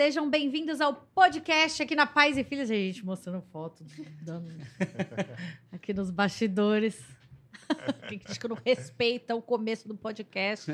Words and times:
sejam 0.00 0.30
bem-vindos 0.30 0.80
ao 0.80 0.94
podcast 0.94 1.82
aqui 1.82 1.94
na 1.94 2.06
Paz 2.06 2.38
e 2.38 2.42
Filhos. 2.42 2.70
A 2.70 2.74
gente 2.74 3.04
mostrando 3.04 3.42
foto, 3.52 3.84
dando 4.22 4.48
aqui 5.70 5.92
nos 5.92 6.10
bastidores. 6.10 6.98
Tem 8.08 8.18
que 8.18 8.24
diz 8.24 8.38
que 8.38 8.48
não 8.48 8.56
respeita 8.64 9.34
o 9.34 9.42
começo 9.42 9.86
do 9.86 9.94
podcast. 9.94 10.72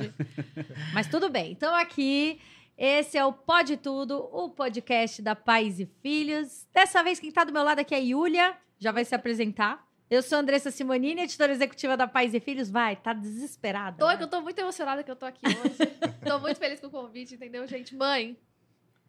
Mas 0.95 1.09
tudo 1.09 1.29
bem. 1.29 1.51
Então, 1.51 1.75
aqui, 1.75 2.41
esse 2.79 3.19
é 3.19 3.25
o 3.25 3.33
Pode 3.33 3.77
Tudo, 3.79 4.17
o 4.33 4.49
podcast 4.49 5.21
da 5.21 5.35
Pais 5.35 5.81
e 5.81 5.87
Filhos. 5.87 6.65
Dessa 6.73 7.03
vez, 7.03 7.19
quem 7.19 7.31
está 7.31 7.43
do 7.43 7.53
meu 7.53 7.65
lado 7.65 7.81
aqui 7.81 7.97
é 7.97 7.99
a 7.99 8.01
Yulia, 8.01 8.57
já 8.79 8.93
vai 8.93 9.05
se 9.05 9.13
apresentar. 9.13 9.85
Eu 10.09 10.23
sou 10.23 10.39
a 10.39 10.41
Andressa 10.41 10.71
Simonini, 10.71 11.23
editora 11.23 11.51
executiva 11.51 11.97
da 11.97 12.07
Pais 12.07 12.33
e 12.33 12.39
Filhos. 12.39 12.71
Vai, 12.71 12.95
tá 12.95 13.13
desesperada. 13.13 13.99
Tô, 13.99 14.07
né? 14.07 14.19
eu 14.21 14.29
tô 14.29 14.41
muito 14.41 14.61
emocionada 14.61 15.03
que 15.03 15.11
eu 15.11 15.17
tô 15.17 15.27
aqui 15.27 15.45
hoje. 15.49 15.79
tô 16.25 16.39
muito 16.39 16.59
feliz 16.59 16.79
com 16.79 16.87
o 16.87 16.91
convite, 16.91 17.35
entendeu, 17.35 17.67
gente? 17.67 17.93
Mãe, 17.97 18.39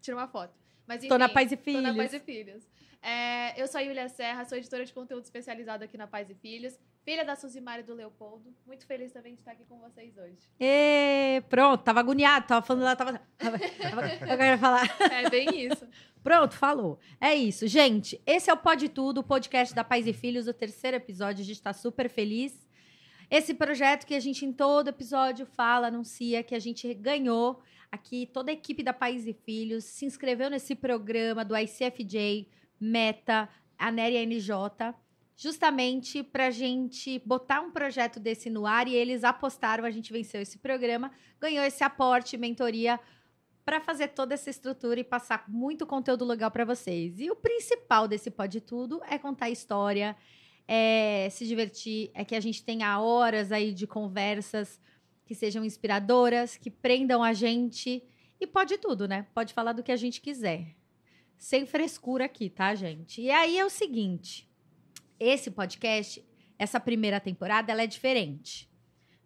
tira 0.01 0.17
uma 0.17 0.27
foto. 0.27 0.53
Mas, 0.85 1.05
Tô 1.05 1.17
na 1.17 1.25
enfim, 1.25 1.33
Pais 1.33 1.51
e 1.51 1.57
Tô 1.57 1.63
Filhos. 1.63 1.83
na 1.83 1.93
Pais 1.93 2.13
e 2.13 2.19
Filhos. 2.19 2.63
É, 3.01 3.61
eu 3.61 3.67
sou 3.67 3.79
a 3.79 3.81
Yulia 3.81 4.09
Serra, 4.09 4.43
sou 4.45 4.57
editora 4.57 4.83
de 4.83 4.93
conteúdo 4.93 5.23
especializado 5.23 5.83
aqui 5.83 5.97
na 5.97 6.07
Pais 6.07 6.29
e 6.29 6.35
Filhos. 6.35 6.77
Filha 7.05 7.23
da 7.23 7.35
Suzimara 7.35 7.79
e 7.79 7.83
do 7.83 7.93
Leopoldo. 7.93 8.53
Muito 8.65 8.85
feliz 8.85 9.13
também 9.13 9.33
de 9.33 9.39
estar 9.39 9.51
aqui 9.51 9.63
com 9.63 9.79
vocês 9.79 10.17
hoje. 10.17 10.37
Ê, 10.59 11.41
pronto, 11.47 11.81
tava 11.81 12.01
agoniado, 12.01 12.47
tava 12.47 12.65
falando 12.65 12.83
lá, 12.83 12.95
tava. 12.97 13.21
tava, 13.37 13.57
tava 13.59 14.07
eu 14.09 14.37
quero 14.37 14.57
falar. 14.57 14.95
É 14.99 15.29
bem 15.29 15.47
isso. 15.67 15.87
Pronto, 16.21 16.55
falou. 16.55 16.99
É 17.21 17.33
isso, 17.33 17.65
gente. 17.65 18.21
Esse 18.25 18.49
é 18.49 18.53
o 18.53 18.57
Pode 18.57 18.89
Tudo, 18.89 19.19
o 19.19 19.23
podcast 19.23 19.73
da 19.73 19.85
Pais 19.85 20.05
e 20.05 20.11
Filhos, 20.11 20.47
o 20.49 20.53
terceiro 20.53 20.97
episódio. 20.97 21.41
A 21.41 21.45
gente 21.45 21.61
tá 21.61 21.71
super 21.71 22.09
feliz. 22.09 22.67
Esse 23.29 23.53
projeto 23.53 24.05
que 24.05 24.13
a 24.13 24.19
gente 24.19 24.45
em 24.45 24.51
todo 24.51 24.89
episódio 24.89 25.45
fala, 25.45 25.87
anuncia 25.87 26.43
que 26.43 26.55
a 26.55 26.59
gente 26.59 26.93
ganhou 26.93 27.61
aqui, 27.91 28.29
toda 28.33 28.51
a 28.51 28.53
equipe 28.53 28.83
da 28.83 28.93
Pais 28.93 29.27
e 29.27 29.33
Filhos 29.33 29.83
se 29.85 30.05
inscreveu 30.05 30.49
nesse 30.49 30.75
programa 30.75 31.43
do 31.43 31.55
ICFJ, 31.57 32.47
Meta, 32.79 33.49
a 33.77 33.91
NERI 33.91 34.25
NJ, 34.25 34.93
justamente 35.35 36.23
pra 36.23 36.49
gente 36.49 37.19
botar 37.19 37.61
um 37.61 37.71
projeto 37.71 38.19
desse 38.19 38.49
no 38.49 38.65
ar 38.65 38.87
e 38.87 38.95
eles 38.95 39.23
apostaram, 39.23 39.85
a 39.85 39.91
gente 39.91 40.11
venceu 40.11 40.41
esse 40.41 40.57
programa, 40.57 41.11
ganhou 41.39 41.63
esse 41.63 41.83
aporte, 41.83 42.37
mentoria 42.37 42.99
para 43.63 43.79
fazer 43.81 44.09
toda 44.09 44.33
essa 44.33 44.49
estrutura 44.49 44.99
e 44.99 45.03
passar 45.03 45.43
muito 45.47 45.85
conteúdo 45.85 46.25
legal 46.25 46.49
para 46.49 46.65
vocês. 46.65 47.19
E 47.19 47.29
o 47.29 47.35
principal 47.35 48.07
desse 48.07 48.31
Pode 48.31 48.61
Tudo 48.61 49.01
é 49.09 49.17
contar 49.17 49.49
história, 49.49 50.15
é 50.67 51.27
se 51.29 51.45
divertir, 51.45 52.09
é 52.13 52.23
que 52.23 52.33
a 52.33 52.39
gente 52.39 52.63
tenha 52.63 52.99
horas 52.99 53.51
aí 53.51 53.73
de 53.73 53.85
conversas 53.85 54.79
que 55.27 55.35
sejam 55.35 55.63
inspiradoras, 55.63 56.57
que 56.57 56.71
prendam 56.71 57.21
a 57.21 57.33
gente 57.33 58.01
e 58.39 58.47
pode 58.47 58.77
tudo, 58.77 59.07
né? 59.07 59.27
Pode 59.35 59.53
falar 59.53 59.73
do 59.73 59.83
que 59.83 59.91
a 59.91 59.95
gente 59.95 60.21
quiser. 60.21 60.75
Sem 61.37 61.65
frescura 61.65 62.25
aqui, 62.25 62.49
tá, 62.49 62.73
gente? 62.73 63.21
E 63.21 63.29
aí 63.29 63.59
é 63.59 63.65
o 63.65 63.69
seguinte, 63.69 64.49
esse 65.19 65.51
podcast, 65.51 66.25
essa 66.57 66.79
primeira 66.79 67.19
temporada, 67.19 67.71
ela 67.71 67.83
é 67.83 67.87
diferente 67.87 68.67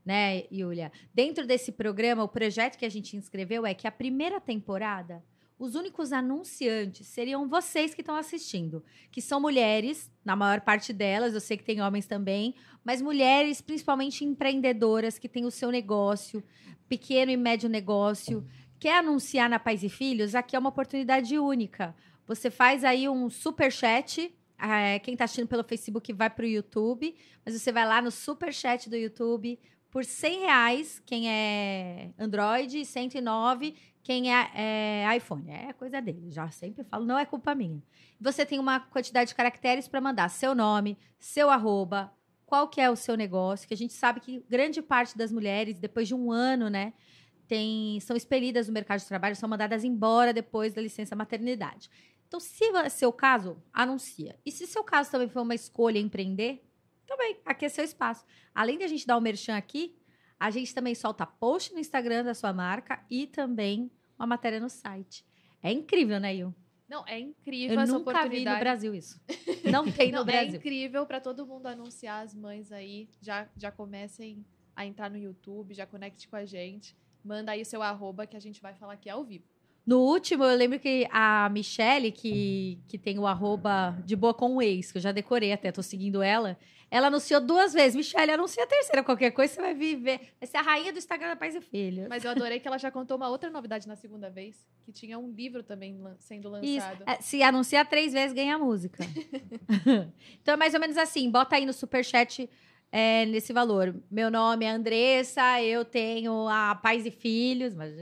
né, 0.06 0.44
Yulia? 0.52 0.92
Dentro 1.14 1.46
desse 1.46 1.72
programa, 1.72 2.24
o 2.24 2.28
projeto 2.28 2.78
que 2.78 2.86
a 2.86 2.90
gente 2.90 3.16
inscreveu 3.16 3.66
é 3.66 3.74
que 3.74 3.88
a 3.88 3.92
primeira 3.92 4.40
temporada, 4.40 5.24
os 5.62 5.76
únicos 5.76 6.12
anunciantes 6.12 7.06
seriam 7.06 7.48
vocês 7.48 7.94
que 7.94 8.02
estão 8.02 8.16
assistindo, 8.16 8.84
que 9.12 9.22
são 9.22 9.40
mulheres, 9.40 10.10
na 10.26 10.36
maior 10.36 10.62
parte 10.62 10.92
delas, 10.92 11.36
eu 11.36 11.40
sei 11.40 11.56
que 11.56 11.64
tem 11.64 11.80
homens 11.80 12.08
também, 12.08 12.56
mas 12.84 13.00
mulheres, 13.00 13.62
principalmente 13.62 14.26
empreendedoras, 14.26 15.20
que 15.20 15.30
têm 15.30 15.46
o 15.46 15.52
seu 15.52 15.70
negócio, 15.70 16.44
pequeno 16.90 17.32
e 17.32 17.38
médio 17.38 17.70
negócio, 17.70 18.44
quer 18.80 18.98
anunciar 18.98 19.48
na 19.48 19.60
Pais 19.60 19.84
e 19.84 19.90
Filhos, 19.90 20.34
aqui 20.34 20.56
é 20.56 20.60
uma 20.60 20.70
oportunidade 20.70 21.38
única. 21.38 21.96
Você 22.26 22.50
faz 22.50 22.84
aí 22.84 23.08
um 23.08 23.30
super 23.30 23.72
chat. 23.72 24.34
eh, 24.58 24.98
quem 24.98 25.14
está 25.14 25.26
assistindo 25.26 25.48
pelo 25.48 25.64
Facebook 25.64 26.12
vai 26.12 26.32
para 26.32 26.44
o 26.44 26.48
YouTube, 26.48 27.16
mas 27.46 27.54
você 27.54 27.72
vai 27.72 27.86
lá 27.86 28.02
no 28.02 28.10
super 28.10 28.52
chat 28.52 28.90
do 28.90 28.98
YouTube, 28.98 29.60
por 29.92 30.06
100 30.06 30.40
reais, 30.40 31.04
quem 31.06 31.30
é 31.30 32.12
Android, 32.18 32.86
109 32.86 33.76
quem 34.04 34.34
é, 34.34 34.52
é 34.54 35.18
iPhone. 35.18 35.50
É 35.50 35.74
coisa 35.74 36.02
dele, 36.02 36.32
já 36.32 36.50
sempre 36.52 36.84
falo, 36.84 37.06
não 37.06 37.18
é 37.18 37.26
culpa 37.26 37.54
minha. 37.56 37.82
Você 38.20 38.46
tem 38.46 38.60
uma 38.60 38.80
quantidade 38.80 39.30
de 39.30 39.36
caracteres 39.36 39.88
para 39.88 40.02
mandar 40.02 40.30
seu 40.30 40.56
nome, 40.56 40.98
seu 41.20 41.50
arroba, 41.50 42.12
qual 42.46 42.68
que 42.68 42.82
é 42.82 42.90
o 42.90 42.96
seu 42.96 43.16
negócio, 43.16 43.68
que 43.68 43.74
a 43.74 43.78
gente 43.78 43.94
sabe 43.94 44.20
que 44.20 44.46
grande 44.50 44.82
parte 44.82 45.18
das 45.18 45.32
mulheres, 45.32 45.80
depois 45.80 46.08
de 46.08 46.14
um 46.14 46.32
ano, 46.32 46.70
né, 46.70 46.94
tem, 47.48 48.00
são 48.02 48.16
expelidas 48.16 48.68
do 48.68 48.74
mercado 48.74 49.00
de 49.00 49.08
trabalho, 49.08 49.36
são 49.36 49.48
mandadas 49.48 49.84
embora 49.84 50.34
depois 50.34 50.74
da 50.74 50.82
licença 50.82 51.16
maternidade. 51.16 51.90
Então, 52.28 52.40
se 52.40 52.64
é 52.64 52.90
seu 52.90 53.12
caso, 53.12 53.62
anuncia. 53.74 54.40
E 54.46 54.52
se 54.52 54.66
seu 54.66 54.84
caso 54.84 55.12
também 55.12 55.28
foi 55.28 55.42
uma 55.42 55.56
escolha 55.56 56.00
empreender, 56.00 56.64
também, 57.06 57.38
aqui 57.46 57.66
é 57.66 57.70
seu 57.70 57.84
espaço. 57.84 58.26
Além 58.56 58.78
de 58.78 58.86
a 58.86 58.88
gente 58.88 59.06
dar 59.06 59.18
o 59.18 59.22
merchan 59.22 59.58
aqui, 59.58 59.98
a 60.42 60.50
gente 60.50 60.74
também 60.74 60.96
solta 60.96 61.24
post 61.24 61.72
no 61.72 61.80
Instagram 61.80 62.24
da 62.24 62.34
sua 62.34 62.52
marca 62.52 63.06
e 63.12 63.28
também 63.28 63.92
uma 64.18 64.26
matéria 64.26 64.60
no 64.60 64.72
site. 64.72 65.24
É 65.62 65.72
incrível, 65.72 66.20
né, 66.20 66.36
Yu? 66.36 66.56
Não, 66.90 67.06
é 67.08 67.20
incrível 67.20 67.76
Eu 67.76 67.80
essa 67.80 67.94
nunca 67.94 68.12
vi 68.12 68.14
no 68.14 68.20
oportunidade. 68.20 68.60
Brasil 68.60 68.96
isso. 68.96 69.22
Não 69.72 69.90
tem 69.92 70.12
no 70.12 70.18
Não, 70.18 70.22
é 70.24 70.26
Brasil. 70.26 70.56
incrível 70.56 71.06
para 71.06 71.22
todo 71.22 71.46
mundo 71.46 71.68
anunciar 71.68 72.24
as 72.24 72.34
mães 72.34 72.72
aí. 72.72 73.08
Já, 73.22 73.48
já 73.56 73.72
comecem 73.72 74.44
a 74.76 74.84
entrar 74.84 75.12
no 75.12 75.18
YouTube, 75.18 75.76
já 75.76 75.86
conecte 75.86 76.28
com 76.28 76.36
a 76.36 76.44
gente. 76.44 76.98
Manda 77.24 77.52
aí 77.52 77.62
o 77.62 77.66
seu 77.66 77.84
arroba 77.84 78.26
que 78.26 78.36
a 78.36 78.40
gente 78.40 78.60
vai 78.64 78.74
falar 78.74 78.94
aqui 78.94 79.12
ao 79.12 79.24
vivo. 79.24 79.46
No 79.86 80.00
último, 80.00 80.44
eu 80.44 80.56
lembro 80.56 80.80
que 80.80 81.08
a 81.12 81.50
Michelle, 81.50 82.12
que, 82.12 82.80
que 82.88 82.98
tem 82.98 83.18
o 83.18 83.26
arroba 83.26 83.98
de 84.06 84.16
boa 84.16 84.34
com 84.34 84.56
o 84.56 84.62
ex, 84.62 84.92
que 84.92 85.00
eu 85.00 85.02
já 85.02 85.12
decorei 85.12 85.52
até, 85.52 85.72
tô 85.72 85.82
seguindo 85.82 86.22
ela, 86.22 86.58
ela 86.92 87.08
anunciou 87.08 87.40
duas 87.40 87.74
vezes. 87.74 87.96
Michelle, 87.96 88.34
anuncia 88.34 88.64
a 88.64 88.68
terceira. 88.68 89.02
Qualquer 89.02 89.32
coisa 89.32 89.54
você 89.54 89.62
vai 89.62 89.74
vir 89.74 89.96
ver. 89.96 90.34
Vai 90.40 90.48
ser 90.48 90.58
a 90.58 90.62
rainha 90.62 90.92
do 90.92 91.00
Instagram 91.00 91.30
da 91.30 91.36
Pais 91.38 91.56
e 91.56 91.62
Filhos. 91.62 92.08
Mas 92.10 92.26
eu 92.26 92.32
adorei 92.32 92.60
que 92.60 92.68
ela 92.68 92.78
já 92.78 92.92
contou 92.92 93.16
uma 93.16 93.30
outra 93.30 93.50
novidade 93.50 93.88
na 93.88 93.96
segunda 93.96 94.30
vez, 94.30 94.68
que 94.84 94.92
tinha 94.92 95.18
um 95.18 95.32
livro 95.32 95.64
também 95.64 95.98
sendo 96.20 96.50
Isso. 96.62 96.86
lançado. 96.86 97.04
É, 97.08 97.22
se 97.22 97.42
anunciar 97.42 97.88
três 97.88 98.12
vezes, 98.12 98.34
ganha 98.34 98.56
a 98.56 98.60
música. 98.60 99.04
então 100.42 100.54
é 100.54 100.58
mais 100.58 100.74
ou 100.74 100.82
menos 100.82 100.98
assim. 100.98 101.32
Bota 101.32 101.56
aí 101.56 101.66
no 101.66 101.72
superchat 101.72 102.50
é, 102.92 103.26
nesse 103.26 103.54
valor. 103.54 103.96
Meu 104.12 104.30
nome 104.30 104.66
é 104.66 104.70
Andressa, 104.70 105.62
eu 105.62 105.86
tenho 105.86 106.48
a 106.50 106.76
Pais 106.76 107.06
e 107.06 107.12
Filhos, 107.12 107.74
mas, 107.74 107.94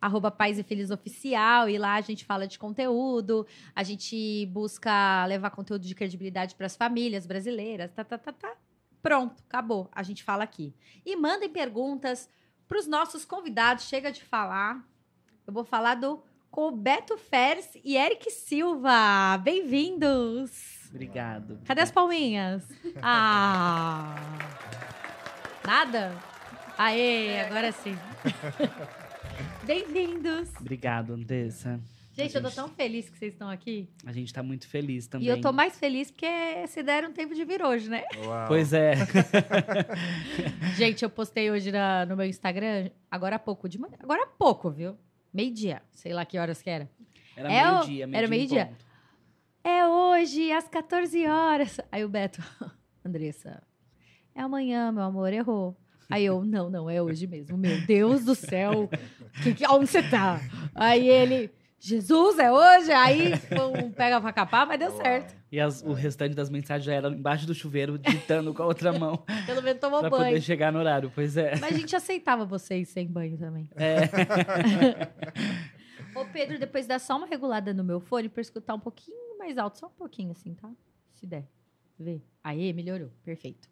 arroba 0.00 0.30
Pais 0.30 0.58
e 0.58 0.62
Filhos 0.62 0.90
Oficial, 0.90 1.68
e 1.68 1.78
lá 1.78 1.94
a 1.94 2.00
gente 2.00 2.24
fala 2.24 2.46
de 2.46 2.58
conteúdo, 2.58 3.46
a 3.74 3.82
gente 3.82 4.46
busca 4.46 5.24
levar 5.26 5.50
conteúdo 5.50 5.86
de 5.86 5.94
credibilidade 5.94 6.54
para 6.54 6.66
as 6.66 6.76
famílias 6.76 7.26
brasileiras, 7.26 7.90
tá, 7.92 8.04
tá, 8.04 8.18
tá, 8.18 8.32
tá. 8.32 8.56
Pronto, 9.02 9.42
acabou. 9.48 9.88
A 9.92 10.02
gente 10.02 10.24
fala 10.24 10.44
aqui. 10.44 10.74
E 11.06 11.16
mandem 11.16 11.48
perguntas 11.48 12.28
para 12.66 12.78
os 12.78 12.86
nossos 12.86 13.24
convidados. 13.24 13.84
Chega 13.84 14.10
de 14.10 14.22
falar. 14.22 14.84
Eu 15.46 15.52
vou 15.52 15.64
falar 15.64 15.94
do 15.94 16.22
com 16.50 16.68
o 16.68 16.72
Beto 16.72 17.16
Feres 17.16 17.70
e 17.84 17.96
Eric 17.96 18.30
Silva. 18.30 19.38
Bem-vindos! 19.42 20.88
Obrigado. 20.90 21.60
Cadê 21.64 21.82
as 21.82 21.90
palminhas? 21.90 22.64
Ah! 23.02 24.16
Nada? 25.64 26.16
Aê, 26.76 27.40
agora 27.42 27.70
sim. 27.72 27.96
Bem-vindos! 29.72 30.48
Obrigado, 30.58 31.12
Andressa. 31.12 31.78
Gente, 32.16 32.34
eu 32.34 32.40
tô 32.42 32.50
tão 32.50 32.70
feliz 32.70 33.10
que 33.10 33.18
vocês 33.18 33.34
estão 33.34 33.50
aqui. 33.50 33.86
A 34.06 34.12
gente 34.12 34.32
tá 34.32 34.42
muito 34.42 34.66
feliz 34.66 35.06
também. 35.06 35.26
E 35.26 35.30
eu 35.30 35.42
tô 35.42 35.52
mais 35.52 35.78
feliz 35.78 36.10
porque 36.10 36.66
se 36.68 36.82
deram 36.82 37.12
tempo 37.12 37.34
de 37.34 37.44
vir 37.44 37.62
hoje, 37.62 37.90
né? 37.90 38.02
Uau. 38.24 38.48
Pois 38.48 38.72
é. 38.72 38.94
Gente, 40.74 41.02
eu 41.04 41.10
postei 41.10 41.50
hoje 41.50 41.70
na- 41.70 42.06
no 42.06 42.16
meu 42.16 42.24
Instagram, 42.24 42.88
agora 43.10 43.36
há 43.36 43.38
pouco, 43.38 43.68
de 43.68 43.78
manhã. 43.78 43.92
Agora 44.02 44.22
há 44.22 44.26
pouco, 44.26 44.70
viu? 44.70 44.96
Meio-dia. 45.34 45.82
Sei 45.92 46.14
lá 46.14 46.24
que 46.24 46.38
horas 46.38 46.62
que 46.62 46.70
era. 46.70 46.90
Era 47.36 47.52
É 47.52 47.70
meio-dia, 47.70 48.06
meio 48.06 48.18
era 48.20 48.26
meio-dia? 48.26 48.72
É 49.62 49.86
hoje, 49.86 50.50
às 50.50 50.66
14 50.66 51.26
horas. 51.26 51.78
Aí 51.92 52.02
o 52.06 52.08
Beto, 52.08 52.42
Andressa, 53.04 53.62
é 54.34 54.40
amanhã, 54.40 54.90
meu 54.90 55.02
amor, 55.02 55.30
errou. 55.30 55.76
Aí 56.10 56.24
eu, 56.24 56.44
não, 56.44 56.70
não, 56.70 56.88
é 56.88 57.02
hoje 57.02 57.26
mesmo. 57.26 57.56
Meu 57.58 57.80
Deus 57.86 58.24
do 58.24 58.34
céu, 58.34 58.88
que, 59.42 59.54
que, 59.54 59.66
onde 59.68 59.86
você 59.86 60.02
tá? 60.02 60.40
Aí 60.74 61.08
ele, 61.08 61.50
Jesus, 61.78 62.38
é 62.38 62.50
hoje? 62.50 62.90
Aí 62.92 63.32
um 63.82 63.90
pega 63.90 64.20
pra 64.20 64.32
capar, 64.32 64.66
mas 64.66 64.78
deu 64.78 64.88
Uau. 64.90 65.02
certo. 65.02 65.36
E 65.52 65.60
as- 65.60 65.82
o 65.82 65.92
restante 65.92 66.34
das 66.34 66.48
mensagens 66.50 66.84
já 66.84 66.94
era 66.94 67.08
embaixo 67.08 67.46
do 67.46 67.54
chuveiro, 67.54 67.98
digitando 67.98 68.52
com 68.54 68.62
a 68.62 68.66
outra 68.66 68.92
mão, 68.98 69.22
Pelo 69.46 69.62
menos 69.62 69.80
tomou 69.80 70.00
pra 70.00 70.10
banho. 70.10 70.24
poder 70.26 70.40
chegar 70.42 70.72
no 70.72 70.78
horário. 70.78 71.10
Pois 71.14 71.36
é. 71.36 71.56
Mas 71.60 71.74
a 71.74 71.78
gente 71.78 71.94
aceitava 71.96 72.44
vocês 72.44 72.88
sem 72.88 73.06
banho 73.06 73.36
também. 73.38 73.68
É. 73.76 74.08
Ô, 76.18 76.24
Pedro, 76.32 76.58
depois 76.58 76.86
dá 76.86 76.98
só 76.98 77.16
uma 77.16 77.26
regulada 77.26 77.72
no 77.74 77.84
meu 77.84 78.00
fone 78.00 78.28
pra 78.28 78.40
escutar 78.40 78.74
um 78.74 78.80
pouquinho 78.80 79.38
mais 79.38 79.56
alto, 79.58 79.78
só 79.78 79.86
um 79.86 79.90
pouquinho 79.90 80.30
assim, 80.32 80.54
tá? 80.54 80.68
Se 81.14 81.26
der. 81.26 81.44
Vê. 81.98 82.20
Aí, 82.42 82.72
melhorou. 82.72 83.10
Perfeito. 83.24 83.68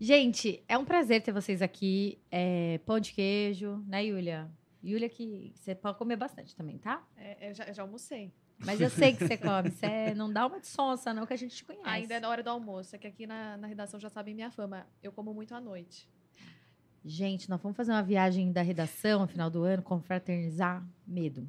Gente, 0.00 0.62
é 0.68 0.78
um 0.78 0.84
prazer 0.84 1.22
ter 1.22 1.32
vocês 1.32 1.60
aqui. 1.60 2.18
É, 2.30 2.78
pão 2.86 3.00
de 3.00 3.12
queijo, 3.12 3.82
né, 3.86 4.04
Yulia? 4.04 4.48
Yulia 4.82 5.08
que 5.08 5.52
você 5.54 5.74
pode 5.74 5.98
comer 5.98 6.16
bastante 6.16 6.54
também, 6.54 6.78
tá? 6.78 7.04
É, 7.16 7.50
eu 7.50 7.54
já, 7.54 7.64
eu 7.64 7.74
já 7.74 7.82
almocei. 7.82 8.32
Mas 8.64 8.80
eu 8.80 8.90
sei 8.90 9.12
que 9.14 9.26
você 9.26 9.36
come. 9.36 9.70
Você 9.70 10.14
não 10.14 10.32
dá 10.32 10.46
uma 10.46 10.60
de 10.60 10.66
sonsa, 10.66 11.12
não, 11.12 11.26
que 11.26 11.32
a 11.32 11.36
gente 11.36 11.56
te 11.56 11.64
conhece. 11.64 11.84
Ainda 11.84 12.14
é 12.14 12.20
na 12.20 12.28
hora 12.28 12.42
do 12.42 12.50
almoço. 12.50 12.94
É 12.94 12.98
que 12.98 13.06
aqui 13.06 13.26
na, 13.26 13.56
na 13.56 13.66
redação 13.66 13.98
já 13.98 14.08
sabem 14.08 14.34
minha 14.34 14.50
fama. 14.50 14.86
Eu 15.02 15.12
como 15.12 15.34
muito 15.34 15.54
à 15.54 15.60
noite. 15.60 16.08
Gente, 17.04 17.48
nós 17.48 17.60
vamos 17.60 17.76
fazer 17.76 17.92
uma 17.92 18.02
viagem 18.02 18.52
da 18.52 18.62
redação 18.62 19.20
no 19.20 19.28
final 19.28 19.50
do 19.50 19.62
ano, 19.62 19.82
confraternizar. 19.82 20.84
Medo. 21.06 21.48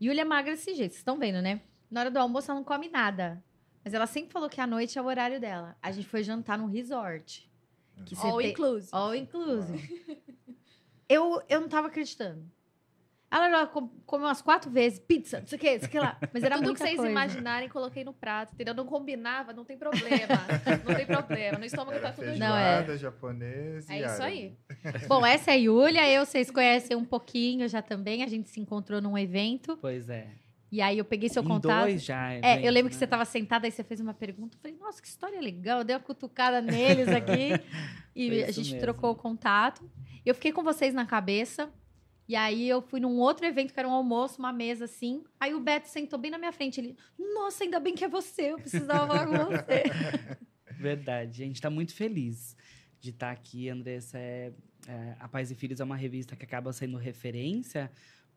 Yulia 0.00 0.22
é 0.22 0.24
magra 0.24 0.52
desse 0.52 0.74
jeito, 0.74 0.92
vocês 0.92 1.00
estão 1.00 1.18
vendo, 1.18 1.40
né? 1.40 1.60
Na 1.90 2.00
hora 2.00 2.10
do 2.10 2.18
almoço 2.18 2.50
ela 2.50 2.58
não 2.58 2.64
come 2.64 2.88
nada. 2.88 3.42
Mas 3.84 3.94
ela 3.94 4.06
sempre 4.06 4.32
falou 4.32 4.48
que 4.48 4.60
a 4.60 4.66
noite 4.66 4.98
é 4.98 5.02
o 5.02 5.06
horário 5.06 5.40
dela. 5.40 5.76
A 5.82 5.92
gente 5.92 6.08
foi 6.08 6.22
jantar 6.24 6.58
num 6.58 6.66
resort. 6.66 7.51
Que 8.04 8.14
All 8.16 8.38
tem- 8.38 8.50
inclusive. 8.50 8.88
All 8.92 9.14
inclusive. 9.14 10.02
Eu, 11.08 11.42
eu 11.48 11.60
não 11.60 11.68
tava 11.68 11.88
acreditando. 11.88 12.42
Ela 13.30 13.50
já 13.50 13.66
com- 13.66 13.88
comeu 14.06 14.26
umas 14.26 14.40
quatro 14.42 14.70
vezes 14.70 14.98
pizza, 14.98 15.40
não 15.40 15.46
sei 15.46 15.56
o 15.56 15.60
que, 15.60 15.70
não 15.72 15.78
sei 15.80 15.88
o 15.88 15.90
que 15.90 15.98
lá. 15.98 16.18
Mas 16.32 16.42
era 16.42 16.56
Tudo 16.56 16.72
que 16.72 16.78
vocês 16.78 16.96
coisa. 16.96 17.10
imaginarem, 17.10 17.68
coloquei 17.68 18.02
no 18.04 18.12
prato, 18.14 18.52
entendeu? 18.54 18.74
Não 18.74 18.86
combinava, 18.86 19.52
não 19.54 19.64
tem 19.64 19.76
problema. 19.76 20.26
não 20.86 20.94
tem 20.94 21.06
problema. 21.06 21.58
No 21.58 21.64
estômago 21.64 21.92
Era 21.92 22.08
tá 22.08 22.12
tudo 22.12 22.24
feijoada, 22.26 22.86
Não, 22.86 22.94
é. 22.94 22.98
japonês 22.98 23.88
e 23.88 23.92
É 23.92 24.06
isso 24.06 24.22
aí. 24.22 24.56
Bom, 25.08 25.24
essa 25.24 25.50
é 25.50 25.54
a 25.54 25.56
Yulia, 25.56 26.10
eu 26.10 26.24
vocês 26.26 26.50
conhecem 26.50 26.96
um 26.96 27.04
pouquinho 27.04 27.66
já 27.68 27.80
também. 27.82 28.22
A 28.22 28.26
gente 28.26 28.48
se 28.50 28.60
encontrou 28.60 29.00
num 29.02 29.16
evento. 29.16 29.76
Pois 29.78 30.08
é. 30.10 30.28
E 30.72 30.80
aí 30.80 30.96
eu 30.96 31.04
peguei 31.04 31.28
seu 31.28 31.42
em 31.42 31.46
contato. 31.46 31.82
dois 31.82 32.02
já. 32.02 32.32
É, 32.32 32.38
eu 32.38 32.44
eventos, 32.44 32.72
lembro 32.72 32.88
que 32.88 32.96
né? 32.96 32.98
você 32.98 33.04
estava 33.04 33.24
sentada, 33.26 33.66
aí 33.66 33.70
você 33.70 33.84
fez 33.84 34.00
uma 34.00 34.14
pergunta. 34.14 34.56
Eu 34.56 34.60
falei, 34.62 34.74
nossa, 34.78 35.02
que 35.02 35.06
história 35.06 35.38
legal. 35.38 35.80
Eu 35.80 35.84
dei 35.84 35.94
uma 35.94 36.00
cutucada 36.00 36.62
neles 36.62 37.08
aqui. 37.08 37.50
e 38.16 38.42
a 38.42 38.50
gente 38.50 38.70
mesmo. 38.70 38.80
trocou 38.80 39.10
o 39.10 39.14
contato. 39.14 39.88
Eu 40.24 40.34
fiquei 40.34 40.50
com 40.50 40.62
vocês 40.62 40.94
na 40.94 41.04
cabeça. 41.04 41.70
E 42.26 42.34
aí 42.34 42.66
eu 42.66 42.80
fui 42.80 43.00
num 43.00 43.18
outro 43.18 43.44
evento, 43.44 43.74
que 43.74 43.78
era 43.78 43.86
um 43.86 43.92
almoço, 43.92 44.38
uma 44.38 44.50
mesa 44.50 44.86
assim. 44.86 45.22
Aí 45.38 45.52
o 45.52 45.60
Beto 45.60 45.90
sentou 45.90 46.18
bem 46.18 46.30
na 46.30 46.38
minha 46.38 46.52
frente. 46.52 46.80
Ele, 46.80 46.96
nossa, 47.34 47.64
ainda 47.64 47.78
bem 47.78 47.94
que 47.94 48.04
é 48.06 48.08
você. 48.08 48.52
Eu 48.52 48.56
precisava 48.56 49.06
falar 49.06 49.26
com 49.26 49.50
você. 49.50 49.82
Verdade. 50.72 51.42
A 51.42 51.46
gente 51.46 51.56
está 51.56 51.68
muito 51.68 51.94
feliz 51.94 52.56
de 52.98 53.10
estar 53.10 53.30
aqui, 53.30 53.68
Andressa. 53.68 54.18
É, 54.18 54.50
é, 54.88 55.16
a 55.20 55.28
Pais 55.28 55.50
e 55.50 55.54
Filhos 55.54 55.80
é 55.80 55.84
uma 55.84 55.96
revista 55.96 56.34
que 56.34 56.46
acaba 56.46 56.72
sendo 56.72 56.96
referência 56.96 57.90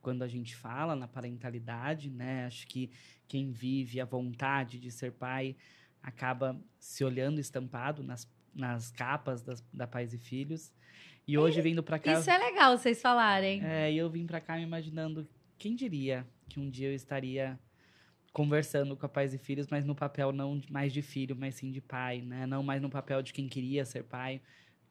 quando 0.05 0.21
a 0.21 0.27
gente 0.27 0.55
fala 0.55 0.95
na 0.95 1.07
parentalidade, 1.07 2.11
né? 2.11 2.45
Acho 2.45 2.67
que 2.67 2.91
quem 3.27 3.49
vive 3.49 3.99
a 3.99 4.05
vontade 4.05 4.79
de 4.79 4.91
ser 4.91 5.11
pai 5.13 5.55
acaba 5.99 6.61
se 6.77 7.03
olhando 7.03 7.39
estampado 7.39 8.03
nas, 8.03 8.31
nas 8.53 8.91
capas 8.91 9.41
das, 9.41 9.65
da 9.73 9.87
Pais 9.87 10.13
e 10.13 10.19
Filhos. 10.19 10.71
E 11.27 11.39
hoje, 11.39 11.59
vindo 11.59 11.81
para 11.81 11.97
cá... 11.97 12.19
Isso 12.19 12.29
é 12.29 12.37
legal 12.37 12.77
vocês 12.77 13.01
falarem. 13.01 13.65
É, 13.65 13.91
e 13.91 13.97
eu 13.97 14.07
vim 14.07 14.27
pra 14.27 14.39
cá 14.39 14.57
me 14.57 14.61
imaginando, 14.61 15.27
quem 15.57 15.75
diria 15.75 16.23
que 16.47 16.59
um 16.59 16.69
dia 16.69 16.89
eu 16.89 16.93
estaria 16.93 17.59
conversando 18.31 18.95
com 18.95 19.07
a 19.07 19.09
pais 19.09 19.33
e 19.33 19.39
filhos, 19.39 19.65
mas 19.71 19.85
no 19.85 19.95
papel 19.95 20.31
não 20.31 20.61
mais 20.69 20.93
de 20.93 21.01
filho, 21.01 21.35
mas 21.35 21.55
sim 21.55 21.71
de 21.71 21.81
pai, 21.81 22.21
né? 22.21 22.45
Não 22.45 22.61
mais 22.61 22.79
no 22.79 22.91
papel 22.91 23.23
de 23.23 23.33
quem 23.33 23.47
queria 23.47 23.83
ser 23.85 24.03
pai, 24.03 24.39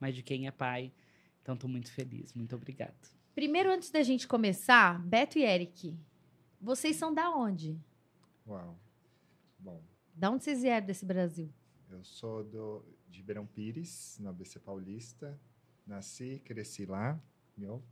mas 0.01 0.13
de 0.17 0.25
quem 0.25 0.49
é 0.49 0.51
pai. 0.51 0.93
Então, 1.41 1.57
tô 1.57 1.69
muito 1.69 1.93
feliz. 1.93 2.35
Muito 2.35 2.57
obrigado. 2.57 3.15
Primeiro, 3.35 3.71
antes 3.71 3.91
da 3.91 4.03
gente 4.03 4.29
começar, 4.29 5.01
Beto 5.05 5.39
e 5.39 5.43
Eric, 5.43 5.97
vocês 6.61 6.97
são 6.97 7.13
da 7.13 7.31
onde? 7.31 7.79
Uau. 8.47 8.79
Bom, 9.59 9.83
Da 10.15 10.31
onde 10.31 10.45
vocês 10.45 10.63
vieram 10.63 10.87
desse 10.87 11.05
Brasil? 11.05 11.51
eu 11.91 12.03
sou 12.05 12.43
do, 12.45 12.85
de 13.09 13.19
Ribeirão 13.21 13.47
Pires, 13.47 14.19
no 14.21 14.29
ABC 14.31 14.59
Paulista. 14.59 15.39
Nasci, 15.87 16.41
cresci 16.45 16.85
lá. 16.87 17.21
Meu, 17.57 17.83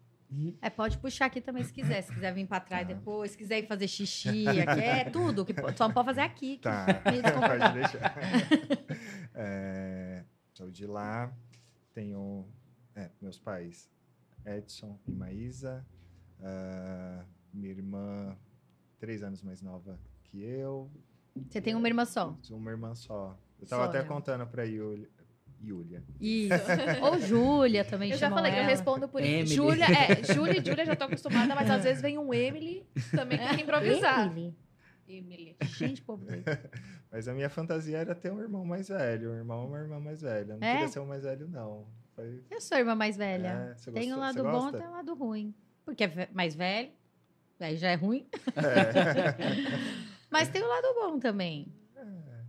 É, 0.60 0.68
pode 0.70 0.98
puxar 0.98 1.26
aqui 1.26 1.40
também 1.40 1.62
se 1.62 1.72
quiser. 1.72 2.02
Se 2.02 2.12
quiser 2.12 2.32
vir 2.34 2.46
pra 2.46 2.58
trás 2.60 2.86
Tá. 2.86 2.92
depois, 2.94 3.30
se 3.32 3.36
quiser 3.36 3.58
ir 3.60 3.66
fazer 3.66 3.86
xixi, 3.88 4.46
aqui 4.48 4.80
é 4.80 5.04
tudo. 5.10 5.44
Que 5.44 5.54
só 5.76 5.86
não 5.88 5.94
pode 5.94 6.06
fazer 6.06 6.20
aqui. 6.22 6.58
Tá, 6.58 6.86
pode 7.04 7.74
deixar. 7.74 8.14
É, 9.34 10.24
sou 10.54 10.70
de 10.70 10.86
lá, 10.86 11.32
tenho 11.94 12.46
é, 12.94 13.10
meus 13.20 13.38
pais, 13.38 13.88
Edson 14.46 14.98
e 15.06 15.12
Maísa, 15.12 15.86
ah, 16.40 17.24
minha 17.52 17.70
irmã, 17.70 18.36
três 18.98 19.22
anos 19.22 19.42
mais 19.42 19.62
nova 19.62 19.98
que 20.24 20.42
eu. 20.42 20.90
Você 21.48 21.60
tem 21.60 21.74
uma 21.74 21.88
irmã 21.88 22.04
só. 22.04 22.36
Uma 22.50 22.70
irmã 22.70 22.94
só. 22.94 23.38
Eu 23.60 23.66
tava 23.66 23.84
Só, 23.84 23.88
até 23.88 24.02
né? 24.02 24.08
contando 24.08 24.46
pra 24.46 24.64
Yulia. 24.64 25.08
Yulia. 25.64 26.02
Isso. 26.20 26.52
Ou 27.02 27.18
Júlia 27.20 27.84
também 27.84 28.10
Eu 28.10 28.18
já 28.18 28.28
falei, 28.28 28.50
eu 28.50 28.56
ela. 28.56 28.66
respondo 28.66 29.08
por 29.08 29.22
Emily. 29.22 29.46
Júlia, 29.46 29.84
é, 29.86 30.22
Júlia 30.34 30.58
e 30.60 30.64
Júlia 30.64 30.84
já 30.84 30.96
tô 30.96 31.04
acostumada, 31.04 31.54
mas 31.54 31.70
às 31.70 31.84
vezes 31.84 32.02
vem 32.02 32.18
um 32.18 32.34
Emily, 32.34 32.84
também 33.12 33.38
tem 33.38 33.48
que 33.56 33.62
improvisar. 33.62 34.26
Emily. 34.26 34.54
Emily. 35.06 35.56
Gente, 35.62 36.02
povo. 36.02 36.24
Mas 37.12 37.28
a 37.28 37.34
minha 37.34 37.48
fantasia 37.48 37.98
era 37.98 38.14
ter 38.14 38.32
um 38.32 38.40
irmão 38.40 38.64
mais 38.64 38.88
velho, 38.88 39.30
um 39.30 39.34
irmão 39.36 39.60
ou 39.62 39.68
uma 39.68 39.78
irmã 39.78 40.00
mais 40.00 40.20
velha. 40.22 40.54
Eu 40.54 40.58
Não 40.58 40.66
É? 40.66 40.72
queria 40.72 40.88
ser 40.88 40.98
o 40.98 41.06
mais 41.06 41.22
velho, 41.22 41.46
não. 41.48 41.86
Foi, 42.14 42.42
Eu 42.50 42.60
sou 42.60 42.76
a 42.76 42.80
irmã 42.80 42.94
mais 42.94 43.16
velha. 43.16 43.74
É, 43.76 43.90
tem 43.92 44.12
um 44.12 44.16
gostou- 44.16 44.18
lado 44.18 44.42
bom 44.44 44.50
gosta? 44.70 44.78
tem 44.78 44.86
um 44.88 44.92
lado 44.92 45.14
ruim. 45.14 45.54
Porque 45.84 46.04
é 46.04 46.28
mais 46.32 46.54
velho, 46.54 46.90
aí 47.58 47.76
já 47.76 47.90
é 47.90 47.94
ruim. 47.94 48.26
É. 48.56 49.92
Mas 50.30 50.48
tem 50.48 50.62
um 50.62 50.68
lado 50.68 50.94
bom 50.94 51.18
também. 51.18 51.72
É, 51.96 52.00
é. 52.00 52.42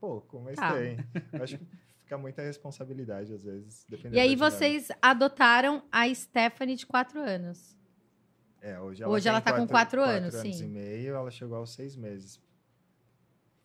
Pouco, 0.00 0.40
mas 0.40 0.56
Tá. 0.56 0.72
tem. 0.72 0.96
Acho 1.40 1.58
que 1.58 1.66
fica 2.02 2.16
muita 2.18 2.42
responsabilidade, 2.42 3.32
às 3.34 3.42
vezes. 3.44 3.84
Dependendo 3.88 4.16
E 4.16 4.20
aí 4.20 4.34
vocês 4.36 4.88
adotaram 5.00 5.82
a 5.92 6.12
Stephanie 6.14 6.76
de 6.76 6.86
quatro 6.86 7.20
anos. 7.20 7.76
É, 8.60 8.78
hoje 8.80 9.04
Hoje 9.04 9.24
tem 9.24 9.30
ela 9.30 9.40
tá 9.40 9.52
com 9.54 9.66
quatro 9.66 10.00
anos, 10.02 10.34
anos 10.34 10.56
sim. 10.56 10.64
e 10.64 10.68
meio, 10.68 11.14
ela 11.14 11.30
chegou 11.30 11.56
aos 11.58 11.74
seis 11.74 11.94
meses. 11.96 12.40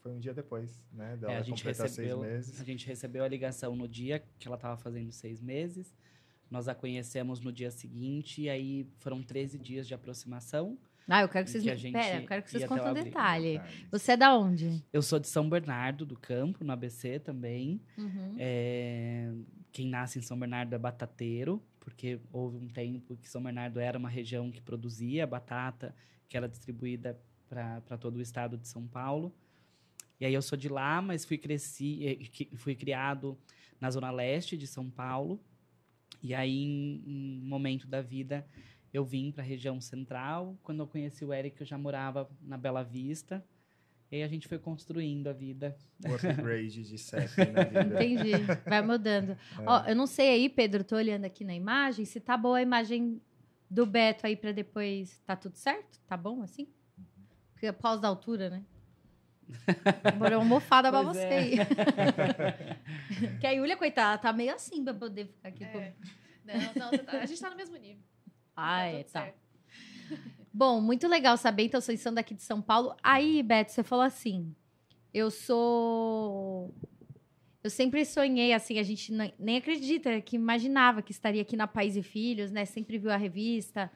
Foi 0.07 0.15
um 0.15 0.19
dia 0.19 0.33
depois, 0.33 0.81
né? 0.93 1.17
Dela 1.17 1.33
É, 1.33 1.37
a, 1.37 1.41
gente 1.41 1.61
completar 1.61 1.85
recebeu, 1.85 2.21
seis 2.21 2.31
meses. 2.31 2.61
a 2.61 2.63
gente 2.63 2.87
recebeu 2.87 3.23
a 3.25 3.27
ligação 3.27 3.75
no 3.75 3.89
dia 3.89 4.23
que 4.39 4.47
ela 4.47 4.55
estava 4.55 4.77
fazendo 4.77 5.11
seis 5.11 5.41
meses. 5.41 5.93
Nós 6.49 6.69
a 6.69 6.73
conhecemos 6.73 7.41
no 7.41 7.51
dia 7.51 7.69
seguinte, 7.69 8.43
e 8.43 8.49
aí 8.49 8.87
foram 8.99 9.21
13 9.21 9.59
dias 9.59 9.85
de 9.85 9.93
aproximação. 9.93 10.77
Ah, 11.09 11.23
eu 11.23 11.27
quero 11.27 11.43
que 11.43 11.51
vocês 11.51 11.61
que 11.61 11.69
me... 11.69 11.75
gente 11.75 11.91
Pera, 11.91 12.21
eu 12.21 12.25
quero 12.25 12.41
que 12.41 12.51
vocês 12.51 12.65
contem 12.65 12.89
um 12.89 12.93
detalhe. 12.93 13.61
Você 13.91 14.13
é 14.13 14.17
da 14.17 14.37
onde? 14.37 14.81
Eu 14.93 15.01
sou 15.01 15.19
de 15.19 15.27
São 15.27 15.49
Bernardo 15.49 16.05
do 16.05 16.17
Campo, 16.17 16.63
no 16.63 16.71
ABC 16.71 17.19
também. 17.19 17.81
Uhum. 17.97 18.35
É, 18.39 19.29
quem 19.73 19.89
nasce 19.89 20.19
em 20.19 20.21
São 20.21 20.39
Bernardo 20.39 20.73
é 20.73 20.77
batateiro, 20.77 21.61
porque 21.81 22.17
houve 22.31 22.55
um 22.55 22.69
tempo 22.69 23.17
que 23.17 23.27
São 23.27 23.43
Bernardo 23.43 23.77
era 23.77 23.99
uma 23.99 24.09
região 24.09 24.49
que 24.49 24.61
produzia 24.61 25.27
batata, 25.27 25.93
que 26.29 26.37
era 26.37 26.47
distribuída 26.47 27.19
para 27.49 27.97
todo 27.97 28.15
o 28.15 28.21
estado 28.21 28.57
de 28.57 28.69
São 28.69 28.87
Paulo. 28.87 29.35
E 30.19 30.25
aí 30.25 30.33
eu 30.33 30.41
sou 30.41 30.57
de 30.57 30.69
lá, 30.69 31.01
mas 31.01 31.25
fui, 31.25 31.37
cresci, 31.37 32.05
eh, 32.05 32.55
fui 32.55 32.75
criado 32.75 33.37
na 33.79 33.89
zona 33.91 34.09
leste 34.11 34.57
de 34.57 34.65
São 34.65 34.89
Paulo. 34.89 35.39
E 36.21 36.33
aí, 36.33 36.63
em 36.63 37.03
um 37.07 37.47
momento 37.47 37.87
da 37.87 38.01
vida, 38.01 38.45
eu 38.93 39.05
vim 39.05 39.31
para 39.31 39.43
a 39.43 39.45
região 39.45 39.79
central. 39.79 40.57
Quando 40.63 40.79
eu 40.79 40.87
conheci 40.87 41.23
o 41.23 41.33
Eric, 41.33 41.61
eu 41.61 41.67
já 41.67 41.77
morava 41.77 42.29
na 42.41 42.57
Bela 42.57 42.83
Vista. 42.83 43.45
E 44.11 44.15
aí 44.15 44.23
a 44.23 44.27
gente 44.27 44.47
foi 44.47 44.57
construindo 44.57 45.27
a 45.27 45.33
vida. 45.33 45.77
O 46.03 46.15
upgrade 46.15 46.83
de 46.83 46.97
CEP 46.97 47.51
na 47.51 47.63
vida. 47.63 48.03
Entendi. 48.03 48.31
Vai 48.65 48.81
mudando. 48.81 49.37
Ó, 49.65 49.85
eu 49.85 49.95
não 49.95 50.07
sei 50.07 50.29
aí, 50.29 50.49
Pedro, 50.49 50.83
tô 50.83 50.95
olhando 50.95 51.25
aqui 51.25 51.43
na 51.43 51.53
imagem, 51.53 52.05
se 52.05 52.19
tá 52.19 52.37
boa 52.37 52.57
a 52.57 52.61
imagem 52.61 53.21
do 53.69 53.85
Beto 53.85 54.25
aí 54.25 54.35
pra 54.35 54.51
depois. 54.51 55.21
Tá 55.25 55.35
tudo 55.35 55.55
certo? 55.57 55.99
Tá 56.07 56.15
bom 56.15 56.41
assim? 56.41 56.67
Porque 57.51 57.67
após 57.67 57.99
da 57.99 58.07
altura, 58.07 58.49
né? 58.49 58.63
Dar 60.03 60.15
uma 60.15 60.35
almofada 60.35 60.89
pra 60.91 61.03
Pois 61.03 61.15
você 61.17 61.23
é. 61.23 61.37
aí. 61.37 61.57
que 63.39 63.47
a 63.47 63.51
Yulia, 63.51 63.77
coitada, 63.77 64.17
tá 64.21 64.31
meio 64.33 64.53
assim 64.53 64.83
pra 64.83 64.93
poder 64.93 65.27
ficar 65.27 65.49
aqui. 65.49 65.65
com- 65.65 65.79
É. 65.79 65.93
Não, 66.45 66.55
não, 66.85 66.89
você 66.91 66.97
tá- 66.99 67.19
a 67.19 67.25
gente 67.25 67.41
tá 67.41 67.49
no 67.49 67.55
mesmo 67.57 67.75
nível. 67.77 68.01
Ah, 68.55 68.77
Tá 68.79 68.85
é, 68.85 69.03
tá. 69.03 69.21
certo. 69.23 69.37
Bom, 70.53 70.81
muito 70.81 71.07
legal 71.07 71.37
saber. 71.37 71.63
Então, 71.63 71.79
vocês 71.81 71.99
são 71.99 72.13
daqui 72.13 72.33
de 72.33 72.41
São 72.41 72.61
Paulo. 72.61 72.95
Aí, 73.03 73.43
Beto, 73.43 73.71
você 73.71 73.83
falou 73.83 74.05
assim: 74.05 74.55
eu 75.13 75.29
sou. 75.29 76.73
Eu 77.63 77.69
sempre 77.69 78.05
sonhei, 78.05 78.53
assim, 78.53 78.79
a 78.79 78.83
gente 78.83 79.11
nem- 79.11 79.33
nem 79.37 79.57
acredita 79.57 80.21
que 80.21 80.35
imaginava 80.37 81.01
que 81.01 81.11
estaria 81.11 81.41
aqui 81.41 81.57
na 81.57 81.67
Pais 81.67 81.97
e 81.97 82.01
Filhos, 82.01 82.49
né? 82.51 82.63
Sempre 82.65 82.97
viu 82.97 83.11
a 83.11 83.17
revista. 83.17 83.91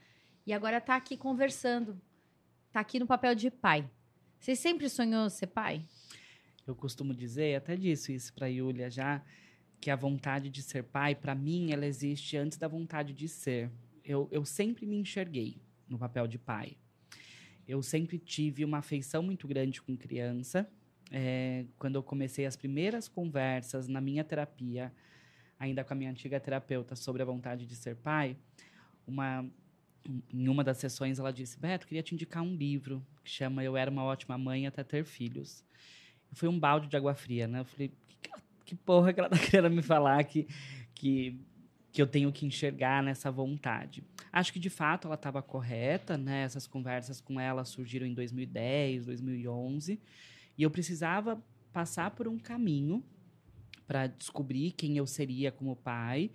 E 0.45 0.51
agora 0.51 0.81
tá 0.81 0.95
aqui 0.95 1.15
conversando. 1.15 1.99
Tá 2.71 2.79
aqui 2.81 2.99
no 2.99 3.07
papel 3.07 3.33
de 3.33 3.49
pai. 3.49 3.89
Você 4.41 4.55
sempre 4.55 4.89
sonhou 4.89 5.29
ser 5.29 5.45
pai? 5.45 5.83
Eu 6.65 6.75
costumo 6.75 7.13
dizer, 7.13 7.55
até 7.55 7.75
disse 7.75 8.11
isso 8.11 8.33
para 8.33 8.47
Yulia 8.47 8.89
já, 8.89 9.23
que 9.79 9.91
a 9.91 9.95
vontade 9.95 10.49
de 10.49 10.63
ser 10.63 10.81
pai, 10.81 11.13
para 11.13 11.35
mim, 11.35 11.71
ela 11.71 11.85
existe 11.85 12.35
antes 12.37 12.57
da 12.57 12.67
vontade 12.67 13.13
de 13.13 13.27
ser. 13.27 13.69
Eu, 14.03 14.27
eu 14.31 14.43
sempre 14.43 14.87
me 14.87 14.97
enxerguei 14.97 15.61
no 15.87 15.95
papel 15.95 16.25
de 16.25 16.39
pai. 16.39 16.75
Eu 17.67 17.83
sempre 17.83 18.17
tive 18.17 18.65
uma 18.65 18.79
afeição 18.79 19.21
muito 19.21 19.47
grande 19.47 19.79
com 19.79 19.95
criança. 19.95 20.67
É, 21.11 21.63
quando 21.77 21.97
eu 21.97 22.01
comecei 22.01 22.47
as 22.47 22.55
primeiras 22.55 23.07
conversas 23.07 23.87
na 23.87 24.01
minha 24.01 24.23
terapia, 24.23 24.91
ainda 25.59 25.83
com 25.83 25.93
a 25.93 25.95
minha 25.95 26.09
antiga 26.09 26.39
terapeuta, 26.39 26.95
sobre 26.95 27.21
a 27.21 27.25
vontade 27.25 27.67
de 27.67 27.75
ser 27.75 27.95
pai, 27.95 28.35
uma 29.05 29.47
em 30.33 30.47
uma 30.47 30.63
das 30.63 30.77
sessões, 30.77 31.19
ela 31.19 31.31
disse: 31.31 31.59
Beto, 31.59 31.87
queria 31.87 32.03
te 32.03 32.13
indicar 32.13 32.43
um 32.43 32.55
livro 32.55 33.05
que 33.23 33.29
chama 33.29 33.63
Eu 33.63 33.77
Era 33.77 33.91
uma 33.91 34.03
Ótima 34.03 34.37
Mãe 34.37 34.67
até 34.67 34.83
Ter 34.83 35.05
Filhos. 35.05 35.63
Foi 36.33 36.47
um 36.47 36.59
balde 36.59 36.87
de 36.87 36.95
água 36.95 37.13
fria, 37.13 37.47
né? 37.47 37.59
Eu 37.59 37.65
falei: 37.65 37.91
que, 38.21 38.31
que 38.65 38.75
porra 38.75 39.13
que 39.13 39.19
ela 39.19 39.29
tá 39.29 39.37
querendo 39.39 39.73
me 39.73 39.81
falar 39.81 40.23
que, 40.23 40.47
que, 40.93 41.39
que 41.91 42.01
eu 42.01 42.07
tenho 42.07 42.31
que 42.31 42.45
enxergar 42.45 43.03
nessa 43.03 43.29
vontade? 43.31 44.03
Acho 44.31 44.53
que 44.53 44.59
de 44.59 44.69
fato 44.69 45.07
ela 45.07 45.15
estava 45.15 45.41
correta, 45.41 46.17
né? 46.17 46.43
Essas 46.43 46.65
conversas 46.65 47.19
com 47.21 47.39
ela 47.39 47.63
surgiram 47.65 48.07
em 48.07 48.13
2010, 48.13 49.05
2011. 49.05 49.99
E 50.57 50.63
eu 50.63 50.71
precisava 50.71 51.41
passar 51.71 52.11
por 52.11 52.27
um 52.27 52.37
caminho 52.37 53.03
para 53.87 54.07
descobrir 54.07 54.71
quem 54.71 54.97
eu 54.97 55.05
seria 55.05 55.51
como 55.51 55.75
pai 55.75 56.31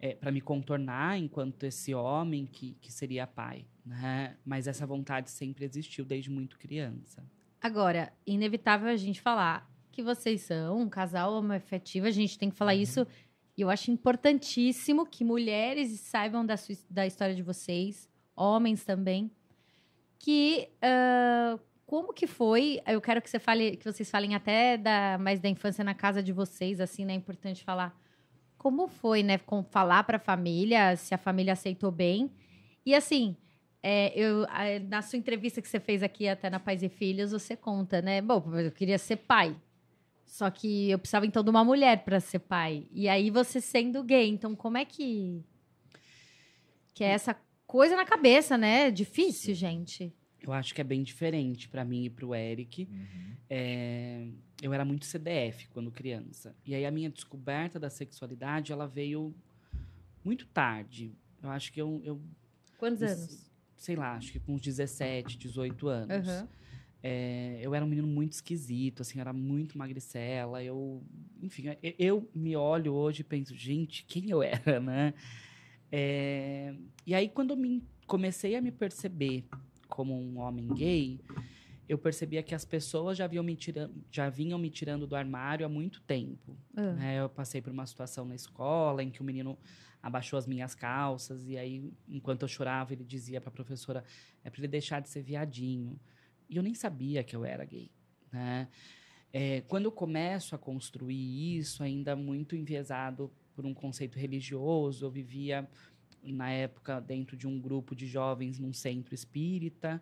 é, 0.00 0.14
para 0.14 0.30
me 0.30 0.40
contornar 0.40 1.18
enquanto 1.18 1.64
esse 1.64 1.94
homem 1.94 2.46
que, 2.46 2.74
que 2.80 2.92
seria 2.92 3.26
pai, 3.26 3.64
né? 3.84 4.36
Mas 4.44 4.66
essa 4.66 4.86
vontade 4.86 5.30
sempre 5.30 5.64
existiu 5.64 6.04
desde 6.04 6.30
muito 6.30 6.58
criança. 6.58 7.24
Agora, 7.60 8.12
inevitável 8.26 8.88
a 8.88 8.96
gente 8.96 9.20
falar 9.20 9.68
que 9.90 10.02
vocês 10.02 10.42
são 10.42 10.80
um 10.80 10.88
casal 10.88 11.32
homoafetivo, 11.32 12.06
a 12.06 12.10
gente 12.10 12.38
tem 12.38 12.50
que 12.50 12.56
falar 12.56 12.74
uhum. 12.74 12.80
isso. 12.80 13.06
E 13.56 13.62
eu 13.62 13.68
acho 13.68 13.90
importantíssimo 13.90 15.04
que 15.04 15.24
mulheres 15.24 15.90
saibam 16.00 16.46
da, 16.46 16.56
sua, 16.56 16.76
da 16.88 17.04
história 17.04 17.34
de 17.34 17.42
vocês, 17.42 18.08
homens 18.36 18.84
também, 18.84 19.28
que 20.16 20.68
uh, 20.76 21.60
como 21.84 22.12
que 22.12 22.28
foi? 22.28 22.80
Eu 22.86 23.00
quero 23.00 23.20
que 23.20 23.28
você 23.28 23.40
fale, 23.40 23.76
que 23.76 23.84
vocês 23.84 24.08
falem 24.08 24.36
até 24.36 24.76
da 24.76 25.18
mais 25.18 25.40
da 25.40 25.48
infância 25.48 25.82
na 25.82 25.94
casa 25.94 26.22
de 26.22 26.32
vocês, 26.32 26.80
assim, 26.80 27.04
né? 27.04 27.14
É 27.14 27.16
importante 27.16 27.64
falar 27.64 27.98
como 28.58 28.88
foi, 28.88 29.22
né? 29.22 29.38
Com, 29.38 29.62
falar 29.62 30.02
para 30.04 30.16
a 30.16 30.20
família, 30.20 30.96
se 30.96 31.14
a 31.14 31.18
família 31.18 31.52
aceitou 31.52 31.90
bem. 31.90 32.30
E 32.84 32.94
assim, 32.94 33.36
é, 33.82 34.12
eu, 34.18 34.46
na 34.88 35.00
sua 35.00 35.18
entrevista 35.18 35.62
que 35.62 35.68
você 35.68 35.80
fez 35.80 36.02
aqui 36.02 36.28
até 36.28 36.50
na 36.50 36.58
Pais 36.58 36.82
e 36.82 36.88
Filhos, 36.88 37.30
você 37.30 37.56
conta, 37.56 38.02
né? 38.02 38.20
Bom, 38.20 38.44
eu 38.58 38.72
queria 38.72 38.98
ser 38.98 39.16
pai. 39.16 39.56
Só 40.26 40.50
que 40.50 40.90
eu 40.90 40.98
precisava 40.98 41.24
então 41.24 41.42
de 41.42 41.48
uma 41.48 41.64
mulher 41.64 42.04
para 42.04 42.20
ser 42.20 42.40
pai. 42.40 42.86
E 42.92 43.08
aí 43.08 43.30
você 43.30 43.60
sendo 43.60 44.02
gay, 44.02 44.28
então 44.28 44.54
como 44.54 44.76
é 44.76 44.84
que 44.84 45.42
que 46.92 47.04
é 47.04 47.10
essa 47.10 47.36
coisa 47.64 47.94
na 47.94 48.04
cabeça, 48.04 48.58
né? 48.58 48.90
Difícil, 48.90 49.54
gente. 49.54 50.12
Eu 50.42 50.52
acho 50.52 50.74
que 50.74 50.80
é 50.80 50.84
bem 50.84 51.02
diferente 51.02 51.68
para 51.68 51.84
mim 51.84 52.04
e 52.04 52.10
para 52.10 52.26
o 52.26 52.34
Eric. 52.34 52.88
Uhum. 52.90 53.36
É, 53.48 54.26
eu 54.62 54.72
era 54.72 54.84
muito 54.84 55.06
CDF 55.06 55.68
quando 55.68 55.90
criança. 55.90 56.54
E 56.64 56.74
aí 56.74 56.84
a 56.84 56.90
minha 56.90 57.10
descoberta 57.10 57.78
da 57.78 57.88
sexualidade, 57.88 58.72
ela 58.72 58.86
veio 58.86 59.34
muito 60.24 60.46
tarde. 60.46 61.12
Eu 61.42 61.50
acho 61.50 61.72
que 61.72 61.80
eu... 61.80 62.00
eu 62.04 62.20
Quantos 62.78 63.02
uns, 63.02 63.10
anos? 63.10 63.50
Sei 63.76 63.96
lá, 63.96 64.14
acho 64.14 64.32
que 64.32 64.40
com 64.40 64.54
uns 64.54 64.60
17, 64.60 65.38
18 65.38 65.88
anos. 65.88 66.28
Uhum. 66.28 66.48
É, 67.00 67.60
eu 67.62 67.74
era 67.74 67.84
um 67.84 67.88
menino 67.88 68.08
muito 68.08 68.32
esquisito, 68.32 69.02
assim, 69.02 69.20
era 69.20 69.32
muito 69.32 69.78
magricela. 69.78 70.62
Eu, 70.62 71.02
enfim, 71.40 71.68
eu, 71.82 71.94
eu 71.98 72.30
me 72.34 72.56
olho 72.56 72.92
hoje 72.92 73.20
e 73.20 73.24
penso, 73.24 73.54
gente, 73.54 74.04
quem 74.04 74.30
eu 74.30 74.42
era, 74.42 74.80
né? 74.80 75.14
É, 75.90 76.74
e 77.06 77.14
aí, 77.14 77.28
quando 77.28 77.50
eu 77.50 77.56
me, 77.56 77.82
comecei 78.06 78.56
a 78.56 78.60
me 78.60 78.72
perceber 78.72 79.44
como 79.88 80.14
um 80.14 80.38
homem 80.38 80.66
gay, 80.68 81.20
eu 81.88 81.96
percebia 81.96 82.42
que 82.42 82.54
as 82.54 82.64
pessoas 82.64 83.16
já, 83.16 83.26
vinham 83.26 83.42
me 83.42 83.56
tirando, 83.56 83.94
já 84.10 84.28
vinham 84.28 84.58
me 84.58 84.68
tirando 84.68 85.06
do 85.06 85.16
armário 85.16 85.64
há 85.64 85.68
muito 85.68 86.02
tempo. 86.02 86.56
Uhum. 86.76 86.92
Né? 86.94 87.20
Eu 87.20 87.28
passei 87.28 87.62
por 87.62 87.72
uma 87.72 87.86
situação 87.86 88.26
na 88.26 88.34
escola 88.34 89.02
em 89.02 89.10
que 89.10 89.20
o 89.22 89.24
menino 89.24 89.58
abaixou 90.02 90.38
as 90.38 90.46
minhas 90.46 90.74
calças 90.74 91.48
e 91.48 91.56
aí, 91.56 91.90
enquanto 92.06 92.42
eu 92.42 92.48
chorava, 92.48 92.92
ele 92.92 93.04
dizia 93.04 93.40
para 93.40 93.48
a 93.48 93.52
professora: 93.52 94.04
é 94.44 94.50
para 94.50 94.60
ele 94.60 94.68
deixar 94.68 95.00
de 95.00 95.08
ser 95.08 95.22
viadinho. 95.22 95.98
E 96.48 96.56
eu 96.56 96.62
nem 96.62 96.74
sabia 96.74 97.24
que 97.24 97.34
eu 97.34 97.44
era 97.44 97.64
gay. 97.64 97.90
Né? 98.30 98.68
É, 99.32 99.62
quando 99.62 99.86
eu 99.86 99.92
começo 99.92 100.54
a 100.54 100.58
construir 100.58 101.58
isso, 101.58 101.82
ainda 101.82 102.14
muito 102.14 102.54
enviesado 102.54 103.30
por 103.54 103.64
um 103.64 103.74
conceito 103.74 104.18
religioso, 104.18 105.04
eu 105.04 105.10
vivia 105.10 105.68
na 106.22 106.50
época, 106.50 107.00
dentro 107.00 107.36
de 107.36 107.46
um 107.46 107.58
grupo 107.58 107.94
de 107.94 108.06
jovens 108.06 108.58
num 108.58 108.72
centro 108.72 109.14
espírita, 109.14 110.00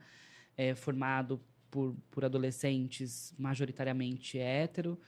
é, 0.56 0.74
formado 0.74 1.40
por, 1.76 1.94
por 2.10 2.24
adolescentes 2.24 3.34
majoritariamente 3.38 4.38
hétero. 4.38 4.98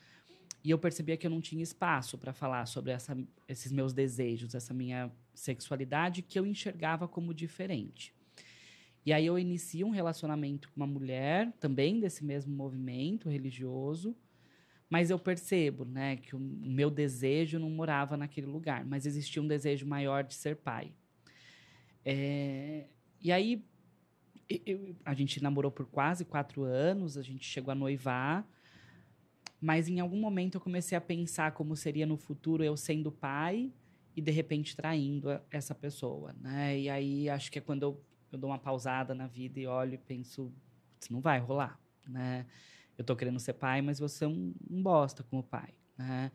E 0.62 0.70
eu 0.70 0.78
percebia 0.78 1.16
que 1.16 1.26
eu 1.26 1.30
não 1.30 1.40
tinha 1.40 1.62
espaço 1.62 2.18
para 2.18 2.34
falar 2.34 2.66
sobre 2.66 2.92
essa, 2.92 3.16
esses 3.48 3.72
meus 3.72 3.94
desejos, 3.94 4.54
essa 4.54 4.74
minha 4.74 5.10
sexualidade, 5.32 6.20
que 6.20 6.38
eu 6.38 6.44
enxergava 6.44 7.08
como 7.08 7.32
diferente. 7.32 8.14
E 9.06 9.14
aí 9.14 9.24
eu 9.24 9.38
inicio 9.38 9.86
um 9.86 9.90
relacionamento 9.90 10.68
com 10.68 10.76
uma 10.76 10.86
mulher, 10.86 11.50
também 11.58 11.98
desse 11.98 12.22
mesmo 12.22 12.54
movimento 12.54 13.30
religioso, 13.30 14.14
mas 14.90 15.08
eu 15.08 15.18
percebo, 15.18 15.86
né, 15.86 16.16
que 16.16 16.36
o 16.36 16.38
meu 16.38 16.90
desejo 16.90 17.58
não 17.58 17.70
morava 17.70 18.14
naquele 18.14 18.46
lugar, 18.46 18.84
mas 18.84 19.06
existia 19.06 19.40
um 19.40 19.48
desejo 19.48 19.86
maior 19.86 20.22
de 20.22 20.34
ser 20.34 20.56
pai. 20.56 20.92
É, 22.04 22.88
e 23.22 23.32
aí 23.32 23.64
eu, 24.48 24.96
a 25.04 25.14
gente 25.14 25.42
namorou 25.42 25.70
por 25.70 25.86
quase 25.86 26.24
quatro 26.24 26.62
anos, 26.62 27.16
a 27.16 27.22
gente 27.22 27.44
chegou 27.44 27.70
a 27.70 27.74
noivar, 27.74 28.46
mas 29.60 29.88
em 29.88 30.00
algum 30.00 30.18
momento 30.18 30.56
eu 30.56 30.60
comecei 30.60 30.96
a 30.96 31.00
pensar 31.00 31.52
como 31.52 31.76
seria 31.76 32.06
no 32.06 32.16
futuro 32.16 32.62
eu 32.62 32.76
sendo 32.76 33.10
pai 33.10 33.72
e 34.16 34.20
de 34.22 34.30
repente 34.30 34.74
traindo 34.74 35.28
essa 35.50 35.74
pessoa, 35.74 36.34
né? 36.40 36.78
E 36.78 36.88
aí 36.88 37.28
acho 37.28 37.50
que 37.50 37.58
é 37.58 37.62
quando 37.62 37.82
eu, 37.82 38.04
eu 38.32 38.38
dou 38.38 38.50
uma 38.50 38.58
pausada 38.58 39.14
na 39.14 39.26
vida 39.26 39.60
e 39.60 39.66
olho 39.66 39.94
e 39.94 39.98
penso, 39.98 40.52
isso 41.00 41.12
não 41.12 41.20
vai 41.20 41.38
rolar, 41.38 41.78
né? 42.06 42.46
Eu 42.96 43.04
tô 43.04 43.14
querendo 43.14 43.38
ser 43.38 43.52
pai, 43.52 43.82
mas 43.82 43.98
você 43.98 44.24
é 44.24 44.28
um, 44.28 44.54
um 44.68 44.82
bosta 44.82 45.22
como 45.22 45.42
pai, 45.42 45.74
né? 45.96 46.32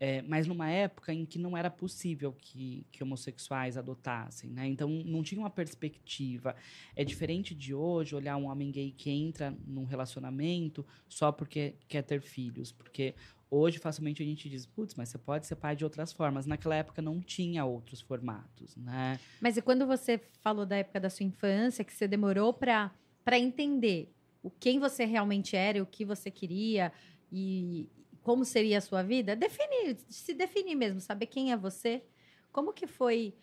É, 0.00 0.22
mas 0.22 0.46
numa 0.46 0.68
época 0.68 1.12
em 1.12 1.24
que 1.24 1.38
não 1.38 1.56
era 1.56 1.70
possível 1.70 2.32
que, 2.32 2.84
que 2.90 3.02
homossexuais 3.02 3.76
adotassem, 3.76 4.50
né? 4.50 4.66
Então 4.66 4.88
não 4.88 5.22
tinha 5.22 5.40
uma 5.40 5.50
perspectiva. 5.50 6.54
É 6.96 7.04
diferente 7.04 7.54
de 7.54 7.72
hoje 7.72 8.14
olhar 8.14 8.36
um 8.36 8.46
homem 8.46 8.70
gay 8.70 8.90
que 8.90 9.10
entra 9.10 9.56
num 9.66 9.84
relacionamento 9.84 10.84
só 11.08 11.30
porque 11.30 11.74
quer 11.88 12.02
ter 12.02 12.20
filhos, 12.20 12.72
porque 12.72 13.14
hoje 13.48 13.78
facilmente 13.78 14.22
a 14.22 14.26
gente 14.26 14.48
diz, 14.48 14.66
putz, 14.66 14.94
mas 14.94 15.08
você 15.08 15.18
pode 15.18 15.46
ser 15.46 15.56
pai 15.56 15.76
de 15.76 15.84
outras 15.84 16.12
formas. 16.12 16.44
Naquela 16.44 16.74
época 16.74 17.00
não 17.00 17.20
tinha 17.20 17.64
outros 17.64 18.00
formatos, 18.00 18.76
né? 18.76 19.18
Mas 19.40 19.56
e 19.56 19.62
quando 19.62 19.86
você 19.86 20.20
falou 20.40 20.66
da 20.66 20.76
época 20.76 20.98
da 21.00 21.08
sua 21.08 21.24
infância, 21.24 21.84
que 21.84 21.92
você 21.92 22.08
demorou 22.08 22.52
para 22.52 22.90
para 23.24 23.38
entender 23.38 24.12
o 24.42 24.50
quem 24.50 24.78
você 24.78 25.06
realmente 25.06 25.56
era, 25.56 25.82
o 25.82 25.86
que 25.86 26.04
você 26.04 26.30
queria 26.30 26.92
e, 27.32 27.88
como 28.24 28.42
seria 28.42 28.78
a 28.78 28.80
sua 28.80 29.02
vida, 29.02 29.36
definir, 29.36 29.98
se 30.08 30.32
definir 30.32 30.74
mesmo, 30.74 30.98
saber 30.98 31.26
quem 31.26 31.52
é 31.52 31.56
você. 31.56 32.02
Como 32.50 32.72
que 32.72 32.86
foi 32.86 33.34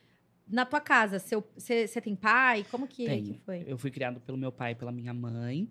na 0.48 0.66
tua 0.66 0.82
casa? 0.82 1.20
Você 1.20 2.02
tem 2.02 2.16
pai? 2.16 2.66
Como 2.70 2.88
que, 2.88 3.06
que, 3.22 3.34
foi? 3.46 3.64
Eu 3.68 3.78
fui 3.78 3.92
criado 3.92 4.20
pelo 4.20 4.40
meu 4.40 4.52
pai 4.52 4.72
e 4.72 4.76
pela 4.76 4.92
minha 4.92 5.14
mãe. 5.14 5.70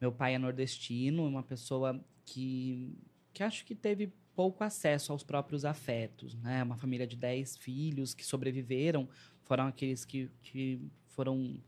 Meu 0.00 0.12
pai 0.12 0.36
é 0.36 0.38
nordestino, 0.38 1.26
uma 1.26 1.42
pessoa 1.42 2.00
que, 2.24 2.96
que 3.34 3.42
acho 3.42 3.64
que 3.64 3.74
teve 3.74 4.12
pouco 4.36 4.62
acesso 4.62 5.10
aos 5.10 5.24
próprios 5.24 5.64
afetos, 5.64 6.36
né? 6.36 6.62
Uma 6.62 6.76
família 6.76 7.06
de 7.06 7.16
dez 7.16 7.56
filhos 7.56 8.14
que 8.14 8.24
sobreviveram, 8.24 9.08
foram 9.42 9.66
aqueles 9.66 10.04
que, 10.04 10.30
que 10.44 10.80
foram 11.08 11.60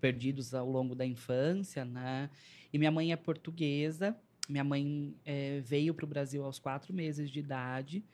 perdidos 0.00 0.54
ao 0.54 0.70
longo 0.70 0.94
da 0.94 1.04
infância, 1.04 1.84
né? 1.84 2.30
E 2.72 2.78
minha 2.78 2.92
mãe 2.92 3.10
é 3.10 3.16
portuguesa, 3.16 4.16
minha 4.50 4.64
mãe 4.64 5.14
é, 5.24 5.60
veio 5.60 5.94
para 5.94 6.04
o 6.04 6.08
Brasil 6.08 6.44
aos 6.44 6.58
quatro 6.58 6.92
meses 6.92 7.30
de 7.30 7.38
idade, 7.38 8.04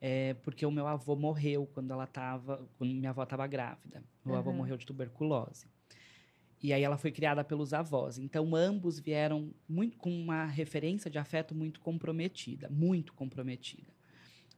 é, 0.00 0.34
porque 0.34 0.64
o 0.66 0.70
meu 0.70 0.86
avô 0.86 1.16
morreu 1.16 1.66
quando 1.72 1.92
ela 1.92 2.04
estava, 2.04 2.68
quando 2.76 2.94
minha 2.94 3.10
avó 3.10 3.22
estava 3.22 3.46
grávida. 3.46 4.02
Meu 4.24 4.34
uhum. 4.34 4.40
avô 4.40 4.52
morreu 4.52 4.76
de 4.76 4.86
tuberculose. 4.86 5.66
E 6.62 6.72
aí 6.72 6.82
ela 6.82 6.96
foi 6.96 7.12
criada 7.12 7.44
pelos 7.44 7.72
avós. 7.72 8.18
Então 8.18 8.54
ambos 8.54 8.98
vieram 8.98 9.52
muito 9.68 9.96
com 9.96 10.10
uma 10.10 10.44
referência 10.44 11.10
de 11.10 11.18
afeto 11.18 11.54
muito 11.54 11.80
comprometida, 11.80 12.68
muito 12.68 13.12
comprometida. 13.12 13.96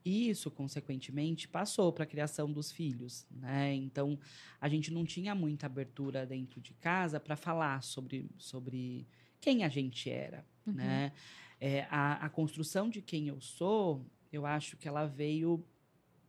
E 0.05 0.31
isso, 0.31 0.51
consequentemente, 0.51 1.47
passou 1.47 1.93
para 1.93 2.05
a 2.05 2.07
criação 2.07 2.51
dos 2.51 2.73
filhos, 2.73 3.27
né? 3.31 3.75
Então, 3.75 4.19
a 4.59 4.67
gente 4.67 4.91
não 4.91 5.05
tinha 5.05 5.35
muita 5.35 5.67
abertura 5.67 6.25
dentro 6.25 6.59
de 6.59 6.73
casa 6.73 7.21
para 7.21 7.37
falar 7.37 7.83
sobre, 7.83 8.31
sobre 8.39 9.07
quem 9.41 9.63
a 9.63 9.69
gente 9.69 10.09
era, 10.09 10.45
uhum. 10.71 10.77
né? 10.77 11.13
É, 11.61 11.87
a, 11.91 12.25
a 12.25 12.29
construção 12.31 12.89
de 12.89 13.03
quem 13.03 13.29
eu 13.29 13.41
sou, 13.41 14.07
eu 14.33 14.47
acho 14.47 14.77
que 14.77 14.89
ela 14.89 15.05
veio 15.05 15.63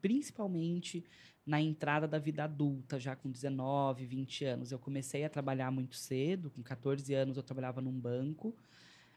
principalmente 0.02 1.06
na 1.46 1.62
entrada 1.62 2.08
da 2.08 2.20
vida 2.20 2.44
adulta, 2.44 3.00
já 3.00 3.16
com 3.16 3.30
19, 3.30 4.06
20 4.06 4.46
anos. 4.46 4.72
Eu 4.72 4.80
comecei 4.80 5.24
a 5.24 5.30
trabalhar 5.30 5.72
muito 5.72 5.96
cedo, 5.96 6.50
com 6.52 6.62
14 6.62 7.14
anos 7.14 7.38
eu 7.38 7.44
trabalhava 7.44 7.82
num 7.82 7.98
banco. 7.98 8.56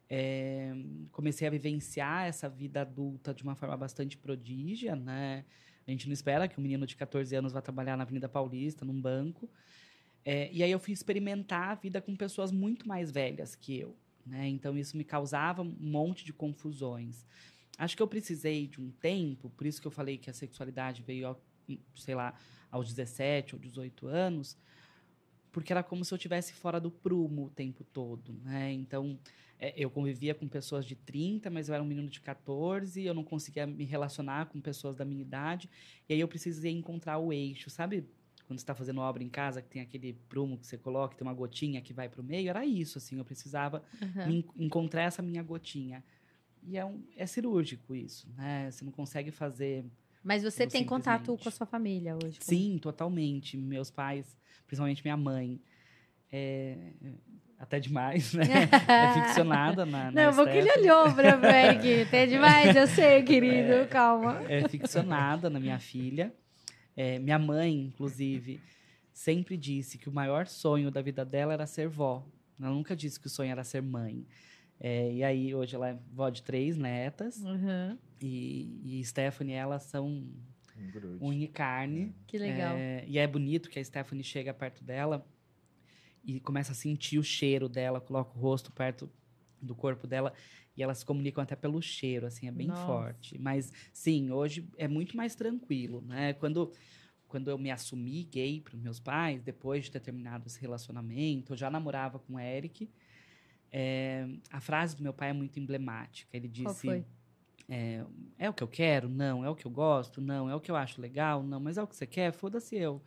É, 0.08 0.72
comecei 1.12 1.46
a 1.46 1.50
vivenciar 1.50 2.26
essa 2.26 2.48
vida 2.48 2.82
adulta 2.82 3.34
de 3.34 3.42
uma 3.42 3.54
forma 3.54 3.76
bastante 3.76 4.16
prodígia, 4.16 4.94
né? 4.94 5.44
A 5.86 5.90
gente 5.90 6.06
não 6.06 6.12
espera 6.12 6.48
que 6.48 6.58
um 6.58 6.62
menino 6.62 6.86
de 6.86 6.96
14 6.96 7.34
anos 7.36 7.52
vá 7.52 7.60
trabalhar 7.60 7.96
na 7.96 8.04
Avenida 8.04 8.28
Paulista, 8.28 8.84
num 8.84 8.98
banco. 9.00 9.48
É, 10.24 10.50
e 10.50 10.62
aí 10.62 10.70
eu 10.70 10.78
fui 10.78 10.94
experimentar 10.94 11.70
a 11.70 11.74
vida 11.74 12.00
com 12.00 12.16
pessoas 12.16 12.50
muito 12.50 12.88
mais 12.88 13.10
velhas 13.10 13.54
que 13.54 13.78
eu. 13.78 13.94
Né? 14.26 14.48
Então 14.48 14.76
isso 14.76 14.96
me 14.96 15.04
causava 15.04 15.62
um 15.62 15.76
monte 15.78 16.24
de 16.24 16.32
confusões. 16.32 17.26
Acho 17.76 17.96
que 17.96 18.02
eu 18.02 18.08
precisei 18.08 18.66
de 18.66 18.80
um 18.80 18.90
tempo, 18.90 19.50
por 19.50 19.66
isso 19.66 19.80
que 19.80 19.86
eu 19.86 19.90
falei 19.90 20.16
que 20.16 20.30
a 20.30 20.34
sexualidade 20.34 21.02
veio, 21.02 21.36
sei 21.94 22.14
lá, 22.14 22.34
aos 22.70 22.88
17 22.92 23.54
ou 23.54 23.60
18 23.60 24.06
anos, 24.06 24.56
porque 25.50 25.72
era 25.72 25.82
como 25.82 26.04
se 26.04 26.12
eu 26.12 26.18
tivesse 26.18 26.52
fora 26.52 26.80
do 26.80 26.90
prumo 26.90 27.46
o 27.46 27.50
tempo 27.50 27.84
todo, 27.84 28.32
né? 28.44 28.72
Então, 28.72 29.18
é, 29.58 29.72
eu 29.76 29.88
convivia 29.88 30.34
com 30.34 30.48
pessoas 30.48 30.84
de 30.84 30.96
30, 30.96 31.48
mas 31.50 31.68
eu 31.68 31.74
era 31.74 31.82
um 31.82 31.86
menino 31.86 32.08
de 32.08 32.20
14, 32.20 33.02
eu 33.02 33.14
não 33.14 33.22
conseguia 33.22 33.66
me 33.66 33.84
relacionar 33.84 34.46
com 34.46 34.60
pessoas 34.60 34.96
da 34.96 35.04
minha 35.04 35.22
idade, 35.22 35.70
e 36.08 36.14
aí 36.14 36.20
eu 36.20 36.28
precisei 36.28 36.72
encontrar 36.72 37.18
o 37.18 37.32
eixo, 37.32 37.70
sabe? 37.70 38.04
Quando 38.46 38.58
está 38.58 38.74
fazendo 38.74 39.00
obra 39.00 39.22
em 39.22 39.28
casa, 39.28 39.62
que 39.62 39.68
tem 39.68 39.80
aquele 39.80 40.12
prumo 40.28 40.58
que 40.58 40.66
você 40.66 40.76
coloca, 40.76 41.16
tem 41.16 41.26
uma 41.26 41.32
gotinha 41.34 41.80
que 41.80 41.92
vai 41.94 42.08
para 42.08 42.20
o 42.20 42.24
meio, 42.24 42.50
era 42.50 42.64
isso, 42.64 42.98
assim, 42.98 43.16
eu 43.18 43.24
precisava 43.24 43.82
Uhum. 44.02 44.44
encontrar 44.58 45.02
essa 45.02 45.22
minha 45.22 45.42
gotinha. 45.42 46.04
E 46.62 46.76
é, 46.76 46.84
um, 46.84 47.02
é 47.16 47.26
cirúrgico 47.26 47.94
isso, 47.94 48.28
né? 48.36 48.70
Você 48.70 48.84
não 48.84 48.92
consegue 48.92 49.30
fazer 49.30 49.84
Mas 50.22 50.42
você 50.42 50.66
tem 50.66 50.84
contato 50.84 51.36
com 51.36 51.48
a 51.48 51.52
sua 51.52 51.66
família 51.66 52.14
hoje? 52.16 52.38
como- 52.40 52.48
Sim, 52.58 52.78
totalmente. 52.80 53.56
Meus 53.56 53.90
pais, 53.90 54.36
principalmente 54.66 55.02
minha 55.04 55.16
mãe, 55.16 55.60
é, 56.32 56.92
até 57.58 57.78
demais, 57.80 58.32
né? 58.34 58.44
É 58.88 59.12
ficcionada 59.12 59.84
na, 59.86 60.10
na 60.10 60.26
Não, 60.26 60.32
vou 60.32 60.46
que 60.46 60.56
ele 60.56 60.70
olhou 60.80 61.14
pra 61.14 61.36
mim 61.36 61.46
aqui. 61.78 62.06
Tem 62.10 62.28
demais, 62.28 62.74
eu 62.76 62.86
sei, 62.86 63.22
querido. 63.24 63.86
Calma. 63.88 64.42
É 64.48 64.66
ficcionada 64.68 65.48
na 65.50 65.58
minha 65.60 65.78
filha. 65.78 66.34
É, 66.96 67.18
minha 67.18 67.38
mãe, 67.38 67.86
inclusive, 67.86 68.60
sempre 69.12 69.56
disse 69.56 69.98
que 69.98 70.08
o 70.08 70.12
maior 70.12 70.46
sonho 70.46 70.90
da 70.90 71.02
vida 71.02 71.24
dela 71.24 71.52
era 71.52 71.66
ser 71.66 71.88
vó. 71.88 72.24
Ela 72.60 72.70
nunca 72.70 72.94
disse 72.94 73.18
que 73.18 73.26
o 73.26 73.30
sonho 73.30 73.50
era 73.50 73.64
ser 73.64 73.82
mãe. 73.82 74.26
É, 74.78 75.12
e 75.12 75.24
aí, 75.24 75.54
hoje 75.54 75.74
ela 75.74 75.88
é 75.90 75.98
vó 76.12 76.28
de 76.28 76.42
três 76.42 76.76
netas. 76.76 77.38
Uhum, 77.38 77.98
E, 78.20 79.00
e 79.00 79.04
Stephanie, 79.04 79.54
elas 79.54 79.82
são 79.84 80.24
Um 81.20 81.28
unha 81.28 81.44
e 81.44 81.48
carne. 81.48 82.14
que 82.26 82.38
legal. 82.38 82.76
É, 82.76 83.04
e 83.06 83.18
é 83.18 83.26
bonito 83.26 83.68
que 83.70 83.78
a 83.78 83.84
Stephanie 83.84 84.24
chega 84.24 84.52
perto 84.52 84.82
dela 84.84 85.26
e 86.24 86.40
começa 86.40 86.72
a 86.72 86.74
sentir 86.74 87.18
o 87.18 87.22
cheiro 87.22 87.68
dela, 87.68 88.00
coloca 88.00 88.36
o 88.36 88.40
rosto 88.40 88.72
perto 88.72 89.10
do 89.60 89.74
corpo 89.74 90.06
dela 90.06 90.32
e 90.76 90.82
elas 90.82 90.98
se 90.98 91.04
comunicam 91.04 91.42
até 91.42 91.54
pelo 91.56 91.80
cheiro, 91.80 92.26
assim, 92.26 92.48
é 92.48 92.50
bem 92.50 92.68
Nossa. 92.68 92.86
forte. 92.86 93.38
Mas 93.38 93.72
sim, 93.92 94.30
hoje 94.30 94.68
é 94.76 94.88
muito 94.88 95.16
mais 95.16 95.34
tranquilo, 95.34 96.02
né? 96.02 96.32
Quando 96.34 96.72
quando 97.26 97.50
eu 97.50 97.58
me 97.58 97.68
assumi 97.68 98.22
gay 98.24 98.60
para 98.60 98.76
meus 98.76 99.00
pais, 99.00 99.42
depois 99.42 99.86
de 99.86 99.90
ter 99.90 99.98
terminado 99.98 100.46
esse 100.46 100.60
relacionamento, 100.60 101.52
eu 101.52 101.56
já 101.56 101.68
namorava 101.68 102.20
com 102.20 102.34
o 102.34 102.38
Eric. 102.38 102.88
é, 103.72 104.28
a 104.52 104.60
frase 104.60 104.94
do 104.96 105.02
meu 105.02 105.12
pai 105.12 105.30
é 105.30 105.32
muito 105.32 105.58
emblemática. 105.58 106.36
Ele 106.36 106.46
disse: 106.46 107.04
é, 107.68 108.04
é 108.38 108.48
o 108.48 108.52
que 108.52 108.62
eu 108.62 108.68
quero? 108.68 109.08
Não. 109.08 109.44
É 109.44 109.50
o 109.50 109.56
que 109.56 109.66
eu 109.66 109.70
gosto? 109.70 110.20
Não. 110.20 110.48
É 110.48 110.54
o 110.54 110.60
que 110.60 110.70
eu 110.70 110.76
acho 110.76 111.00
legal? 111.00 111.42
Não. 111.42 111.58
Mas 111.58 111.76
é 111.76 111.82
o 111.82 111.86
que 111.86 111.96
você 111.96 112.06
quer? 112.06 112.32
Foda-se 112.32 112.76
eu. 112.76 113.02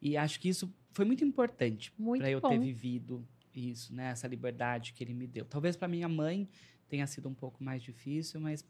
E 0.00 0.16
acho 0.16 0.38
que 0.38 0.48
isso 0.48 0.70
foi 0.92 1.04
muito 1.04 1.24
importante 1.24 1.90
para 2.18 2.30
eu 2.30 2.40
ter 2.40 2.58
vivido 2.58 3.26
isso, 3.54 3.94
né? 3.94 4.10
Essa 4.10 4.28
liberdade 4.28 4.92
que 4.92 5.02
ele 5.02 5.14
me 5.14 5.26
deu. 5.26 5.44
Talvez 5.44 5.76
para 5.76 5.88
minha 5.88 6.08
mãe 6.08 6.48
tenha 6.92 7.06
sido 7.06 7.26
um 7.26 7.32
pouco 7.32 7.64
mais 7.64 7.82
difícil, 7.82 8.38
mas 8.38 8.62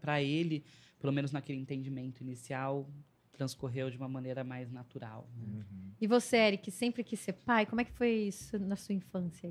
para 0.00 0.20
ele, 0.20 0.64
pelo 0.98 1.12
menos 1.12 1.30
naquele 1.30 1.60
entendimento 1.60 2.22
inicial, 2.22 2.90
transcorreu 3.30 3.88
de 3.88 3.96
uma 3.96 4.08
maneira 4.08 4.42
mais 4.42 4.68
natural. 4.68 5.30
né? 5.36 5.64
Uhum. 5.70 5.92
E 6.00 6.08
você, 6.08 6.38
Eric, 6.38 6.72
sempre 6.72 7.04
quis 7.04 7.20
ser 7.20 7.34
pai? 7.34 7.66
Como 7.66 7.80
é 7.80 7.84
que 7.84 7.92
foi 7.92 8.10
isso 8.10 8.58
na 8.58 8.74
sua 8.74 8.96
infância? 8.96 9.48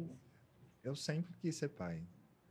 Eu 0.84 0.94
sempre 0.94 1.38
quis 1.38 1.56
ser 1.56 1.70
pai, 1.70 2.04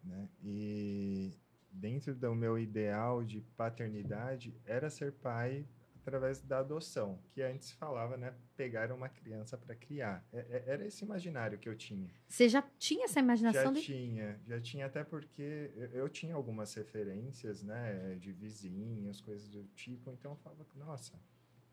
né? 0.03 0.27
E 0.43 1.35
dentro 1.71 2.15
do 2.15 2.35
meu 2.35 2.59
ideal 2.59 3.23
de 3.23 3.43
paternidade 3.55 4.59
era 4.65 4.89
ser 4.89 5.13
pai 5.13 5.67
através 6.07 6.41
da 6.41 6.59
adoção, 6.61 7.19
que 7.33 7.43
antes 7.43 7.73
falava, 7.73 8.17
né, 8.17 8.33
pegar 8.57 8.93
uma 8.93 9.09
criança 9.09 9.59
para 9.59 9.75
criar. 9.75 10.25
É- 10.33 10.39
é- 10.39 10.65
Era 10.67 10.87
esse 10.87 11.05
imaginário 11.05 11.59
que 11.59 11.69
eu 11.69 11.75
tinha. 11.77 12.09
Você 12.29 12.49
já 12.49 12.63
tinha 12.79 13.07
essa 13.07 13.19
imaginação 13.19 13.65
Já 13.65 13.71
de... 13.73 13.83
tinha, 13.83 14.41
já 14.47 14.61
tinha 14.61 14.87
até 14.87 15.03
porque 15.03 15.73
eu, 15.75 15.87
eu 15.91 16.09
tinha 16.09 16.35
algumas 16.37 16.73
referências, 16.75 17.63
né, 17.65 18.15
de 18.21 18.33
vizinhos, 18.33 19.21
coisas 19.21 19.49
do 19.49 19.65
tipo, 19.75 20.13
então 20.13 20.33
eu 20.33 20.37
falava, 20.37 20.65
nossa, 20.77 21.13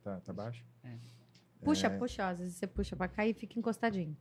tá, 0.01 0.19
tá 0.21 0.33
baixo? 0.33 0.65
É. 0.83 0.97
Puxa, 1.63 1.87
É, 1.87 1.97
puxa, 1.97 2.27
às 2.27 2.39
vezes 2.39 2.55
você 2.55 2.65
puxa 2.67 2.95
pra 2.95 3.07
cá 3.07 3.25
e 3.27 3.33
fica 3.33 3.57
encostadinho. 3.59 4.17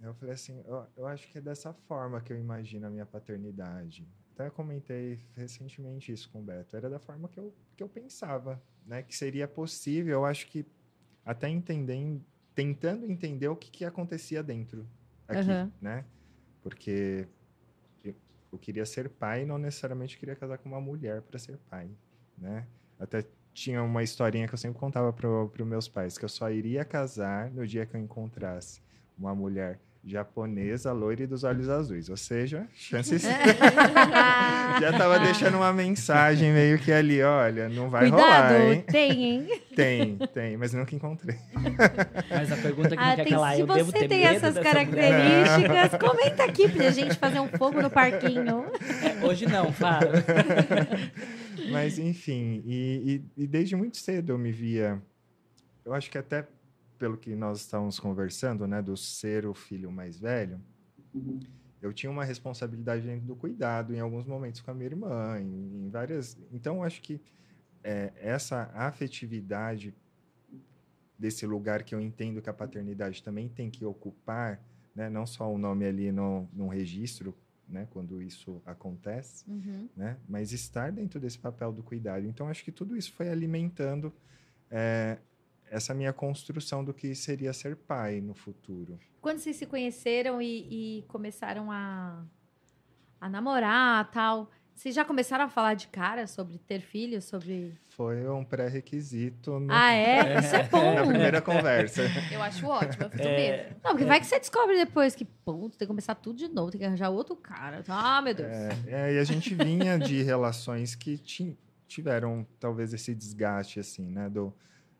Eu 0.00 0.12
falei 0.14 0.34
assim, 0.34 0.62
eu, 0.66 0.86
eu 0.96 1.06
acho 1.06 1.26
que 1.30 1.38
é 1.38 1.40
dessa 1.40 1.72
forma 1.72 2.20
que 2.20 2.32
eu 2.32 2.36
imagino 2.38 2.86
a 2.86 2.90
minha 2.90 3.06
paternidade. 3.06 4.06
Até 4.34 4.48
comentei 4.50 5.20
recentemente 5.36 6.12
isso 6.12 6.30
com 6.30 6.40
o 6.40 6.42
Beto. 6.42 6.76
Era 6.76 6.88
da 6.88 6.98
forma 6.98 7.28
que 7.28 7.38
eu, 7.38 7.54
que 7.76 7.82
eu 7.82 7.88
pensava, 7.88 8.62
né? 8.86 9.02
Que 9.02 9.14
seria 9.14 9.46
possível, 9.46 10.14
eu 10.14 10.24
acho 10.24 10.46
que 10.46 10.66
até 11.24 11.48
entendendo, 11.48 12.24
tentando 12.54 13.06
entender 13.06 13.48
o 13.48 13.56
que, 13.56 13.70
que 13.70 13.84
acontecia 13.84 14.42
dentro 14.42 14.86
aqui, 15.28 15.50
Aham. 15.50 15.72
né? 15.80 16.04
Porque 16.62 17.28
eu, 18.02 18.14
eu 18.52 18.58
queria 18.58 18.86
ser 18.86 19.08
pai 19.08 19.44
não 19.44 19.58
necessariamente 19.58 20.18
queria 20.18 20.34
casar 20.34 20.58
com 20.58 20.68
uma 20.68 20.80
mulher 20.80 21.22
para 21.22 21.38
ser 21.38 21.58
pai, 21.70 21.90
né? 22.36 22.66
Até 22.98 23.24
tinha 23.52 23.82
uma 23.82 24.02
historinha 24.02 24.48
que 24.48 24.54
eu 24.54 24.58
sempre 24.58 24.78
contava 24.78 25.12
para 25.12 25.28
os 25.28 25.66
meus 25.66 25.88
pais, 25.88 26.16
que 26.16 26.24
eu 26.24 26.28
só 26.28 26.50
iria 26.50 26.84
casar 26.84 27.50
no 27.50 27.66
dia 27.66 27.84
que 27.84 27.94
eu 27.94 28.00
encontrasse 28.00 28.82
uma 29.18 29.34
mulher 29.34 29.78
japonesa, 30.04 30.92
loira 30.92 31.22
e 31.22 31.26
dos 31.26 31.44
olhos 31.44 31.68
azuis. 31.68 32.08
Ou 32.08 32.16
seja, 32.16 32.66
chances... 32.74 33.22
Já 34.80 34.92
tava 34.96 35.18
deixando 35.20 35.56
uma 35.56 35.72
mensagem 35.72 36.52
meio 36.52 36.78
que 36.78 36.90
ali, 36.90 37.22
olha, 37.22 37.68
não 37.68 37.88
vai 37.88 38.08
Cuidado, 38.10 38.52
rolar, 38.52 38.72
hein? 38.72 38.84
tem, 38.90 39.24
hein? 39.24 39.60
Tem, 39.74 40.16
tem, 40.34 40.56
mas 40.58 40.74
nunca 40.74 40.94
encontrei. 40.94 41.36
Mas 42.28 42.52
a 42.52 42.56
pergunta 42.58 42.90
que 42.90 43.02
Ah, 43.02 43.08
não 43.08 43.16
quer 43.16 43.24
tem- 43.24 43.32
calar, 43.32 43.54
se 43.54 43.60
eu 43.62 43.66
devo 43.66 43.90
você 43.90 44.00
ter 44.00 44.08
tem 44.08 44.18
medo 44.20 44.34
essas 44.36 44.54
mulher? 44.54 44.70
características, 44.74 45.98
comenta 46.00 46.44
aqui 46.44 46.68
pra 46.68 46.90
gente 46.90 47.14
fazer 47.16 47.40
um 47.40 47.48
fogo 47.48 47.80
no 47.80 47.88
parquinho. 47.88 48.66
É, 49.02 49.24
hoje 49.26 49.46
não, 49.46 49.72
fala. 49.72 50.12
Mas, 51.72 51.98
enfim, 51.98 52.62
e, 52.66 53.22
e- 53.38 53.44
e 53.44 53.46
desde 53.46 53.74
muito 53.76 53.96
cedo 53.96 54.32
eu 54.32 54.38
me 54.38 54.52
via. 54.52 55.00
Eu 55.86 55.94
acho 55.94 56.10
que 56.10 56.18
até 56.18 56.46
pelo 57.02 57.16
que 57.16 57.34
nós 57.34 57.58
estávamos 57.58 57.98
conversando, 57.98 58.64
né, 58.64 58.80
do 58.80 58.96
ser 58.96 59.44
o 59.44 59.52
filho 59.52 59.90
mais 59.90 60.20
velho, 60.20 60.60
eu 61.80 61.92
tinha 61.92 62.08
uma 62.08 62.24
responsabilidade 62.24 63.04
dentro 63.04 63.26
do 63.26 63.34
cuidado 63.34 63.92
em 63.92 63.98
alguns 63.98 64.24
momentos 64.24 64.60
com 64.60 64.70
a 64.70 64.74
minha 64.74 64.86
irmã, 64.86 65.36
em, 65.40 65.86
em 65.86 65.90
várias. 65.90 66.38
Então, 66.52 66.80
acho 66.80 67.02
que 67.02 67.20
é, 67.82 68.12
essa 68.14 68.70
afetividade 68.72 69.92
desse 71.18 71.44
lugar 71.44 71.82
que 71.82 71.92
eu 71.92 72.00
entendo 72.00 72.40
que 72.40 72.48
a 72.48 72.52
paternidade 72.52 73.20
também 73.20 73.48
tem 73.48 73.68
que 73.68 73.84
ocupar, 73.84 74.62
né, 74.94 75.10
não 75.10 75.26
só 75.26 75.52
o 75.52 75.58
nome 75.58 75.84
ali 75.84 76.12
no, 76.12 76.48
num 76.52 76.68
registro, 76.68 77.36
né, 77.68 77.88
quando 77.90 78.22
isso 78.22 78.62
acontece 78.64 79.44
Uhum. 79.50 79.88
né? 79.96 80.18
Mas 80.28 80.52
estar 80.52 80.92
dentro 80.92 81.18
desse 81.18 81.36
papel 81.38 81.72
do 81.72 81.82
cuidado. 81.82 82.24
Então, 82.28 82.46
acho 82.46 82.62
que 82.62 82.70
tudo 82.70 82.96
isso 82.96 83.12
foi 83.12 83.28
alimentando 83.28 84.12
é, 84.70 85.18
essa 85.72 85.94
minha 85.94 86.12
construção 86.12 86.84
do 86.84 86.92
que 86.92 87.14
seria 87.14 87.52
ser 87.52 87.76
pai 87.76 88.20
no 88.20 88.34
futuro. 88.34 88.98
Quando 89.20 89.38
vocês 89.38 89.56
se 89.56 89.64
conheceram 89.66 90.40
e, 90.42 90.98
e 90.98 91.02
começaram 91.08 91.70
a, 91.72 92.22
a 93.20 93.28
namorar 93.28 94.10
tal, 94.10 94.50
vocês 94.74 94.94
já 94.94 95.04
começaram 95.04 95.44
a 95.44 95.48
falar 95.48 95.74
de 95.74 95.86
cara 95.88 96.26
sobre 96.26 96.58
ter 96.58 96.80
filhos, 96.80 97.24
sobre... 97.24 97.78
Foi 97.90 98.28
um 98.28 98.44
pré-requisito 98.44 99.58
no- 99.60 99.72
Ah, 99.72 99.92
é? 99.92 100.38
Isso 100.40 100.56
é 100.56 100.62
na 100.62 100.68
bom. 100.68 101.08
primeira 101.08 101.40
conversa. 101.40 102.02
Eu 102.30 102.42
acho 102.42 102.66
ótimo, 102.66 103.04
eu 103.04 103.10
fiz 103.10 103.20
É. 103.20 103.36
mesmo. 103.36 103.76
Não, 103.84 103.90
porque 103.92 104.04
vai 104.04 104.18
que 104.20 104.26
você 104.26 104.38
descobre 104.38 104.76
depois 104.76 105.14
que, 105.14 105.24
putz, 105.24 105.76
tem 105.76 105.86
que 105.86 105.90
começar 105.90 106.14
tudo 106.16 106.36
de 106.38 106.48
novo, 106.48 106.70
tem 106.70 106.80
que 106.80 106.86
arranjar 106.86 107.10
outro 107.10 107.36
cara. 107.36 107.82
Ah, 107.88 108.20
meu 108.20 108.34
Deus. 108.34 108.50
É, 108.50 108.68
é, 108.88 109.14
e 109.14 109.18
a 109.18 109.24
gente 109.24 109.54
vinha 109.54 109.98
de 109.98 110.20
relações 110.24 110.94
que 110.94 111.16
ti- 111.16 111.56
tiveram 111.86 112.46
talvez 112.58 112.92
esse 112.92 113.14
desgaste, 113.14 113.78
assim, 113.78 114.10
né? 114.10 114.28
Do, 114.30 114.52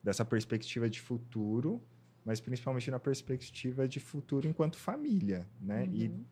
dessa 0.03 0.25
perspectiva 0.25 0.89
de 0.91 1.01
futuro, 1.01 1.81
mas 2.25 2.41
principalmente 2.41 2.91
na 2.91 2.99
perspectiva 2.99 3.87
de 3.87 4.01
futuro 4.01 4.47
enquanto 4.49 4.77
família, 4.77 5.47
né? 5.61 5.87
E 5.93 6.09
Uhum. 6.09 6.25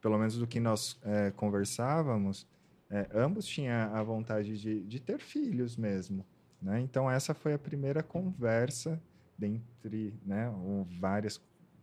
pelo 0.00 0.18
menos 0.18 0.36
do 0.38 0.46
que 0.46 0.58
nós 0.60 0.98
é, 1.02 1.30
conversávamos, 1.30 2.46
é, 2.90 3.08
ambos 3.14 3.46
tinham 3.46 3.94
a 3.94 4.02
vontade 4.02 4.58
de, 4.58 4.82
de 4.84 5.00
ter 5.00 5.20
filhos 5.20 5.76
mesmo. 5.76 6.24
Né? 6.60 6.80
Então, 6.80 7.10
essa 7.10 7.34
foi 7.34 7.54
a 7.54 7.58
primeira 7.58 8.02
conversa 8.02 9.00
dentre 9.38 10.12
né, 10.24 10.50
um, 10.50 10.84
várias, 10.98 11.40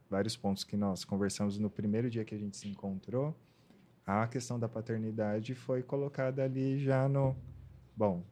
vários 0.10 0.36
pontos 0.36 0.64
que 0.64 0.78
nós 0.78 1.04
conversamos 1.06 1.58
no 1.58 1.70
primeiro 1.70 2.10
dia 2.10 2.26
que 2.26 2.36
a 2.36 2.38
gente 2.38 2.58
se 2.58 2.68
encontrou. 2.68 3.36
A 4.06 4.28
questão 4.28 4.60
da 4.60 4.70
paternidade 4.70 5.56
foi 5.56 5.82
colocada 5.82 6.44
ali 6.44 6.80
já 6.80 7.10
no. 7.10 7.36
Bom, 7.96 8.24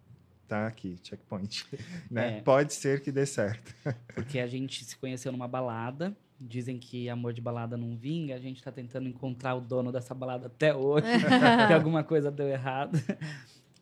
tá 0.48 0.68
aqui, 0.68 0.98
checkpoint. 1.04 1.66
né? 2.10 2.38
É. 2.38 2.42
Pode 2.42 2.74
ser 2.74 3.02
que 3.02 3.12
dê 3.12 3.26
certo. 3.26 3.74
Porque 4.14 4.40
a 4.40 4.48
gente 4.48 4.84
se 4.84 4.96
conheceu 4.98 5.32
numa 5.32 5.48
balada, 5.48 6.16
dizem 6.40 6.78
que 6.78 7.10
amor 7.10 7.34
de 7.34 7.42
balada 7.42 7.78
não 7.78 7.96
vinga, 7.96 8.36
a 8.36 8.40
gente 8.40 8.62
tá 8.64 8.72
tentando 8.72 9.08
encontrar 9.08 9.56
o 9.56 9.62
dono 9.62 9.92
dessa 9.92 10.14
balada 10.14 10.48
até 10.48 10.74
hoje, 10.76 11.08
que 11.68 11.74
alguma 11.74 12.04
coisa 12.04 12.32
deu 12.32 12.48
errado. 12.48 12.98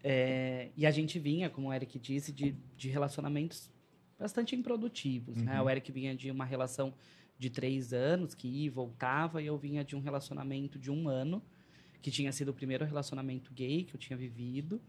É, 0.04 0.70
e 0.76 0.86
a 0.86 0.92
gente 0.92 1.18
vinha, 1.18 1.50
como 1.50 1.70
o 1.70 1.74
Eric 1.74 1.98
disse, 1.98 2.32
de, 2.32 2.56
de 2.76 2.90
relacionamentos 2.90 3.72
bastante 4.20 4.56
improdutivos, 4.56 5.38
né? 5.38 5.60
Uhum. 5.60 5.66
O 5.66 5.70
Eric 5.70 5.92
vinha 5.92 6.16
de 6.16 6.30
uma 6.32 6.46
relação 6.46 6.94
de 7.38 7.50
três 7.50 7.94
anos, 7.94 8.34
que 8.34 8.48
ia 8.48 8.66
e 8.68 8.70
voltava, 8.70 9.42
e 9.42 9.48
eu 9.48 9.58
vinha 9.58 9.84
de 9.84 9.96
um 9.96 10.00
relacionamento 10.00 10.80
de 10.80 10.92
um 10.92 11.10
ano, 11.10 11.42
que 12.02 12.12
tinha 12.12 12.32
sido 12.32 12.50
o 12.50 12.54
primeiro 12.54 12.86
relacionamento 12.86 13.52
gay 13.54 13.84
que 13.84 13.96
eu 13.96 14.00
tinha 14.00 14.16
vivido. 14.18 14.82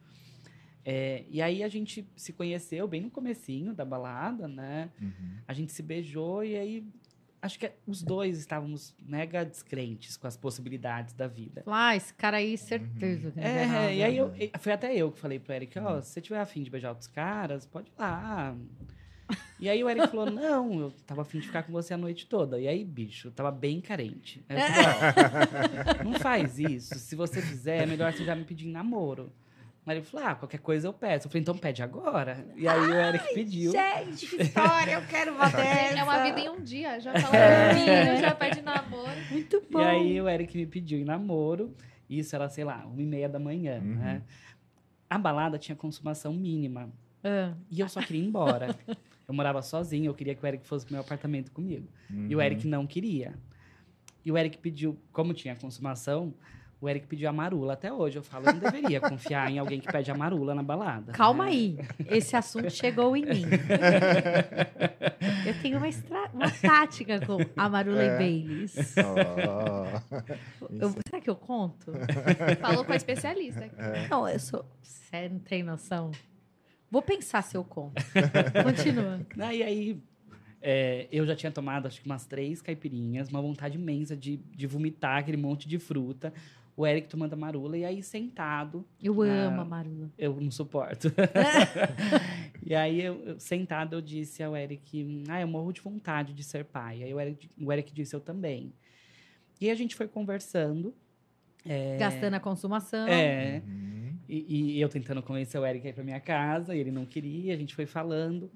É, 0.85 1.25
e 1.31 1.41
aí 1.41 1.63
a 1.63 1.69
gente 1.69 2.07
se 2.15 2.33
conheceu 2.33 2.87
bem 2.87 3.01
no 3.01 3.11
comecinho 3.11 3.73
da 3.73 3.85
balada, 3.85 4.47
né? 4.47 4.91
Uhum. 5.01 5.37
A 5.49 5.53
gente 5.55 5.73
se 5.73 5.83
beijou 5.83 6.45
e 6.45 6.57
aí 6.57 6.85
acho 7.41 7.59
que 7.59 7.71
os 7.87 8.03
dois 8.03 8.39
estávamos 8.39 8.95
mega 8.99 9.45
descrentes 9.45 10.17
com 10.17 10.27
as 10.27 10.37
possibilidades 10.37 11.13
da 11.15 11.27
vida. 11.27 11.63
Ah, 11.67 11.95
esse 11.97 12.13
cara 12.15 12.39
aí, 12.39 12.57
certeza. 12.59 13.33
não 13.37 13.43
vai 13.43 13.87
É, 13.89 13.97
e 13.97 14.03
aí 14.03 14.17
eu, 14.17 14.35
e- 14.37 14.51
foi 14.59 14.73
até 14.73 14.95
eu 14.95 15.11
que 15.13 15.19
falei 15.19 15.39
pro 15.39 15.53
Eric, 15.55 15.79
ó, 15.79 16.01
se 16.01 16.11
você 16.11 16.21
tiver 16.21 16.41
afim 16.41 16.63
de 16.63 16.71
beijar 16.71 16.91
outros 16.91 17.07
caras, 17.09 17.65
pode 17.67 17.89
ir 17.89 17.93
lá. 17.99 18.55
E 19.59 19.69
aí 19.71 19.83
o 19.83 19.89
Eric 19.89 20.09
falou, 20.09 20.27
não, 20.31 20.81
eu 20.81 20.91
tava 21.07 21.23
afim 21.23 21.39
de 21.39 21.47
ficar 21.47 21.63
com 21.63 21.73
você 21.73 21.95
a 21.95 21.97
noite 21.99 22.27
toda. 22.27 22.61
E 22.61 22.69
aí, 22.69 22.85
bicho, 22.85 23.29
eu 23.29 23.33
tava 23.33 23.51
bem 23.51 23.81
carente. 23.81 24.45
Eu 24.49 24.57
falei, 24.61 26.01
ó, 26.01 26.05
não 26.05 26.15
faz 26.19 26.59
isso. 26.59 26.99
Se 26.99 27.17
você 27.17 27.41
fizer, 27.41 27.83
é 27.83 27.87
melhor 27.87 28.13
você 28.13 28.25
já 28.25 28.35
me 28.35 28.45
pedir 28.45 28.69
em 28.69 28.71
namoro. 28.73 29.33
Aí 29.87 29.97
ele 29.99 30.05
falou, 30.05 30.27
ah, 30.27 30.35
qualquer 30.35 30.61
coisa 30.61 30.89
eu 30.89 30.93
peço. 30.95 31.27
Eu 31.27 31.31
falei, 31.31 31.43
então 31.43 31.57
pede 31.59 31.83
agora. 31.83 32.47
E 32.57 32.67
aí 32.67 32.81
o 32.81 32.95
Eric 32.95 33.35
pediu. 33.35 33.73
Gente, 33.73 34.27
que 34.27 34.37
história, 34.43 34.93
eu 34.93 35.03
quero 35.07 35.33
uma 35.35 35.45
dessa. 35.51 35.99
É 35.99 36.03
uma 36.03 36.23
vida 36.23 36.41
em 36.41 36.49
um 36.49 36.63
dia. 36.63 36.99
Já 37.01 37.13
fala 37.21 37.37
É. 37.37 37.75
filho, 37.75 38.21
já 38.21 38.35
pede 38.35 38.63
namoro. 38.63 39.11
Muito 39.31 39.63
bom. 39.71 39.81
E 39.81 39.85
aí 39.85 40.21
o 40.23 40.29
Eric 40.29 40.57
me 40.57 40.65
pediu 40.67 40.99
em 40.99 41.05
namoro. 41.05 41.75
Isso 42.09 42.35
era, 42.35 42.49
sei 42.49 42.65
lá, 42.65 42.85
uma 42.87 43.01
e 43.03 43.05
meia 43.05 43.29
da 43.29 43.39
manhã, 43.39 43.79
Uhum. 43.79 43.95
né? 43.97 44.23
A 45.11 45.19
balada 45.19 45.59
tinha 45.59 45.77
consumação 45.77 46.33
mínima. 46.33 46.91
Ah, 47.23 47.53
E 47.71 47.81
eu 47.81 47.89
só 47.89 48.01
queria 48.01 48.23
ir 48.23 48.27
embora. 48.27 48.75
eu 49.29 49.35
morava 49.35 49.61
sozinho, 49.61 50.07
eu 50.07 50.15
queria 50.15 50.35
que 50.35 50.43
o 50.43 50.47
Eric 50.47 50.67
fosse 50.67 50.87
pro 50.87 50.95
meu 50.95 51.03
apartamento 51.03 51.51
comigo. 51.53 51.87
E 52.11 52.35
o 52.35 52.39
Uhum. 52.39 52.43
Eric 52.45 52.67
não 52.67 52.87
queria. 52.87 53.35
E 54.25 54.33
o 54.33 54.39
Eric 54.39 54.57
pediu, 54.59 54.99
como 55.13 55.35
tinha 55.35 55.55
consumação, 55.55 56.33
o 56.85 56.89
Eric 56.89 57.07
pediu 57.07 57.29
a 57.29 57.33
marula. 57.33 57.73
Até 57.73 57.91
hoje 57.93 58.19
eu 58.19 58.23
falo, 58.23 58.47
eu 58.47 58.53
não 58.53 58.61
deveria 58.61 59.01
confiar 59.01 59.51
em 59.51 59.59
alguém 59.59 59.81
que 59.81 59.91
pede 59.91 60.11
a 60.11 60.15
marula 60.15 60.55
na 60.55 60.63
balada. 60.63 61.13
calma 61.13 61.45
né? 61.45 61.51
aí. 61.51 61.79
Esse 62.11 62.37
assunto 62.37 62.69
chegou 62.71 63.17
em 63.17 63.25
mim. 63.25 63.45
Eu 65.47 65.55
tenho 65.63 65.79
uma, 65.79 65.89
estra- 65.89 66.31
uma 66.33 66.51
tática 66.51 67.25
com 67.25 67.39
Amarula 67.57 68.03
É. 68.03 68.07
e 68.07 68.19
Baileys. 68.19 68.95
Ó. 68.99 70.17
Eu- 70.71 70.95
será 71.09 71.21
que 71.23 71.31
eu 71.31 71.37
conto? 71.37 71.93
Falou 72.61 72.85
com 72.85 72.93
a 72.93 72.97
especialista. 72.97 73.65
É. 73.79 74.09
Não, 74.09 74.29
eu 74.29 74.39
sou. 74.39 74.65
Você 74.83 75.29
não 75.29 75.39
tem 75.39 75.63
noção? 75.63 76.11
Vou 76.91 77.01
pensar 77.03 77.43
se 77.43 77.57
eu 77.57 77.65
conto. 77.65 77.95
Continua. 78.63 79.21
Ah, 79.41 79.55
E 79.55 79.63
aí, 79.63 79.99
é, 80.63 81.09
eu 81.11 81.27
já 81.27 81.35
tinha 81.35 81.51
tomado 81.51 81.87
acho 81.87 82.01
que 82.01 82.07
umas 82.07 82.25
três 82.27 82.63
caipirinhas, 82.63 83.29
uma 83.29 83.41
vontade 83.43 83.77
imensa 83.77 84.17
de, 84.17 84.37
de 84.37 84.67
vomitar 84.67 85.19
aquele 85.19 85.37
monte 85.37 85.69
de 85.69 85.79
fruta. 85.79 86.33
O 86.77 86.85
Eric 86.87 87.09
tomando 87.09 87.35
a 87.35 87.37
marula, 87.37 87.79
e 87.79 87.85
aí 87.85 88.03
sentado, 88.03 88.85
Eu 89.01 89.23
Ah. 89.23 89.27
amo 89.27 89.61
a 89.61 89.65
Marula. 89.65 90.11
eu 90.19 90.41
não 90.41 90.51
suporto. 90.51 91.09
e 92.65 92.75
aí, 92.75 93.01
eu, 93.01 93.15
eu- 93.25 93.41
sentado, 93.41 93.95
eu 93.95 94.01
disse 94.01 94.43
ao 94.43 94.57
Eric, 94.57 95.25
ah, 95.29 95.41
eu 95.41 95.47
morro 95.49 95.73
de 95.73 95.81
vontade 95.81 96.33
de 96.33 96.43
ser 96.43 96.65
pai. 96.65 97.03
Aí 97.03 97.15
o 97.15 97.21
Eric, 97.21 97.49
o 97.61 97.73
Eric 97.73 97.93
disse, 97.93 98.15
eu 98.15 98.21
também. 98.21 98.73
E 99.61 99.71
a 99.71 99.75
gente 99.75 99.95
foi 99.95 100.09
conversando. 100.09 100.95
Gastando 101.99 102.35
a 102.35 102.41
consumação. 102.41 103.07
É, 103.09 103.63
Uhum. 103.67 104.19
e, 104.29 104.73
e 104.77 104.81
eu 104.81 104.89
tentando 104.89 105.23
convencer 105.23 105.61
o 105.61 105.65
Eric 105.65 105.87
a 105.87 105.91
ir 105.91 105.93
pra 105.95 106.05
minha 106.05 106.21
casa, 106.21 106.75
e 106.75 106.79
ele 106.81 106.91
não 106.91 107.07
queria, 107.07 107.55
a 107.55 107.57
gente 107.57 107.75
foi 107.75 107.87
falando. 107.87 108.51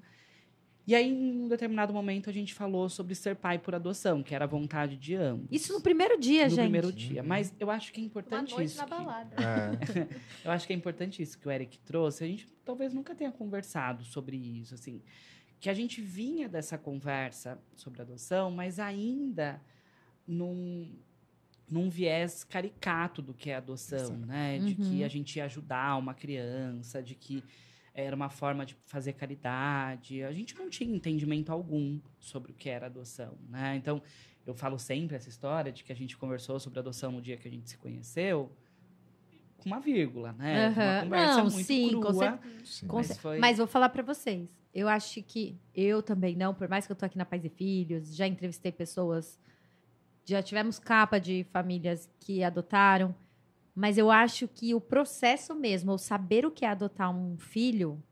E 0.89 0.95
aí, 0.95 1.07
em 1.07 1.43
um 1.43 1.47
determinado 1.47 1.93
momento, 1.93 2.31
a 2.31 2.33
gente 2.33 2.51
falou 2.51 2.89
sobre 2.89 3.13
ser 3.13 3.35
pai 3.35 3.59
por 3.59 3.75
adoção, 3.75 4.23
que 4.23 4.33
era 4.33 4.45
a 4.45 4.47
vontade 4.47 4.97
de 4.97 5.13
ambos. 5.13 5.47
Isso 5.51 5.71
no 5.71 5.81
primeiro 5.81 6.19
dia, 6.19 6.45
no 6.45 6.49
gente. 6.49 6.59
primeiro 6.61 6.91
dia. 6.91 7.21
Mas 7.21 7.53
eu 7.59 7.69
acho 7.69 7.93
que 7.93 7.99
é 7.99 8.01
Uma 8.01 8.07
importante 8.07 8.51
noite 8.55 8.65
isso. 8.69 8.77
na 8.79 8.83
que- 8.85 8.89
balada. 8.89 9.35
É. 10.43 10.47
eu 10.47 10.51
acho 10.51 10.65
que 10.65 10.73
é 10.73 10.75
importante 10.75 11.21
isso 11.21 11.37
que 11.37 11.47
o 11.47 11.51
Eric 11.51 11.77
trouxe. 11.79 12.23
A 12.23 12.27
gente 12.27 12.47
talvez 12.65 12.91
nunca 12.91 13.13
tenha 13.13 13.31
conversado 13.31 14.03
sobre 14.03 14.35
isso, 14.35 14.73
assim. 14.73 14.99
Que 15.59 15.69
a 15.69 15.75
gente 15.75 16.01
vinha 16.01 16.49
dessa 16.49 16.75
conversa 16.75 17.59
sobre 17.75 18.01
adoção, 18.01 18.49
mas 18.49 18.79
ainda 18.79 19.61
num, 20.27 20.91
num 21.69 21.87
viés 21.87 22.43
caricato 22.43 23.21
do 23.21 23.33
que 23.35 23.51
é 23.51 23.55
adoção, 23.57 23.99
Exato. 23.99 24.25
né? 24.25 24.57
De 24.57 24.81
Uhum. 24.81 24.89
que 24.89 25.03
a 25.03 25.07
gente 25.07 25.35
ia 25.35 25.45
ajudar 25.45 25.97
uma 25.97 26.15
criança, 26.15 27.03
de 27.03 27.13
que 27.13 27.43
era 27.93 28.15
uma 28.15 28.29
forma 28.29 28.65
de 28.65 28.75
fazer 28.85 29.13
caridade. 29.13 30.23
A 30.23 30.31
gente 30.31 30.55
não 30.55 30.69
tinha 30.69 30.95
entendimento 30.95 31.51
algum 31.51 31.99
sobre 32.19 32.51
o 32.51 32.55
que 32.55 32.69
era 32.69 32.85
adoção, 32.87 33.37
né? 33.49 33.75
Então, 33.75 34.01
eu 34.45 34.53
falo 34.53 34.79
sempre 34.79 35.15
essa 35.15 35.29
história 35.29 35.71
de 35.71 35.83
que 35.83 35.91
a 35.91 35.95
gente 35.95 36.17
conversou 36.17 36.59
sobre 36.59 36.79
adoção 36.79 37.11
no 37.11 37.21
dia 37.21 37.37
que 37.37 37.47
a 37.47 37.51
gente 37.51 37.69
se 37.69 37.77
conheceu, 37.77 38.51
com 39.57 39.69
uma 39.69 39.79
vírgula, 39.79 40.31
né? 40.33 40.69
Uma 40.69 40.91
Aham. 40.91 41.03
conversa 41.03 41.35
Não, 41.43 41.49
muito 41.51 41.65
sim, 41.65 41.91
com 41.93 41.99
crua. 42.01 42.13
certeza. 42.13 42.65
Sim. 42.65 42.87
Com 42.87 42.95
Mas 42.97 43.17
foi- 43.17 43.39
Mas 43.39 43.57
vou 43.57 43.67
falar 43.67 43.89
pra 43.89 44.01
vocês. 44.03 44.49
Eu 44.73 44.87
acho 44.87 45.21
que 45.23 45.57
eu 45.75 46.01
também 46.01 46.35
não, 46.35 46.53
por 46.53 46.69
mais 46.69 46.85
que 46.85 46.91
eu 46.91 46.95
tô 46.95 47.05
aqui 47.05 47.17
na 47.17 47.25
Pais 47.25 47.43
e 47.43 47.49
Filhos, 47.49 48.15
já 48.15 48.25
entrevistei 48.27 48.71
pessoas, 48.71 49.39
já 50.23 50.41
tivemos 50.43 50.77
capa 50.79 51.19
de 51.19 51.43
famílias 51.51 52.07
que 52.19 52.43
adotaram, 52.43 53.13
mas 53.79 53.97
eu 53.97 54.11
acho 54.11 54.45
que 54.45 54.75
o 54.75 54.81
processo 54.81 55.55
mesmo, 55.55 55.91
ou 55.91 55.97
saber 55.97 56.45
o 56.45 56.51
que 56.51 56.65
é 56.65 56.67
adotar 56.67 57.09
um 57.15 57.37
filho, 57.37 58.03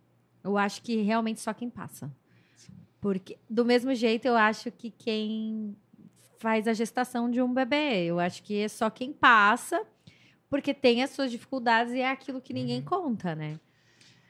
eu 0.42 0.58
acho 0.58 0.82
que 0.82 1.02
realmente 1.02 1.42
só 1.42 1.54
quem 1.54 1.70
passa. 1.70 2.10
Sim. 2.56 2.72
Porque 3.02 3.38
do 3.50 3.66
mesmo 3.66 3.94
jeito 3.94 4.26
eu 4.26 4.38
acho 4.38 4.72
que 4.72 4.90
quem 4.90 5.76
faz 6.40 6.70
a 6.70 6.74
gestação 6.74 7.30
de 7.30 7.42
um 7.42 7.54
bebê, 7.54 8.06
eu 8.06 8.18
acho 8.18 8.42
que 8.44 8.60
é 8.62 8.68
só 8.70 8.90
quem 8.90 9.12
passa, 9.12 9.86
porque 10.50 10.74
tem 10.74 11.04
as 11.04 11.10
suas 11.10 11.30
dificuldades 11.30 11.94
e 11.94 12.00
é 12.00 12.10
aquilo 12.10 12.40
que 12.40 12.54
ninguém 12.54 12.80
Uhum. 12.80 12.86
conta, 12.86 13.36
né? 13.36 13.60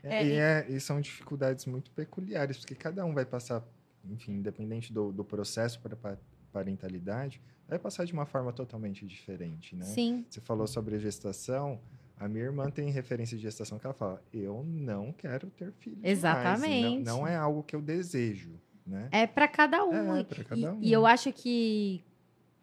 É, 0.02 0.26
e, 0.26 0.32
é- 0.34 0.65
e 0.69 0.80
são 0.80 1.00
dificuldades 1.00 1.65
muito 1.67 1.91
peculiares, 1.91 2.58
porque 2.58 2.73
cada 2.73 3.06
um 3.06 3.13
vai 3.13 3.26
passar, 3.26 3.63
enfim, 4.06 4.32
independente 4.34 4.91
do, 4.91 5.12
do 5.12 5.23
processo 5.23 5.80
para 5.82 5.95
pa- 5.95 6.17
parentalidade, 6.52 7.39
vai 7.67 7.77
passar 7.80 8.06
de 8.06 8.13
uma 8.13 8.25
forma 8.25 8.51
totalmente 8.53 9.06
diferente, 9.06 9.75
né? 9.75 9.86
Sim. 9.86 10.25
Você 10.30 10.39
falou 10.41 10.67
sobre 10.67 10.95
a 10.95 10.99
gestação. 10.99 11.80
A 12.19 12.27
minha 12.27 12.45
irmã 12.45 12.69
tem 12.71 12.89
referência 12.89 13.38
de 13.38 13.43
gestação 13.43 13.77
que 13.77 13.86
ela 13.86 13.93
fala: 13.93 14.23
eu 14.34 14.63
não 14.65 15.12
quero 15.12 15.49
ter 15.51 15.71
filhos. 15.73 15.99
mais, 16.01 16.17
Exatamente. 16.17 17.03
não, 17.06 17.17
não 17.19 17.27
é 17.27 17.36
algo 17.36 17.62
que 17.63 17.75
eu 17.75 17.82
desejo, 17.82 18.60
né? 18.86 19.08
É 19.12 19.27
para 19.27 19.47
cada 19.47 19.86
um. 19.86 20.15
É, 20.15 20.21
E- 20.21 20.23
pra 20.23 20.43
cada 20.43 20.60
e, 20.62 20.67
um. 20.67 20.80
e 20.82 20.91
eu 20.91 21.06
acho 21.06 21.32
que 21.32 22.03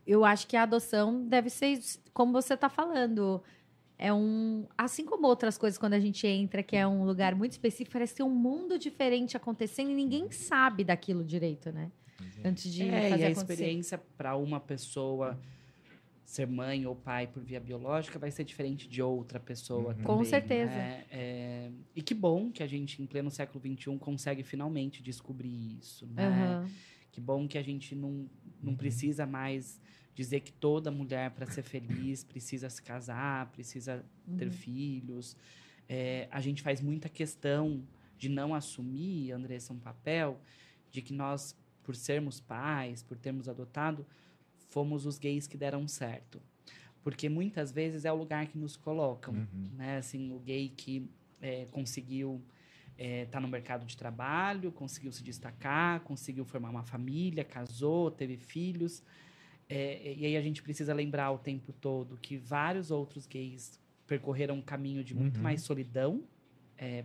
eu 0.07 0.25
acho 0.25 0.47
que 0.47 0.57
a 0.57 0.65
adoção 0.65 1.27
deve 1.27 1.49
ser 1.51 1.79
como 2.13 2.33
você 2.33 2.55
está 2.55 2.69
falando. 2.69 3.43
É 3.97 4.13
um, 4.13 4.67
assim 4.77 5.05
como 5.07 5.27
outras 5.29 5.57
coisas 5.57 5.79
quando 5.79 5.95
a 5.95 6.01
gente 6.01 6.27
entra, 6.27 6.65
que 6.65 6.77
é 6.77 6.85
um 6.85 7.05
lugar 7.05 7.35
muito 7.37 7.53
específico, 7.53 7.93
parece 7.93 8.17
ter 8.17 8.25
um 8.25 8.29
mundo 8.29 8.77
diferente 8.77 9.37
acontecendo 9.37 9.89
e 9.91 9.95
ninguém 9.95 10.31
sabe 10.33 10.83
daquilo 10.83 11.23
direito, 11.25 11.71
né? 11.71 11.93
Antes 12.45 12.73
de 12.73 12.83
É, 12.83 13.11
fazer 13.11 13.23
e 13.23 13.27
a 13.27 13.31
acontecer. 13.31 13.53
experiência 13.53 13.99
para 14.17 14.37
uma 14.37 14.61
pessoa 14.61 15.39
ser 16.25 16.47
mãe 16.47 16.87
ou 16.87 16.97
pai 16.97 17.27
por 17.27 17.43
via 17.43 17.61
biológica 17.61 18.19
vai 18.19 18.31
ser 18.31 18.45
diferente 18.45 18.89
de 18.89 19.03
outra 19.03 19.39
pessoa 19.39 19.89
Uhum. 19.91 19.95
também. 19.95 20.07
Com 20.07 20.25
certeza. 20.25 20.71
né? 20.71 21.05
É, 21.11 21.71
e 21.95 22.03
que 22.03 22.15
bom 22.15 22.51
que 22.51 22.63
a 22.63 22.67
gente, 22.67 23.03
em 23.03 23.07
pleno 23.07 23.31
século 23.31 23.61
XXI, 23.61 23.99
consegue 23.99 24.43
finalmente 24.43 25.03
descobrir 25.03 25.79
isso. 25.79 26.07
Né? 26.07 26.27
Aham. 26.27 26.69
Que 27.13 27.21
bom 27.21 27.47
que 27.47 27.57
a 27.59 27.63
gente 27.63 27.95
não, 27.95 28.29
não 28.63 28.73
Uhum. 28.73 28.77
precisa 28.77 29.27
mais 29.27 29.81
dizer 30.15 30.41
que 30.41 30.53
toda 30.53 30.91
mulher, 30.91 31.31
para 31.33 31.47
ser 31.47 31.63
feliz, 31.63 32.25
precisa 32.25 32.69
se 32.71 32.83
casar, 32.83 33.51
precisa 33.53 34.05
ter 34.37 34.47
Uhum. 34.47 34.51
filhos. 34.51 35.37
É, 35.89 36.27
a 36.31 36.41
gente 36.41 36.63
faz 36.63 36.81
muita 36.81 37.09
questão 37.09 37.87
de 38.17 38.29
não 38.29 38.55
assumir, 38.55 39.31
Andressa, 39.33 39.73
um 39.73 39.79
papel 39.79 40.41
de 40.91 41.03
que 41.03 41.13
nós, 41.13 41.55
por 41.85 41.95
sermos 41.95 42.41
pais, 42.41 43.03
por 43.03 43.17
termos 43.17 43.49
adotado, 43.49 44.05
fomos 44.71 45.07
os 45.07 45.19
gays 45.19 45.47
que 45.47 45.57
deram 45.57 45.87
certo. 45.87 46.41
Porque 47.03 47.29
muitas 47.29 47.71
vezes 47.71 48.05
é 48.05 48.13
o 48.13 48.17
lugar 48.17 48.47
que 48.47 48.57
nos 48.59 48.77
colocam, 48.77 49.35
Uhum. 49.35 49.71
né? 49.77 49.99
Assim, 49.99 50.33
o 50.33 50.39
gay 50.39 50.71
que 50.71 51.09
é, 51.41 51.67
conseguiu 51.71 52.43
estar 52.97 53.41
no 53.41 53.49
mercado 53.49 53.85
de 53.85 53.97
trabalho, 53.97 54.71
conseguiu 54.73 55.13
se 55.13 55.23
destacar, 55.23 56.01
conseguiu 56.01 56.45
formar 56.45 56.71
uma 56.71 56.85
família, 56.85 57.45
casou, 57.45 58.11
teve 58.11 58.37
filhos. 58.37 59.03
É, 59.69 60.15
e 60.17 60.25
aí 60.27 60.37
a 60.37 60.41
gente 60.43 60.63
precisa 60.63 60.95
lembrar 60.95 61.31
o 61.33 61.39
tempo 61.39 61.73
todo 61.73 62.17
que 62.17 62.37
vários 62.37 62.91
outros 62.91 63.27
gays 63.27 63.79
percorreram 64.07 64.57
um 64.57 64.63
caminho 64.63 65.03
de 65.05 65.15
muito 65.15 65.37
Uhum. 65.39 65.43
mais 65.43 65.63
solidão 65.63 66.23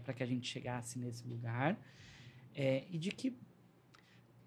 para 0.03 0.13
que 0.13 0.21
a 0.23 0.25
gente 0.25 0.47
chegasse 0.47 0.99
nesse 0.99 1.25
lugar. 1.27 1.77
É, 2.55 2.83
e 2.91 2.97
de 2.97 3.11
que 3.11 3.33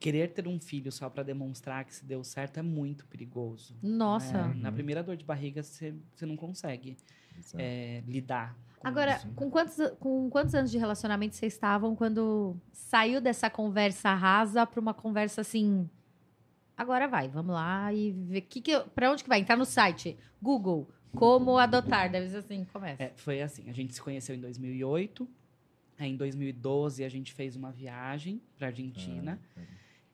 querer 0.03 0.29
ter 0.33 0.49
um 0.49 0.59
filho 0.59 0.91
só 0.91 1.09
para 1.09 1.23
demonstrar 1.23 1.85
que 1.85 1.95
se 1.95 2.05
deu 2.05 2.25
certo 2.25 2.59
é 2.59 2.63
muito 2.63 3.07
perigoso. 3.07 3.77
Nossa. 3.83 4.49
né? 4.49 4.55
Na 4.57 4.69
Uhum. 4.69 4.75
primeira 4.75 5.03
dor 5.03 5.17
de 5.17 5.25
barriga, 5.25 5.63
você 5.63 5.95
você 6.15 6.27
não 6.27 6.37
consegue 6.37 6.97
é, 7.57 8.03
lidar. 8.07 8.57
com 8.79 8.89
Agora, 8.89 9.17
isso. 9.17 9.29
com 9.35 9.51
quantos, 9.51 9.77
com 10.01 10.29
quantos 10.31 10.55
anos 10.55 10.71
de 10.71 10.79
relacionamento 10.79 11.37
vocês 11.37 11.53
estavam 11.53 11.95
quando 11.95 12.57
saiu 12.73 13.21
dessa 13.21 13.49
conversa 13.49 14.13
rasa 14.15 14.67
para 14.67 14.81
uma 14.81 14.93
conversa 14.93 15.41
assim? 15.41 15.89
Agora 16.77 17.07
vai, 17.07 17.29
vamos 17.29 17.55
lá 17.55 17.93
e 17.93 18.11
ver 18.11 18.41
que 18.43 18.61
que 18.61 18.79
pra 18.95 19.11
onde 19.13 19.23
que 19.23 19.29
vai? 19.29 19.39
Entrar 19.41 19.57
no 19.57 19.65
site, 19.65 20.17
Google, 20.41 20.89
como 21.15 21.59
adotar, 21.59 22.11
deve 22.11 22.29
ser 22.31 22.39
assim, 22.39 22.65
começa. 22.73 23.03
É, 23.03 23.13
foi 23.15 23.41
assim, 23.43 23.69
a 23.69 23.73
gente 23.73 23.95
se 23.95 24.01
conheceu 24.03 24.35
em 24.35 24.41
2008. 24.41 25.29
Aí, 25.99 26.11
em 26.11 26.17
2012, 26.17 27.05
a 27.05 27.09
gente 27.09 27.33
fez 27.33 27.55
uma 27.55 27.71
viagem 27.71 28.41
para 28.59 28.69
Argentina. 28.69 29.39
Ah, 29.57 29.61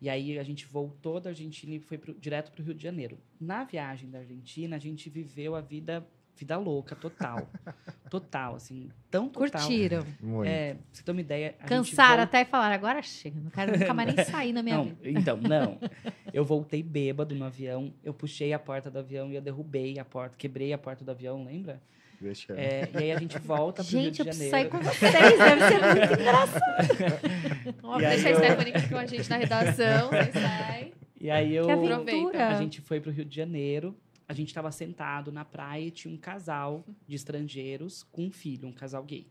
E 0.01 0.09
aí, 0.09 0.39
a 0.39 0.43
gente 0.43 0.67
voltou 0.67 1.19
da 1.19 1.31
Argentina 1.31 1.75
e 1.75 1.81
foi 1.81 1.99
pro, 1.99 2.15
direto 2.15 2.53
para 2.53 2.63
o 2.63 2.65
Rio 2.65 2.75
de 2.75 2.83
Janeiro. 2.83 3.19
Na 3.41 3.65
viagem 3.65 4.09
da 4.11 4.19
Argentina, 4.19 4.77
a 4.77 4.79
gente 4.79 5.11
viveu 5.11 5.57
a 5.57 5.61
vida, 5.61 6.07
vida 6.37 6.57
louca, 6.57 6.95
total. 6.95 7.51
total, 8.09 8.55
assim, 8.55 8.91
tão 9.11 9.29
total. 9.29 9.61
Curtiram. 9.61 10.07
Muito. 10.21 10.49
É, 10.49 10.75
pra 10.75 10.83
você 10.93 11.03
ter 11.03 11.11
uma 11.11 11.21
ideia... 11.21 11.53
Cansaram 11.67 12.23
até 12.23 12.43
e 12.43 12.45
falaram, 12.45 12.75
agora 12.75 13.03
chega, 13.03 13.41
não 13.41 13.51
quero 13.51 13.77
nunca 13.77 13.93
mais 13.93 14.15
nem 14.15 14.25
sair 14.27 14.53
na 14.53 14.63
minha 14.63 14.77
não, 14.77 14.85
vida. 14.85 15.11
Então, 15.11 15.37
não. 15.37 15.79
Eu 16.33 16.45
voltei 16.45 16.83
bêbado 16.83 17.35
no 17.35 17.45
avião, 17.45 17.93
eu 18.05 18.13
puxei 18.13 18.53
a 18.53 18.59
porta 18.59 18.91
do 18.91 18.99
avião 18.99 19.33
e 19.33 19.35
eu 19.35 19.41
derrubei 19.41 19.99
a 19.99 20.05
porta, 20.05 20.37
quebrei 20.37 20.75
a 20.75 20.79
porta 20.79 21.03
do 21.03 21.11
avião, 21.11 21.43
lembra? 21.43 21.81
Eu- 22.21 22.33
É, 22.57 22.89
e 22.93 22.97
aí 22.97 23.13
a 23.13 23.19
gente 23.19 23.39
volta 23.39 23.83
pro 23.83 23.91
Gente, 23.93 24.19
eu 24.21 24.25
Rio 24.25 24.33
de 24.35 24.39
preciso 24.39 24.51
Janeiro. 24.51 24.51
sair 24.51 24.69
com 24.71 24.79
vocês, 24.81 25.13
deve 25.13 25.69
ser 25.69 25.81
muito 25.95 26.13
engraçado. 26.21 27.77
Vamos 27.83 28.05
aí 28.05 28.11
deixar 28.11 28.29
a 28.29 28.31
eu- 28.33 28.37
Stephanie 28.39 28.75
aqui 28.75 28.89
com 28.89 28.97
a 28.97 29.07
gente 29.07 29.31
na 29.31 29.37
redação, 29.37 30.09
vocês 30.11 30.33
saem. 30.33 30.93
E 31.21 31.31
aí 31.31 31.55
eu... 31.55 31.65
Que 31.67 31.71
aventura. 31.73 32.49
A 32.49 32.55
gente 32.61 32.81
foi 32.81 33.01
pro 33.01 33.11
Rio 33.11 33.25
de 33.25 33.35
Janeiro. 33.37 33.97
A 34.29 34.33
gente 34.35 34.53
tava 34.53 34.71
sentado 34.71 35.33
na 35.33 35.45
praia 35.45 35.87
e 35.87 35.91
tinha 35.91 36.13
um 36.13 36.19
casal 36.19 36.85
de 37.07 37.15
estrangeiros 37.17 38.03
com 38.13 38.27
um 38.27 38.31
filho, 38.31 38.69
um 38.69 38.73
casal 38.73 39.03
gay. 39.05 39.27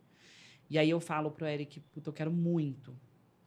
E 0.69 0.77
aí 0.77 0.89
eu 0.89 0.99
falo 0.99 1.29
pro 1.31 1.45
Eric, 1.45 1.79
puta, 1.93 2.09
eu 2.09 2.13
quero 2.13 2.31
muito 2.31 2.97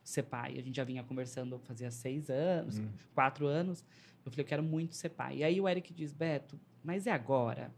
ser 0.02 0.22
pai. 0.22 0.58
A 0.58 0.62
gente 0.62 0.76
já 0.76 0.84
vinha 0.84 1.02
conversando 1.02 1.58
fazia 1.64 1.90
seis 1.90 2.30
anos, 2.30 2.78
Hum. 2.78 2.88
quatro 3.14 3.46
anos. 3.46 3.84
Eu 4.24 4.30
falei, 4.30 4.42
eu 4.44 4.48
quero 4.48 4.62
muito 4.62 4.94
ser 4.94 5.08
pai. 5.10 5.38
E 5.38 5.44
aí 5.44 5.60
o 5.60 5.68
Eric 5.68 5.92
diz, 5.92 6.12
Beto, 6.12 6.58
mas 6.84 7.06
é 7.06 7.10
agora? 7.10 7.70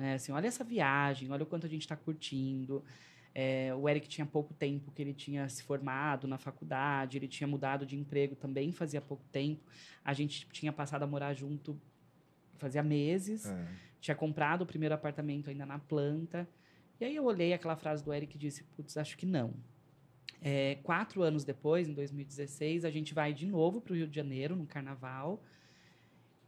Né? 0.00 0.14
Assim, 0.14 0.32
olha 0.32 0.46
essa 0.46 0.64
viagem, 0.64 1.30
olha 1.30 1.42
o 1.42 1.46
quanto 1.46 1.66
a 1.66 1.68
gente 1.68 1.82
está 1.82 1.94
curtindo. 1.94 2.82
É, 3.34 3.70
o 3.74 3.86
Eric 3.86 4.08
tinha 4.08 4.24
pouco 4.24 4.54
tempo 4.54 4.90
que 4.90 5.02
ele 5.02 5.12
tinha 5.12 5.46
se 5.46 5.62
formado 5.62 6.26
na 6.26 6.38
faculdade, 6.38 7.18
ele 7.18 7.28
tinha 7.28 7.46
mudado 7.46 7.84
de 7.84 7.98
emprego 7.98 8.34
também 8.34 8.72
fazia 8.72 8.98
pouco 9.02 9.22
tempo. 9.30 9.60
A 10.02 10.14
gente 10.14 10.48
tinha 10.50 10.72
passado 10.72 11.02
a 11.02 11.06
morar 11.06 11.34
junto 11.34 11.78
fazia 12.56 12.82
meses, 12.82 13.44
É. 13.46 13.66
tinha 14.00 14.14
comprado 14.14 14.62
o 14.62 14.66
primeiro 14.66 14.94
apartamento 14.94 15.50
ainda 15.50 15.66
na 15.66 15.78
planta. 15.78 16.48
E 16.98 17.04
aí 17.04 17.14
eu 17.14 17.24
olhei 17.24 17.52
aquela 17.52 17.76
frase 17.76 18.02
do 18.02 18.10
Eric 18.12 18.34
e 18.36 18.38
disse, 18.38 18.64
putz, 18.74 18.96
acho 18.96 19.18
que 19.18 19.26
não. 19.26 19.52
É, 20.40 20.76
quatro 20.82 21.22
anos 21.22 21.44
depois, 21.44 21.88
em 21.88 21.92
2016, 21.92 22.86
a 22.86 22.90
gente 22.90 23.12
vai 23.12 23.34
de 23.34 23.46
novo 23.46 23.82
para 23.82 23.92
o 23.92 23.96
Rio 23.96 24.08
de 24.08 24.16
Janeiro, 24.16 24.56
no 24.56 24.64
carnaval. 24.66 25.42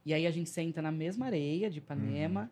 E 0.03 0.11
aí 0.11 0.25
a 0.25 0.31
gente 0.31 0.49
senta 0.49 0.81
na 0.81 0.91
mesma 0.91 1.27
areia 1.27 1.69
de 1.69 1.77
Ipanema. 1.77 2.49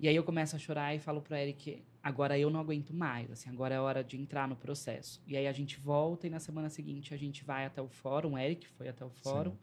E 0.00 0.06
aí 0.06 0.14
eu 0.14 0.22
começo 0.22 0.54
a 0.54 0.58
chorar 0.58 0.94
e 0.94 1.00
falo 1.00 1.20
pro 1.20 1.34
Eric, 1.34 1.82
agora 2.02 2.38
eu 2.38 2.50
não 2.50 2.60
aguento 2.60 2.94
mais, 2.94 3.30
assim, 3.32 3.50
agora 3.50 3.74
é 3.74 3.80
hora 3.80 4.04
de 4.04 4.16
entrar 4.16 4.46
no 4.46 4.54
processo. 4.54 5.20
E 5.26 5.36
aí 5.36 5.46
a 5.46 5.52
gente 5.52 5.78
volta 5.78 6.26
e 6.26 6.30
na 6.30 6.38
semana 6.38 6.68
seguinte 6.68 7.12
a 7.12 7.16
gente 7.16 7.44
vai 7.44 7.66
até 7.66 7.82
o 7.82 7.88
fórum, 7.88 8.34
o 8.34 8.38
Eric 8.38 8.68
foi 8.68 8.88
até 8.88 9.04
o 9.04 9.10
fórum. 9.10 9.56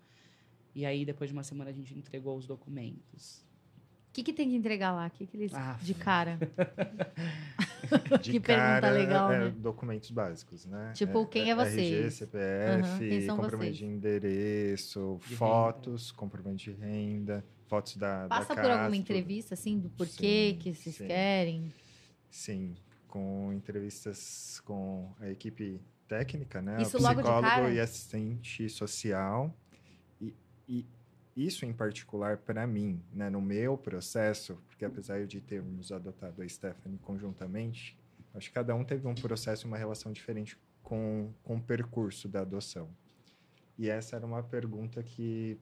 E 0.74 0.86
aí 0.86 1.06
depois 1.06 1.30
de 1.30 1.34
uma 1.34 1.44
semana 1.44 1.70
a 1.70 1.74
gente 1.74 1.98
entregou 1.98 2.38
os 2.38 2.46
documentos. 2.46 3.46
O 4.10 4.14
que, 4.16 4.24
que 4.24 4.34
tem 4.34 4.50
que 4.50 4.56
entregar 4.56 4.92
lá? 4.92 5.08
O 5.08 5.12
que, 5.12 5.26
que 5.26 5.38
eles. 5.38 5.54
Ah, 5.54 5.78
de 5.82 5.94
cara? 5.94 6.38
De 8.22 8.32
Que 8.32 8.40
pergunta 8.40 8.82
cara, 8.82 8.92
legal, 8.92 9.32
é, 9.32 9.40
né? 9.46 9.54
Documentos 9.58 10.12
básicos, 10.12 10.66
né? 10.66 10.92
Tipo, 10.94 11.26
quem 11.28 11.50
é 11.50 11.56
vocês? 11.56 12.06
RG, 12.06 12.12
CPF, 12.12 12.84
Aham, 12.84 13.00
quem 13.00 13.22
são 13.26 13.36
comprovante 13.38 13.72
vocês? 13.72 13.78
de 13.78 13.86
endereço, 13.86 15.20
De 15.28 15.36
fotos, 15.36 16.12
comprovante 16.12 16.74
de 16.74 16.80
renda, 16.80 17.46
fotos 17.68 17.98
da, 17.98 18.28
Passa 18.28 18.56
da 18.56 18.62
por 18.62 18.72
alguma 18.72 18.96
entrevista, 18.96 19.54
assim, 19.54 19.80
do 19.80 19.90
porquê 19.90 20.52
Sim, 20.52 20.60
que 20.60 20.74
vocês 20.74 20.96
sim. 20.96 21.08
querem? 21.08 21.74
Sim, 22.30 22.76
com 23.08 23.52
entrevistas 23.54 24.62
com 24.66 25.12
a 25.20 25.30
equipe 25.30 25.82
técnica, 26.08 26.62
né? 26.62 26.82
Isso 26.82 26.98
o 26.98 27.02
psicólogo 27.02 27.70
e 27.70 27.80
assistente 27.80 28.70
social. 28.70 29.56
E, 30.22 30.34
e 30.68 30.86
isso 31.36 31.66
em 31.66 31.74
particular 31.74 32.38
para 32.38 32.66
mim, 32.66 33.04
né, 33.12 33.30
no 33.30 33.42
meu 33.42 33.78
processo, 33.78 34.58
porque 34.68 34.86
apesar 34.86 35.26
de 35.26 35.42
termos 35.42 35.92
adotado 35.92 36.42
a 36.42 36.48
Stephanie 36.48 36.98
conjuntamente, 37.00 37.98
acho 38.34 38.48
que 38.48 38.54
cada 38.54 38.74
um 38.74 38.84
teve 38.84 39.06
um 39.08 39.16
processo, 39.16 39.68
uma 39.68 39.78
relação 39.78 40.14
diferente 40.14 40.58
com, 40.82 41.34
com 41.44 41.58
o 41.58 41.62
percurso 41.62 42.30
da 42.30 42.42
adoção. 42.42 42.90
E 43.78 43.90
essa 43.90 44.16
era 44.16 44.26
uma 44.26 44.42
pergunta 44.42 45.04
que 45.04 45.60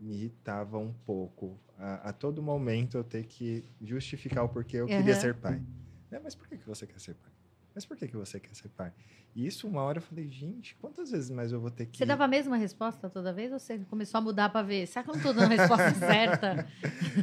me 0.00 0.14
irritava 0.14 0.78
um 0.78 0.92
pouco. 0.92 1.60
A, 1.76 2.08
a 2.08 2.12
todo 2.12 2.42
momento 2.42 2.96
eu 2.96 3.04
ter 3.04 3.24
que 3.26 3.64
justificar 3.80 4.44
o 4.44 4.48
porquê 4.48 4.78
eu 4.78 4.86
queria 4.86 5.12
Aham. 5.12 5.20
ser 5.20 5.34
pai. 5.34 5.62
Né, 6.10 6.20
Mas 6.22 6.34
por 6.34 6.48
que, 6.48 6.56
que 6.56 6.66
você 6.66 6.86
quer 6.86 6.98
ser 6.98 7.14
pai? 7.14 7.30
Mas 7.74 7.86
por 7.86 7.96
que, 7.96 8.08
que 8.08 8.16
você 8.16 8.40
quer 8.40 8.54
ser 8.54 8.68
pai? 8.70 8.92
E 9.34 9.46
isso, 9.46 9.68
uma 9.68 9.82
hora 9.82 9.98
eu 9.98 10.02
falei, 10.02 10.28
gente, 10.28 10.74
quantas 10.76 11.10
vezes 11.10 11.30
mais 11.30 11.52
eu 11.52 11.60
vou 11.60 11.70
ter 11.70 11.86
que. 11.86 11.96
Você 11.96 12.04
dava 12.04 12.24
a 12.24 12.28
mesma 12.28 12.56
resposta 12.56 13.08
toda 13.08 13.32
vez 13.32 13.52
ou 13.52 13.58
você 13.58 13.78
começou 13.80 14.18
a 14.18 14.20
mudar 14.20 14.48
pra 14.48 14.62
ver? 14.62 14.86
Será 14.86 15.04
que 15.04 15.10
eu 15.10 15.14
não 15.14 15.22
tô 15.22 15.32
dando 15.32 15.52
a 15.52 15.54
resposta 15.54 15.94
certa? 15.94 16.66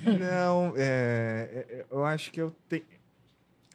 Não, 0.04 0.74
é, 0.78 1.66
é, 1.70 1.86
eu 1.92 2.06
acho 2.06 2.32
que 2.32 2.40
eu 2.40 2.52
tenho. 2.70 2.86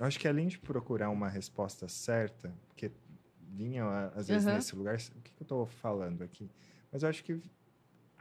Eu 0.01 0.07
acho 0.07 0.19
que 0.19 0.27
além 0.27 0.49
de 0.49 0.59
procurar 0.59 1.11
uma 1.11 1.29
resposta 1.29 1.87
certa, 1.89 2.55
porque 2.69 2.91
vinha 3.39 3.85
às 4.15 4.29
vezes 4.29 4.47
Aham. 4.47 4.57
nesse 4.57 4.75
lugar, 4.75 4.97
o 4.97 5.21
que, 5.21 5.35
que 5.35 5.43
eu 5.43 5.45
estou 5.45 5.67
falando 5.67 6.23
aqui? 6.23 6.51
Mas 6.91 7.03
eu 7.03 7.09
acho 7.09 7.23
que 7.23 7.39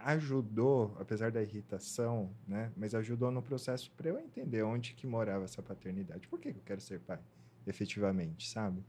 ajudou, 0.05 0.95
apesar 0.99 1.31
da 1.31 1.41
irritação, 1.41 2.31
né? 2.47 2.71
Mas 2.75 2.93
ajudou 2.95 3.31
no 3.31 3.41
processo 3.41 3.91
para 3.91 4.09
eu 4.09 4.19
entender 4.19 4.63
onde 4.63 4.93
que 4.93 5.05
morava 5.07 5.45
essa 5.45 5.61
paternidade. 5.61 6.27
Por 6.27 6.39
que 6.39 6.51
que 6.53 6.59
eu 6.59 6.63
quero 6.63 6.81
ser 6.81 6.99
pai, 6.99 7.19
efetivamente, 7.67 8.49
sabe? 8.49 8.83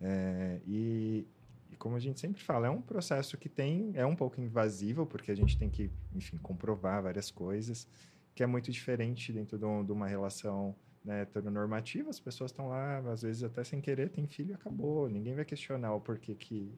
É, 0.00 0.60
e, 0.66 1.26
e 1.70 1.76
como 1.76 1.96
a 1.96 2.00
gente 2.00 2.18
sempre 2.20 2.40
fala, 2.42 2.66
é 2.66 2.70
um 2.70 2.80
processo 2.80 3.36
que 3.36 3.48
tem 3.48 3.92
é 3.94 4.04
um 4.06 4.16
pouco 4.16 4.40
invasivo 4.40 5.06
porque 5.06 5.30
a 5.30 5.34
gente 5.34 5.58
tem 5.58 5.68
que, 5.68 5.90
enfim, 6.14 6.36
comprovar 6.38 7.02
várias 7.02 7.30
coisas, 7.30 7.86
que 8.34 8.42
é 8.42 8.46
muito 8.46 8.70
diferente 8.70 9.32
dentro 9.32 9.58
de, 9.58 9.64
um- 9.64 9.84
de 9.84 9.92
uma 9.92 10.06
relação 10.06 10.74
né, 11.04 11.22
heteronormativa. 11.22 12.08
As 12.10 12.20
pessoas 12.20 12.50
estão 12.50 12.68
lá, 12.68 12.98
às 13.10 13.22
vezes 13.22 13.42
até 13.42 13.62
sem 13.64 13.80
querer, 13.80 14.08
tem 14.10 14.26
filho 14.26 14.54
acabou. 14.54 15.08
Ninguém 15.08 15.34
vai 15.34 15.44
questionar 15.44 15.94
o 15.94 16.00
porquê 16.00 16.34
que 16.34 16.74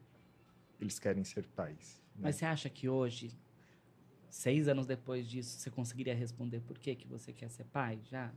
eles 0.79 0.99
querem 0.99 1.23
ser 1.23 1.45
pais. 1.47 2.01
né? 2.15 2.21
Mas 2.23 2.35
você 2.37 2.45
acha 2.45 2.69
que 2.69 2.89
hoje, 2.89 3.31
seis 4.33 4.67
anos 4.67 4.87
depois 4.87 5.27
disso, 5.27 5.59
você 5.59 5.69
conseguiria 5.69 6.15
responder 6.15 6.59
por 6.61 6.77
que, 6.79 6.95
que 6.95 7.07
você 7.07 7.31
quer 7.31 7.49
ser 7.49 7.65
pai? 7.65 7.99
Já? 8.09 8.31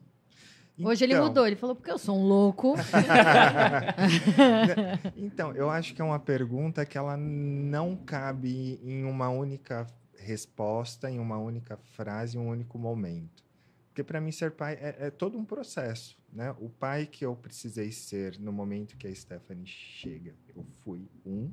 Hoje 0.79 1.05
ele 1.05 1.15
Então- 1.15 1.29
mudou, 1.29 1.47
ele 1.47 1.57
falou, 1.57 1.75
porque 1.75 1.91
eu 1.91 1.97
sou 1.97 2.19
um 2.19 2.27
louco. 2.27 2.75
então, 5.17 5.53
eu 5.55 5.71
acho 5.71 5.95
que 5.95 6.03
é 6.03 6.05
uma 6.05 6.19
pergunta 6.19 6.85
que 6.85 6.99
ela 6.99 7.17
não 7.17 7.97
cabe 7.97 8.79
em 8.83 9.05
uma 9.05 9.31
única 9.31 9.87
resposta, 10.19 11.11
em 11.11 11.19
uma 11.19 11.39
única 11.39 11.77
frase, 11.77 12.37
em 12.37 12.41
um 12.41 12.49
único 12.49 12.79
momento. 12.79 13.43
Porque 13.89 14.05
para 14.05 14.21
mim 14.21 14.31
ser 14.31 14.51
pai 14.51 14.75
é, 14.75 15.07
é 15.07 15.11
todo 15.11 15.39
um 15.39 15.45
processo, 15.47 16.19
né? 16.31 16.55
O 16.61 16.69
pai 16.69 17.07
que 17.07 17.25
eu 17.25 17.35
precisei 17.35 17.91
ser 17.91 18.39
no 18.39 18.53
momento 18.53 18.99
que 18.99 19.07
a 19.07 19.15
Stephanie 19.15 19.67
chega, 19.67 20.35
eu 20.55 20.63
fui 20.85 21.09
um, 21.25 21.51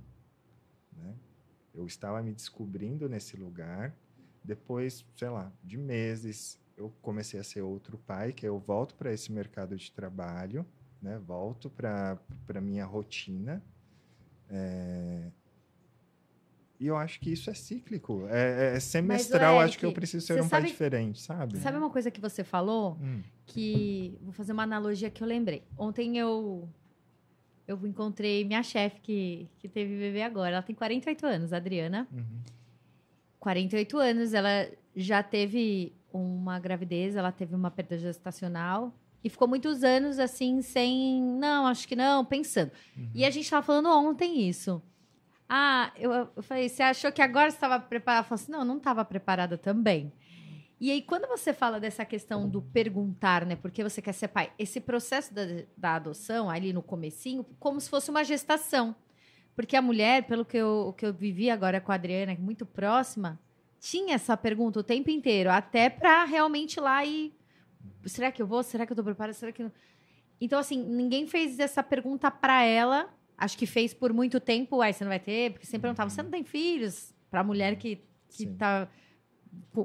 né? 0.97 1.13
Eu 1.73 1.88
estava 1.88 2.21
me 2.21 2.34
descobrindo 2.34 3.08
nesse 3.08 3.38
lugar. 3.38 3.95
Depois, 4.43 5.06
sei 5.15 5.29
lá, 5.29 5.51
de 5.63 5.77
meses, 5.77 6.60
eu 6.75 6.91
comecei 7.01 7.39
a 7.39 7.43
ser 7.43 7.62
outro 7.62 7.97
pai, 7.97 8.34
que 8.34 8.45
eu 8.45 8.60
volto 8.60 8.95
para 8.95 9.13
esse 9.13 9.32
mercado 9.32 9.75
de 9.77 9.91
trabalho, 9.91 10.65
né? 11.01 11.17
Volto 11.19 11.69
para 11.69 12.17
para 12.45 12.60
minha 12.60 12.86
rotina. 12.86 13.63
É, 14.49 15.32
E 16.79 16.88
eu 16.88 16.97
acho 16.97 17.19
que 17.21 17.32
isso 17.32 17.49
é 17.49 17.53
cíclico, 17.53 18.27
é, 18.27 18.75
é 18.75 18.79
semestral. 18.79 19.60
acho 19.62 19.77
que 19.79 19.86
eu 19.86 19.89
Eric, 19.89 19.99
preciso 20.01 20.25
ser 20.27 20.34
um 20.34 20.49
pai 20.49 20.60
sabe- 20.62 20.67
diferente, 20.67 21.21
sabe? 21.21 21.58
Sabe 21.60 21.77
uma 21.77 21.89
coisa 21.89 22.12
que 22.12 22.19
você 22.19 22.43
falou? 22.43 22.97
Hum, 23.01 23.21
Que. 23.45 24.17
Vou 24.21 24.34
fazer 24.34 24.51
uma 24.51 24.63
analogia 24.63 25.10
que 25.10 25.23
eu 25.23 25.27
lembrei. 25.27 25.63
Ontem 25.77 26.17
eu. 26.17 26.67
Eu 27.65 27.79
encontrei 27.88 28.43
minha 28.43 28.62
chefe 28.62 28.99
que, 28.99 29.49
que 29.60 29.69
teve 29.69 29.97
bebê 29.97 30.21
agora. 30.23 30.56
Ela 30.56 30.62
tem 30.62 30.75
48 30.75 31.25
anos, 31.25 31.53
a 31.53 31.58
Adriana. 31.58 32.06
uhum. 32.12 32.41
48 33.43 33.97
anos, 33.97 34.34
ela 34.34 34.69
já 34.95 35.21
teve 35.21 35.93
uma 36.13 36.58
gravidez, 36.60 37.13
ela 37.17 37.29
teve 37.29 37.53
uma 37.53 37.69
perda 37.69 37.97
gestacional. 37.97 38.97
E 39.21 39.29
ficou 39.29 39.49
muitos 39.49 39.84
anos 39.84 40.17
assim, 40.17 40.62
sem. 40.62 41.21
Não, 41.21 41.67
acho 41.67 41.86
que 41.86 41.95
não, 41.95 42.23
pensando. 42.23 42.71
Uhum. 42.95 43.12
E 43.13 43.25
a 43.25 43.29
gente 43.29 43.49
tava 43.49 43.65
falando 43.65 43.89
ontem 43.89 44.47
isso. 44.47 44.82
Ah, 45.47 45.91
eu, 45.97 46.12
eu 46.36 46.41
falei, 46.43 46.69
você 46.69 46.84
achou 46.84 47.12
que 47.12 47.21
agora 47.21 47.51
você 47.51 47.58
estava 47.58 47.79
preparada? 47.82 48.19
Ela 48.19 48.23
falou 48.23 48.41
assim, 48.41 48.51
não, 48.51 48.60
eu 48.60 48.65
não 48.65 48.77
estava 48.77 49.03
preparada 49.03 49.58
também. 49.58 50.13
E 50.79 50.89
aí, 50.89 51.01
quando 51.01 51.27
você 51.27 51.53
fala 51.53 51.82
dessa 51.82 52.06
questão 52.06 52.47
do 52.47 52.62
perguntar, 52.62 53.45
né? 53.45 53.58
Porque 53.58 53.84
você 53.84 54.01
quer 54.01 54.13
ser 54.13 54.29
pai, 54.29 54.51
esse 54.58 54.79
processo 54.79 55.34
da, 55.34 55.41
da 55.77 55.95
adoção, 55.95 56.49
ali 56.49 56.71
no 56.71 56.82
comecinho, 56.82 57.45
como 57.60 57.79
se 57.79 57.89
fosse 57.89 58.10
uma 58.10 58.23
gestação. 58.23 58.95
Porque 59.55 59.75
a 59.75 59.81
mulher, 59.81 60.23
pelo 60.23 60.43
que 60.43 60.57
eu, 60.57 60.95
que 60.97 61.05
eu 61.05 61.13
vivi 61.13 61.49
agora 61.49 61.79
com 61.79 61.91
a 61.91 61.95
Adriana, 61.95 62.35
muito 62.39 62.65
próxima, 62.65 63.39
tinha 63.79 64.15
essa 64.15 64.35
pergunta 64.35 64.79
o 64.79 64.83
tempo 64.83 65.09
inteiro, 65.09 65.49
até 65.49 65.89
para 65.89 66.23
realmente 66.25 66.77
ir 66.77 66.81
lá 66.81 67.05
e. 67.05 67.33
Será 68.05 68.31
que 68.31 68.41
eu 68.41 68.47
vou? 68.47 68.63
Será 68.63 68.85
que 68.85 68.91
eu 68.91 68.95
tô 68.95 69.03
preparada? 69.03 69.33
Será 69.33 69.51
que. 69.51 69.61
Não? 69.61 69.71
Então, 70.39 70.59
assim, 70.59 70.81
ninguém 70.83 71.27
fez 71.27 71.59
essa 71.59 71.83
pergunta 71.83 72.31
para 72.31 72.63
ela. 72.63 73.13
Acho 73.37 73.57
que 73.57 73.65
fez 73.65 73.93
por 73.93 74.11
muito 74.13 74.39
tempo. 74.39 74.81
Aí 74.81 74.93
você 74.93 75.03
não 75.03 75.09
vai 75.09 75.19
ter, 75.19 75.51
porque 75.51 75.65
sempre 75.65 75.83
perguntava: 75.83 76.09
você 76.09 76.23
não 76.23 76.31
tem 76.31 76.43
filhos? 76.43 77.13
Pra 77.29 77.43
mulher 77.43 77.75
que, 77.75 77.97
que 78.29 78.43
Sim. 78.43 78.55
tá 78.55 78.87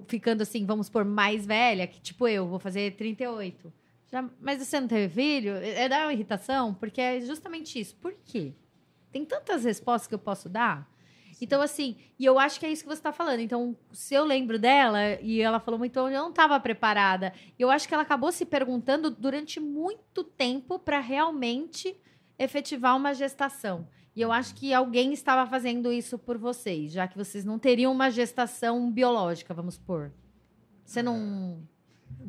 ficando 0.06 0.42
assim, 0.42 0.64
vamos 0.64 0.88
por 0.88 1.04
mais 1.04 1.44
velha, 1.44 1.86
que 1.86 2.00
tipo 2.00 2.26
eu, 2.26 2.46
vou 2.46 2.58
fazer 2.58 2.96
38. 2.96 3.72
Já, 4.10 4.28
mas 4.40 4.64
você 4.64 4.80
não 4.80 4.88
teve 4.88 5.12
filho? 5.12 5.54
É 5.56 5.84
é 5.84 5.88
dar 5.88 6.06
uma 6.06 6.12
irritação, 6.12 6.72
porque 6.74 7.00
é 7.00 7.20
justamente 7.20 7.78
isso. 7.78 7.94
Por 7.96 8.14
quê? 8.24 8.54
Tem 9.12 9.24
tantas 9.24 9.64
respostas 9.64 10.06
que 10.06 10.14
eu 10.14 10.18
posso 10.18 10.48
dar. 10.48 10.88
Então, 11.40 11.62
assim, 11.62 11.96
e 12.18 12.24
eu 12.24 12.36
acho 12.38 12.58
que 12.58 12.66
é 12.66 12.70
isso 12.72 12.82
que 12.82 12.88
você 12.88 12.94
está 12.98 13.12
falando. 13.12 13.38
Então, 13.40 13.76
se 13.92 14.12
eu 14.14 14.24
lembro 14.24 14.58
dela, 14.58 14.98
e 15.22 15.40
ela 15.40 15.60
falou 15.60 15.78
muito, 15.78 15.96
eu 15.96 16.10
não 16.10 16.30
estava 16.30 16.58
preparada. 16.58 17.32
Eu 17.58 17.70
acho 17.70 17.86
que 17.86 17.94
ela 17.94 18.02
acabou 18.02 18.32
se 18.32 18.44
perguntando 18.44 19.08
durante 19.08 19.60
muito 19.60 20.24
tempo 20.24 20.78
para 20.80 20.98
realmente 20.98 21.96
efetivar 22.38 22.96
uma 22.96 23.14
gestação. 23.14 23.86
E 24.16 24.20
eu 24.20 24.32
acho 24.32 24.52
que 24.56 24.74
alguém 24.74 25.12
estava 25.12 25.48
fazendo 25.48 25.92
isso 25.92 26.18
por 26.18 26.36
vocês, 26.36 26.90
já 26.90 27.06
que 27.06 27.16
vocês 27.16 27.44
não 27.44 27.56
teriam 27.56 27.92
uma 27.92 28.10
gestação 28.10 28.90
biológica, 28.90 29.54
vamos 29.54 29.74
supor. 29.74 30.10
Você 30.84 31.02
não. 31.04 31.62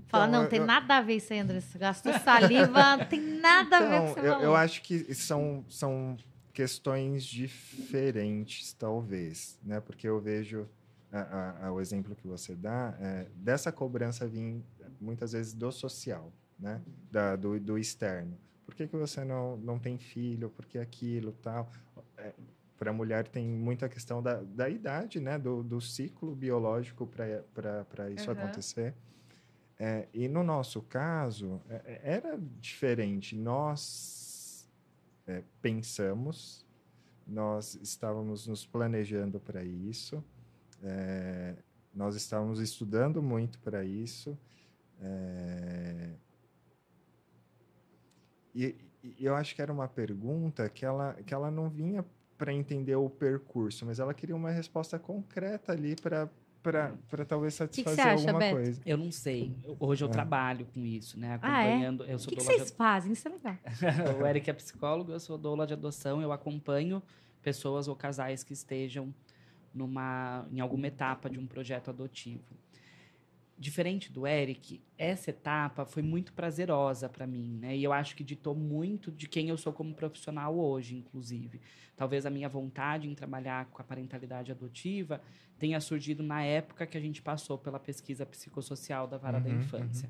Fala, 0.07 0.25
Então, 0.27 0.31
não, 0.39 0.43
eu- 0.43 0.49
tem 0.49 0.59
eu- 0.59 0.65
nada 0.67 0.97
a 0.97 1.01
ver 1.01 1.15
isso 1.15 1.33
aí, 1.33 1.39
André. 1.39 1.61
Você 1.61 1.79
gastou 1.79 2.13
saliva, 2.19 2.97
não 2.97 3.05
tem 3.09 3.19
nada 3.39 3.77
a 3.77 3.79
ver 3.81 3.99
com 4.01 4.11
o 4.11 4.13
que 4.13 4.19
Então, 4.19 4.21
você 4.21 4.27
eu, 4.27 4.31
falou. 4.33 4.43
eu 4.43 4.55
acho 4.55 4.81
que 4.83 5.13
são, 5.15 5.65
são 5.67 6.15
questões 6.59 7.23
diferentes, 7.23 8.73
talvez, 8.73 9.57
né? 9.63 9.79
Porque 9.79 10.05
eu 10.05 10.19
vejo 10.19 10.67
a- 11.09 11.67
a- 11.67 11.71
o 11.71 11.79
exemplo 11.79 12.13
que 12.13 12.27
você 12.27 12.53
dá 12.53 12.97
é, 12.99 13.27
dessa 13.33 13.71
cobrança 13.71 14.27
vir 14.27 14.61
muitas 14.99 15.31
vezes 15.31 15.53
do 15.53 15.71
social, 15.71 16.33
né? 16.59 16.81
Da, 17.09 17.37
do, 17.37 17.57
do 17.61 17.77
externo. 17.77 18.37
Por 18.65 18.75
que, 18.75 18.87
que 18.87 18.97
você 18.97 19.23
não, 19.23 19.55
não 19.55 19.79
tem 19.79 19.97
filho? 19.97 20.49
Por 20.49 20.65
que 20.65 20.77
aquilo, 20.77 21.31
tal? 21.41 21.71
para 22.77 22.91
a 22.91 22.93
mulher 22.93 23.25
tem 23.27 23.45
muita 23.47 23.87
questão 23.87 24.21
da, 24.21 24.41
da 24.41 24.69
idade, 24.69 25.21
né? 25.21 25.39
Do, 25.39 25.63
do 25.63 25.79
ciclo 25.79 26.35
biológico 26.35 27.07
para 27.07 28.09
isso 28.09 28.29
Aham. 28.31 28.37
acontecer. 28.41 28.93
É, 29.77 30.09
e 30.13 30.27
no 30.27 30.43
nosso 30.43 30.81
caso, 30.81 31.61
é, 31.69 31.75
é, 31.85 32.01
era 32.15 32.37
diferente. 32.59 33.33
Nós 33.33 34.18
é, 35.29 35.43
pensamos, 35.61 36.65
nós 37.27 37.75
estávamos 37.75 38.47
nos 38.47 38.65
planejando 38.65 39.39
para 39.39 39.63
isso, 39.63 40.23
é, 40.81 41.55
nós 41.93 42.15
estávamos 42.15 42.59
estudando 42.59 43.21
muito 43.21 43.59
para 43.59 43.83
isso. 43.83 44.37
é, 45.01 46.13
e, 48.55 48.75
e 49.03 49.25
eu 49.25 49.35
acho 49.35 49.55
que 49.55 49.61
era 49.61 49.71
uma 49.71 49.87
pergunta 49.87 50.67
que 50.67 50.83
ela, 50.83 51.13
que 51.13 51.33
ela 51.33 51.51
não 51.51 51.69
vinha 51.69 52.03
para 52.37 52.51
entender 52.51 52.95
o 52.95 53.09
percurso, 53.09 53.85
mas 53.85 53.99
ela 53.99 54.13
queria 54.13 54.35
uma 54.35 54.49
resposta 54.49 54.97
concreta 54.97 55.73
ali 55.73 55.95
para 55.95 56.29
para 56.61 57.25
talvez 57.27 57.53
que 57.53 57.57
você 57.57 57.63
satisfazer 57.65 58.05
acha, 58.05 58.13
alguma 58.13 58.39
Beto? 58.39 58.55
coisa. 58.55 58.81
Eu 58.85 58.97
não 58.97 59.11
sei. 59.11 59.55
Hoje 59.79 60.03
eu 60.03 60.09
É. 60.09 60.11
trabalho 60.11 60.65
com 60.73 60.85
isso, 60.85 61.19
né? 61.19 61.39
Ah, 61.41 61.63
é? 61.63 61.69
Acompanhando. 61.69 62.03
Eu 62.05 62.15
O 62.15 62.19
sou 62.19 62.29
que, 62.29 62.35
que 62.35 62.41
doula 62.43 62.51
de 62.53 62.59
vocês 62.65 62.75
fazem? 62.77 63.11
Isso 63.13 63.27
é 63.27 63.31
legal. 63.31 63.55
o 64.21 64.25
Eric 64.27 64.49
é 64.49 64.53
psicólogo, 64.53 65.11
eu 65.11 65.19
sou 65.19 65.37
doula 65.37 65.65
de 65.65 65.73
adoção, 65.73 66.21
eu 66.21 66.31
acompanho 66.31 67.01
pessoas 67.41 67.87
ou 67.87 67.95
casais 67.95 68.43
que 68.43 68.51
estejam 68.53 69.13
numa, 69.73 70.45
em 70.51 70.59
alguma 70.59 70.87
etapa 70.87 71.29
de 71.29 71.39
um 71.39 71.45
projeto 71.47 71.89
adotivo. 71.89 72.43
Diferente 73.59 74.09
do 74.09 74.25
Eric, 74.25 74.81
essa 74.97 75.31
etapa 75.31 75.85
foi 75.85 76.01
muito 76.01 76.31
prazerosa 76.31 77.09
para 77.09 77.27
mim, 77.27 77.57
né? 77.59 77.75
E 77.75 77.83
eu 77.83 77.91
acho 77.91 78.15
que 78.15 78.23
ditou 78.23 78.55
muito 78.55 79.11
de 79.11 79.27
quem 79.27 79.49
eu 79.49 79.57
sou 79.57 79.73
como 79.73 79.93
profissional 79.93 80.57
hoje, 80.57 80.95
inclusive. 80.95 81.59
Talvez 81.93 82.25
a 82.25 82.29
minha 82.29 82.47
vontade 82.47 83.09
em 83.09 83.13
trabalhar 83.13 83.65
com 83.65 83.81
a 83.81 83.83
parentalidade 83.83 84.49
adotiva 84.49 85.21
tenha 85.57 85.81
surgido 85.81 86.23
na 86.23 86.41
época 86.41 86.87
que 86.87 86.97
a 86.97 87.01
gente 87.01 87.21
passou 87.21 87.57
pela 87.57 87.77
pesquisa 87.77 88.25
psicossocial 88.25 89.05
da 89.05 89.17
vara 89.17 89.41
da 89.41 89.49
Uhum, 89.49 89.57
infância. 89.57 90.09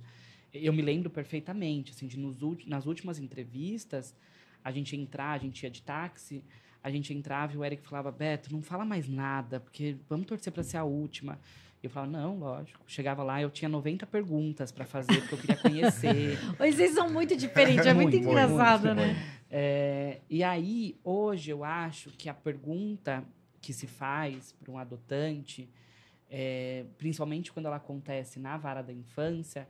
Eu 0.53 0.71
me 0.71 0.83
lembro 0.83 1.09
perfeitamente, 1.09 1.91
assim, 1.91 2.05
de 2.05 2.19
nos 2.19 2.37
nas 2.67 2.85
últimas 2.85 3.17
entrevistas, 3.17 4.15
a 4.63 4.71
gente 4.71 4.95
ia 4.95 5.01
entrar, 5.01 5.31
a 5.31 5.37
gente 5.39 5.63
ia 5.63 5.71
de 5.71 5.81
táxi, 5.81 6.43
a 6.83 6.91
gente 6.91 7.13
entrava 7.13 7.53
e 7.53 7.57
o 7.57 7.65
Eric 7.65 7.81
falava, 7.83 8.11
Beto, 8.11 8.51
não 8.53 8.61
fala 8.61 8.85
mais 8.85 9.07
nada, 9.07 9.59
porque 9.59 9.97
vamos 10.07 10.27
torcer 10.27 10.53
para 10.53 10.61
ser 10.63 10.77
a 10.77 10.83
última. 10.83 11.39
E 11.81 11.85
eu 11.85 11.89
falava, 11.89 12.11
não, 12.11 12.37
lógico. 12.37 12.79
Chegava 12.87 13.23
lá, 13.23 13.41
eu 13.41 13.49
tinha 13.49 13.69
90 13.69 14.05
perguntas 14.07 14.71
para 14.71 14.85
fazer, 14.85 15.21
porque 15.21 15.35
eu 15.35 15.37
queria 15.37 15.57
conhecer. 15.57 16.37
Hoje 16.59 16.73
vocês 16.73 16.93
são 16.93 17.09
muito 17.09 17.35
diferentes, 17.37 17.85
é 17.85 17.93
muito, 17.93 18.11
Muito, 18.11 18.25
muito, 18.25 18.29
engraçado, 18.29 18.85
muito, 18.87 18.97
né? 18.97 19.39
É, 19.49 20.19
e 20.29 20.43
aí, 20.43 20.95
hoje, 21.03 21.49
eu 21.49 21.63
acho 21.63 22.11
que 22.11 22.29
a 22.29 22.33
pergunta 22.33 23.23
que 23.61 23.73
se 23.73 23.87
faz 23.87 24.51
para 24.51 24.71
um 24.71 24.77
adotante, 24.77 25.69
é, 26.29 26.85
principalmente 26.97 27.51
quando 27.51 27.65
ela 27.65 27.77
acontece 27.77 28.39
na 28.39 28.57
vara 28.57 28.81
da 28.81 28.93
infância, 28.93 29.67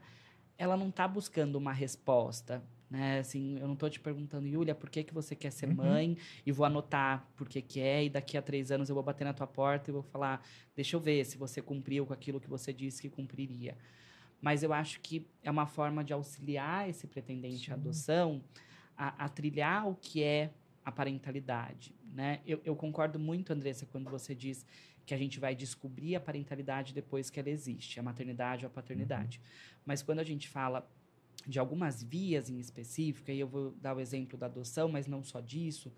ela 0.58 0.76
não 0.76 0.90
está 0.90 1.08
buscando 1.08 1.56
uma 1.56 1.72
resposta. 1.72 2.62
Né? 2.90 3.20
Assim, 3.20 3.56
eu 3.60 3.66
não 3.68 3.74
estou 3.74 3.88
te 3.88 4.00
perguntando, 4.00 4.48
Yulia, 4.48 4.74
por 4.74 4.90
que, 4.90 5.04
que 5.04 5.14
você 5.14 5.36
quer 5.36 5.52
ser 5.52 5.68
Uhum. 5.68 5.74
mãe? 5.76 6.18
E 6.44 6.50
vou 6.50 6.66
anotar 6.66 7.24
por 7.36 7.48
que, 7.48 7.62
que 7.62 7.80
é, 7.80 8.04
e 8.04 8.10
daqui 8.10 8.36
a 8.36 8.42
três 8.42 8.72
anos 8.72 8.88
eu 8.88 8.94
vou 8.94 9.04
bater 9.04 9.24
na 9.24 9.32
tua 9.32 9.46
porta 9.46 9.90
e 9.90 9.92
vou 9.92 10.02
falar, 10.02 10.44
deixa 10.74 10.96
eu 10.96 11.00
ver 11.00 11.24
se 11.24 11.38
você 11.38 11.62
cumpriu 11.62 12.04
com 12.04 12.12
aquilo 12.12 12.40
que 12.40 12.50
você 12.50 12.72
disse 12.72 13.00
que 13.00 13.08
cumpriria. 13.08 13.76
Mas 14.40 14.62
eu 14.62 14.72
acho 14.72 15.00
que 15.00 15.24
é 15.42 15.50
uma 15.50 15.66
forma 15.66 16.02
de 16.02 16.12
auxiliar 16.12 16.88
esse 16.88 17.06
pretendente 17.06 17.70
à 17.70 17.74
Sim. 17.74 17.80
adoção 17.80 18.42
a, 18.96 19.26
a 19.26 19.28
trilhar 19.28 19.86
o 19.88 19.94
que 19.94 20.22
é 20.22 20.50
a 20.84 20.90
parentalidade, 20.90 21.94
né? 22.12 22.40
Eu, 22.46 22.60
eu 22.64 22.74
concordo 22.74 23.18
muito, 23.18 23.52
Andressa, 23.52 23.86
quando 23.86 24.10
você 24.10 24.34
diz 24.34 24.66
que 25.04 25.14
a 25.14 25.16
gente 25.16 25.38
vai 25.38 25.54
descobrir 25.54 26.16
a 26.16 26.20
parentalidade 26.20 26.94
depois 26.94 27.30
que 27.30 27.38
ela 27.38 27.50
existe, 27.50 28.00
a 28.00 28.02
maternidade 28.02 28.64
ou 28.64 28.70
a 28.70 28.72
paternidade. 28.72 29.40
Mas 29.84 30.02
quando 30.02 30.20
a 30.20 30.24
gente 30.24 30.48
fala 30.48 30.88
de 31.46 31.58
algumas 31.58 32.02
vias 32.02 32.50
em 32.50 32.58
específico, 32.58 33.30
e 33.30 33.40
eu 33.40 33.48
vou 33.48 33.72
dar 33.72 33.96
o 33.96 34.00
exemplo 34.00 34.38
da 34.38 34.46
adoção, 34.46 34.88
mas 34.88 35.06
não 35.06 35.22
só 35.22 35.40
disso, 35.40 35.92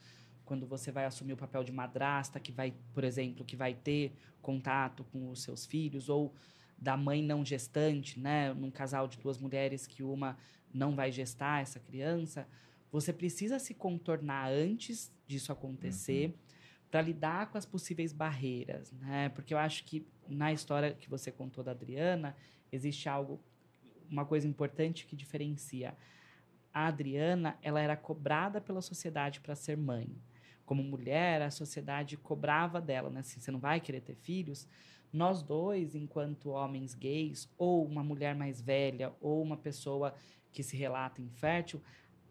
quando 0.45 0.67
você 0.67 0.91
vai 0.91 1.05
assumir 1.05 1.33
o 1.33 1.37
papel 1.37 1.65
de 1.65 1.73
madrasta, 1.73 2.41
que 2.41 2.53
vai, 2.53 2.75
por 2.93 3.05
exemplo, 3.05 3.45
que 3.45 3.57
vai 3.57 3.75
ter 3.75 4.13
contato 4.41 5.05
com 5.05 5.31
os 5.31 5.43
seus 5.43 5.65
filhos, 5.67 6.09
ou 6.09 6.35
da 6.79 6.97
mãe 6.97 7.23
não 7.23 7.45
gestante, 7.45 8.19
né, 8.19 8.53
num 8.53 8.71
casal 8.71 9.07
de 9.07 9.19
duas 9.19 9.39
mulheres 9.39 9.87
que 9.87 10.03
uma 10.03 10.37
não 10.75 10.97
vai 10.97 11.13
gestar 11.13 11.63
essa 11.63 11.79
criança, 11.79 12.49
você 12.91 13.13
precisa 13.13 13.59
se 13.59 13.73
contornar 13.73 14.51
antes 14.51 15.13
disso 15.27 15.53
acontecer 15.53 16.35
para 16.91 17.01
lidar 17.01 17.51
com 17.51 17.57
as 17.57 17.65
possíveis 17.65 18.13
barreiras, 18.13 18.93
né? 18.93 19.31
Porque 19.31 19.55
eu 19.55 19.59
acho 19.59 19.85
que 19.85 20.07
na 20.29 20.53
história 20.53 20.93
que 20.93 21.09
você 21.09 21.33
contou 21.33 21.65
da 21.65 21.71
Adriana 21.71 22.37
existe 22.71 23.09
algo, 23.09 23.41
uma 24.13 24.25
coisa 24.25 24.47
importante 24.47 25.07
que 25.07 25.17
diferencia. 25.17 25.97
A 26.73 26.87
Adriana, 26.87 27.59
ela 27.63 27.81
era 27.81 27.97
cobrada 27.97 28.61
pela 28.61 28.81
sociedade 28.81 29.41
para 29.41 29.55
ser 29.55 29.77
mãe. 29.77 30.09
Como 30.65 30.83
mulher, 30.83 31.43
a 31.43 31.51
sociedade 31.51 32.17
cobrava 32.17 32.81
dela, 32.81 33.11
né? 33.11 33.21
Assim, 33.21 33.41
você 33.41 33.51
não 33.51 33.59
vai 33.59 33.81
querer 33.81 34.01
ter 34.01 34.15
filhos. 34.15 34.69
Nós 35.13 35.43
dois, 35.43 35.95
enquanto 35.95 36.51
homens 36.51 36.95
gays, 36.95 37.51
ou 37.59 37.85
uma 37.85 38.03
mulher 38.03 38.35
mais 38.35 38.61
velha, 38.63 39.13
ou 39.21 39.43
uma 39.43 39.57
pessoa 39.57 40.15
que 40.51 40.63
se 40.63 40.77
relata 40.77 41.21
infértil, 41.21 41.83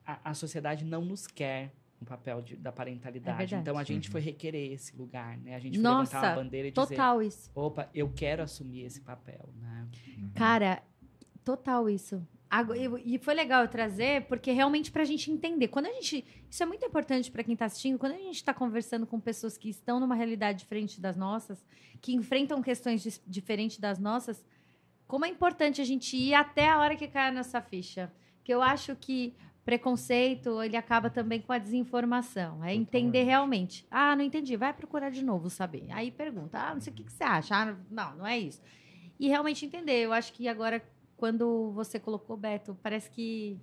a, 0.05 0.31
a 0.31 0.33
sociedade 0.33 0.83
não 0.85 1.03
nos 1.05 1.27
quer 1.27 1.73
no 1.99 2.07
papel 2.07 2.41
de- 2.41 2.55
da 2.55 2.71
parentalidade. 2.71 3.37
verdade. 3.37 3.61
então 3.61 3.77
a 3.77 3.83
gente 3.83 4.07
Uhum. 4.07 4.13
foi 4.13 4.21
requerer 4.21 4.71
esse 4.71 4.95
lugar, 4.95 5.37
né? 5.37 5.53
A 5.53 5.59
gente 5.59 5.77
foi 5.77 5.83
Nossa, 5.83 6.15
levantar 6.15 6.29
uma 6.35 6.43
bandeira 6.43 6.67
e 6.69 6.71
dizer, 6.71 6.87
Total 6.95 7.21
isso. 7.21 7.51
opa, 7.53 7.87
eu 7.93 8.11
quero 8.11 8.41
assumir 8.41 8.81
esse 8.85 9.01
papel, 9.01 9.53
né? 9.55 9.87
Cara, 10.33 10.81
total 11.43 11.89
isso. 11.89 12.25
E 13.05 13.17
foi 13.17 13.33
legal 13.33 13.61
eu 13.61 13.69
trazer, 13.69 14.25
porque 14.25 14.51
realmente 14.51 14.91
pra 14.91 15.05
gente 15.05 15.31
entender. 15.31 15.69
Quando 15.69 15.85
a 15.85 15.93
gente. 15.93 16.25
Isso 16.49 16.61
é 16.61 16.65
muito 16.65 16.85
importante 16.85 17.31
pra 17.31 17.43
quem 17.43 17.55
tá 17.55 17.65
assistindo. 17.65 17.97
Quando 17.97 18.13
a 18.13 18.17
gente 18.17 18.43
tá 18.43 18.53
conversando 18.53 19.07
com 19.07 19.19
pessoas 19.19 19.57
que 19.57 19.69
estão 19.69 19.99
numa 20.01 20.15
realidade 20.15 20.59
diferente 20.59 20.99
das 20.99 21.15
nossas, 21.15 21.65
que 22.01 22.13
enfrentam 22.13 22.61
questões 22.61 23.21
diferentes 23.25 23.79
das 23.79 23.99
nossas, 23.99 24.43
como 25.07 25.25
é 25.25 25.29
importante 25.29 25.79
a 25.81 25.85
gente 25.85 26.17
ir 26.17 26.33
até 26.33 26.69
a 26.69 26.77
hora 26.77 26.95
que 26.95 27.07
cai 27.07 27.29
a 27.29 27.31
nossa 27.31 27.61
ficha. 27.61 28.11
Que 28.43 28.53
eu 28.53 28.61
acho 28.61 28.95
que 28.97 29.33
preconceito, 29.63 30.61
ele 30.61 30.75
acaba 30.75 31.09
também 31.09 31.39
com 31.39 31.53
a 31.53 31.57
desinformação. 31.57 32.63
É 32.63 32.75
entender 32.75 33.23
realmente. 33.23 33.85
Ah, 33.89 34.15
não 34.15 34.25
entendi. 34.25 34.57
Vai 34.57 34.73
procurar 34.73 35.09
de 35.09 35.23
novo 35.23 35.49
saber. 35.49 35.85
Aí 35.91 36.11
pergunta. 36.11 36.57
Ah, 36.59 36.73
não 36.73 36.81
sei 36.81 36.91
o 36.91 36.95
que, 36.95 37.03
que 37.03 37.13
você 37.13 37.23
acha. 37.23 37.55
Ah, 37.55 37.77
não, 37.89 38.15
não 38.17 38.27
é 38.27 38.37
isso. 38.37 38.61
E 39.19 39.27
realmente 39.27 39.65
entender. 39.65 40.01
Eu 40.01 40.11
acho 40.11 40.33
que 40.33 40.47
agora, 40.47 40.83
quando 41.21 41.71
você 41.73 41.99
colocou 41.99 42.35
Beto, 42.35 42.75
parece 42.81 43.07
que. 43.11 43.59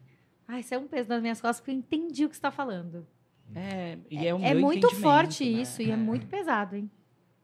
Ai, 0.47 0.61
isso 0.61 0.73
é 0.73 0.79
um 0.79 0.87
peso 0.87 1.09
nas 1.09 1.21
minhas 1.21 1.41
costas, 1.41 1.59
porque 1.59 1.73
eu 1.73 1.75
entendi 1.75 2.25
o 2.25 2.29
que 2.29 2.37
você 2.37 2.39
está 2.39 2.53
falando. 2.53 3.05
É, 3.53 3.99
e 4.09 4.17
é, 4.19 4.29
É 4.29 4.55
meu 4.55 4.61
muito 4.61 4.89
forte 4.95 5.45
né? 5.45 5.63
isso, 5.63 5.83
e 5.83 5.91
é 5.91 5.97
muito 5.97 6.29
pesado, 6.29 6.77
hein? 6.77 6.89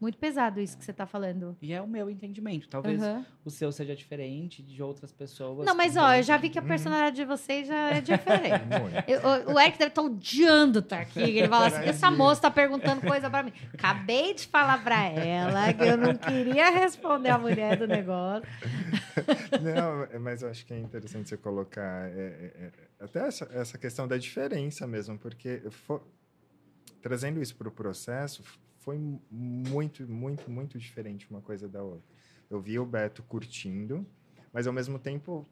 Muito 0.04 0.18
pesado 0.18 0.60
isso 0.60 0.76
que 0.76 0.84
você 0.84 0.90
está 0.90 1.06
falando. 1.06 1.56
E 1.62 1.72
é 1.72 1.80
o 1.80 1.86
meu 1.88 2.10
entendimento. 2.10 2.68
Talvez 2.68 3.02
Aham. 3.02 3.24
o 3.42 3.48
seu 3.50 3.72
seja 3.72 3.96
diferente 3.96 4.62
de 4.62 4.82
outras 4.82 5.10
pessoas. 5.10 5.64
Não, 5.64 5.74
mas 5.74 5.96
ó, 5.96 6.12
eu 6.14 6.22
já 6.22 6.36
vi 6.36 6.50
que 6.50 6.58
a 6.58 6.62
Uhum. 6.62 6.68
personalidade 6.68 7.16
de 7.16 7.24
vocês 7.24 7.66
já 7.66 7.88
é 7.96 8.00
diferente. 8.02 8.64
Muito. 8.66 9.08
Eu- 9.08 9.20
o, 9.50 9.54
o 9.54 9.58
Eric 9.60 9.78
deve 9.78 9.88
estar 9.92 10.02
odiando 10.02 10.80
estar 10.80 11.00
aqui. 11.00 11.20
Ele 11.22 11.48
fala 11.48 11.68
assim: 11.68 11.84
essa 11.88 12.10
moça 12.10 12.42
tá 12.42 12.50
perguntando 12.50 13.00
coisa 13.00 13.30
pra 13.30 13.42
mim. 13.42 13.52
Acabei 13.72 14.34
de 14.34 14.46
falar 14.46 14.84
pra 14.84 15.02
ela 15.04 15.72
que 15.72 15.82
eu 15.84 15.96
não 15.96 16.14
queria 16.14 16.68
responder 16.68 17.30
a 17.30 17.38
mulher 17.38 17.78
do 17.78 17.86
negócio. 17.86 18.46
Não, 19.62 20.02
é- 20.04 20.18
mas 20.18 20.42
eu 20.42 20.50
acho 20.50 20.66
que 20.66 20.74
é 20.74 20.78
interessante 20.78 21.28
você 21.30 21.36
colocar 21.38 22.08
é, 22.10 22.12
é, 22.18 22.62
é, 22.66 22.70
até 23.04 23.26
essa, 23.26 23.48
essa 23.54 23.78
questão 23.78 24.06
da 24.06 24.16
diferença 24.18 24.86
mesmo, 24.86 25.16
porque 25.18 25.62
fo- 25.70 26.02
trazendo 27.00 27.40
isso 27.40 27.54
para 27.56 27.68
o 27.68 27.70
processo 27.72 28.42
foi 28.84 28.98
mu- 28.98 29.20
muito, 29.30 30.06
muito, 30.08 30.50
muito 30.50 30.78
diferente 30.78 31.28
uma 31.30 31.40
coisa 31.40 31.68
da 31.68 31.82
outra. 31.82 32.04
Eu 32.50 32.60
vi 32.60 32.78
o 32.78 32.86
Beto 32.86 33.22
curtindo, 33.22 34.06
mas 34.52 34.66
ao 34.66 34.72
mesmo 34.72 34.98
tempo, 34.98 35.46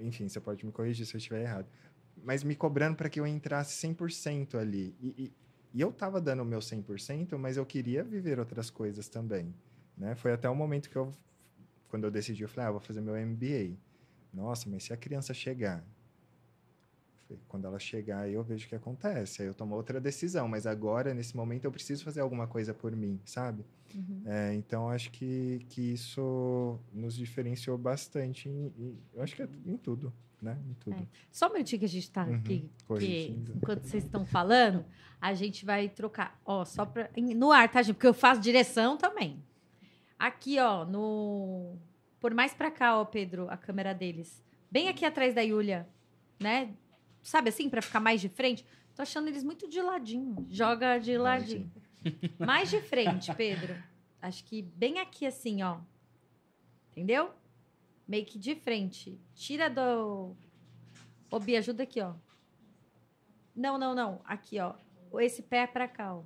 enfim, 0.00 0.28
você 0.28 0.40
pode 0.40 0.64
me 0.64 0.72
corrigir 0.72 1.06
se 1.06 1.14
eu 1.14 1.18
estiver 1.18 1.42
errado, 1.42 1.66
mas 2.24 2.42
me 2.42 2.56
cobrando 2.56 2.96
para 2.96 3.08
que 3.08 3.20
eu 3.20 3.26
entrasse 3.26 3.74
100% 3.74 4.56
ali. 4.58 4.96
E, 5.00 5.08
e, 5.24 5.32
e 5.74 5.80
eu 5.80 5.90
estava 5.90 6.20
dando 6.20 6.42
o 6.42 6.46
meu 6.46 6.60
100%, 6.62 7.38
mas 7.38 7.56
eu 7.56 7.66
queria 7.66 8.02
viver 8.02 8.38
outras 8.38 8.70
coisas 8.70 9.08
também. 9.08 9.54
Né? 9.96 10.14
Foi 10.14 10.32
até 10.32 10.48
o 10.48 10.54
momento 10.54 10.88
que 10.90 10.96
eu 10.96 11.12
quando 11.88 12.04
eu 12.04 12.10
decidi, 12.10 12.42
eu 12.42 12.48
falei, 12.48 12.66
ah, 12.66 12.68
eu 12.68 12.72
vou 12.74 12.80
fazer 12.80 13.00
meu 13.00 13.16
MBA. 13.16 13.76
Nossa, 14.32 14.68
mas 14.68 14.84
se 14.84 14.92
a 14.92 14.96
criança 14.96 15.32
chegar? 15.32 15.84
Falei, 17.26 17.42
Quando 17.48 17.64
ela 17.66 17.78
chegar, 17.78 18.20
aí 18.20 18.34
eu 18.34 18.42
vejo 18.42 18.66
o 18.66 18.68
que 18.68 18.74
acontece. 18.74 19.42
Aí 19.42 19.48
eu 19.48 19.54
tomo 19.54 19.74
outra 19.74 20.00
decisão. 20.00 20.46
Mas 20.48 20.66
agora, 20.66 21.12
nesse 21.12 21.36
momento, 21.36 21.64
eu 21.64 21.72
preciso 21.72 22.04
fazer 22.04 22.20
alguma 22.20 22.46
coisa 22.46 22.72
por 22.72 22.94
mim, 22.94 23.20
sabe? 23.24 23.64
É, 24.26 24.52
então, 24.54 24.90
acho 24.90 25.10
que, 25.10 25.64
que 25.70 25.80
isso 25.92 26.78
nos 26.92 27.16
diferenciou 27.16 27.78
bastante. 27.78 28.48
Em, 28.48 28.66
em- 28.78 28.98
eu 29.14 29.22
acho 29.22 29.34
que 29.34 29.42
é 29.42 29.48
em 29.64 29.76
tudo, 29.76 30.12
né? 30.40 30.58
Em 30.68 30.74
tudo. 30.74 31.08
Só 31.30 31.48
um 31.48 31.52
minutinho 31.54 31.78
que 31.80 31.84
a 31.86 31.88
gente 31.88 32.10
tá 32.10 32.24
Uhum, 32.24 32.34
aqui. 32.36 32.70
Que, 32.98 33.28
enquanto 33.56 33.84
vocês 33.84 34.04
estão 34.04 34.26
falando, 34.26 34.84
a 35.20 35.32
gente 35.34 35.64
vai 35.64 35.88
trocar. 35.88 36.38
Ó, 36.44 36.64
só 36.64 36.84
pra, 36.84 37.08
no 37.16 37.50
ar, 37.50 37.70
tá, 37.70 37.82
gente? 37.82 37.94
Porque 37.94 38.06
eu 38.06 38.14
faço 38.14 38.40
direção 38.40 38.96
também. 38.96 39.42
Aqui, 40.18 40.58
ó, 40.58 40.84
no. 40.84 41.76
Por 42.20 42.34
mais 42.34 42.52
pra 42.52 42.70
cá, 42.70 42.98
ó, 42.98 43.04
Pedro, 43.04 43.48
a 43.48 43.56
câmera 43.56 43.94
deles. 43.94 44.42
Bem 44.70 44.88
aqui 44.88 45.04
atrás 45.04 45.34
da 45.34 45.40
Yulia, 45.42 45.88
né? 46.40 46.74
Sabe 47.26 47.48
assim, 47.48 47.68
pra 47.68 47.82
ficar 47.82 47.98
mais 47.98 48.20
de 48.20 48.28
frente? 48.28 48.64
Tô 48.94 49.02
achando 49.02 49.26
eles 49.26 49.42
muito 49.42 49.68
de 49.68 49.82
ladinho. 49.82 50.46
Joga 50.48 50.96
de 50.98 51.18
ladinho. 51.18 51.68
Mais 52.38 52.70
de 52.70 52.80
frente, 52.88 53.34
Pedro. 53.34 53.74
Acho 54.22 54.44
que 54.44 54.62
bem 54.62 55.00
aqui 55.00 55.26
assim, 55.26 55.60
ó. 55.60 55.80
Entendeu? 56.92 57.32
Meio 58.06 58.24
que 58.24 58.38
de 58.38 58.54
frente. 58.54 59.20
Tira 59.34 59.68
do. 59.68 60.36
Ô, 61.28 61.40
Bia, 61.40 61.58
ajuda 61.58 61.82
aqui, 61.82 62.00
ó. 62.00 62.14
Não, 63.56 63.76
não, 63.76 63.92
não. 63.92 64.20
Aqui, 64.24 64.60
ó. 64.60 64.76
Esse 65.18 65.42
pé 65.42 65.58
é 65.62 65.66
pra 65.66 65.88
cá, 65.88 66.14
ó. 66.14 66.22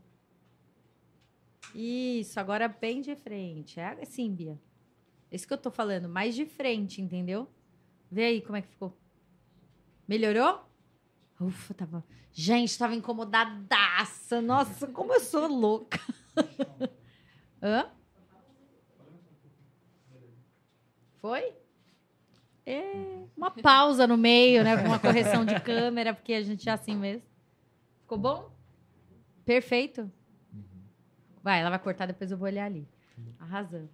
Isso, 1.75 2.39
agora 2.39 2.69
bem 2.69 3.01
de 3.01 3.17
frente. 3.17 3.81
É 3.81 4.03
assim, 4.03 4.31
Bia. 4.35 4.61
Esse 5.33 5.47
que 5.47 5.53
eu 5.55 5.59
tô 5.59 5.71
falando, 5.71 6.11
mais 6.11 6.35
de 6.35 6.45
frente, 6.45 7.01
entendeu? 7.01 7.49
Vê 8.11 8.25
aí 8.25 8.43
como 8.43 8.59
é 8.59 8.61
que 8.61 8.69
ficou. 8.69 8.95
Melhorou? 10.07 10.69
Ufa, 11.41 11.73
tava. 11.73 12.05
Gente, 12.33 12.79
tava 12.79 12.95
incomodadaça. 12.95 14.43
Nossa, 14.43 14.87
como 14.87 15.15
eu 15.15 15.21
sou 15.21 15.47
louca. 15.49 15.99
Hã? 17.63 17.91
Foi? 21.17 21.55
É, 22.65 23.25
uma 23.37 23.51
pausa 23.51 24.07
no 24.07 24.17
meio, 24.17 24.63
né? 24.63 24.77
Com 24.77 24.89
uma 24.89 24.99
correção 24.99 25.45
de 25.45 25.59
câmera, 25.61 26.15
porque 26.15 26.35
a 26.35 26.43
gente 26.43 26.69
é 26.69 26.73
assim 26.73 26.95
mesmo. 26.95 27.27
Ficou 28.03 28.19
bom? 28.19 28.53
Perfeito. 29.45 30.11
Vai, 31.43 31.61
ela 31.61 31.71
vai 31.71 31.79
cortar, 31.79 32.07
depois 32.07 32.31
eu 32.31 32.39
vou 32.39 32.47
olhar 32.47 32.67
ali. 32.67 32.87
Arrasando. 33.39 33.89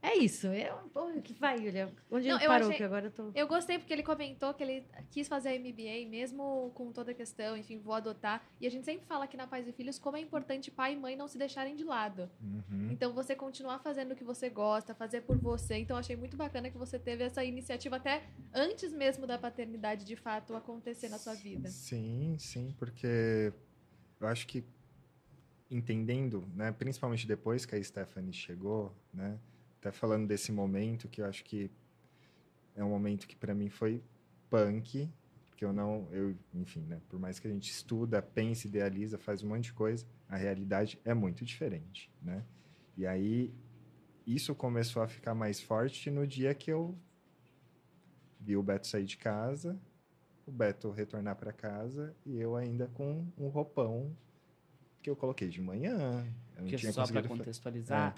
É 0.00 0.16
isso. 0.16 0.46
Eu, 0.46 0.76
pô, 0.94 1.10
que 1.20 1.34
vai, 1.34 1.58
Julia? 1.58 1.92
Onde 2.08 2.28
Não, 2.28 2.36
ele 2.36 2.44
eu 2.44 2.48
parou? 2.48 2.68
achei- 2.68 2.76
Que 2.76 2.84
agora 2.84 3.06
eu 3.06 3.10
tô. 3.10 3.30
Eu 3.34 3.48
gostei 3.48 3.78
porque 3.78 3.92
ele 3.92 4.04
comentou 4.04 4.54
que 4.54 4.62
ele 4.62 4.84
quis 5.10 5.26
fazer 5.26 5.48
a 5.48 5.54
MBA, 5.58 6.08
mesmo 6.08 6.70
com 6.74 6.92
toda 6.92 7.10
a 7.10 7.14
questão, 7.14 7.56
enfim, 7.56 7.80
vou 7.80 7.92
adotar. 7.94 8.46
E 8.60 8.66
a 8.66 8.70
gente 8.70 8.84
sempre 8.84 9.04
fala 9.06 9.24
aqui 9.24 9.36
na 9.36 9.46
Pais 9.48 9.66
e 9.66 9.72
Filhos 9.72 9.98
como 9.98 10.16
é 10.16 10.20
importante 10.20 10.70
pai 10.70 10.92
e 10.92 10.96
mãe 10.96 11.16
não 11.16 11.26
se 11.26 11.36
deixarem 11.36 11.74
de 11.74 11.82
lado. 11.82 12.30
Uhum. 12.40 12.88
Então, 12.92 13.12
você 13.12 13.34
continuar 13.34 13.80
fazendo 13.80 14.12
o 14.12 14.16
que 14.16 14.22
você 14.22 14.48
gosta, 14.48 14.94
fazer 14.94 15.22
por 15.22 15.36
você. 15.36 15.78
Então, 15.78 15.96
eu 15.96 16.00
achei 16.00 16.14
muito 16.14 16.36
bacana 16.36 16.70
que 16.70 16.78
você 16.78 16.96
teve 16.96 17.24
essa 17.24 17.44
iniciativa 17.44 17.96
até 17.96 18.22
antes 18.54 18.92
mesmo 18.92 19.26
da 19.26 19.36
paternidade 19.36 20.04
de 20.04 20.14
fato 20.14 20.54
acontecer 20.54 21.08
na 21.08 21.18
sua 21.18 21.34
vida. 21.34 21.68
Sim, 21.70 22.36
sim, 22.38 22.72
porque 22.78 23.52
eu 24.20 24.28
acho 24.28 24.46
que 24.46 24.64
entendendo, 25.70 26.48
né, 26.54 26.72
principalmente 26.72 27.26
depois 27.26 27.66
que 27.66 27.74
a 27.74 27.82
Stephanie 27.82 28.32
chegou, 28.32 28.94
né, 29.12 29.38
até 29.78 29.92
falando 29.92 30.26
desse 30.26 30.50
momento 30.52 31.08
que 31.08 31.20
eu 31.20 31.26
acho 31.26 31.44
que 31.44 31.70
é 32.74 32.82
um 32.84 32.90
momento 32.90 33.26
que 33.26 33.36
para 33.36 33.54
mim 33.54 33.68
foi 33.68 34.02
punk, 34.50 35.10
que 35.56 35.64
eu 35.64 35.72
não, 35.72 36.06
eu, 36.12 36.36
enfim, 36.54 36.80
né, 36.80 37.00
por 37.08 37.18
mais 37.18 37.38
que 37.38 37.48
a 37.48 37.50
gente 37.50 37.70
estuda, 37.70 38.22
pensa, 38.22 38.66
idealiza, 38.66 39.18
faz 39.18 39.42
um 39.42 39.48
monte 39.48 39.64
de 39.64 39.72
coisa, 39.72 40.06
a 40.28 40.36
realidade 40.36 41.00
é 41.04 41.12
muito 41.12 41.44
diferente, 41.44 42.10
né? 42.22 42.44
E 42.96 43.06
aí 43.06 43.52
isso 44.26 44.54
começou 44.54 45.02
a 45.02 45.08
ficar 45.08 45.34
mais 45.34 45.60
forte 45.60 46.10
no 46.10 46.26
dia 46.26 46.54
que 46.54 46.70
eu 46.70 46.96
vi 48.40 48.56
o 48.56 48.62
Beto 48.62 48.86
sair 48.86 49.04
de 49.04 49.16
casa, 49.16 49.78
o 50.46 50.52
Beto 50.52 50.90
retornar 50.90 51.34
para 51.36 51.52
casa 51.52 52.14
e 52.24 52.38
eu 52.38 52.54
ainda 52.54 52.86
com 52.88 53.26
um 53.36 53.48
roupão 53.48 54.16
que 55.02 55.10
eu 55.10 55.16
coloquei 55.16 55.48
de 55.48 55.60
manhã. 55.60 56.26
Eu 56.56 56.62
Porque 56.62 56.76
tinha 56.76 56.92
só 56.92 57.06
para 57.06 57.22
contextualizar, 57.22 58.14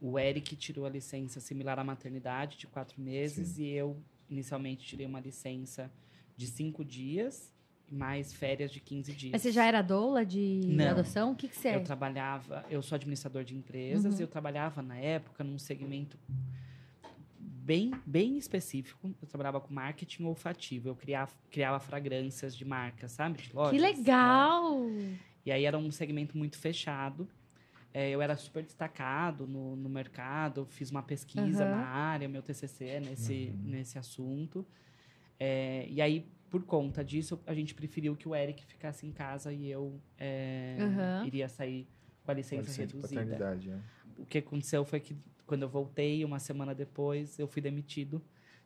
o 0.00 0.18
Eric 0.18 0.56
tirou 0.56 0.86
a 0.86 0.88
licença 0.88 1.40
similar 1.40 1.78
à 1.78 1.84
maternidade 1.84 2.56
de 2.56 2.66
quatro 2.66 3.00
meses 3.00 3.58
e 3.58 3.66
eu 3.66 3.96
inicialmente 4.28 4.86
tirei 4.86 5.06
uma 5.06 5.20
licença 5.20 5.90
de 6.36 6.46
cinco 6.46 6.84
dias 6.84 7.52
e 7.90 7.94
mais 7.94 8.32
férias 8.32 8.70
de 8.70 8.80
15 8.80 9.12
dias. 9.12 9.32
Mas 9.32 9.42
você 9.42 9.52
já 9.52 9.66
era 9.66 9.82
doula 9.82 10.24
de 10.24 10.60
Não. 10.64 10.90
adoção? 10.90 11.32
O 11.32 11.36
que, 11.36 11.48
que 11.48 11.56
você 11.56 11.68
é? 11.68 11.76
Eu 11.76 11.84
trabalhava, 11.84 12.64
eu 12.70 12.80
sou 12.82 12.96
administrador 12.96 13.44
de 13.44 13.54
empresas 13.54 14.14
Uhum. 14.14 14.20
e 14.20 14.22
eu 14.22 14.28
trabalhava 14.28 14.80
na 14.80 14.96
época 14.96 15.42
num 15.44 15.58
segmento 15.58 16.16
bem, 17.38 17.92
bem 18.06 18.38
específico. 18.38 19.12
Eu 19.20 19.28
trabalhava 19.28 19.60
com 19.60 19.72
marketing 19.72 20.24
olfativo. 20.24 20.88
Eu 20.88 20.94
criava, 20.96 21.32
criava 21.50 21.78
fragrâncias 21.80 22.56
de 22.56 22.64
marcas, 22.64 23.12
sabe? 23.12 23.42
De 23.42 23.54
lojas. 23.54 23.72
Que 23.72 23.78
legal! 23.78 24.80
E 25.44 25.50
aí 25.50 25.64
era 25.64 25.76
um 25.78 25.90
segmento 25.90 26.36
muito 26.36 26.58
fechado. 26.58 27.28
É, 27.92 28.10
eu 28.10 28.22
era 28.22 28.36
super 28.36 28.62
destacado 28.62 29.46
no, 29.46 29.74
no 29.74 29.88
mercado, 29.88 30.66
fiz 30.70 30.90
uma 30.90 31.02
pesquisa 31.02 31.64
Aham. 31.64 31.70
na 31.70 31.86
área, 31.86 32.28
meu 32.28 32.42
TCC 32.42 33.00
nesse, 33.00 33.52
nesse 33.64 33.98
assunto. 33.98 34.64
É, 35.38 35.86
e 35.88 36.00
aí, 36.00 36.26
por 36.48 36.62
conta 36.64 37.04
disso, 37.04 37.40
a 37.46 37.54
gente 37.54 37.74
preferiu 37.74 38.14
que 38.14 38.28
o 38.28 38.34
Eric 38.34 38.64
ficasse 38.64 39.06
em 39.06 39.10
casa 39.12 39.52
e 39.52 39.68
eu 39.68 40.00
é, 40.18 40.76
Aham. 40.80 41.26
iria 41.26 41.48
sair 41.48 41.88
com 42.24 42.30
a 42.30 42.34
licença 42.34 42.62
licença 42.62 42.80
reduzida. 42.82 43.20
paternidade, 43.20 43.68
né? 43.70 43.80
O 44.16 44.26
que 44.26 44.38
aconteceu 44.38 44.84
foi 44.84 45.00
que 45.00 45.16
quando 45.46 45.62
eu 45.62 45.68
voltei, 45.68 46.24
uma 46.24 46.38
semana 46.38 46.72
depois, 46.72 47.38
eu 47.38 47.48
fui 47.48 47.60
demitido. 47.60 48.22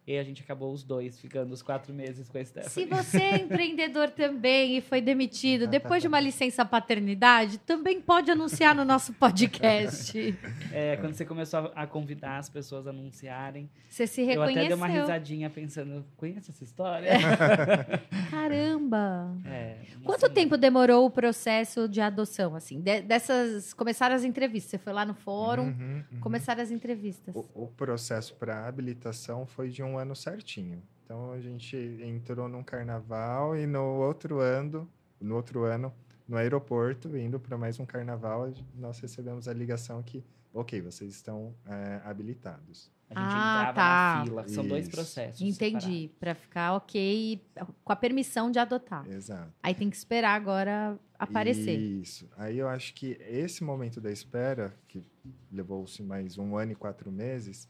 E 0.07 0.13
aí 0.13 0.19
a 0.19 0.23
gente 0.23 0.43
acabou 0.43 0.71
os 0.73 0.83
dois 0.83 1.19
ficando 1.19 1.53
os 1.55 1.63
quatro 1.63 1.93
meses 1.95 2.29
com 2.29 2.37
a 2.37 2.45
Se 2.45 2.51
Stephanie. 2.51 2.87
você 2.91 3.17
é 3.23 3.37
empreendedor 3.41 4.11
também 4.11 4.77
e 4.77 4.81
foi 4.83 5.01
demitido 5.01 5.67
depois 5.67 6.03
de 6.03 6.09
uma 6.09 6.21
licença 6.21 6.63
paternidade, 6.63 7.57
também 7.59 8.01
pode 8.03 8.31
anunciar 8.31 8.75
no 8.75 8.85
nosso 8.85 9.15
podcast. 9.15 10.37
É, 10.71 10.97
quando 10.99 11.15
você 11.15 11.25
começou 11.25 11.73
a 11.75 11.87
convidar 11.87 12.37
as 12.37 12.51
pessoas 12.51 12.87
a 12.87 12.91
anunciarem, 12.91 13.71
Você 13.89 14.07
se 14.07 14.21
eu 14.21 14.27
reconheceu. 14.27 14.59
até 14.61 14.67
dei 14.69 14.77
uma 14.77 14.87
risadinha 14.89 15.49
pensando, 15.49 16.05
conhece 16.19 16.51
essa 16.51 16.65
história? 16.65 17.11
Caramba! 18.31 19.37
É, 19.47 19.77
Quanto 20.05 20.21
semana. 20.21 20.35
tempo 20.35 20.57
demorou 20.57 21.07
o 21.07 21.11
processo 21.11 21.89
de 21.89 22.01
adoção, 22.01 22.55
assim? 22.55 22.81
De- 22.81 23.03
dessas. 23.03 23.73
Começaram 23.73 24.15
as 24.15 24.25
entrevistas. 24.25 24.71
Você 24.73 24.79
foi 24.79 24.93
lá 24.93 25.05
no 25.05 25.15
fórum, 25.15 25.65
Uhum, 25.69 26.05
uhum. 26.13 26.21
começaram 26.21 26.63
as 26.63 26.71
entrevistas. 26.71 27.35
O, 27.35 27.47
o 27.55 27.67
processo 27.69 28.35
para 28.35 28.67
habilitação 28.67 29.47
foi 29.47 29.69
de 29.71 29.83
um 29.83 29.94
ano 29.99 30.15
certinho. 30.17 30.83
Então 31.05 31.33
a 31.33 31.41
gente 31.41 31.77
entrou 32.03 32.49
num 32.49 32.63
carnaval 32.63 33.57
e 33.57 33.67
no 33.67 33.83
outro 34.01 34.41
ano, 34.41 34.89
no 35.21 35.35
outro 35.37 35.65
ano, 35.65 35.93
no 36.27 36.37
aeroporto, 36.37 37.17
indo 37.17 37.39
para 37.39 37.59
mais 37.59 37.79
um 37.79 37.85
carnaval, 37.85 38.51
nós 38.75 38.99
recebemos 39.01 39.47
a 39.47 39.53
ligação 39.53 40.03
que, 40.03 40.25
ok, 40.53 40.81
vocês 40.81 41.13
estão 41.15 41.55
é, 41.67 42.01
habilitados. 42.05 42.91
A 43.11 43.21
gente 43.21 43.35
Ah, 43.35 43.59
entrava 43.69 43.75
tá. 43.75 44.17
na 44.19 44.25
fila. 44.25 44.49
São 44.49 44.67
dois 44.67 44.85
Isso. 44.87 44.91
processos. 44.97 45.41
Entendi. 45.43 46.11
Pra 46.19 46.35
ficar 46.35 46.73
ok 46.75 47.45
com 47.85 47.93
a 47.93 47.97
permissão 47.97 48.51
de 48.51 48.59
adotar. 48.59 49.07
Exato. 49.09 49.53
Aí 49.63 49.75
tem 49.75 49.91
que 49.91 49.97
esperar 49.97 50.35
agora 50.35 50.99
aparecer. 51.19 51.77
Isso. 51.79 52.27
Aí 52.37 52.59
eu 52.59 52.67
acho 52.67 52.95
que 52.95 53.19
esse 53.29 53.63
momento 53.63 54.01
da 54.01 54.11
espera, 54.11 54.75
que 54.89 55.05
levou-se 55.53 56.03
mais 56.03 56.39
um 56.39 56.57
ano 56.57 56.73
e 56.73 56.75
quatro 56.75 57.13
meses, 57.13 57.69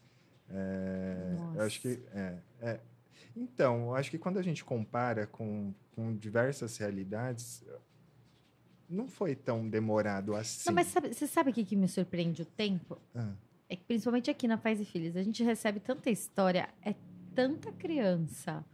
é, 0.51 1.37
eu 1.55 1.63
acho 1.63 1.81
que. 1.81 1.99
É, 2.13 2.39
é. 2.61 2.81
Então, 3.37 3.87
eu 3.89 3.95
acho 3.95 4.11
que 4.11 4.19
quando 4.19 4.39
a 4.39 4.43
gente 4.43 4.65
compara 4.65 5.27
com, 5.27 5.73
com 5.95 6.15
diversas 6.17 6.77
realidades, 6.77 7.65
não 8.89 9.09
foi 9.09 9.35
tão 9.35 9.69
demorado 9.69 10.35
assim. 10.35 10.69
Não, 10.71 10.75
mas 10.75 10.89
sabe- 10.89 11.13
você 11.13 11.27
sabe 11.27 11.51
o 11.51 11.53
que, 11.53 11.65
que 11.65 11.77
me 11.77 11.89
surpreende 11.89 12.43
o 12.43 12.45
tempo? 12.47 12.99
Ah, 13.15 13.33
É 13.69 13.75
que 13.77 13.85
principalmente 13.85 14.31
aqui 14.31 14.47
na 14.47 14.57
Pais 14.59 14.81
e 14.81 14.85
Filhos, 14.85 15.17
a 15.17 15.23
gente 15.23 15.43
recebe 15.43 15.81
tanta 15.81 16.11
história, 16.11 16.69
é 16.83 16.95
tanta 17.35 17.73
criança 17.73 18.65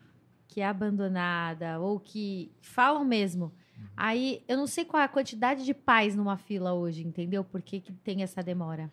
que 0.49 0.61
é 0.61 0.67
abandonada 0.67 1.79
ou 1.79 1.99
que 2.01 2.53
falam 2.61 3.05
mesmo. 3.05 3.53
Aí 3.97 4.45
eu 4.47 4.59
não 4.59 4.67
sei 4.67 4.85
qual 4.85 5.01
é 5.01 5.05
a 5.05 5.09
quantidade 5.09 5.65
de 5.65 5.73
pais 5.73 6.15
numa 6.15 6.37
fila 6.37 6.75
hoje, 6.75 7.07
entendeu? 7.07 7.43
Por 7.43 7.63
que, 7.63 7.81
que 7.81 7.93
tem 7.93 8.23
essa 8.23 8.43
demora? 8.43 8.93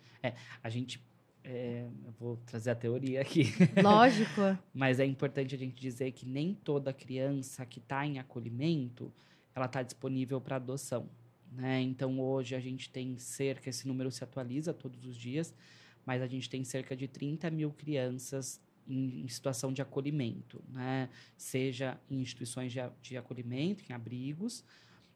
A 0.64 0.70
gente. 0.70 1.06
É, 1.50 1.88
eu 2.06 2.12
vou 2.20 2.36
trazer 2.46 2.72
a 2.72 2.76
teoria 2.76 3.22
aqui. 3.22 3.46
Lógico. 3.82 4.42
Mas 4.74 5.00
é 5.00 5.06
importante 5.06 5.56
a 5.56 5.58
gente 5.58 5.80
dizer 5.80 6.12
que 6.12 6.26
nem 6.26 6.54
toda 6.54 6.92
criança 6.92 7.66
que 7.66 7.80
está 7.80 8.06
em 8.06 8.20
acolhimento, 8.20 9.14
ela 9.56 9.66
está 9.66 9.82
disponível 9.82 10.42
para 10.42 10.58
adoção. 10.58 11.10
Né? 11.50 11.82
Então, 11.82 12.20
hoje 12.20 12.54
a 12.54 12.60
gente 12.60 12.90
tem 12.90 13.18
cerca, 13.18 13.70
esse 13.70 13.88
número 13.88 14.12
se 14.12 14.22
atualiza 14.24 14.74
todos 14.74 15.06
os 15.06 15.16
dias, 15.16 15.54
mas 16.06 16.22
a 16.22 16.28
gente 16.28 16.50
tem 16.50 16.66
cerca 16.66 16.98
de 16.98 17.08
30 17.08 17.50
mil 17.50 17.72
crianças 17.72 18.60
em, 18.86 19.22
em 19.22 19.28
situação 19.30 19.72
de 19.72 19.82
acolhimento, 19.82 20.62
né? 20.68 21.10
seja 21.38 21.98
em 22.12 22.20
instituições 22.20 22.74
de, 22.74 22.80
de 23.02 23.16
acolhimento, 23.16 23.86
em 23.90 23.94
abrigos, 23.94 24.66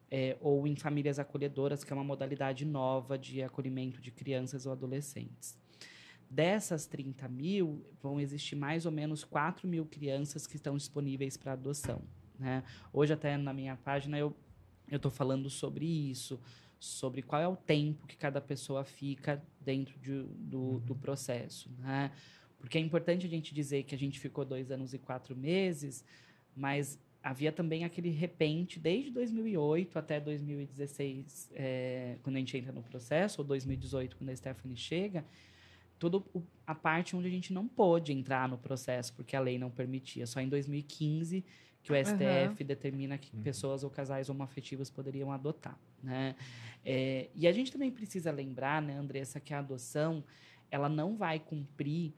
eh, 0.09 0.37
ou 0.39 0.65
em 0.65 0.77
famílias 0.77 1.19
acolhedoras, 1.19 1.83
que 1.83 1.91
é 1.91 1.95
uma 1.95 2.05
modalidade 2.05 2.65
nova 2.65 3.17
de 3.17 3.43
acolhimento 3.43 4.01
de 4.01 4.11
crianças 4.11 4.65
ou 4.65 4.71
adolescentes. 4.71 5.60
Dessas 6.31 6.85
30 6.85 7.27
mil, 7.27 7.85
vão 8.01 8.17
existir 8.17 8.55
mais 8.55 8.85
ou 8.85 8.91
menos 8.91 9.25
4 9.25 9.67
mil 9.67 9.85
crianças 9.85 10.47
que 10.47 10.55
estão 10.55 10.77
disponíveis 10.77 11.35
para 11.35 11.51
adoção. 11.51 12.01
Né? 12.39 12.63
Hoje, 12.93 13.11
até 13.11 13.35
na 13.35 13.53
minha 13.53 13.75
página, 13.75 14.17
eu 14.17 14.33
estou 14.89 15.11
falando 15.11 15.49
sobre 15.49 15.85
isso, 15.85 16.39
sobre 16.79 17.21
qual 17.21 17.41
é 17.41 17.47
o 17.49 17.57
tempo 17.57 18.07
que 18.07 18.15
cada 18.15 18.39
pessoa 18.39 18.85
fica 18.85 19.43
dentro 19.59 19.99
de- 19.99 20.23
do, 20.23 20.79
do 20.79 20.95
processo. 20.95 21.69
Né? 21.79 22.09
Porque 22.57 22.77
é 22.77 22.81
importante 22.81 23.25
a 23.25 23.29
gente 23.29 23.53
dizer 23.53 23.83
que 23.83 23.93
a 23.93 23.97
gente 23.97 24.17
ficou 24.17 24.45
dois 24.45 24.71
anos 24.71 24.93
e 24.93 24.97
quatro 24.97 25.35
meses, 25.35 26.01
mas 26.55 26.97
havia 27.21 27.51
também 27.51 27.83
aquele 27.83 28.09
repente, 28.09 28.79
desde 28.79 29.11
2008 29.11 29.99
até 29.99 30.17
2016, 30.17 31.51
eh, 31.55 32.17
quando 32.23 32.37
a 32.37 32.39
gente 32.39 32.57
entra 32.57 32.71
no 32.71 32.81
processo, 32.81 33.41
ou 33.41 33.45
2018, 33.45 34.15
quando 34.15 34.29
a 34.29 34.35
Stephanie 34.35 34.77
chega, 34.77 35.25
toda 36.01 36.23
a 36.65 36.73
parte 36.73 37.15
onde 37.15 37.27
a 37.27 37.29
gente 37.29 37.53
não 37.53 37.67
pôde 37.67 38.11
entrar 38.11 38.49
no 38.49 38.57
processo, 38.57 39.13
porque 39.13 39.35
a 39.35 39.39
lei 39.39 39.59
não 39.59 39.69
permitia. 39.69 40.25
Só 40.25 40.41
em 40.41 40.49
2015 40.49 41.45
que 41.83 41.91
o 41.91 41.95
STF 41.95 42.63
determina 42.63 43.17
que 43.19 43.35
Uhum. 43.35 43.43
pessoas 43.43 43.83
ou 43.83 43.89
casais 43.89 44.27
homoafetivos 44.27 44.89
poderiam 44.89 45.31
adotar, 45.31 45.79
né? 46.01 46.35
É, 46.83 47.29
e 47.35 47.47
a 47.47 47.51
gente 47.51 47.71
também 47.71 47.91
precisa 47.91 48.31
lembrar, 48.31 48.81
né, 48.81 48.97
Andressa, 48.97 49.39
que 49.39 49.53
a 49.53 49.59
adoção, 49.59 50.23
ela 50.71 50.89
não 50.89 51.15
vai 51.15 51.39
cumprir 51.39 52.13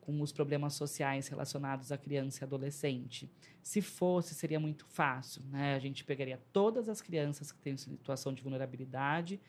com 0.00 0.20
os 0.20 0.32
problemas 0.32 0.74
sociais 0.74 1.28
relacionados 1.28 1.92
à 1.92 1.98
criança 1.98 2.42
e 2.42 2.44
adolescente. 2.44 3.30
Se 3.62 3.80
fosse, 3.80 4.34
seria 4.34 4.58
muito 4.58 4.84
fácil, 4.86 5.42
né? 5.50 5.74
A 5.74 5.78
gente 5.78 6.04
pegaria 6.04 6.40
todas 6.52 6.88
as 6.88 7.00
crianças 7.00 7.52
que 7.52 7.60
têm 7.60 7.76
situação 7.76 8.32
de 8.32 8.42
vulnerabilidade 8.42 9.40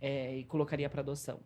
é, 0.00 0.36
e 0.36 0.44
colocaria 0.44 0.88
para 0.88 1.00
adoção. 1.00 1.40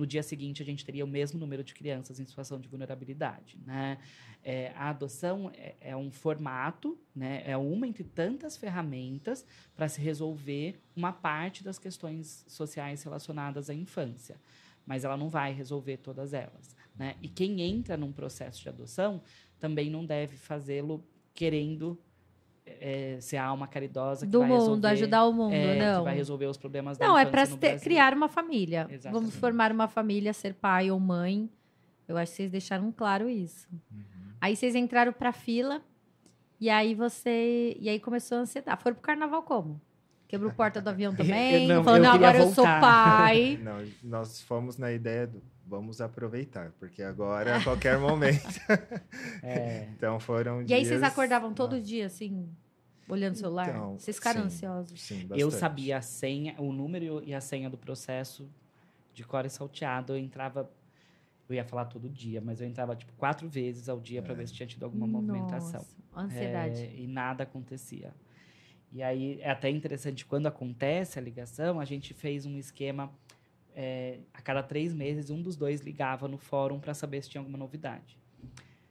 No 0.00 0.06
dia 0.06 0.22
seguinte, 0.22 0.62
a 0.62 0.64
gente 0.64 0.82
teria 0.82 1.04
o 1.04 1.06
mesmo 1.06 1.38
número 1.38 1.62
de 1.62 1.74
crianças 1.74 2.18
em 2.18 2.24
situação 2.24 2.58
de 2.58 2.66
vulnerabilidade, 2.66 3.58
né? 3.66 3.98
É, 4.42 4.72
a 4.74 4.88
adoção 4.88 5.52
é, 5.54 5.74
é 5.78 5.94
um 5.94 6.10
formato, 6.10 6.98
né? 7.14 7.42
É 7.44 7.54
uma 7.54 7.86
entre 7.86 8.02
tantas 8.02 8.56
ferramentas 8.56 9.44
para 9.76 9.90
se 9.90 10.00
resolver 10.00 10.80
uma 10.96 11.12
parte 11.12 11.62
das 11.62 11.78
questões 11.78 12.46
sociais 12.48 13.02
relacionadas 13.02 13.68
à 13.68 13.74
infância, 13.74 14.40
mas 14.86 15.04
ela 15.04 15.18
não 15.18 15.28
vai 15.28 15.52
resolver 15.52 15.98
todas 15.98 16.32
elas, 16.32 16.74
né? 16.96 17.16
E 17.20 17.28
quem 17.28 17.60
entra 17.60 17.94
num 17.94 18.10
processo 18.10 18.62
de 18.62 18.70
adoção 18.70 19.22
também 19.58 19.90
não 19.90 20.06
deve 20.06 20.34
fazê-lo 20.38 21.06
querendo 21.34 22.00
é, 22.66 23.18
ser 23.20 23.36
a 23.36 23.44
alma 23.44 23.66
caridosa 23.66 24.26
que 24.26 24.32
Do 24.32 24.40
vai 24.40 24.48
mundo, 24.48 24.60
resolver, 24.60 24.86
ajudar 24.88 25.24
o 25.26 25.32
mundo, 25.32 25.54
é, 25.54 25.74
que 25.74 25.78
não. 25.80 26.04
vai 26.04 26.14
resolver 26.14 26.46
os 26.46 26.56
problemas 26.56 26.98
da 26.98 27.06
Não, 27.06 27.18
é 27.18 27.26
para 27.26 27.44
criar 27.82 28.14
uma 28.14 28.28
família. 28.28 28.82
Vamos 28.84 28.94
Exatamente. 28.94 29.36
formar 29.36 29.72
uma 29.72 29.88
família, 29.88 30.32
ser 30.32 30.54
pai 30.54 30.90
ou 30.90 30.98
mãe. 30.98 31.50
Eu 32.06 32.16
acho 32.16 32.32
que 32.32 32.36
vocês 32.36 32.50
deixaram 32.50 32.90
claro 32.90 33.28
isso. 33.28 33.68
Aí 34.40 34.56
vocês 34.56 34.74
entraram 34.74 35.12
pra 35.12 35.32
fila 35.32 35.82
e 36.60 36.68
aí 36.68 36.94
você. 36.94 37.76
E 37.78 37.88
aí 37.88 38.00
começou 38.00 38.38
a 38.38 38.40
ansiedade. 38.42 38.82
Foram 38.82 38.96
pro 38.96 39.02
carnaval 39.02 39.42
como? 39.42 39.80
Quebrou 40.26 40.52
porta 40.52 40.80
do 40.80 40.88
avião 40.88 41.12
também? 41.16 41.66
Não, 41.66 41.82
falou, 41.82 41.98
eu 41.98 42.02
não, 42.04 42.12
agora 42.12 42.38
eu 42.38 42.44
sou 42.46 42.64
voltar." 42.64 42.80
pai. 42.80 43.58
Não, 43.62 43.84
nós 44.02 44.40
fomos 44.42 44.76
na 44.78 44.92
ideia 44.92 45.26
do 45.26 45.42
vamos 45.70 46.00
aproveitar, 46.00 46.72
porque 46.80 47.00
agora 47.02 47.56
a 47.56 47.62
qualquer 47.64 47.96
momento. 47.98 48.42
É, 49.42 49.88
Então 49.96 50.18
foram 50.20 50.62
e 50.62 50.74
aí 50.74 50.84
vocês 50.84 51.00
dias- 51.00 51.02
acordavam 51.12 51.54
todo 51.54 51.80
dia, 51.80 52.06
assim, 52.06 52.48
olhando 53.08 53.34
o 53.34 53.38
celular? 53.38 53.68
Então, 53.68 53.98
vocês 53.98 54.16
ficaram 54.16 54.40
sim. 54.42 54.46
ansiosos? 54.48 55.00
Sim, 55.00 55.20
eu 55.30 55.46
bastante. 55.46 55.54
sabia 55.60 55.96
a 55.98 56.02
senha, 56.02 56.54
o 56.58 56.72
número 56.72 57.22
e 57.24 57.32
a 57.32 57.40
senha 57.40 57.70
do 57.70 57.78
processo 57.78 58.50
de 59.14 59.24
cor 59.24 59.46
e 59.46 59.50
salteado. 59.50 60.12
Eu 60.12 60.18
entrava, 60.18 60.68
eu 61.48 61.54
ia 61.54 61.64
falar 61.64 61.86
todo 61.86 62.08
dia, 62.08 62.40
mas 62.40 62.60
eu 62.60 62.66
entrava 62.66 62.94
tipo 62.96 63.12
quatro 63.14 63.48
vezes 63.48 63.88
ao 63.88 63.98
dia 64.00 64.20
para 64.22 64.34
ver 64.34 64.46
se 64.48 64.54
tinha 64.54 64.66
tido 64.66 64.82
alguma 64.84 65.06
movimentação. 65.06 65.80
Nossa, 66.12 66.26
ansiedade. 66.26 66.82
É, 66.82 66.94
e 66.96 67.06
nada 67.06 67.44
acontecia. 67.44 68.12
E 68.92 69.02
aí 69.02 69.40
é 69.40 69.50
até 69.50 69.70
interessante, 69.70 70.26
quando 70.26 70.46
acontece 70.48 71.18
a 71.18 71.22
ligação, 71.22 71.78
a 71.80 71.84
gente 71.84 72.12
fez 72.12 72.44
um 72.44 72.58
esquema. 72.58 73.10
É, 73.82 74.18
a 74.34 74.42
cada 74.42 74.62
três 74.62 74.92
meses, 74.92 75.30
um 75.30 75.40
dos 75.40 75.56
dois 75.56 75.80
ligava 75.80 76.28
no 76.28 76.36
fórum 76.36 76.78
para 76.78 76.92
saber 76.92 77.22
se 77.22 77.30
tinha 77.30 77.40
alguma 77.40 77.56
novidade. 77.56 78.18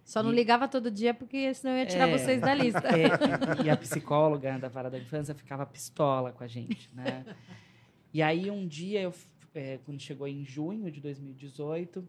Só 0.03 0.23
não 0.23 0.31
e- 0.33 0.35
ligava 0.35 0.67
todo 0.67 0.89
dia, 0.89 1.13
porque 1.13 1.53
senão 1.53 1.75
eu 1.75 1.81
ia 1.81 1.85
tirar 1.85 2.09
É. 2.09 2.17
vocês 2.17 2.41
da 2.41 2.55
lista. 2.55 2.81
É, 2.89 3.61
e, 3.61 3.67
e 3.67 3.69
a 3.69 3.77
psicóloga 3.77 4.57
da 4.57 4.67
vara 4.67 4.89
da 4.89 4.97
infância 4.97 5.35
ficava 5.35 5.63
pistola 5.63 6.31
com 6.31 6.43
a 6.43 6.47
gente, 6.47 6.89
né? 6.95 7.23
E 8.11 8.19
aí 8.23 8.49
um 8.49 8.67
dia, 8.67 8.99
eu, 9.01 9.13
é, 9.53 9.77
quando 9.85 9.99
chegou 10.01 10.27
em 10.27 10.43
junho 10.43 10.89
de 10.89 10.99
2018, 10.99 12.07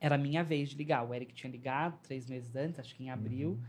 era 0.00 0.16
a 0.16 0.18
minha 0.18 0.42
vez 0.42 0.70
de 0.70 0.76
ligar. 0.76 1.08
O 1.08 1.14
Eric 1.14 1.32
tinha 1.32 1.50
ligado 1.52 2.00
três 2.02 2.26
meses 2.26 2.56
antes, 2.56 2.80
acho 2.80 2.96
que 2.96 3.04
em 3.04 3.10
abril. 3.10 3.50
Uhum. 3.50 3.62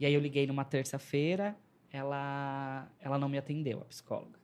E 0.00 0.06
aí 0.06 0.12
eu 0.12 0.20
liguei 0.20 0.44
numa 0.44 0.64
terça-feira, 0.64 1.54
ela, 1.92 2.88
ela 3.00 3.16
não 3.16 3.28
me 3.28 3.38
atendeu, 3.38 3.80
a 3.82 3.84
psicóloga. 3.84 4.41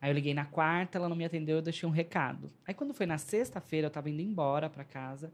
Aí 0.00 0.10
eu 0.10 0.14
liguei 0.14 0.32
na 0.32 0.46
quarta, 0.46 0.96
ela 0.96 1.08
não 1.08 1.16
me 1.16 1.24
atendeu, 1.24 1.56
eu 1.56 1.62
deixei 1.62 1.88
um 1.88 1.92
recado. 1.92 2.50
Aí 2.66 2.72
quando 2.72 2.94
foi 2.94 3.04
na 3.06 3.18
sexta-feira, 3.18 3.86
eu 3.86 3.88
estava 3.88 4.08
indo 4.08 4.22
embora 4.22 4.70
para 4.70 4.82
casa, 4.82 5.32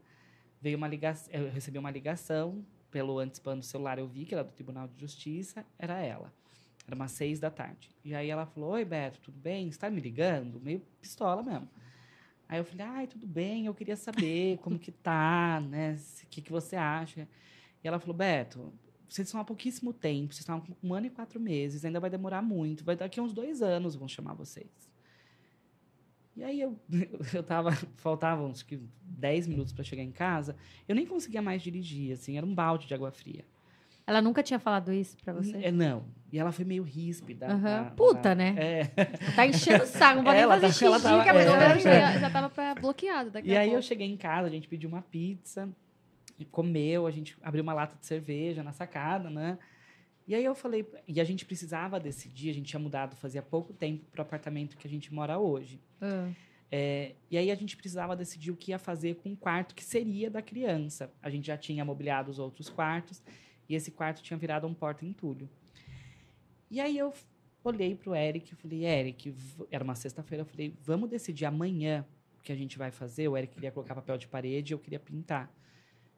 veio 0.61 0.77
uma 0.77 0.87
ligação, 0.87 1.33
eu 1.33 1.49
recebi 1.49 1.77
uma 1.77 1.89
ligação 1.89 2.65
pelo 2.91 3.19
antecipando 3.19 3.61
do 3.61 3.65
celular, 3.65 3.97
eu 3.97 4.07
vi 4.07 4.25
que 4.25 4.33
era 4.33 4.43
do 4.43 4.51
Tribunal 4.51 4.87
de 4.87 4.99
Justiça, 4.99 5.65
era 5.79 6.01
ela. 6.01 6.33
Era 6.85 6.95
umas 6.95 7.11
seis 7.11 7.39
da 7.39 7.49
tarde. 7.49 7.89
E 8.03 8.15
aí 8.15 8.29
ela 8.29 8.45
falou, 8.45 8.71
oi 8.71 8.83
Beto, 8.83 9.19
tudo 9.19 9.37
bem? 9.37 9.71
Você 9.71 9.77
tá 9.77 9.89
me 9.89 10.01
ligando? 10.01 10.59
Meio 10.59 10.81
pistola 11.01 11.43
mesmo. 11.43 11.69
Aí 12.49 12.59
eu 12.59 12.63
falei, 12.63 12.85
ai, 12.85 13.07
tudo 13.07 13.27
bem, 13.27 13.65
eu 13.65 13.73
queria 13.73 13.97
saber 13.97 14.57
como 14.59 14.79
que 14.79 14.91
tá, 14.91 15.61
né? 15.61 15.97
O 16.23 16.27
que, 16.27 16.41
que 16.41 16.51
você 16.51 16.77
acha? 16.77 17.27
E 17.83 17.87
ela 17.87 17.99
falou, 17.99 18.15
Beto, 18.15 18.73
vocês 19.07 19.27
estão 19.27 19.39
há 19.39 19.43
pouquíssimo 19.45 19.93
tempo, 19.93 20.33
vocês 20.33 20.41
estão 20.41 20.59
com 20.59 20.73
um 20.83 20.93
ano 20.93 21.07
e 21.07 21.09
quatro 21.09 21.39
meses, 21.39 21.85
ainda 21.85 21.99
vai 21.99 22.09
demorar 22.09 22.41
muito, 22.41 22.83
vai 22.83 22.95
daqui 22.95 23.19
a 23.19 23.23
uns 23.23 23.33
dois 23.33 23.61
anos 23.61 23.95
vão 23.95 24.07
chamar 24.07 24.33
vocês. 24.33 24.67
E 26.35 26.43
aí 26.43 26.61
eu, 26.61 26.77
eu 27.33 27.41
tava, 27.43 27.71
faltavam 27.97 28.51
que 28.53 28.79
10 29.01 29.47
minutos 29.47 29.73
para 29.73 29.83
chegar 29.83 30.03
em 30.03 30.11
casa, 30.11 30.55
eu 30.87 30.95
nem 30.95 31.05
conseguia 31.05 31.41
mais 31.41 31.61
dirigir, 31.61 32.13
assim, 32.13 32.37
era 32.37 32.45
um 32.45 32.53
balde 32.53 32.85
de 32.87 32.93
água 32.93 33.11
fria. 33.11 33.43
Ela 34.05 34.21
nunca 34.21 34.41
tinha 34.41 34.57
falado 34.57 34.93
isso 34.93 35.17
pra 35.17 35.33
você? 35.33 35.57
É, 35.57 35.69
não. 35.69 36.05
E 36.31 36.39
ela 36.39 36.53
foi 36.53 36.63
meio 36.63 36.81
ríspida. 36.81 37.45
Na- 37.57 37.85
Puta, 37.91 38.33
né? 38.33 38.55
É. 38.57 38.83
Tá 39.35 39.45
enchendo 39.45 39.83
o 39.83 39.87
saco, 39.87 40.17
não 40.17 40.23
pode 40.23 40.35
nem 40.35 40.43
Ela 40.43 40.59
fazer 40.61 40.79
tá- 40.79 40.85
ela 40.85 40.95
xixi, 40.95 41.03
tava- 41.09 41.23
que 41.23 41.29
a 41.29 41.33
é. 41.33 41.75
Eu 41.75 41.79
já, 41.81 42.19
já 42.19 42.29
tava 42.29 42.75
bloqueado 42.79 43.31
daqui 43.31 43.49
E 43.49 43.57
aí 43.57 43.67
eu 43.67 43.71
pouco. 43.73 43.85
cheguei 43.85 44.07
em 44.07 44.15
casa, 44.15 44.47
a 44.47 44.49
gente 44.49 44.67
pediu 44.69 44.87
uma 44.87 45.01
pizza. 45.01 45.67
Comeu, 46.45 47.07
a 47.07 47.11
gente 47.11 47.37
abriu 47.41 47.63
uma 47.63 47.73
lata 47.73 47.95
de 47.97 48.05
cerveja 48.05 48.63
na 48.63 48.71
sacada, 48.71 49.29
né? 49.29 49.57
E 50.27 50.35
aí 50.35 50.43
eu 50.43 50.53
falei, 50.53 50.85
e 51.07 51.21
a 51.21 51.23
gente 51.23 51.45
precisava 51.45 51.99
decidir, 51.99 52.49
a 52.49 52.53
gente 52.53 52.67
tinha 52.67 52.79
mudado 52.79 53.15
fazia 53.15 53.41
pouco 53.41 53.73
tempo 53.73 54.05
para 54.11 54.19
o 54.19 54.21
apartamento 54.21 54.77
que 54.77 54.85
a 54.85 54.89
gente 54.89 55.13
mora 55.13 55.39
hoje. 55.39 55.79
Ah. 56.01 56.29
É, 56.69 57.15
e 57.31 57.37
aí 57.37 57.49
a 57.49 57.55
gente 57.55 57.77
precisava 57.77 58.15
decidir 58.15 58.51
o 58.51 58.55
que 58.55 58.71
ia 58.71 58.79
fazer 58.79 59.15
com 59.15 59.31
o 59.31 59.37
quarto 59.37 59.73
que 59.73 59.83
seria 59.83 60.29
da 60.29 60.41
criança. 60.41 61.11
A 61.21 61.29
gente 61.29 61.47
já 61.47 61.57
tinha 61.57 61.83
mobiliado 61.85 62.29
os 62.29 62.39
outros 62.39 62.69
quartos 62.69 63.23
e 63.69 63.75
esse 63.75 63.91
quarto 63.91 64.21
tinha 64.21 64.37
virado 64.37 64.67
um 64.67 64.73
porta-entulho. 64.73 65.49
E 66.69 66.81
aí 66.81 66.97
eu 66.97 67.13
olhei 67.63 67.95
para 67.95 68.09
o 68.09 68.15
Eric 68.15 68.51
e 68.51 68.55
falei, 68.55 68.85
Eric, 68.85 69.33
era 69.71 69.83
uma 69.83 69.95
sexta-feira, 69.95 70.41
eu 70.41 70.45
falei, 70.45 70.73
vamos 70.83 71.09
decidir 71.09 71.45
amanhã 71.45 72.05
o 72.37 72.43
que 72.43 72.51
a 72.51 72.55
gente 72.55 72.77
vai 72.77 72.91
fazer. 72.91 73.29
O 73.29 73.37
Eric 73.37 73.53
queria 73.53 73.71
colocar 73.71 73.95
papel 73.95 74.17
de 74.17 74.27
parede, 74.27 74.73
eu 74.73 74.79
queria 74.79 74.99
pintar. 74.99 75.49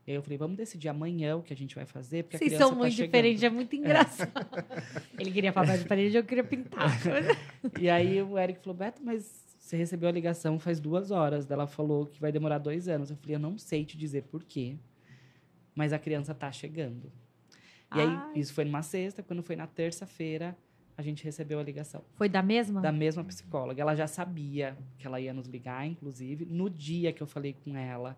E 0.08 0.12
aí 0.12 0.18
eu 0.18 0.24
falei, 0.24 0.38
vamos 0.38 0.58
decidir 0.58 0.89
amanhã 0.89 1.36
o 1.36 1.43
que 1.43 1.54
a 1.54 1.56
gente 1.56 1.76
vai 1.76 1.86
fazer, 1.86 2.24
porque 2.24 2.38
a 2.38 2.39
Vocês 2.39 2.54
são 2.54 2.70
tá 2.70 2.76
muito 2.76 2.93
chegando." 2.93 3.06
diferentes, 3.08 3.43
é 3.43 3.50
muito 3.50 3.76
engraçado. 3.76 4.32
Ele 5.20 5.32
queria 5.32 5.54
papel 5.54 5.78
de 5.78 5.86
parede, 5.86 6.18
eu 6.18 6.24
queria 6.24 6.43
pintar. 6.43 6.89
E 7.80 7.89
aí 7.89 8.22
o 8.22 8.38
Eric 8.39 8.60
falou, 8.62 8.76
Beto, 8.78 9.02
mas 9.04 9.45
você 9.60 9.78
recebeu 9.78 10.10
a 10.10 10.12
ligação 10.12 10.58
faz 10.58 10.80
duas 10.80 11.12
horas. 11.12 11.50
Ela 11.52 11.68
falou 11.68 12.08
que 12.08 12.20
vai 12.20 12.32
demorar 12.32 12.58
dois 12.58 12.88
anos. 12.88 13.12
Eu 13.12 13.18
falei, 13.18 13.36
eu 13.36 13.39
não 13.39 13.58
sei 13.58 13.86
te 13.86 13.95
dizer 13.97 14.24
por 14.24 14.43
quê, 14.43 14.78
mas 15.76 15.93
a 15.93 16.00
criança 16.00 16.34
tá 16.34 16.52
chegando. 16.52 17.12
E 17.95 18.00
aí, 18.00 18.08
Ai. 18.08 18.32
isso 18.36 18.54
foi 18.54 18.66
numa 18.66 18.82
sexta. 18.82 19.22
Quando 19.22 19.43
foi 19.43 19.56
na 19.56 19.68
terça-feira, 19.68 20.58
a 20.97 21.02
gente 21.02 21.24
recebeu 21.24 21.60
a 21.60 21.64
ligação 21.64 22.04
Foi 22.16 22.28
da 22.28 22.41
mesma? 22.43 22.82
da 22.82 22.91
mesma 22.91 23.24
psicóloga. 23.24 23.82
Ela 23.82 23.95
já 23.95 24.06
sabia 24.08 24.78
que 24.97 25.08
ela 25.08 25.20
ia 25.20 25.34
nos 25.34 25.47
ligar, 25.47 25.86
inclusive. 25.86 26.45
No 26.45 26.70
dia 26.70 27.14
que 27.14 27.22
eu 27.22 27.28
falei 27.28 27.54
com 27.64 27.76
ela, 27.78 28.18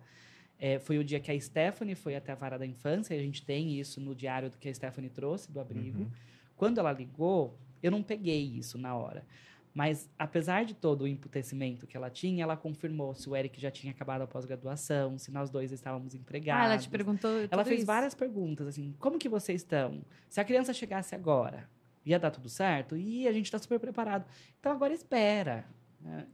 eh, 0.62 0.78
foi 0.78 1.00
o 1.00 1.04
dia 1.04 1.20
que 1.20 1.32
a 1.32 1.40
Stephanie 1.42 1.96
foi 1.96 2.16
até 2.16 2.32
a 2.32 2.36
vara 2.36 2.58
da 2.58 2.66
infância. 2.68 3.16
E 3.16 3.20
a 3.20 3.22
gente 3.22 3.44
tem 3.44 3.80
isso 3.80 4.00
no 4.00 4.14
diário 4.14 4.50
do 4.52 4.58
que 4.60 4.70
a 4.70 4.74
Stephanie 4.74 5.10
trouxe 5.10 5.52
do 5.52 5.60
abrigo. 5.60 6.04
Uhum. 6.04 6.12
Quando 6.56 6.78
ela 6.78 6.94
ligou, 6.94 7.58
eu 7.82 7.90
não 7.90 8.04
peguei 8.04 8.44
isso 8.44 8.78
na 8.78 8.96
hora. 8.96 9.26
Mas, 9.74 10.10
apesar 10.20 10.66
de 10.66 10.76
todo 10.76 11.04
o 11.04 11.08
emputecimento 11.08 11.88
que 11.88 11.98
ela 11.98 12.10
tinha, 12.10 12.44
ela 12.44 12.56
confirmou 12.56 13.16
se 13.16 13.28
o 13.28 13.36
Eric 13.36 13.60
já 13.60 13.72
tinha 13.72 13.92
acabado 13.92 14.22
a 14.22 14.28
pós-graduação, 14.28 15.18
se 15.18 15.32
nós 15.32 15.50
dois 15.50 15.72
estávamos 15.72 16.14
empregados. 16.14 16.62
Ah, 16.62 16.66
ela 16.66 16.78
te 16.78 16.90
perguntou 16.90 17.32
Ela 17.50 17.64
fez 17.64 17.78
isso? 17.80 17.88
várias 17.88 18.14
perguntas, 18.14 18.68
assim, 18.68 18.94
como 19.00 19.18
que 19.18 19.30
vocês 19.30 19.62
estão? 19.62 20.02
Se 20.30 20.42
a 20.42 20.44
criança 20.44 20.74
chegasse 20.74 21.16
agora, 21.16 21.70
ia 22.06 22.20
dar 22.20 22.32
tudo 22.32 22.50
certo? 22.50 22.98
E 22.98 23.28
a 23.28 23.32
gente 23.32 23.46
está 23.46 23.58
super 23.58 23.80
preparado. 23.80 24.26
Então, 24.60 24.74
agora 24.74 24.94
espera. 24.94 25.66
né? 26.02 26.28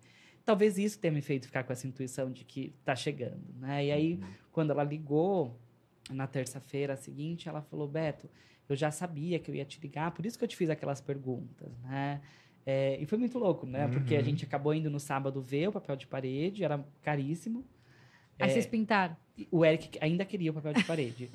Talvez 0.47 0.77
isso 0.77 0.97
tenha 0.97 1.11
me 1.11 1.21
feito 1.21 1.45
ficar 1.45 1.63
com 1.65 1.73
essa 1.73 1.85
intuição 1.85 2.31
de 2.31 2.45
que 2.45 2.73
tá 2.85 2.95
chegando, 2.95 3.43
né? 3.59 3.85
E 3.87 3.91
aí, 3.91 4.19
quando 4.49 4.71
ela 4.71 4.81
ligou, 4.81 5.59
na 6.09 6.25
terça-feira 6.25 6.95
seguinte, 6.95 7.49
ela 7.49 7.61
falou, 7.61 7.85
Beto, 7.85 8.29
eu 8.69 8.73
já 8.73 8.89
sabia 8.89 9.39
que 9.39 9.51
eu 9.51 9.55
ia 9.55 9.65
te 9.65 9.77
ligar, 9.81 10.11
por 10.11 10.25
isso 10.25 10.37
que 10.37 10.45
eu 10.45 10.47
te 10.47 10.55
fiz 10.55 10.69
aquelas 10.69 11.01
perguntas, 11.01 11.77
né? 11.79 12.21
É, 12.65 12.97
e 12.97 13.05
foi 13.05 13.17
muito 13.17 13.37
louco, 13.37 13.65
né? 13.65 13.89
Porque 13.89 14.15
a 14.15 14.19
Uhum. 14.19 14.23
gente 14.23 14.45
acabou 14.45 14.73
indo 14.73 14.89
no 14.89 15.01
sábado 15.01 15.41
ver 15.41 15.67
o 15.67 15.71
papel 15.73 15.97
de 15.97 16.07
parede, 16.07 16.63
era 16.63 16.81
caríssimo. 17.01 17.65
Aí 18.39 18.49
É, 18.49 18.53
vocês 18.53 18.65
pintaram. 18.65 19.17
o 19.51 19.65
Eric 19.65 19.97
ainda 19.99 20.23
queria 20.23 20.51
o 20.51 20.53
papel 20.53 20.73
de 20.75 20.83
parede. 20.85 21.29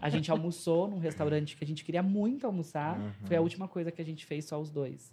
A 0.00 0.08
gente 0.08 0.30
almoçou 0.30 0.86
num 0.86 0.98
restaurante 0.98 1.56
que 1.56 1.64
a 1.64 1.66
gente 1.66 1.84
queria 1.84 2.02
muito 2.02 2.46
almoçar. 2.46 2.96
Uhum. 2.96 3.12
Foi 3.26 3.36
a 3.36 3.40
última 3.40 3.66
coisa 3.66 3.90
que 3.90 4.00
a 4.00 4.04
gente 4.04 4.24
fez 4.24 4.44
só 4.44 4.60
os 4.60 4.70
dois. 4.70 5.12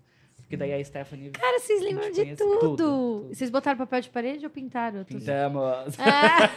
Porque 0.50 0.58
daí 0.58 0.74
a 0.74 0.84
Stephanie. 0.84 1.30
Cara, 1.30 1.60
vocês 1.60 1.80
lembram 1.80 2.10
de 2.12 2.26
tudo. 2.36 2.60
tudo, 2.60 2.76
tudo. 2.76 3.28
Vocês 3.32 3.52
botaram 3.52 3.78
papel 3.78 4.02
de 4.02 4.10
parede 4.10 4.46
ou 4.46 4.50
pintaram? 4.50 5.04
Tudo? 5.04 5.20
Pintamos. 5.20 5.96
Ah, 6.00 6.50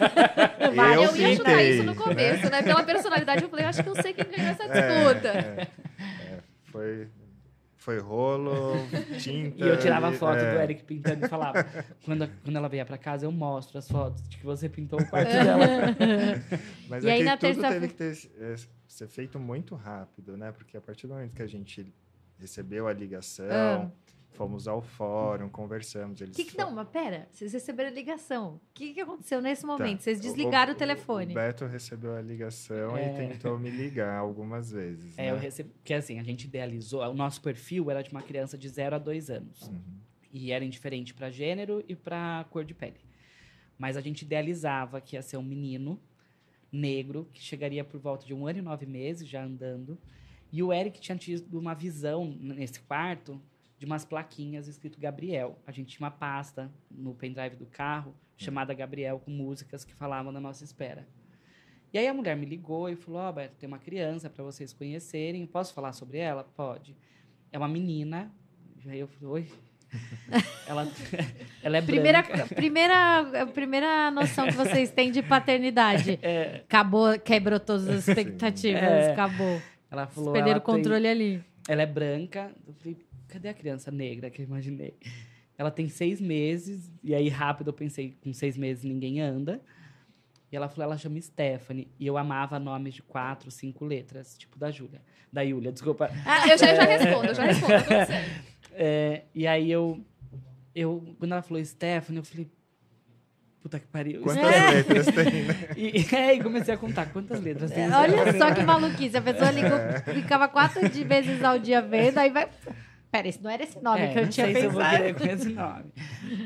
Eu 0.59 0.72
Eu 0.72 1.16
ia 1.16 1.28
ajudar 1.28 1.62
isso 1.62 1.82
no 1.82 1.95
começo, 1.95 2.49
né? 2.51 2.62
Pela 2.62 2.82
personalidade, 2.84 3.43
eu 3.43 3.51
falei, 3.51 3.66
acho 3.66 3.82
que 3.82 3.88
eu 3.90 3.95
sei 3.97 4.14
quem 4.14 4.24
ganhou 4.24 4.51
essa 4.51 4.62
disputa. 4.64 5.28
É, 5.28 5.68
é, 6.01 6.38
foi, 6.64 7.09
foi 7.76 7.99
rolo, 7.99 8.76
tinta. 9.18 9.62
E 9.62 9.68
eu 9.68 9.78
tirava 9.78 10.11
e- 10.11 10.16
foto 10.16 10.38
é. 10.38 10.55
do 10.55 10.61
Eric 10.62 10.84
pintando 10.84 11.26
e 11.26 11.28
falava: 11.28 11.62
quando, 12.03 12.26
quando 12.43 12.57
ela 12.57 12.70
vier 12.70 12.86
pra 12.86 12.97
casa, 12.97 13.26
eu 13.26 13.30
mostro 13.32 13.76
as 13.76 13.86
fotos 13.90 14.26
de 14.26 14.38
que 14.38 14.45
você 14.47 14.70
pintou 14.70 14.99
o 15.03 15.07
quarto 15.07 15.28
dela. 15.30 15.66
Mas 16.88 17.05
E 17.05 17.09
é 17.11 17.12
aí, 17.12 17.18
que 17.18 17.24
na 17.24 17.36
tudo 17.36 17.40
terça-fe- 17.53 17.74
teve 17.74 17.88
que 17.88 17.95
ter, 17.95 18.30
é, 18.40 18.55
ser 18.88 19.07
feito 19.09 19.38
muito 19.38 19.74
rápido, 19.74 20.34
né? 20.34 20.51
Porque 20.51 20.78
a 20.78 20.80
partir 20.80 21.07
do 21.07 21.12
momento 21.12 21.34
que 21.34 21.43
a 21.43 21.47
gente 21.47 21.93
recebeu 22.39 22.87
a 22.89 22.93
ligação, 22.93 23.47
Ah. 23.51 23.91
fomos 24.30 24.66
ao 24.66 24.80
fórum, 24.83 25.49
conversamos. 25.49 26.20
Eles 26.20 26.35
Que 26.37 26.45
que, 26.45 26.57
não, 26.59 26.70
mas 26.72 26.89
pera, 26.89 27.28
vocês 27.30 27.53
receberam 27.53 27.91
a 27.91 27.93
ligação. 27.93 28.55
O 28.55 28.61
que, 28.74 28.95
que 28.95 29.01
aconteceu 29.01 29.41
nesse 29.41 29.62
Tá. 29.62 29.68
momento? 29.68 30.01
Vocês 30.03 30.20
desligaram 30.20 30.72
o, 30.72 30.74
O 30.74 30.78
telefone. 30.78 31.35
Beto 31.35 31.66
recebeu 31.66 32.16
a 32.16 32.20
ligação 32.22 32.97
É. 32.97 33.12
e 33.12 33.28
tentou 33.28 33.59
me 33.59 33.70
ligar 33.70 34.16
algumas 34.18 34.70
vezes. 34.72 35.16
É, 35.18 35.30
eu 35.30 35.37
né? 35.37 35.41
recebi. 35.43 35.70
Porque 35.70 35.95
assim, 35.95 36.18
a 36.18 36.22
gente 36.22 36.45
idealizou. 36.45 37.03
O 37.03 37.14
nosso 37.14 37.41
perfil 37.43 37.91
era 37.91 38.03
de 38.03 38.11
uma 38.11 38.22
criança 38.22 38.57
de 38.57 38.68
0 38.68 38.97
a 38.97 38.99
2 38.99 39.28
anos. 39.30 39.62
Uhum. 39.68 39.80
E 40.33 40.51
era 40.51 40.64
indiferente 40.64 41.12
para 41.12 41.30
gênero 41.30 41.85
e 41.87 41.95
para 41.95 42.45
cor 42.51 42.64
de 42.64 42.72
pele. 42.74 43.01
Mas 43.78 43.97
a 43.97 44.01
gente 44.01 44.22
idealizava 44.22 45.01
que 45.01 45.14
ia 45.16 45.22
ser 45.22 45.37
um 45.37 45.43
menino 45.43 46.01
negro, 46.70 47.28
que 47.33 47.43
chegaria 47.43 47.85
por 47.85 48.01
volta 48.01 48.24
de 48.24 48.33
um 48.33 48.47
ano 48.47 48.61
e 48.61 48.62
nove 48.62 48.87
meses, 48.87 49.28
já 49.28 49.45
andando. 49.45 49.99
E 50.53 50.62
o 50.62 50.72
Eric 50.72 51.00
tinha 51.00 51.16
tido 51.16 51.59
uma 51.59 51.74
visão 51.74 52.36
nesse 52.38 52.78
quarto 52.80 53.40
de 53.78 53.86
umas 53.86 54.05
plaquinhas 54.05 54.68
escrito 54.68 55.00
Gabriel. 55.00 55.59
A 55.66 55.72
gente 55.72 55.96
tinha 55.96 56.07
uma 56.07 56.11
pasta 56.11 56.70
no 56.90 57.14
pendrive 57.14 57.57
do 57.57 57.66
carro 57.66 58.14
chamada 58.36 58.74
Gabriel, 58.74 59.18
com 59.18 59.30
músicas 59.30 59.84
que 59.84 59.94
falavam 59.94 60.32
da 60.32 60.40
nossa 60.40 60.62
espera. 60.62 61.09
E 61.92 61.98
aí 61.98 62.07
a 62.07 62.14
mulher 62.14 62.36
me 62.36 62.46
ligou 62.46 62.88
e 62.88 62.96
falou: 62.96 63.20
Ó, 63.20 63.32
Beto, 63.32 63.55
tem 63.59 63.66
uma 63.66 63.78
criança 63.78 64.28
para 64.28 64.44
vocês 64.44 64.72
conhecerem. 64.72 65.46
Posso 65.46 65.72
falar 65.72 65.92
sobre 65.92 66.18
ela? 66.18 66.44
Pode. 66.44 66.96
É 67.50 67.59
uma 67.59 67.68
menina. 67.68 68.30
E 68.84 68.90
aí 68.90 69.00
eu 69.00 69.09
falei: 69.09 69.28
Oi. 69.28 69.48
ela, 70.66 70.88
ela 71.62 71.76
é 71.76 71.82
Primeira, 71.82 72.22
branca. 72.22 72.46
primeira, 72.55 73.46
primeira 73.53 74.11
noção 74.11 74.46
que 74.46 74.55
vocês 74.55 74.90
têm 74.90 75.11
de 75.11 75.22
paternidade. 75.22 76.18
É, 76.22 76.62
Acabou, 76.64 77.18
quebrou 77.18 77.61
todas 77.61 77.88
as 77.88 78.09
expectativas. 78.09 78.82
É. 78.82 79.12
Acabou. 79.12 79.61
Ela 79.93 80.07
falou: 80.07 80.32
perderam 80.32 80.59
o 80.59 80.62
controle 80.62 81.07
ali. 81.07 81.34
Tem, 81.34 81.45
ela 81.74 81.82
é 81.82 81.86
branca. 81.86 82.51
Eu 82.66 82.72
falei: 82.72 82.97
Cadê 83.28 83.49
a 83.51 83.55
criança 83.55 83.90
negra 83.90 84.30
que 84.30 84.40
eu 84.40 84.47
imaginei? 84.47 84.97
Ela 85.59 85.70
tem 85.70 85.86
seis 85.86 86.18
meses. 86.18 86.90
E 87.05 87.14
aí, 87.14 87.28
rápido, 87.28 87.68
eu 87.68 87.74
pensei: 87.74 88.16
com 88.24 88.32
seis 88.32 88.57
meses 88.57 88.84
ninguém 88.84 89.20
anda. 89.20 89.61
E 90.51 90.57
ela 90.57 90.66
falou: 90.66 90.84
ela 90.84 90.97
chama 90.97 91.20
Stephanie. 91.20 91.88
E 92.01 92.07
eu 92.07 92.16
amava 92.16 92.59
nomes 92.59 92.95
de 92.95 93.03
quatro, 93.03 93.51
cinco 93.51 93.84
letras, 93.84 94.36
tipo 94.38 94.59
da 94.59 94.70
Júlia. 94.70 95.03
Da 95.30 95.45
Júlia, 95.45 95.70
desculpa. 95.70 96.11
Ah, 96.24 96.49
eu 96.49 96.57
já, 96.57 96.70
eu 96.70 96.76
já 96.76 96.84
respondo, 96.84 97.26
eu 97.26 97.34
já 97.34 97.45
respondo. 97.45 97.84
certo. 97.86 98.43
É, 98.72 99.24
e 99.34 99.47
aí 99.47 99.70
eu, 99.70 100.03
eu. 100.74 101.14
Quando 101.18 101.32
ela 101.32 101.43
falou 101.43 101.62
Stephanie, 101.62 102.20
eu 102.20 102.24
falei. 102.24 102.51
Puta 103.62 103.78
que 103.78 103.86
pariu. 103.86 104.22
Quantas 104.22 104.44
Stephanie. 104.44 104.74
letras 104.74 105.06
tem, 105.06 105.42
né? 105.44 105.54
E, 105.76 106.14
é, 106.16 106.34
e 106.34 106.42
comecei 106.42 106.74
a 106.74 106.76
contar 106.76 107.06
quantas 107.12 107.40
letras 107.40 107.70
tem. 107.70 107.84
É, 107.84 107.90
Olha 107.96 108.32
só 108.36 108.52
que 108.52 108.62
maluquice. 108.62 109.16
A 109.16 109.22
pessoa 109.22 109.50
ligou, 109.52 109.78
ficava 110.14 110.48
quatro 110.48 110.88
de 110.88 111.04
vezes 111.04 111.42
ao 111.44 111.58
dia 111.60 111.80
vendo, 111.80 112.18
aí 112.18 112.28
vai. 112.30 112.48
Pera, 113.10 113.28
esse 113.28 113.42
não 113.42 113.50
era 113.50 113.62
esse 113.62 113.78
nome 113.80 114.00
É, 114.00 114.08
que 114.12 114.18
eu 114.18 114.22
não 114.22 114.30
tinha 114.30 114.46
sei 114.46 114.54
se 114.56 114.64
eu 114.64 114.70
vou 114.70 114.80
pensado. 114.82 115.14
com 115.14 115.26
esse 115.26 115.48
nome. 115.50 115.84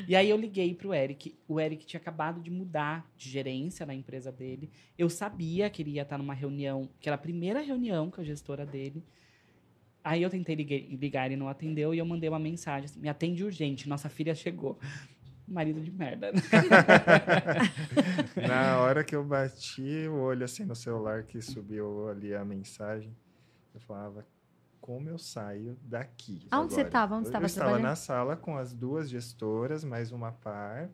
E 0.09 0.15
aí 0.17 0.29
eu 0.29 0.37
liguei 0.37 0.75
pro 0.75 0.93
Eric. 0.93 1.39
O 1.49 1.59
Eric 1.61 1.87
tinha 1.87 2.01
acabado 2.01 2.41
de 2.41 2.51
mudar 2.51 3.07
de 3.17 3.31
gerência 3.31 3.87
na 3.87 3.95
empresa 3.95 4.31
dele. 4.33 4.69
Eu 4.99 5.09
sabia 5.09 5.71
que 5.71 5.81
ele 5.83 5.93
ia 5.93 6.03
estar 6.03 6.19
numa 6.19 6.35
reunião, 6.35 6.89
que 7.01 7.09
era 7.09 7.15
a 7.15 7.19
primeira 7.19 7.61
reunião 7.61 8.11
com 8.11 8.21
a 8.21 8.25
gestora 8.25 8.67
dele. 8.67 9.03
Aí 10.05 10.23
eu 10.23 10.29
tentei 10.31 10.55
liguei- 10.55 10.89
ligar, 11.01 11.27
ele 11.27 11.37
não 11.37 11.49
atendeu 11.49 11.95
e 11.95 11.99
eu 11.99 12.05
mandei 12.05 12.29
uma 12.29 12.39
mensagem. 12.39 12.85
assim, 12.85 13.01
Me 13.01 13.09
atende 13.09 13.43
urgente, 13.45 13.89
nossa 13.89 14.09
filha 14.09 14.35
chegou. 14.35 14.79
Marido 15.49 15.81
de 15.81 15.93
merda. 15.93 16.33
né? 16.33 16.41
Na 18.49 18.79
hora 18.81 19.05
que 19.05 19.15
eu 19.15 19.25
bati 19.25 20.07
o 20.09 20.15
olho 20.17 20.45
assim 20.45 20.65
no 20.65 20.75
celular 20.75 21.23
que 21.25 21.41
subiu 21.41 22.09
ali 22.09 22.35
a 22.35 22.45
mensagem, 22.45 23.15
eu 23.75 23.81
falava, 23.81 24.27
como 24.81 25.09
eu 25.09 25.19
saio 25.19 25.77
daqui? 25.83 26.47
Aonde 26.51 26.75
você 26.75 26.81
agora?" 26.81 26.93
tava? 26.93 27.15
Onde 27.17 27.25
você 27.25 27.29
eu 27.29 27.33
tava 27.33 27.47
estava 27.47 27.79
na 27.79 27.97
sala 27.97 28.37
com 28.37 28.57
as 28.57 28.73
duas 28.73 29.09
gestoras, 29.09 29.85
mais 29.85 30.13
uma 30.13 30.33
par, 30.33 30.89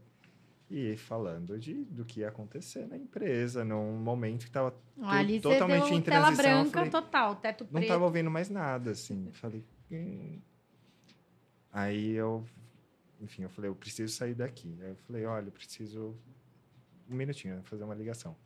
e 0.70 0.96
falando 0.96 1.59
de, 1.59 1.84
do 1.84 2.05
que 2.05 2.20
ia 2.20 2.28
acontecer 2.28 2.86
na 2.86 2.96
empresa, 2.96 3.64
num 3.64 3.96
momento 3.96 4.42
que 4.44 4.48
estava 4.48 4.74
totalmente 5.40 5.88
deu 5.88 5.98
em 5.98 6.03
tela 6.03 6.26
transição, 6.26 6.50
eu 6.50 6.57
branca 6.62 6.70
falei, 6.72 6.90
total, 6.90 7.36
teto 7.36 7.64
não 7.64 7.70
preto. 7.72 7.82
estava 7.84 8.05
ouvindo 8.05 8.30
mais 8.30 8.48
nada, 8.48 8.92
assim. 8.92 9.30
Falei. 9.32 9.64
"Hum." 9.90 10.40
Aí 11.70 12.12
eu, 12.12 12.44
enfim, 13.22 13.42
eu 13.42 13.48
falei, 13.48 13.70
eu 13.70 13.74
preciso 13.74 14.12
sair 14.12 14.34
daqui. 14.34 14.76
Aí 14.82 14.90
eu 14.90 14.96
falei, 14.96 15.24
olha, 15.24 15.46
eu 15.46 15.52
preciso 15.52 16.16
um 17.08 17.14
minutinho, 17.14 17.62
fazer 17.64 17.84
uma 17.84 17.94
ligação. 17.94 18.36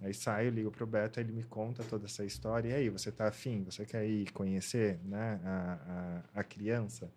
Aí 0.00 0.14
saio, 0.14 0.50
ligo 0.50 0.70
pro 0.70 0.86
Beto, 0.86 1.20
aí 1.20 1.26
ele 1.26 1.32
me 1.32 1.44
conta 1.44 1.84
toda 1.84 2.06
essa 2.06 2.24
história. 2.24 2.70
E 2.70 2.72
aí, 2.72 2.88
você 2.88 3.12
tá 3.12 3.28
afim? 3.28 3.62
Você 3.64 3.84
quer 3.84 4.06
ir 4.06 4.32
conhecer, 4.32 4.98
né, 5.04 5.40
a, 5.44 6.22
a, 6.34 6.40
a 6.40 6.44
criança, 6.44 7.12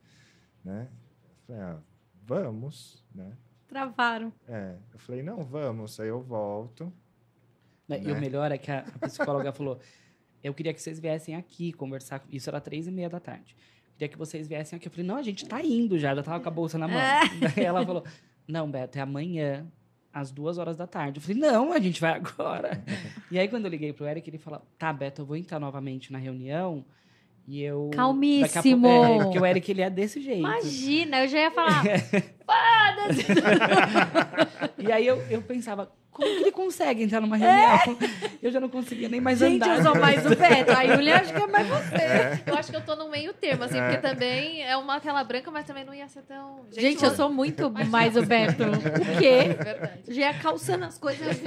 né? 0.63 0.89
Eu 1.23 1.35
falei, 1.47 1.61
ah, 1.61 1.79
vamos, 2.21 3.03
né? 3.15 3.37
Travaram. 3.67 4.31
É, 4.47 4.77
eu 4.93 4.99
falei, 4.99 5.23
não, 5.23 5.43
vamos. 5.43 5.99
Aí 5.99 6.09
eu 6.09 6.21
volto. 6.21 6.91
E 7.89 7.97
né? 7.97 8.13
o 8.13 8.19
melhor 8.19 8.51
é 8.51 8.57
que 8.57 8.71
a, 8.71 8.85
a 9.01 9.07
psicóloga 9.07 9.51
falou: 9.51 9.79
eu 10.43 10.53
queria 10.53 10.73
que 10.73 10.81
vocês 10.81 10.99
viessem 10.99 11.35
aqui 11.35 11.73
conversar. 11.73 12.19
com-" 12.19 12.29
Isso 12.31 12.49
era 12.49 12.61
três 12.61 12.87
e 12.87 12.91
meia 12.91 13.09
da 13.09 13.19
tarde. 13.19 13.55
Queria 14.03 14.07
que 14.09 14.17
vocês 14.17 14.47
viessem 14.49 14.75
aqui. 14.75 14.87
Eu 14.87 14.91
falei, 14.91 15.05
não, 15.05 15.15
a 15.15 15.21
gente 15.21 15.45
tá 15.45 15.63
indo 15.63 15.97
já, 15.97 16.13
já 16.13 16.21
tava 16.21 16.41
com 16.41 16.49
a 16.49 16.51
bolsa 16.51 16.77
na 16.77 16.87
mão. 16.89 16.97
Daí 17.55 17.63
ela 17.63 17.85
falou: 17.85 18.03
Não, 18.45 18.69
Beto, 18.69 18.97
é 18.97 19.01
amanhã, 19.01 19.65
às 20.11 20.29
duas 20.29 20.57
horas 20.57 20.75
da 20.75 20.85
tarde. 20.85 21.19
Eu 21.19 21.21
falei, 21.21 21.37
não, 21.37 21.71
a 21.71 21.79
gente 21.79 22.01
vai 22.01 22.11
agora. 22.11 22.83
e 23.31 23.39
aí, 23.39 23.47
quando 23.47 23.65
eu 23.65 23.71
liguei 23.71 23.93
pro 23.93 24.05
Eric, 24.05 24.29
ele 24.29 24.37
falou: 24.37 24.61
Tá, 24.77 24.91
Beto, 24.91 25.21
eu 25.21 25.25
vou 25.25 25.37
entrar 25.37 25.57
novamente 25.57 26.11
na 26.11 26.19
reunião. 26.19 26.83
E 27.47 27.61
eu. 27.61 27.77
a 27.77 27.79
pouco- 27.81 27.95
Calmíssimo. 27.95 28.87
É, 28.87 29.23
porque 29.23 29.39
o 29.39 29.45
Eric 29.45 29.71
ele 29.71 29.81
é 29.81 29.89
desse 29.89 30.21
jeito. 30.21 30.39
Imagina, 30.39 31.21
eu 31.23 31.27
já 31.29 31.39
ia 31.39 31.51
falar. 31.51 31.83
Foda-se! 32.43 33.23
E 34.79 34.91
aí 34.91 35.07
eu, 35.07 35.17
eu 35.29 35.41
pensava, 35.41 35.89
como 36.13 36.27
que 36.27 36.41
ele 36.43 36.51
consegue 36.51 37.03
entrar 37.03 37.19
numa 37.19 37.35
reunião? 37.37 37.97
Eu 38.41 38.51
já 38.51 38.59
não 38.59 38.69
conseguia 38.69 39.09
nem 39.09 39.19
mais 39.19 39.39
Gente, 39.39 39.63
andar. 39.63 39.77
eu 39.77 39.83
sou 39.83 39.95
mais 39.99 40.25
o 40.25 40.29
Beto. 40.35 40.71
A 40.77 40.81
Yulia 40.83 41.17
acho 41.17 41.33
que 41.33 41.41
é 41.41 41.47
mais 41.47 41.67
você. 41.67 42.41
Eu 42.45 42.55
acho 42.55 42.69
que 42.71 42.77
eu 42.77 42.81
tô 42.81 42.95
no 42.95 43.09
meio 43.09 43.33
termo, 43.33 43.63
assim, 43.63 43.79
porque 43.79 43.97
também 43.97 44.63
é 44.63 44.75
uma 44.77 44.99
tela 44.99 45.23
branca, 45.23 45.49
mas 45.51 45.65
também 45.65 45.83
não 45.83 45.93
ia 45.93 46.07
ser 46.07 46.21
tão. 46.23 46.65
Gente, 46.71 47.03
eu 47.03 47.11
sou 47.15 47.29
muito 47.31 47.69
mais 47.87 48.15
o 48.17 48.25
Beto. 48.25 48.63
O 48.63 49.19
quê? 49.19 49.55
Verdade. 49.63 50.01
Já 50.07 50.21
ia 50.21 50.33
calçando 50.35 50.85
as 50.85 50.97
coisas. 50.97 51.37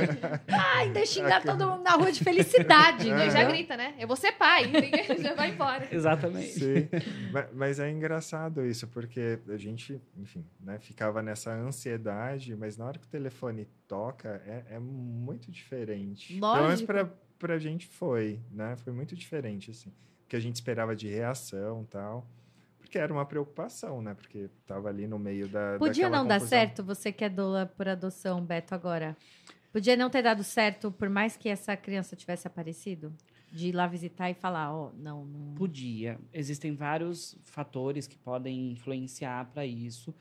Ah, 0.48 0.78
ainda 0.78 1.04
xingar 1.06 1.42
todo 1.42 1.66
mundo 1.66 1.82
na 1.82 1.90
rua 1.92 2.10
de 2.12 2.22
felicidade. 2.22 3.08
Já 3.30 3.44
grita, 3.44 3.76
né? 3.76 3.94
Eu 3.98 4.06
vou 4.08 4.16
ser 4.16 4.32
pai. 4.32 4.66
ninguém 4.66 5.04
já 5.22 5.34
vai 5.34 5.50
embora. 5.50 5.86
Exatamente. 5.90 6.52
Sim. 6.58 6.88
Ma- 7.32 7.46
Mas 7.54 7.78
é 7.78 7.90
engraçado 7.90 8.64
isso, 8.64 8.86
porque 8.88 9.38
a 9.48 9.56
gente, 9.56 10.00
enfim, 10.16 10.44
né, 10.60 10.78
ficava 10.78 11.22
nessa 11.22 11.52
ansiedade, 11.52 12.54
mas 12.56 12.76
na 12.76 12.86
hora 12.86 12.98
que 12.98 13.06
o 13.06 13.10
telefone 13.10 13.68
toca, 13.86 14.42
é, 14.46 14.76
é 14.76 14.78
muito 14.78 15.50
diferente. 15.50 16.34
Pelo 16.34 16.54
menos 16.54 16.68
Lógico. 16.80 16.86
pra, 16.86 17.10
pra 17.38 17.58
gente 17.58 17.86
foi, 17.86 18.40
né? 18.50 18.76
Foi 18.76 18.92
muito 18.92 19.14
diferente, 19.14 19.70
assim. 19.70 19.92
Porque 20.22 20.36
a 20.36 20.40
gente 20.40 20.56
esperava 20.56 20.94
de 20.94 21.08
reação 21.08 21.82
e 21.82 21.86
tal. 21.86 22.26
Porque 22.78 22.98
era 22.98 23.12
uma 23.12 23.24
preocupação, 23.24 24.00
né? 24.00 24.14
Porque 24.14 24.48
tava 24.66 24.88
ali 24.88 25.06
no 25.06 25.18
meio 25.18 25.48
da. 25.48 25.76
Podia 25.78 26.08
não 26.08 26.26
dar 26.26 26.34
confusão. 26.34 26.48
certo 26.48 26.84
você 26.84 27.10
que 27.12 27.24
é 27.24 27.28
doula 27.28 27.66
por 27.66 27.88
adoção, 27.88 28.44
Beto, 28.44 28.74
agora? 28.74 29.16
Podia 29.72 29.96
não 29.96 30.08
ter 30.08 30.22
dado 30.22 30.42
certo, 30.42 30.90
por 30.90 31.10
mais 31.10 31.36
que 31.36 31.48
essa 31.48 31.76
criança 31.76 32.16
tivesse 32.16 32.46
aparecido? 32.46 33.12
De 33.52 33.68
ir 33.68 33.72
lá 33.72 33.86
visitar 33.86 34.30
e 34.30 34.34
falar, 34.34 34.74
ó, 34.74 34.90
não, 34.96 35.24
não. 35.24 35.54
Podia. 35.54 36.18
Existem 36.32 36.74
vários 36.74 37.36
fatores 37.42 38.06
que 38.06 38.16
podem 38.16 38.72
influenciar 38.72 39.46
para 39.52 39.66
isso. 39.66 40.14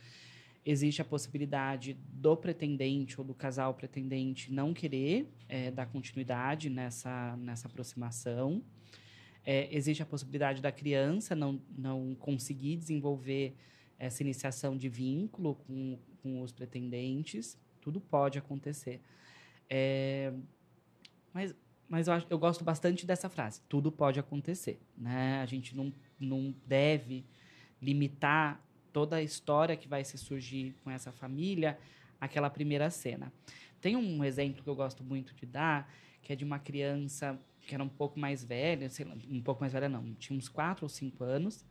Existe 0.66 1.02
a 1.02 1.06
possibilidade 1.06 1.94
do 2.12 2.36
pretendente 2.36 3.20
ou 3.20 3.26
do 3.26 3.36
casal 3.36 3.76
pretendente 3.76 4.52
não 4.52 4.74
querer 4.74 5.30
eh, 5.48 5.70
dar 5.70 5.86
continuidade 5.86 6.70
nessa, 6.70 7.38
nessa 7.38 7.68
aproximação. 7.68 8.64
Eh, 9.46 9.70
existe 9.72 10.02
a 10.02 10.06
possibilidade 10.06 10.64
da 10.64 10.72
criança 10.72 11.36
não, 11.36 11.62
não 11.78 12.16
conseguir 12.16 12.78
desenvolver 12.78 13.56
essa 14.00 14.24
iniciação 14.24 14.76
de 14.76 14.90
vínculo 14.90 15.54
com, 15.54 16.00
com 16.24 16.42
os 16.42 16.52
pretendentes. 16.52 17.58
Tudo 17.80 18.02
pode 18.02 18.40
acontecer. 18.40 19.02
Eh, 19.70 20.34
mas 21.32 21.56
mas 21.88 22.08
eu, 22.08 22.14
acho, 22.14 22.28
eu 22.30 22.40
gosto 22.40 22.64
bastante 22.64 23.06
dessa 23.06 23.30
frase. 23.30 23.62
Tudo 23.70 23.92
pode 23.92 24.20
acontecer, 24.20 24.82
né? 24.98 25.40
A 25.42 25.46
gente 25.46 25.76
não, 25.76 25.94
não 26.20 26.54
deve 26.66 27.24
limitar 27.82 28.60
toda 28.96 29.18
a 29.18 29.22
história 29.22 29.76
que 29.76 29.90
vai 29.90 30.06
se 30.06 30.18
surgir 30.18 30.74
com 30.82 30.90
essa 30.90 31.12
família 31.12 31.78
àquela 32.18 32.50
primeira 32.50 32.90
cena. 32.90 33.30
Tem 33.82 33.94
um 33.98 34.24
exemplo 34.24 34.64
que 34.64 34.70
eu 34.70 34.74
gosto 34.74 35.04
muito 35.04 35.36
de 35.36 35.46
dar, 35.46 35.94
que 36.22 36.32
é 36.32 36.36
de 36.36 36.46
uma 36.46 36.60
criança 36.60 37.38
que 37.68 37.76
era 37.76 37.84
um 37.84 37.90
pouco 37.90 38.18
mais 38.18 38.42
velha, 38.42 38.90
sei 38.90 39.06
lá, 39.06 39.14
um 39.30 39.42
pouco 39.42 39.60
mais 39.60 39.74
velha 39.74 39.90
não, 39.90 40.14
tinha 40.14 40.40
uns 40.40 40.48
quatro 40.48 40.86
ou 40.86 40.90
cinco 40.90 41.26
anos. 41.26 41.66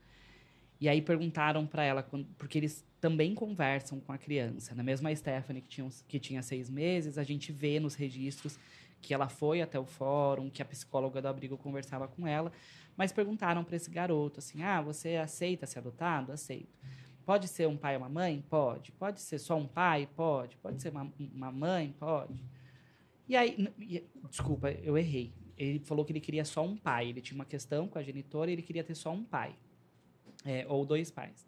E 0.79 0.87
aí 0.87 1.01
perguntaram 1.01 1.66
para 1.66 1.83
ela, 1.83 2.07
porque 2.37 2.59
eles 2.59 2.85
também 3.01 3.35
conversam 3.35 3.99
com 4.01 4.12
a 4.12 4.18
criança. 4.18 4.75
Na 4.75 4.83
mesma 4.83 5.14
Stephanie, 5.16 5.62
que 5.62 5.68
tinha, 5.68 5.89
que 6.07 6.18
tinha 6.20 6.43
seis 6.43 6.68
meses, 6.68 7.16
a 7.16 7.22
gente 7.22 7.53
vê 7.53 7.81
nos 7.81 7.95
registros 7.95 8.59
que 9.01 9.14
ela 9.14 9.31
foi 9.31 9.62
até 9.62 9.79
o 9.79 9.87
fórum, 9.87 10.51
que 10.51 10.61
a 10.61 10.64
psicóloga 10.66 11.22
do 11.22 11.29
abrigo 11.29 11.57
conversava 11.57 12.07
com 12.07 12.27
ela, 12.27 12.53
mas 12.95 13.12
perguntaram 13.12 13.64
para 13.64 13.77
esse 13.77 13.91
garoto 13.91 14.41
assim: 14.41 14.62
ah, 14.62 14.83
você 14.83 15.16
aceita 15.16 15.66
ser 15.66 15.79
adotado? 15.79 16.33
Aceito. 16.33 16.68
Pode 17.25 17.49
ser 17.49 17.66
um 17.68 17.77
pai 17.77 17.95
ou 17.97 18.03
uma 18.03 18.09
mãe? 18.09 18.45
Pode. 18.51 18.93
Pode 18.93 19.20
ser 19.20 19.39
só 19.39 19.57
um 19.57 19.66
pai? 19.66 20.09
Pode. 20.14 20.57
Pode 20.59 20.81
ser 20.83 20.91
uma, 20.91 21.11
uma 21.35 21.51
mãe? 21.51 21.95
Pode. 21.99 22.45
E 23.29 23.35
aí, 23.37 23.72
e- 23.81 24.05
desculpa, 24.29 24.70
eu 24.70 24.99
errei. 24.99 25.33
Ele 25.57 25.79
falou 25.79 26.05
que 26.05 26.12
ele 26.12 26.20
queria 26.20 26.45
só 26.45 26.62
um 26.64 26.77
pai. 26.77 27.09
Ele 27.09 27.20
tinha 27.22 27.35
uma 27.37 27.45
questão 27.47 27.89
com 27.89 27.99
a 27.99 28.03
genitora 28.03 28.51
e 28.51 28.55
ele 28.55 28.62
queria 28.62 28.85
ter 28.85 28.95
só 28.95 29.11
um 29.12 29.25
pai. 29.25 29.55
É, 30.45 30.66
ou 30.68 30.85
dois 30.85 31.11
pais. 31.11 31.47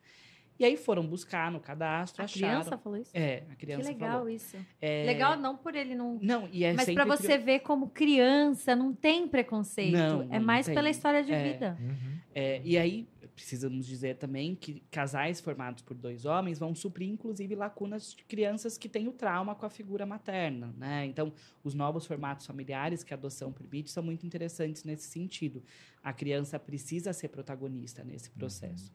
E 0.59 0.65
aí 0.65 0.75
foram 0.75 1.07
buscar 1.07 1.53
no 1.53 1.61
cadastro, 1.61 2.23
A 2.23 2.25
acharam. 2.25 2.63
criança 2.63 2.79
falou 2.79 2.99
isso? 2.99 3.11
É, 3.13 3.43
a 3.51 3.55
que 3.55 3.67
criança 3.67 3.89
legal 3.91 4.11
falou. 4.13 4.31
isso. 4.31 4.57
É, 4.81 5.05
Legal 5.05 5.37
não 5.37 5.55
por 5.55 5.75
ele 5.75 5.95
não. 5.95 6.19
Não, 6.23 6.49
e 6.51 6.65
é 6.65 6.73
Mas 6.73 6.87
porque- 6.87 7.05
você 7.05 7.37
ver 7.37 7.59
como 7.59 7.91
criança 7.91 8.75
não 8.75 8.95
tem 8.95 9.29
preconceito. 9.29 9.93
Não, 9.93 10.23
é 10.23 10.39
não 10.39 10.47
mais 10.47 10.65
tem. 10.65 10.75
pela 10.75 10.89
história 10.89 11.23
de 11.23 11.31
É. 11.31 11.53
vida. 11.53 11.77
Uhum. 11.79 12.19
É, 12.35 12.63
e 12.65 12.79
aí, 12.79 13.07
precisamos 13.37 13.87
dizer 13.87 14.17
também 14.17 14.55
que 14.57 14.83
casais 14.91 15.41
formados 15.41 15.83
por 15.83 15.95
dois 15.95 16.25
homens 16.25 16.59
vão 16.59 16.75
suprir, 16.75 17.07
inclusive, 17.07 17.55
lacunas 17.55 18.15
de 18.15 18.25
crianças 18.25 18.79
que 18.79 18.89
têm 18.89 19.07
o 19.07 19.13
trauma 19.13 19.55
com 19.55 19.67
a 19.67 19.71
figura 19.71 20.07
materna, 20.07 20.75
né? 20.79 21.05
Então, 21.05 21.31
os 21.63 21.75
novos 21.75 22.07
formatos 22.07 22.47
familiares 22.47 23.05
que 23.05 23.13
a 23.13 23.17
adoção 23.17 23.53
permite 23.53 23.91
são 23.91 24.03
muito 24.03 24.27
interessantes 24.27 24.85
nesse 24.85 25.09
sentido. 25.09 25.63
A 26.03 26.15
criança 26.15 26.59
precisa 26.59 27.13
ser 27.13 27.29
protagonista 27.29 28.03
nesse 28.03 28.31
processo. 28.31 28.91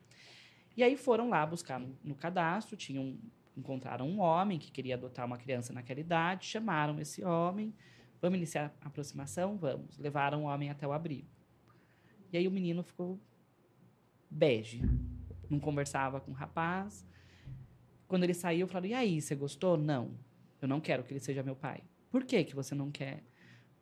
E 0.76 0.82
aí 0.82 0.98
foram 0.98 1.30
lá 1.30 1.46
buscar 1.46 1.80
no, 1.80 1.96
no 2.04 2.16
cadastro, 2.16 2.76
tinham 2.76 3.18
encontraram 3.56 4.08
um 4.08 4.20
homem 4.20 4.58
que 4.58 4.72
queria 4.72 4.96
adotar 4.96 5.26
uma 5.26 5.38
criança 5.38 5.72
naquela 5.72 6.00
idade, 6.00 6.48
chamaram 6.48 7.00
esse 7.00 7.24
homem, 7.24 7.74
vamos 8.20 8.38
iniciar 8.38 8.74
a 8.82 8.88
aproximação? 8.88 9.58
Vamos. 9.58 9.98
Levaram 10.00 10.44
o 10.44 10.46
homem 10.46 10.70
até 10.70 10.88
o 10.88 10.94
abrigo. 10.94 11.28
E 12.32 12.38
aí 12.38 12.48
o 12.48 12.52
menino 12.52 12.82
ficou 12.82 13.20
bege. 14.32 14.82
Não 15.50 15.60
conversava 15.60 16.20
com 16.22 16.32
o 16.32 16.34
rapaz. 16.34 17.06
Quando 18.08 18.24
ele 18.24 18.34
saiu, 18.34 18.62
eu 18.62 18.68
falei, 18.68 18.92
e 18.92 18.94
aí, 18.94 19.22
você 19.22 19.36
gostou? 19.36 19.78
Não. 19.78 20.12
Eu 20.62 20.68
não 20.68 20.80
quero 20.80 21.04
que 21.04 21.12
ele 21.12 21.20
seja 21.20 21.44
meu 21.44 21.56
pai. 21.56 21.82
Por 22.10 22.24
que, 22.24 22.44
que 22.44 22.56
você 22.56 22.74
não 22.74 22.90
quer? 22.90 23.24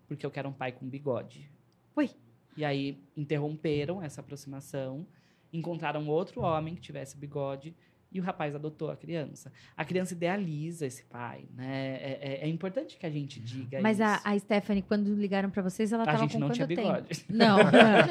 Porque 0.08 0.26
eu 0.26 0.32
quero 0.32 0.50
um 0.50 0.54
pai 0.54 0.72
com 0.72 0.88
bigode. 0.88 1.50
Ui. 1.95 2.10
E 2.58 2.66
aí 2.66 3.02
interromperam 3.16 4.02
essa 4.02 4.22
aproximação, 4.22 5.06
encontraram 5.54 6.08
outro 6.08 6.41
homem 6.41 6.76
que 6.76 6.82
tivesse 6.82 7.16
bigode 7.18 7.76
e 8.12 8.20
o 8.20 8.24
rapaz 8.24 8.56
adotou 8.56 8.89
a 8.89 8.97
criança. 8.97 9.52
A 9.78 9.86
criança 9.86 10.14
idealiza 10.14 10.86
esse 10.86 11.04
pai, 11.06 11.45
né? 11.54 11.97
É, 12.02 12.20
é- 12.22 12.45
é 12.45 12.47
importante 12.47 12.97
que 12.97 13.06
a 13.06 13.10
gente 13.10 13.39
diga 13.39 13.80
Mas 13.82 14.00
isso. 14.00 14.08
a, 14.08 14.22
a 14.24 14.39
Stephanie, 14.39 14.82
quando 14.82 15.14
ligaram 15.14 15.50
pra 15.50 15.62
vocês, 15.62 15.91
ela 15.93 16.04
A 16.04 16.06
tava 16.08 16.18
gente 16.20 16.34
com 16.34 16.39
não 16.39 16.47
quanto 16.47 16.56
tinha 16.56 16.68
tempo? 16.68 16.82
bigode. 16.82 17.26
Não. 17.30 17.58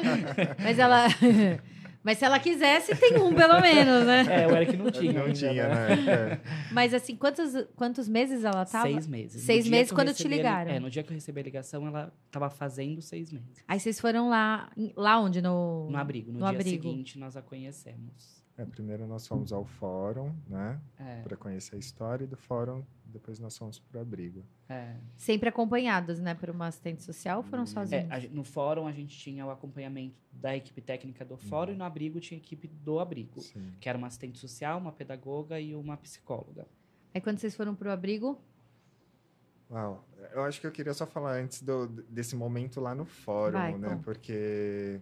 Mas 0.63 0.79
ela. 0.79 1.07
Mas 2.01 2.17
se 2.17 2.25
ela 2.25 2.39
quisesse, 2.39 2.95
tem 2.95 3.17
um, 3.17 3.33
pelo 3.33 3.59
menos, 3.59 4.05
né? 4.05 4.25
É, 4.43 4.47
o 4.47 4.55
Eric 4.55 4.77
não 4.77 4.89
tinha. 4.89 5.11
Não 5.13 5.23
ainda, 5.23 5.33
tinha, 5.33 5.67
né? 5.67 5.95
né? 5.95 6.11
É. 6.11 6.39
Mas 6.71 6.93
assim, 6.93 7.15
quantos, 7.15 7.51
quantos 7.75 8.07
meses 8.07 8.43
ela 8.43 8.65
tava? 8.65 8.87
Seis 8.87 9.05
meses. 9.05 9.41
No 9.41 9.45
Seis 9.45 9.65
dia 9.65 9.71
meses 9.71 9.91
quando 9.91 10.13
te 10.13 10.25
a 10.25 10.29
ligaram. 10.29 10.71
É, 10.71 10.79
no 10.79 10.89
dia 10.89 11.03
que 11.03 11.11
eu 11.11 11.15
recebi 11.15 11.41
a 11.41 11.43
ligação, 11.43 11.85
ela 11.85 12.13
estava 12.25 12.49
fazendo 12.49 13.01
seis 13.01 13.31
meses. 13.31 13.63
Aí 13.67 13.79
vocês 13.79 13.99
foram 13.99 14.29
lá, 14.29 14.69
lá 14.95 15.19
onde? 15.19 15.41
No, 15.41 15.89
No 15.89 15.97
abrigo. 15.97 16.31
No, 16.31 16.39
no 16.39 16.45
dia 16.45 16.57
abrigo. 16.57 16.83
seguinte, 16.83 17.19
nós 17.19 17.35
a 17.35 17.41
conhecemos. 17.41 18.38
É, 18.61 18.65
primeiro 18.65 19.07
nós 19.07 19.25
fomos 19.25 19.53
ao 19.53 19.63
fórum, 19.63 20.35
né? 20.45 20.81
É, 20.99 21.21
Para 21.21 21.37
conhecer 21.37 21.77
a 21.77 21.79
história, 21.79 22.25
e 22.25 22.27
do 22.27 22.35
fórum, 22.35 22.83
depois 23.05 23.39
nós 23.39 23.57
fomos 23.57 23.79
para 23.79 23.99
o 23.99 24.01
abrigo. 24.01 24.43
é. 24.67 24.95
Sempre 25.15 25.47
acompanhados, 25.47 26.19
né? 26.19 26.33
Por 26.35 26.49
uma 26.49 26.67
assistente 26.67 27.01
social 27.01 27.37
ou 27.37 27.43
foram 27.43 27.63
É, 27.63 27.65
sozinhos? 27.65 28.11
a 28.11 28.19
gen- 28.19 28.31
no 28.31 28.43
fórum, 28.43 28.85
a 28.85 28.91
gente 28.91 29.17
tinha 29.17 29.45
o 29.45 29.49
acompanhamento 29.49 30.15
da 30.33 30.55
equipe 30.57 30.81
técnica 30.81 31.23
do 31.23 31.37
fórum 31.37 31.71
e 31.71 31.75
no 31.77 31.85
abrigo 31.85 32.19
tinha 32.19 32.37
a 32.37 32.43
equipe 32.43 32.67
do 32.67 32.99
abrigo. 32.99 33.39
Sim. 33.39 33.71
Que 33.79 33.87
era 33.87 33.97
uma 33.97 34.07
assistente 34.07 34.37
social, 34.37 34.77
uma 34.77 34.91
pedagoga 34.91 35.57
e 35.57 35.73
uma 35.73 35.95
psicóloga. 35.95 36.67
Aí 37.13 37.21
quando 37.21 37.39
vocês 37.39 37.55
foram 37.55 37.73
pro 37.73 37.89
abrigo, 37.89 38.37
Uau. 39.71 40.03
Eu 40.33 40.43
acho 40.43 40.59
que 40.59 40.65
eu 40.67 40.71
queria 40.71 40.93
só 40.95 41.05
falar 41.05 41.33
antes 41.39 41.61
do, 41.61 41.87
desse 41.87 42.35
momento 42.35 42.81
lá 42.81 42.93
no 42.95 43.05
fórum, 43.05 43.53
Vai, 43.53 43.77
né? 43.77 43.89
conta. 43.89 44.01
Porque. 44.03 44.99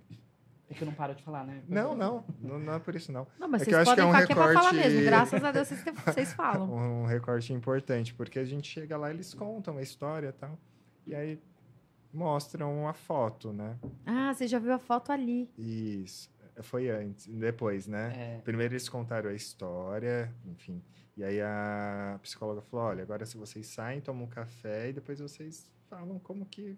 É 0.69 0.73
que 0.73 0.83
eu 0.83 0.85
não 0.85 0.93
paro 0.93 1.15
de 1.15 1.23
falar, 1.23 1.45
né? 1.45 1.63
Não, 1.67 1.95
não, 1.95 2.25
não, 2.41 2.59
não 2.59 2.73
é 2.73 2.79
por 2.79 2.93
isso, 2.95 3.11
não. 3.11 3.25
Não, 3.39 3.47
mas 3.47 3.61
É 3.61 3.65
vocês 3.65 3.77
que 3.77 3.85
podem 3.85 4.03
é 4.03 4.07
um 4.07 4.11
falar 4.11 4.25
que 4.25 4.31
é 4.31 4.35
pra 4.35 4.43
falar 4.53 4.71
recorte- 4.71 4.75
mesmo. 4.89 5.05
Graças 5.05 5.43
a 5.43 5.51
Deus 5.51 5.69
vocês 6.05 6.33
falam. 6.33 6.67
Um 7.03 7.05
recorte 7.05 7.53
importante, 7.53 8.13
porque 8.13 8.37
a 8.39 8.43
gente 8.45 8.67
chega 8.69 8.97
lá, 8.97 9.09
eles 9.09 9.33
contam 9.33 9.77
a 9.77 9.81
história 9.81 10.27
e 10.29 10.31
tal, 10.33 10.59
e 11.05 11.15
aí 11.15 11.39
mostram 12.13 12.87
a 12.87 12.93
foto, 12.93 13.53
né? 13.53 13.77
Ah, 14.05 14.33
você 14.33 14.47
já 14.47 14.59
viu 14.59 14.73
a 14.73 14.79
foto 14.79 15.11
ali. 15.11 15.49
Isso. 15.57 16.29
Foi 16.61 16.89
antes, 16.89 17.27
depois, 17.27 17.85
né? 17.87 18.37
É, 18.37 18.41
Primeiro 18.41 18.73
eles 18.73 18.89
contaram 18.89 19.29
a 19.29 19.33
história, 19.33 20.33
enfim. 20.45 20.81
E 21.15 21.23
aí 21.23 21.39
a 21.39 22.19
psicóloga 22.23 22.61
falou: 22.61 22.87
olha, 22.87 23.03
agora 23.03 23.25
se 23.27 23.37
vocês 23.37 23.67
saem, 23.67 24.01
tomam 24.01 24.23
um 24.23 24.27
café 24.29 24.89
e 24.89 24.93
depois 24.93 25.19
vocês 25.19 25.71
falam 25.87 26.17
como 26.19 26.45
que 26.45 26.77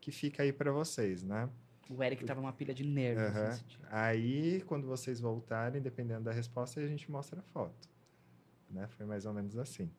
que 0.00 0.12
fica 0.12 0.42
aí 0.42 0.52
para 0.52 0.70
vocês, 0.70 1.22
né? 1.22 1.48
O 1.88 2.02
Eric 2.02 2.24
tava 2.24 2.40
uma 2.40 2.52
pilha 2.52 2.74
de 2.74 2.84
nervos. 2.84 3.64
Dia. 3.66 3.78
Aí, 3.90 4.60
quando 4.66 4.86
vocês 4.86 5.20
voltarem, 5.20 5.80
dependendo 5.80 6.24
da 6.24 6.32
resposta, 6.32 6.80
a 6.80 6.86
gente 6.86 7.10
mostra 7.10 7.38
a 7.40 7.42
foto. 7.42 7.88
Né? 8.70 8.86
Foi 8.88 9.06
mais 9.06 9.24
ou 9.26 9.32
menos 9.32 9.56
assim. 9.56 9.90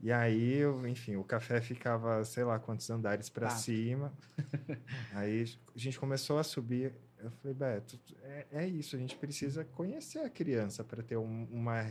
E 0.00 0.10
aí, 0.12 0.54
eu- 0.58 0.86
enfim, 0.86 1.16
o 1.16 1.24
café 1.24 1.60
ficava, 1.60 2.24
sei 2.24 2.44
lá 2.44 2.58
quantos 2.58 2.88
andares 2.90 3.28
para 3.28 3.50
cima. 3.50 4.12
aí 5.12 5.44
a 5.74 5.78
gente 5.78 5.98
começou 5.98 6.38
a 6.38 6.42
subir. 6.44 6.92
Eu 7.18 7.30
falei, 7.32 7.54
Beto, 7.54 7.98
é, 8.22 8.46
é 8.52 8.66
isso, 8.68 8.94
a 8.94 8.98
gente 8.98 9.16
precisa 9.16 9.64
conhecer 9.64 10.20
a 10.20 10.30
criança 10.30 10.84
para 10.84 11.02
ter 11.02 11.16
um- 11.16 11.48
uma. 11.50 11.84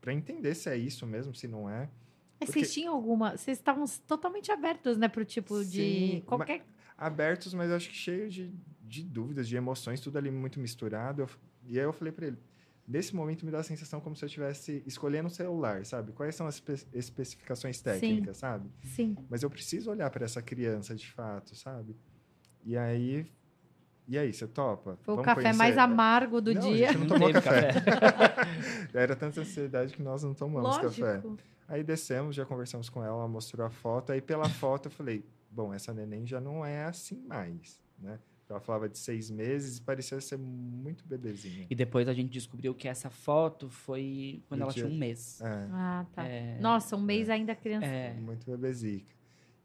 para 0.00 0.12
entender 0.12 0.54
se 0.54 0.68
é 0.68 0.76
isso 0.76 1.04
mesmo, 1.06 1.34
se 1.34 1.48
não 1.48 1.68
é. 1.68 1.88
Mas 2.38 2.48
Porque- 2.48 2.60
vocês 2.60 2.72
tinham 2.74 2.94
alguma. 2.94 3.36
Vocês 3.36 3.58
estavam 3.58 3.84
totalmente 4.06 4.52
abertos, 4.52 4.96
né, 4.96 5.08
pro 5.08 5.24
tipo 5.24 5.64
de. 5.64 5.70
Sim, 6.12 6.22
Qualquer. 6.26 6.64
Abertos, 6.96 7.52
mas 7.54 7.70
eu 7.70 7.76
acho 7.76 7.88
que 7.88 7.94
cheio 7.94 8.28
de, 8.30 8.52
de 8.82 9.02
dúvidas, 9.02 9.46
de 9.48 9.56
emoções, 9.56 10.00
tudo 10.00 10.16
ali 10.18 10.30
muito 10.30 10.58
misturado. 10.60 11.22
Eu- 11.22 11.28
e 11.66 11.78
aí 11.78 11.84
eu 11.84 11.92
falei 11.92 12.12
para 12.12 12.26
ele, 12.28 12.38
nesse 12.86 13.14
momento 13.14 13.44
me 13.44 13.50
dá 13.50 13.58
a 13.58 13.62
sensação 13.62 14.00
como 14.00 14.14
se 14.16 14.24
eu 14.24 14.26
estivesse 14.28 14.82
escolhendo 14.86 15.26
um 15.26 15.30
celular, 15.30 15.84
sabe? 15.84 16.12
Quais 16.12 16.34
são 16.34 16.46
as 16.46 16.54
espe- 16.56 16.86
especificações 16.92 17.80
técnicas, 17.80 18.36
sabe? 18.38 18.70
Sim. 18.82 19.16
Mas 19.28 19.42
eu 19.42 19.50
preciso 19.50 19.90
olhar 19.90 20.08
para 20.10 20.24
essa 20.24 20.40
criança 20.40 20.94
de 20.94 21.06
fato, 21.10 21.54
sabe? 21.56 21.96
E 22.64 22.76
aí, 22.76 23.26
e 24.08 24.16
aí, 24.16 24.32
você 24.32 24.46
topa? 24.46 24.96
Foi 25.02 25.14
o 25.14 25.22
café 25.22 25.42
conhecer? 25.42 25.58
mais 25.58 25.76
amargo 25.76 26.40
do 26.40 26.54
Não, 26.54 26.60
dia. 26.72 26.90
A 26.90 26.92
gente 26.92 27.00
não 27.00 27.08
tomou 27.08 27.28
teve 27.32 27.40
café. 27.42 27.72
Era 28.94 29.16
tanta 29.16 29.40
ansiedade 29.40 29.92
que 29.94 30.02
nós 30.02 30.22
não 30.22 30.32
tomamos 30.32 30.78
café. 30.78 31.14
Lógico. 31.14 31.38
Aí 31.68 31.82
descemos, 31.82 32.36
já 32.36 32.44
conversamos 32.46 32.88
com 32.88 33.02
ela, 33.02 33.14
ela 33.16 33.28
mostrou 33.28 33.66
a 33.66 33.70
foto. 33.70 34.12
Aí 34.12 34.20
pela 34.20 34.48
foto 34.48 34.86
eu 34.86 34.90
falei, 34.92 35.24
bom, 35.56 35.72
essa 35.72 35.92
neném 35.94 36.26
já 36.26 36.38
não 36.40 36.64
é 36.64 36.84
assim 36.84 37.16
mais, 37.26 37.80
né? 37.98 38.18
Ela 38.48 38.60
falava 38.60 38.88
de 38.88 38.96
seis 38.96 39.28
meses 39.28 39.78
e 39.78 39.82
parecia 39.82 40.20
ser 40.20 40.36
muito 40.38 41.04
bebezinha. 41.04 41.66
E 41.68 41.74
depois 41.74 42.06
a 42.06 42.12
gente 42.14 42.30
descobriu 42.30 42.72
que 42.74 42.86
essa 42.86 43.10
foto 43.10 43.68
foi 43.68 44.40
quando 44.48 44.60
Do 44.60 44.64
ela 44.64 44.72
dia- 44.72 44.84
tinha 44.84 44.94
um 44.94 44.98
mês. 44.98 45.40
É, 45.40 45.68
Ah, 45.72 46.06
tá. 46.14 46.24
É, 46.24 46.58
Nossa, 46.60 46.94
um 46.94 47.02
mês 47.02 47.28
ainda 47.28 47.56
criança. 47.56 47.86
é, 47.86 48.12
muito 48.14 48.48
bebezica. 48.48 49.10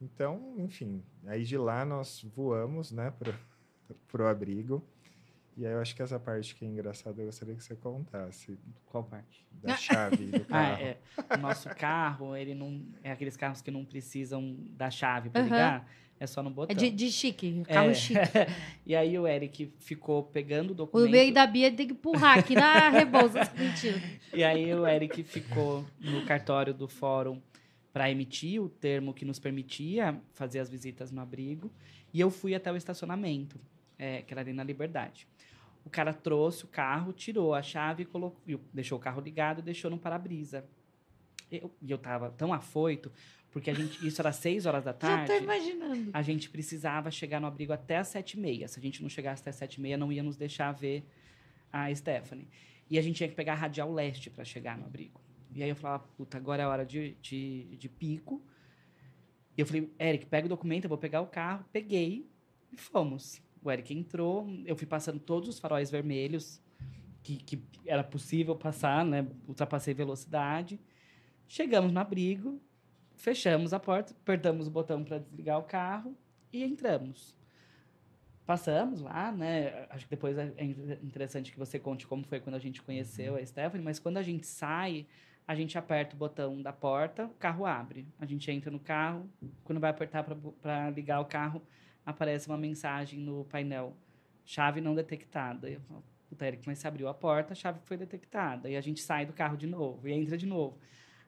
Então, 0.02 0.56
enfim, 0.58 1.04
aí 1.28 1.44
de 1.44 1.58
lá 1.58 1.86
nós 1.86 2.24
voamos, 2.36 2.92
né, 2.92 3.12
pro, 3.12 3.32
pro 4.08 4.28
abrigo. 4.28 4.82
E 5.62 5.66
aí 5.68 5.74
eu 5.74 5.80
acho 5.80 5.96
que 5.96 6.02
essa 6.02 6.20
parte 6.20 6.56
que 6.56 6.66
é 6.66 6.68
engraçada 6.68 7.22
eu 7.22 7.28
gostaria 7.28 7.54
que 7.54 7.64
você 7.64 7.76
contasse 7.76 8.58
qual 8.88 9.04
parte? 9.04 9.46
da 9.52 9.78
chave 9.78 10.26
do 10.32 10.42
Ah, 10.50 10.70
carro. 10.72 10.82
é. 10.84 10.98
O 11.36 11.38
nosso 11.38 11.70
carro, 11.76 12.36
ele 12.36 12.56
não. 12.56 12.82
É 13.04 13.12
aqueles 13.12 13.38
carros 13.38 13.62
que 13.62 13.70
não 13.70 13.86
precisam 13.86 14.56
da 14.72 14.90
chave 14.90 15.30
pra 15.30 15.42
Aham. 15.42 15.50
ligar. 15.52 15.92
É 16.20 16.26
só 16.26 16.42
no 16.42 16.50
É 16.50 16.54
botão. 16.54 16.76
de, 16.76 16.90
de 16.90 17.12
chique, 17.12 17.62
carro 17.68 17.92
É. 17.92 17.94
chique. 17.94 18.20
e 18.86 18.96
aí 18.96 19.18
o 19.20 19.28
Eric 19.28 19.72
ficou 19.78 20.24
pegando 20.24 20.70
o 20.70 20.74
O 20.74 20.76
documento. 20.78 21.12
meio 21.12 21.32
da 21.32 21.46
Bia 21.46 21.72
tem 21.72 21.86
que 21.88 21.94
empurrar 21.94 22.40
aqui 22.40 22.56
na 22.56 22.90
Rebouça. 22.94 23.52
Mentira. 23.56 24.02
E 24.34 24.44
aí 24.44 24.74
o 24.74 24.88
Eric 24.88 25.24
ficou 25.24 25.86
no 26.00 26.26
cartório 26.26 26.74
do 26.74 26.88
fórum 26.88 27.40
para 27.94 28.10
emitir 28.10 28.60
o 28.62 28.68
termo 28.68 29.14
que 29.14 29.26
nos 29.26 29.38
permitia 29.38 30.20
fazer 30.34 30.58
as 30.60 30.70
visitas 30.72 31.12
no 31.12 31.22
abrigo. 31.22 31.72
E 32.12 32.20
eu 32.20 32.32
fui 32.32 32.56
até 32.56 32.72
o 32.72 32.76
estacionamento, 32.76 33.60
é, 33.98 34.24
que 34.24 34.34
era 34.34 34.42
ali 34.42 34.54
na 34.54 34.64
Liberdade. 34.64 35.28
O 35.86 35.90
cara 35.90 36.14
trouxe 36.14 36.64
o 36.66 36.68
carro, 36.68 37.12
tirou 37.12 37.54
a 37.54 37.62
chave 37.62 38.06
colocou, 38.06 38.42
deixou 38.74 38.98
o 38.98 39.02
carro 39.02 39.20
ligado 39.22 39.60
e 39.60 39.62
deixou 39.62 39.90
no 39.90 39.98
para-brisa. 39.98 40.64
Eu- 41.52 41.72
E 41.82 41.92
eu 41.92 41.98
tava 41.98 42.30
tão 42.32 42.54
afoito, 42.54 43.12
porque 43.52 43.70
a 43.70 43.74
gente, 43.74 44.06
isso 44.08 44.22
era 44.22 44.32
seis 44.32 44.66
horas 44.66 44.84
da 44.84 44.92
Já 44.94 44.98
tarde. 44.98 45.28
tô 45.28 45.34
imaginando. 45.44 46.10
A 46.14 46.22
gente 46.22 46.50
precisava 46.50 47.10
chegar 47.12 47.42
no 47.42 47.48
abrigo 47.48 47.74
até 47.74 47.98
as 47.98 48.08
sete 48.08 48.34
e 48.34 48.40
meia. 48.40 48.68
Se 48.68 48.80
a 48.80 48.82
gente 48.82 49.02
não 49.02 49.10
chegasse 49.10 49.42
até 49.42 49.50
as 49.50 49.56
sete 49.58 49.76
e 49.76 49.82
meia, 49.82 49.98
não 49.98 50.12
ia 50.12 50.24
nos 50.24 50.38
deixar 50.38 50.72
ver 50.72 51.04
a 51.74 51.94
Stephanie. 51.94 52.48
E 52.90 52.98
a 52.98 53.02
gente 53.02 53.16
tinha 53.18 53.28
que 53.30 53.36
pegar 53.36 53.54
a 53.54 53.56
Radial 53.56 53.92
Leste 53.92 54.30
para 54.30 54.44
chegar 54.46 54.78
no 54.78 54.86
abrigo. 54.86 55.20
E 55.54 55.62
aí 55.64 55.70
eu 55.70 55.76
falava, 55.76 56.04
puta, 56.16 56.38
agora 56.38 56.64
é 56.64 56.68
hora 56.68 56.86
de, 56.86 57.16
de, 57.22 57.64
de 57.78 57.90
pico. 57.90 58.42
E 59.58 59.62
eu 59.62 59.66
falei, 59.66 59.92
Eric, 60.00 60.26
pega 60.28 60.46
o 60.46 60.50
documento, 60.50 60.86
eu 60.86 60.90
vou 60.90 60.98
pegar 60.98 61.22
o 61.22 61.28
carro. 61.28 61.66
Peguei 61.74 62.26
e 62.72 62.78
fomos. 62.78 63.42
O 63.64 63.72
Eric 63.72 63.94
entrou, 63.94 64.48
eu 64.66 64.76
fui 64.76 64.88
passando 64.88 65.20
todos 65.20 65.50
os 65.50 65.60
faróis 65.60 65.92
vermelhos 65.92 66.62
que, 67.22 67.38
que 67.38 67.64
era 67.86 68.04
possível 68.04 68.56
passar, 68.56 69.06
né? 69.06 69.28
Ultrapassei 69.48 69.94
velocidade. 69.94 70.80
Chegamos 71.48 71.92
no 71.92 72.00
abrigo, 72.00 72.60
fechamos 73.16 73.74
a 73.74 73.80
porta, 73.80 74.14
apertamos 74.14 74.68
o 74.68 74.72
botão 74.72 75.04
para 75.04 75.20
desligar 75.20 75.60
o 75.60 75.64
carro 75.64 76.16
e 76.52 76.64
entramos. 76.64 77.36
Passamos 78.46 79.02
lá, 79.02 79.32
né? 79.32 79.86
Acho 79.90 80.06
que 80.06 80.12
depois 80.12 80.38
é 80.38 80.52
interessante 81.02 81.52
que 81.52 81.60
você 81.60 81.78
conte 81.78 82.08
como 82.08 82.24
foi 82.24 82.40
quando 82.40 82.56
a 82.56 82.60
gente 82.60 82.82
conheceu 82.82 83.36
a 83.36 83.46
Stephanie, 83.46 83.84
mas 83.84 84.00
quando 84.00 84.18
a 84.18 84.24
gente 84.24 84.48
sai, 84.48 85.06
a 85.48 85.54
gente 85.54 85.78
aperta 85.78 86.16
o 86.16 86.18
botão 86.18 86.62
da 86.62 86.74
porta, 86.74 87.26
o 87.26 87.36
carro 87.36 87.66
abre. 87.66 88.08
A 88.20 88.26
gente 88.26 88.50
entra 88.52 88.72
no 88.72 88.80
carro, 88.80 89.30
quando 89.64 89.80
vai 89.80 89.92
apertar 89.92 90.24
para 90.24 90.90
ligar 90.90 91.20
o 91.20 91.26
carro, 91.26 91.62
aparece 92.06 92.48
uma 92.48 92.58
mensagem 92.58 93.20
no 93.20 93.46
painel: 93.46 93.96
chave 94.46 94.82
não 94.82 94.96
detectada. 94.96 95.70
Eu 95.70 95.82
falo, 95.82 96.04
puta, 96.30 96.48
Eric, 96.48 96.64
mas 96.66 96.80
você 96.80 96.88
abriu 96.88 97.08
a 97.08 97.14
porta, 97.14 97.54
a 97.54 97.56
chave 97.56 97.80
foi 97.84 97.98
detectada. 97.98 98.70
E 98.70 98.76
a 98.76 98.82
gente 98.82 99.02
sai 99.02 99.26
do 99.26 99.34
carro 99.34 99.58
de 99.58 99.68
novo 99.68 100.08
e 100.08 100.12
entra 100.12 100.38
de 100.38 100.46
novo. 100.46 100.78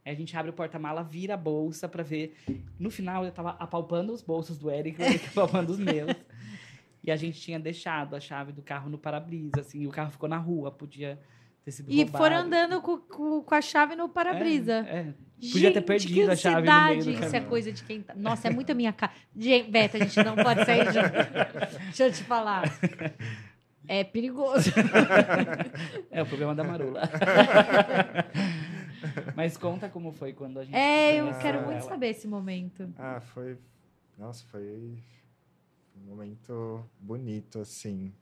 Aí 0.05 0.11
a 0.11 0.15
gente 0.15 0.35
abre 0.35 0.49
o 0.49 0.53
porta-mala, 0.53 1.01
vira 1.01 1.35
a 1.35 1.37
bolsa 1.37 1.87
para 1.87 2.03
ver. 2.03 2.35
No 2.77 2.91
final, 2.91 3.23
eu 3.23 3.31
tava 3.31 3.51
apalpando 3.51 4.13
os 4.13 4.21
bolsos 4.21 4.57
do 4.57 4.69
Eric, 4.69 5.01
o 5.01 5.03
Eric 5.03 5.27
apalpando 5.31 5.71
os 5.71 5.79
meus. 5.79 6.11
E 7.03 7.11
a 7.11 7.15
gente 7.15 7.39
tinha 7.39 7.59
deixado 7.59 8.15
a 8.15 8.19
chave 8.19 8.51
do 8.51 8.61
carro 8.61 8.89
no 8.89 8.97
para-brisa, 8.97 9.61
assim, 9.61 9.81
e 9.81 9.87
o 9.87 9.91
carro 9.91 10.11
ficou 10.11 10.27
na 10.27 10.37
rua, 10.37 10.71
podia 10.71 11.19
ter 11.63 11.71
sido 11.71 11.91
E 11.91 11.97
roubado. 12.03 12.17
foram 12.17 12.37
andando 12.37 12.81
com, 12.81 12.97
com, 12.97 13.41
com 13.41 13.55
a 13.55 13.61
chave 13.61 13.95
no 13.95 14.09
para-brisa. 14.09 14.85
É, 14.87 14.99
é. 14.99 15.13
Podia 15.51 15.69
ter 15.71 15.79
Gente, 15.79 15.85
perdido 15.85 16.13
que 16.25 16.31
a 16.31 16.35
chave 16.35 16.55
no 16.55 16.61
meio 16.61 16.71
do 16.71 16.79
ansiedade. 16.99 17.11
Isso 17.11 17.23
é 17.23 17.29
caminho. 17.31 17.49
coisa 17.49 17.71
de 17.73 17.83
quem 17.83 18.01
tá... 18.01 18.13
Nossa, 18.15 18.47
é 18.47 18.51
muito 18.51 18.71
a 18.71 18.75
minha 18.75 18.93
cara. 18.93 19.11
Gente, 19.35 19.69
Beto, 19.69 19.97
a 19.97 19.99
gente 19.99 20.23
não 20.23 20.35
pode 20.37 20.63
sair 20.65 20.85
junto. 20.85 21.79
Deixa 21.83 22.05
eu 22.05 22.11
te 22.13 22.23
falar. 22.23 22.63
É 23.87 24.03
perigoso. 24.03 24.71
É 26.09 26.21
o 26.21 26.25
problema 26.25 26.55
da 26.55 26.63
Marula. 26.63 27.01
Mas 29.35 29.57
conta 29.57 29.89
como 29.89 30.13
foi 30.13 30.31
quando 30.31 30.59
a 30.59 30.63
gente. 30.63 30.75
É, 30.75 31.19
eu 31.19 31.33
quero 31.39 31.57
ela. 31.57 31.67
muito 31.67 31.83
saber 31.83 32.09
esse 32.09 32.27
momento. 32.27 32.93
Ah, 32.97 33.19
foi. 33.19 33.57
Nossa, 34.17 34.45
foi 34.45 34.95
um 35.97 36.05
momento 36.07 36.85
bonito, 36.99 37.59
assim. 37.59 38.13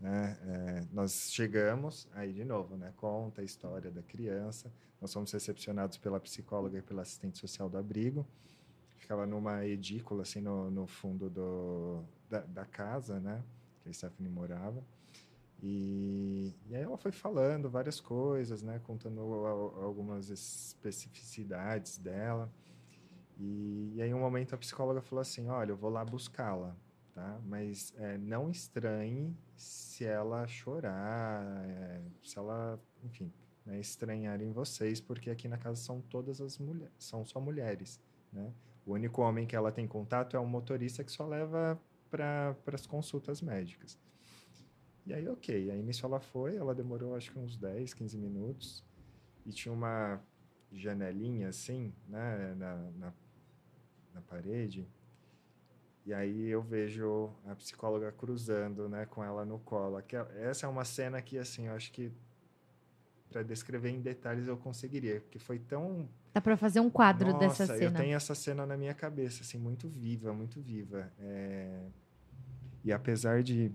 Né? 0.00 0.38
É, 0.46 0.84
nós 0.92 1.30
chegamos, 1.30 2.08
aí 2.14 2.32
de 2.32 2.44
novo, 2.44 2.76
né? 2.76 2.92
Conta 2.96 3.42
a 3.42 3.44
história 3.44 3.90
da 3.90 4.02
criança. 4.02 4.72
Nós 5.00 5.12
fomos 5.12 5.30
recepcionados 5.32 5.98
pela 5.98 6.18
psicóloga 6.18 6.78
e 6.78 6.82
pela 6.82 7.02
assistente 7.02 7.38
social 7.38 7.68
do 7.68 7.76
abrigo. 7.78 8.26
Ficava 8.96 9.26
numa 9.26 9.66
edícula, 9.66 10.22
assim, 10.22 10.40
no, 10.40 10.70
no 10.70 10.86
fundo 10.86 11.28
do, 11.30 12.02
da, 12.30 12.40
da 12.40 12.64
casa, 12.64 13.20
né? 13.20 13.42
Que 13.82 13.90
a 13.90 13.92
Stephanie 13.92 14.30
morava. 14.32 14.82
E, 15.62 16.54
e 16.68 16.74
aí 16.74 16.82
ela 16.82 16.96
foi 16.96 17.12
falando 17.12 17.68
várias 17.68 18.00
coisas, 18.00 18.62
né? 18.62 18.80
Contando 18.84 19.20
al- 19.20 19.84
algumas 19.84 20.30
especificidades 20.30 21.98
dela. 21.98 22.50
E, 23.38 23.92
e 23.96 24.02
aí, 24.02 24.12
um 24.14 24.20
momento, 24.20 24.54
a 24.54 24.58
psicóloga 24.58 25.00
falou 25.00 25.20
assim: 25.22 25.48
Olha, 25.48 25.72
eu 25.72 25.76
vou 25.76 25.90
lá 25.90 26.04
buscá-la, 26.04 26.76
tá? 27.20 27.38
Mas 27.44 27.92
é, 27.98 28.16
não 28.16 28.50
estranhe 28.50 29.36
se 29.54 30.06
ela 30.06 30.46
chorar, 30.46 31.44
é, 31.68 32.00
se 32.24 32.38
ela, 32.38 32.80
enfim, 33.04 33.30
né, 33.66 33.78
estranharem 33.78 34.52
vocês, 34.52 35.02
porque 35.02 35.28
aqui 35.28 35.46
na 35.46 35.58
casa 35.58 35.78
são 35.82 36.00
todas 36.00 36.40
as 36.40 36.56
mulheres, 36.58 36.94
são 36.98 37.26
só 37.26 37.38
mulheres, 37.38 38.00
né? 38.32 38.54
O 38.86 38.92
único 38.94 39.20
homem 39.20 39.46
que 39.46 39.54
ela 39.54 39.70
tem 39.70 39.86
contato 39.86 40.34
é 40.34 40.40
um 40.40 40.46
motorista 40.46 41.04
que 41.04 41.12
só 41.12 41.26
leva 41.26 41.78
para 42.10 42.56
as 42.72 42.86
consultas 42.86 43.42
médicas. 43.42 43.98
E 45.06 45.12
aí, 45.12 45.28
ok. 45.28 45.70
Aí 45.70 45.82
nisso 45.82 46.06
ela 46.06 46.18
foi, 46.18 46.56
ela 46.56 46.74
demorou 46.74 47.14
acho 47.14 47.30
que 47.30 47.38
uns 47.38 47.56
10, 47.58 47.92
15 47.92 48.16
minutos. 48.16 48.82
E 49.44 49.52
tinha 49.52 49.72
uma 49.72 50.20
janelinha 50.72 51.48
assim, 51.48 51.92
né, 52.08 52.54
na, 52.56 52.76
na, 52.92 53.12
na 54.14 54.20
parede. 54.22 54.88
E 56.10 56.12
aí 56.12 56.48
eu 56.48 56.60
vejo 56.60 57.30
a 57.46 57.54
psicóloga 57.54 58.10
cruzando, 58.10 58.88
né, 58.88 59.06
com 59.06 59.22
ela 59.22 59.44
no 59.44 59.60
colo. 59.60 59.96
Aquela- 59.96 60.28
Essa 60.32 60.66
é 60.66 60.68
uma 60.68 60.84
cena 60.84 61.22
que, 61.22 61.38
assim, 61.38 61.68
eu 61.68 61.72
acho 61.72 61.92
que 61.92 62.10
para 63.28 63.44
descrever 63.44 63.90
em 63.90 64.00
detalhes 64.00 64.48
eu 64.48 64.56
conseguiria, 64.56 65.20
porque 65.20 65.38
foi 65.38 65.60
tão 65.60 66.08
Dá 66.34 66.40
pra 66.40 66.56
fazer 66.56 66.80
um 66.80 66.90
quadro 66.90 67.30
nossa, 67.32 67.38
dessa 67.64 67.74
eu 67.74 67.78
cena. 67.90 68.00
tenho 68.00 68.16
essa 68.16 68.34
cena 68.34 68.66
na 68.66 68.76
minha 68.76 68.92
cabeça, 68.92 69.42
assim, 69.42 69.56
muito 69.56 69.88
viva, 69.88 70.32
muito 70.32 70.60
viva. 70.60 71.12
É, 71.20 71.78
E 72.82 72.92
apesar 72.92 73.44
de, 73.44 73.70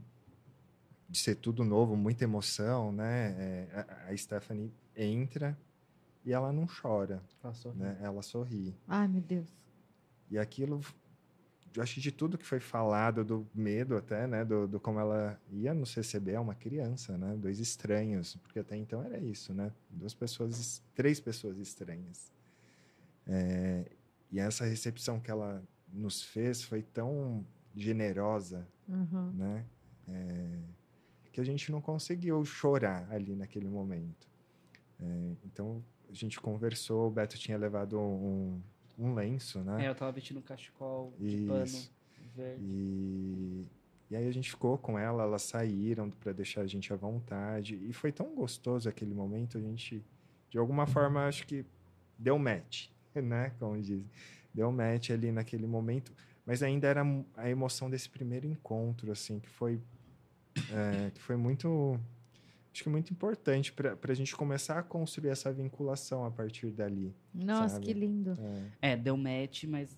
de 1.08 1.18
ser 1.18 1.36
tudo 1.36 1.64
novo, 1.64 1.96
muita 1.96 2.26
emoção, 2.26 2.92
né? 2.92 3.34
é, 3.40 3.86
a, 4.08 4.10
a 4.10 4.18
Stephanie 4.18 4.74
entra 4.94 5.58
e 6.26 6.34
ela 6.34 6.52
não 6.52 6.68
chora, 6.68 7.24
Passou. 7.42 7.74
né? 7.74 7.98
Ela 8.02 8.22
sorri. 8.22 8.76
Ai, 8.90 9.08
meu 9.08 9.22
Deus. 9.22 9.48
E 10.30 10.38
aquilo 10.38 10.76
eu 10.82 10.82
acho 11.82 11.96
que 11.96 12.02
de 12.02 12.12
tudo 12.12 12.38
que 12.38 12.46
foi 12.46 12.60
falado, 12.60 13.24
do 13.24 13.48
medo 13.54 13.96
até, 13.98 14.26
né? 14.28 14.44
Do, 14.46 14.68
do 14.68 14.80
como 14.80 15.00
ela 15.00 15.40
ia 15.52 15.74
nos 15.74 15.94
receber, 15.94 16.34
é 16.34 16.40
uma 16.40 16.56
criança, 16.56 17.18
né? 17.18 17.36
Dois 17.38 17.60
estranhos, 17.60 18.36
porque 18.38 18.60
até 18.60 18.76
então 18.78 19.04
era 19.04 19.18
isso, 19.20 19.54
né? 19.54 19.72
Duas 19.90 20.14
pessoas, 20.14 20.60
es- 20.60 20.84
três 20.94 21.20
pessoas 21.20 21.58
estranhas. 21.58 22.32
É, 23.28 23.86
e 24.32 24.40
essa 24.40 24.66
recepção 24.66 25.20
que 25.20 25.32
ela 25.32 25.64
nos 25.92 26.22
fez 26.22 26.62
foi 26.64 26.82
tão 26.82 27.46
generosa, 27.76 28.68
Uhum. 28.88 29.32
né? 29.34 29.66
É, 30.08 30.60
que 31.32 31.42
a 31.42 31.44
gente 31.44 31.72
não 31.72 31.82
conseguiu 31.82 32.46
chorar 32.46 33.12
ali 33.12 33.36
naquele 33.36 33.68
momento. 33.68 34.28
É, 35.00 35.32
então 35.44 35.84
a 36.10 36.14
gente 36.14 36.40
conversou, 36.40 37.08
o 37.08 37.12
Beto 37.12 37.38
tinha 37.38 37.58
levado 37.58 38.00
um, 38.00 38.62
um 38.98 39.14
lenço, 39.14 39.60
né? 39.60 39.86
É, 39.86 39.90
eu 39.90 39.96
tava 39.96 40.12
vestindo 40.12 40.38
um 40.38 40.42
cachecol 40.42 41.14
de 41.20 41.46
pano 41.46 41.64
Isso. 41.64 41.92
verde. 42.36 42.64
E, 42.64 43.66
e 44.10 44.16
aí 44.16 44.28
a 44.28 44.32
gente 44.32 44.50
ficou 44.50 44.78
com 44.78 44.98
ela, 44.98 45.24
elas 45.24 45.42
saíram 45.42 46.10
para 46.10 46.32
deixar 46.32 46.62
a 46.62 46.68
gente 46.68 46.92
à 46.94 46.96
vontade. 46.96 47.80
E 47.84 47.94
foi 47.94 48.12
tão 48.12 48.34
gostoso 48.36 48.88
aquele 48.88 49.14
momento, 49.14 49.58
a 49.58 49.62
gente, 49.62 50.04
de 50.50 50.58
alguma 50.58 50.86
forma, 50.86 51.26
acho 51.28 51.46
que 51.46 51.66
deu 52.18 52.38
match, 52.38 52.88
né? 53.16 53.52
Como 53.60 53.80
dizem. 53.82 54.10
Deu 54.54 54.72
match 54.72 55.10
ali 55.10 55.32
naquele 55.32 55.68
momento. 55.68 56.14
Mas 56.46 56.62
ainda 56.62 56.88
era 56.88 57.04
a 57.36 57.50
emoção 57.50 57.90
desse 57.90 58.08
primeiro 58.08 58.48
encontro, 58.48 59.12
assim, 59.12 59.40
que 59.40 59.50
foi, 59.50 59.82
é, 60.72 61.10
que 61.10 61.22
foi 61.22 61.36
muito. 61.36 62.00
Acho 62.76 62.84
que 62.84 62.90
muito 62.90 63.10
importante 63.14 63.72
para 63.72 63.98
a 64.10 64.14
gente 64.14 64.36
começar 64.36 64.78
a 64.78 64.84
construir 64.84 65.30
essa 65.30 65.50
vinculação 65.50 66.26
a 66.26 66.30
partir 66.30 66.72
dali. 66.72 67.16
Nossa, 67.34 67.76
Sabe? 67.76 67.86
que 67.86 67.94
lindo. 67.94 68.38
É. 68.82 68.92
É, 68.92 68.98
deu 68.98 69.16
match, 69.16 69.64
mas 69.64 69.96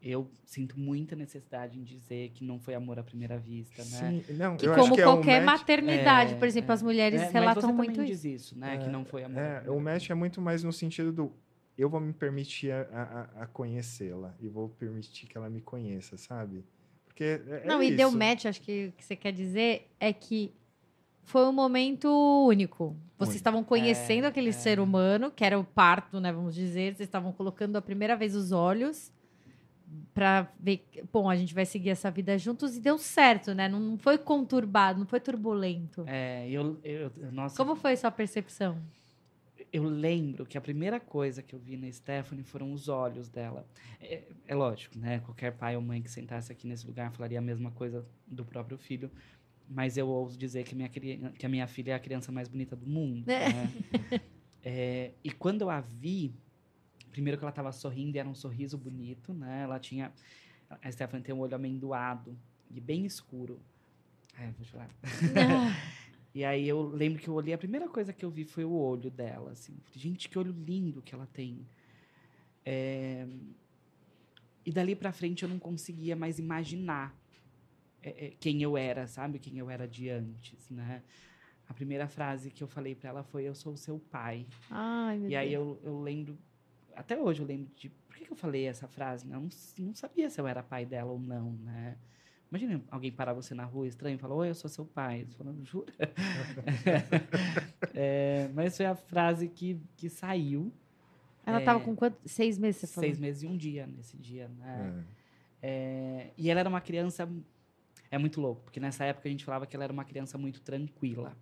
eu 0.00 0.30
sinto 0.44 0.78
muita 0.78 1.16
necessidade 1.16 1.76
em 1.76 1.82
dizer 1.82 2.30
que 2.30 2.44
não 2.44 2.60
foi 2.60 2.74
amor 2.76 2.96
à 2.96 3.02
primeira 3.02 3.36
vista, 3.40 3.82
né? 3.86 4.22
Sim, 4.24 4.34
não, 4.34 4.56
Que 4.56 4.66
eu 4.68 4.72
acho 4.74 4.82
como 4.82 4.94
que 4.94 5.00
é 5.00 5.08
um 5.08 5.14
qualquer 5.14 5.42
match- 5.44 5.60
maternidade, 5.62 6.34
É, 6.34 6.36
por 6.36 6.46
exemplo, 6.46 6.70
é. 6.70 6.74
as 6.74 6.82
mulheres 6.84 7.20
É, 7.20 7.24
mas 7.24 7.32
relatam 7.32 7.70
você 7.70 7.72
muito 7.72 8.00
isso. 8.04 8.06
diz 8.12 8.24
isso, 8.24 8.56
né? 8.56 8.78
que 8.78 8.84
É, 8.84 8.88
não 8.88 9.04
foi 9.04 9.24
amor. 9.24 9.40
à 9.40 9.64
É, 9.66 9.68
o 9.70 9.80
match 9.80 10.08
é 10.08 10.14
muito 10.14 10.40
mais 10.40 10.62
no 10.62 10.72
sentido 10.72 11.12
do 11.12 11.32
eu 11.76 11.90
vou 11.90 11.98
me 12.00 12.12
permitir 12.12 12.70
a, 12.70 12.82
a- 13.36 13.42
a 13.42 13.46
conhecê-la 13.48 14.32
e 14.40 14.46
vou 14.48 14.68
permitir 14.68 15.26
que 15.26 15.36
ela 15.36 15.50
me 15.50 15.60
conheça, 15.60 16.16
sabe? 16.16 16.64
Porque 17.04 17.24
é, 17.24 17.62
é 17.64 17.66
Não, 17.66 17.82
e 17.82 17.96
deu 17.96 18.08
isso. 18.10 18.16
match, 18.16 18.44
acho 18.46 18.60
que 18.62 18.86
o 18.86 18.92
que 18.92 19.04
você 19.04 19.16
quer 19.16 19.32
dizer 19.32 19.88
é 19.98 20.12
que 20.12 20.54
foi 21.26 21.44
um 21.44 21.52
momento 21.52 22.08
único. 22.46 22.96
Vocês 23.18 23.28
Único. 23.30 23.36
estavam 23.36 23.62
conhecendo 23.64 24.24
É, 24.24 24.28
aquele 24.28 24.48
é. 24.50 24.52
ser 24.52 24.80
humano, 24.80 25.30
que 25.30 25.44
era 25.44 25.58
o 25.58 25.64
parto, 25.64 26.20
né, 26.20 26.32
vamos 26.32 26.54
dizer. 26.54 26.94
Vocês 26.96 27.06
estavam 27.08 27.32
colocando 27.32 27.76
a 27.76 27.82
primeira 27.82 28.16
vez 28.16 28.34
os 28.34 28.52
olhos 28.52 29.12
pra 30.12 30.48
ver, 30.58 30.84
bom, 31.12 31.28
a 31.28 31.36
gente 31.36 31.54
vai 31.54 31.64
seguir 31.64 31.90
essa 31.90 32.10
vida 32.10 32.36
juntos 32.38 32.76
e 32.76 32.80
deu 32.80 32.98
certo, 32.98 33.54
né? 33.54 33.68
Não, 33.68 33.78
não 33.78 33.98
foi 33.98 34.18
conturbado, 34.18 34.98
não 34.98 35.06
foi 35.06 35.20
turbulento. 35.20 36.04
É, 36.06 36.48
eu, 36.50 36.78
eu, 36.82 37.12
eu- 37.18 37.32
nossa, 37.32 37.56
Como 37.56 37.76
foi 37.76 37.96
sua 37.96 38.10
percepção? 38.10 38.78
eu 39.72 39.82
lembro 39.84 40.46
que 40.46 40.56
a 40.56 40.60
primeira 40.60 40.98
coisa 40.98 41.42
que 41.42 41.54
eu 41.54 41.58
vi 41.58 41.76
na 41.76 41.90
Stephanie 41.90 42.42
foram 42.44 42.72
os 42.72 42.88
olhos 42.88 43.28
dela. 43.28 43.66
É, 44.00 44.22
é 44.46 44.54
lógico, 44.54 44.98
né? 44.98 45.18
Qualquer 45.20 45.52
pai 45.52 45.76
ou 45.76 45.82
mãe 45.82 46.00
que 46.00 46.10
sentasse 46.10 46.50
aqui 46.52 46.66
nesse 46.66 46.86
lugar 46.86 47.10
falaria 47.12 47.38
a 47.38 47.42
mesma 47.42 47.70
coisa 47.70 48.04
do 48.26 48.44
próprio 48.44 48.78
filho. 48.78 49.10
Mas 49.68 49.96
eu 49.96 50.08
ouso 50.08 50.38
dizer 50.38 50.64
que 50.64 50.74
a 50.74 50.76
minha, 50.76 50.88
que 51.30 51.46
a 51.46 51.48
minha 51.48 51.66
filha 51.66 51.92
é 51.92 51.94
a 51.94 51.98
criança 51.98 52.30
mais 52.30 52.48
bonita 52.48 52.76
do 52.76 52.86
mundo. 52.86 53.28
É. 53.28 53.48
né? 53.48 53.72
É, 54.68 55.12
e 55.22 55.30
quando 55.30 55.62
eu 55.62 55.70
a 55.70 55.80
vi, 55.80 56.34
primeiro 57.12 57.38
que 57.38 57.44
ela 57.44 57.50
estava 57.50 57.70
sorrindo 57.70 58.16
e 58.16 58.18
era 58.18 58.28
um 58.28 58.34
sorriso 58.34 58.76
bonito, 58.76 59.32
né? 59.32 59.62
Ela 59.62 59.78
tinha. 59.78 60.12
A 60.82 60.90
Stephanie 60.90 61.22
tem 61.22 61.32
um 61.32 61.38
olho 61.38 61.54
amendoado 61.54 62.36
e 62.68 62.80
bem 62.80 63.06
escuro. 63.06 63.60
É, 64.36 64.50
vou 64.50 64.64
chorar. 64.64 64.90
E 66.34 66.44
aí 66.44 66.68
eu 66.68 66.82
lembro 66.82 67.18
que 67.18 67.28
eu 67.28 67.32
olhei, 67.32 67.54
a 67.54 67.58
primeira 67.58 67.88
coisa 67.88 68.12
que 68.12 68.22
eu 68.22 68.30
vi 68.30 68.44
foi 68.44 68.62
o 68.62 68.72
olho 68.72 69.10
dela, 69.10 69.52
assim. 69.52 69.72
Falei, 69.84 69.98
Gente, 69.98 70.28
que 70.28 70.38
olho 70.38 70.52
lindo 70.52 71.00
que 71.00 71.14
ela 71.14 71.26
tem. 71.32 71.66
É, 72.62 73.26
E 74.66 74.70
dali 74.70 74.94
pra 74.94 75.12
frente 75.12 75.44
eu 75.44 75.48
não 75.48 75.58
conseguia 75.58 76.14
mais 76.14 76.38
imaginar 76.38 77.16
é, 78.06 78.26
é, 78.26 78.30
quem 78.38 78.62
eu 78.62 78.76
era, 78.76 79.06
sabe? 79.08 79.38
Quem 79.40 79.58
eu 79.58 79.68
era 79.68 79.86
de 79.88 80.08
antes, 80.08 80.70
né? 80.70 81.02
A 81.68 81.74
primeira 81.74 82.06
frase 82.06 82.50
que 82.50 82.62
eu 82.62 82.68
falei 82.68 82.94
pra 82.94 83.10
ela 83.10 83.24
foi, 83.24 83.42
eu 83.42 83.54
sou 83.54 83.72
o 83.72 83.76
seu 83.76 83.98
pai. 83.98 84.46
Ai, 84.70 85.18
meu 85.18 85.30
E 85.30 85.34
aí 85.34 85.50
Deus. 85.50 85.78
eu, 85.82 85.90
eu 85.90 86.00
lembro, 86.00 86.38
até 86.94 87.18
hoje 87.20 87.42
eu 87.42 87.46
lembro 87.46 87.68
de, 87.74 87.88
por 87.88 88.16
que, 88.16 88.24
que 88.24 88.32
eu 88.32 88.36
falei 88.36 88.66
essa 88.66 88.86
frase? 88.86 89.26
Eu 89.28 89.40
não, 89.40 89.48
não 89.80 89.94
sabia 89.94 90.30
se 90.30 90.40
eu 90.40 90.46
era 90.46 90.62
pai 90.62 90.86
dela 90.86 91.10
ou 91.10 91.18
não, 91.18 91.52
né? 91.54 91.96
Imagina 92.48 92.80
alguém 92.92 93.10
parar 93.10 93.32
você 93.32 93.54
na 93.54 93.64
rua 93.64 93.88
estranho 93.88 94.14
e 94.14 94.18
falar, 94.18 94.36
oi, 94.36 94.48
eu 94.50 94.54
sou 94.54 94.70
seu 94.70 94.84
pai. 94.84 95.24
Você 95.24 95.34
falando, 95.36 95.64
jura? 95.64 95.92
É, 97.92 98.48
mas 98.54 98.76
foi 98.76 98.86
a 98.86 98.94
frase 98.94 99.48
que, 99.48 99.80
que 99.96 100.08
saiu. 100.08 100.70
Ela 101.44 101.60
é, 101.60 101.64
tava 101.64 101.80
com 101.80 101.96
quanto? 101.96 102.18
Seis 102.26 102.58
meses, 102.58 102.82
você 102.82 102.86
falou? 102.86 103.08
Seis 103.08 103.18
meses 103.18 103.42
e 103.42 103.46
um 103.46 103.56
dia 103.56 103.86
nesse 103.86 104.16
dia, 104.16 104.48
né? 104.48 105.04
É. 105.12 105.16
É, 105.68 106.30
e 106.36 106.50
ela 106.50 106.60
era 106.60 106.68
uma 106.68 106.80
criança. 106.80 107.28
É 108.10 108.18
muito 108.18 108.40
louco, 108.40 108.62
porque 108.62 108.80
nessa 108.80 109.04
época 109.04 109.28
a 109.28 109.30
gente 109.30 109.44
falava 109.44 109.66
que 109.66 109.74
ela 109.74 109.84
era 109.84 109.92
uma 109.92 110.04
criança 110.04 110.38
muito 110.38 110.60
tranquila. 110.60 111.36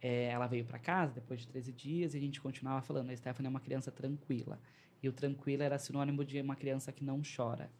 É, 0.00 0.26
ela 0.26 0.46
veio 0.46 0.64
para 0.64 0.78
casa 0.78 1.14
depois 1.14 1.40
de 1.40 1.46
13 1.46 1.72
dias 1.72 2.14
e 2.14 2.18
a 2.18 2.20
gente 2.20 2.40
continuava 2.40 2.82
falando: 2.82 3.10
a 3.10 3.16
Stephanie 3.16 3.46
é 3.46 3.50
uma 3.50 3.60
criança 3.60 3.90
tranquila. 3.90 4.60
E 5.02 5.08
o 5.08 5.12
tranquila 5.12 5.64
era 5.64 5.78
sinônimo 5.78 6.24
de 6.24 6.40
uma 6.40 6.56
criança 6.56 6.92
que 6.92 7.04
não 7.04 7.22
chora. 7.22 7.70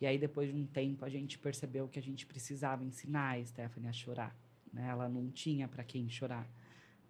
E 0.00 0.06
aí, 0.06 0.18
depois 0.18 0.50
de 0.50 0.54
um 0.54 0.66
tempo, 0.66 1.04
a 1.04 1.08
gente 1.08 1.38
percebeu 1.38 1.88
que 1.88 1.98
a 1.98 2.02
gente 2.02 2.26
precisava 2.26 2.84
ensinar 2.84 3.38
a 3.38 3.44
Stephanie 3.44 3.88
a 3.88 3.92
chorar. 3.92 4.36
Né? 4.72 4.86
Ela 4.88 5.08
não 5.08 5.30
tinha 5.30 5.68
para 5.68 5.84
quem 5.84 6.08
chorar 6.08 6.46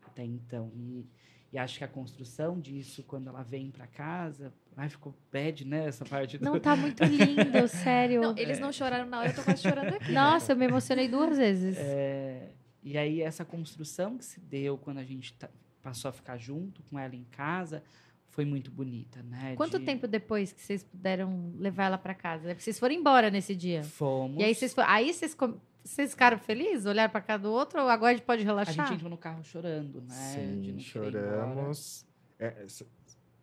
até 0.02 0.24
então. 0.24 0.70
E, 0.76 1.04
e 1.52 1.58
acho 1.58 1.78
que 1.78 1.84
a 1.84 1.88
construção 1.88 2.60
disso, 2.60 3.02
quando 3.02 3.28
ela 3.28 3.42
vem 3.42 3.70
para 3.70 3.86
casa. 3.86 4.52
Ai, 4.76 4.88
ficou 4.88 5.14
bad, 5.32 5.64
né? 5.64 5.86
Essa 5.86 6.04
parte 6.04 6.36
do. 6.38 6.44
Não, 6.44 6.58
tá 6.58 6.74
muito 6.74 7.02
lindo, 7.04 7.66
sério. 7.68 8.20
Não, 8.22 8.36
eles 8.36 8.58
não 8.58 8.72
choraram 8.72 9.06
na 9.06 9.20
hora, 9.20 9.28
eu 9.30 9.34
tô 9.34 9.42
quase 9.42 9.62
chorando 9.62 9.94
aqui. 9.94 10.10
Nossa, 10.12 10.52
eu 10.52 10.56
me 10.56 10.64
emocionei 10.64 11.06
duas 11.08 11.36
vezes. 11.38 11.76
É, 11.78 12.48
e 12.82 12.98
aí, 12.98 13.22
essa 13.22 13.44
construção 13.44 14.18
que 14.18 14.24
se 14.24 14.40
deu 14.40 14.76
quando 14.76 14.98
a 14.98 15.04
gente 15.04 15.32
tá- 15.34 15.48
passou 15.82 16.08
a 16.08 16.12
ficar 16.12 16.36
junto 16.38 16.82
com 16.84 16.98
ela 16.98 17.14
em 17.14 17.24
casa 17.30 17.82
foi 18.30 18.44
muito 18.44 18.68
bonita, 18.70 19.22
né? 19.22 19.54
Quanto 19.56 19.78
De- 19.78 19.84
tempo 19.84 20.08
depois 20.08 20.52
que 20.52 20.60
vocês 20.60 20.82
puderam 20.82 21.52
levar 21.56 21.84
ela 21.84 21.98
pra 21.98 22.14
casa? 22.14 22.48
Porque 22.48 22.62
Vocês 22.62 22.78
foram 22.78 22.94
embora 22.94 23.30
nesse 23.30 23.54
dia. 23.54 23.84
Fomos. 23.84 24.40
E 24.40 24.44
aí 24.44 24.54
vocês 24.54 24.74
foram, 24.74 24.88
aí 24.88 25.12
vocês, 25.14 25.34
com- 25.34 25.56
vocês 25.84 26.10
ficaram 26.10 26.36
felizes? 26.38 26.84
Olharam 26.84 27.12
pra 27.12 27.20
cada 27.20 27.44
do 27.44 27.52
outro? 27.52 27.80
Ou 27.80 27.88
agora 27.88 28.10
a 28.12 28.16
gente 28.16 28.24
pode 28.26 28.42
A 28.42 28.44
relaxar? 28.44 28.86
gente 28.88 28.96
entrou 28.96 29.08
no 29.10 29.16
carro 29.16 29.44
chorando, 29.44 30.00
né? 30.02 30.14
Sim, 30.14 30.78
choramos. 30.80 32.04
É, 32.40 32.64
s- 32.64 32.84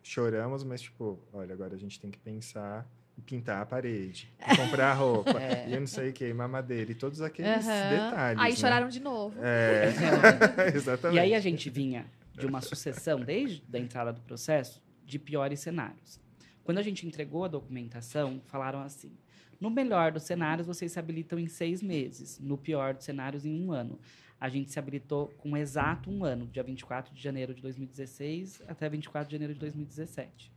choramos, 0.04 0.64
mas 0.64 0.82
tipo, 0.82 1.20
olha, 1.34 1.54
agora 1.54 1.76
a 1.76 1.78
gente 1.78 2.00
tem 2.00 2.10
que 2.12 2.18
pensar 2.20 2.88
em 3.18 3.22
pintar 3.22 3.62
a 3.62 3.66
parede, 3.66 4.34
em 4.40 4.56
comprar 4.56 4.94
roupa, 4.94 5.40
É. 5.42 5.70
e 5.70 5.74
eu 5.74 5.80
não 5.80 5.88
sei 5.88 6.10
o 6.10 6.14
que, 6.14 6.26
e 6.28 6.34
mamadeira, 6.34 6.92
e 6.92 6.96
todos 6.96 7.22
aqueles 7.22 7.68
Aham. 7.68 7.90
detalhes. 7.90 8.42
Aí 8.42 8.52
né? 8.52 8.56
choraram 8.58 8.90
de 8.90 9.00
novo. 9.00 9.40
É, 9.44 9.92
exatamente. 10.76 11.18
E 11.18 11.20
aí 11.20 11.34
a 11.36 11.40
gente 11.40 11.70
vinha 11.70 12.06
de 12.34 12.46
uma 12.46 12.62
sucessão, 12.62 13.20
desde 13.20 13.64
a 13.74 13.80
entrada 13.80 14.12
do 14.14 14.22
processo, 14.22 14.82
de 15.06 15.20
piores 15.20 15.60
cenários. 15.60 16.20
Quando 16.64 16.78
a 16.78 16.82
gente 16.82 17.06
entregou 17.06 17.44
a 17.44 17.48
documentação, 17.48 18.42
falaram 18.46 18.82
assim: 18.82 19.12
no 19.60 19.70
melhor 19.70 20.12
dos 20.12 20.24
cenários, 20.24 20.66
vocês 20.66 20.92
se 20.92 20.98
habilitam 21.00 21.38
em 21.38 21.48
seis 21.48 21.82
meses, 21.84 22.40
no 22.40 22.58
pior 22.58 22.94
dos 22.94 23.04
cenários, 23.04 23.46
em 23.46 23.62
um 23.62 23.72
ano. 23.72 24.00
A 24.42 24.50
gente 24.50 24.72
se 24.72 24.80
habilitou 24.80 25.28
com 25.38 25.56
exato 25.56 26.10
um 26.10 26.26
ano, 26.26 26.48
dia 26.48 26.64
24 26.64 27.14
de 27.14 27.22
janeiro 27.22 27.54
de 27.54 27.62
2016 27.62 28.64
até 28.68 28.90
24 28.90 29.30
de 29.30 29.36
janeiro 29.36 29.54
de 29.54 29.60
2017. 29.60 30.52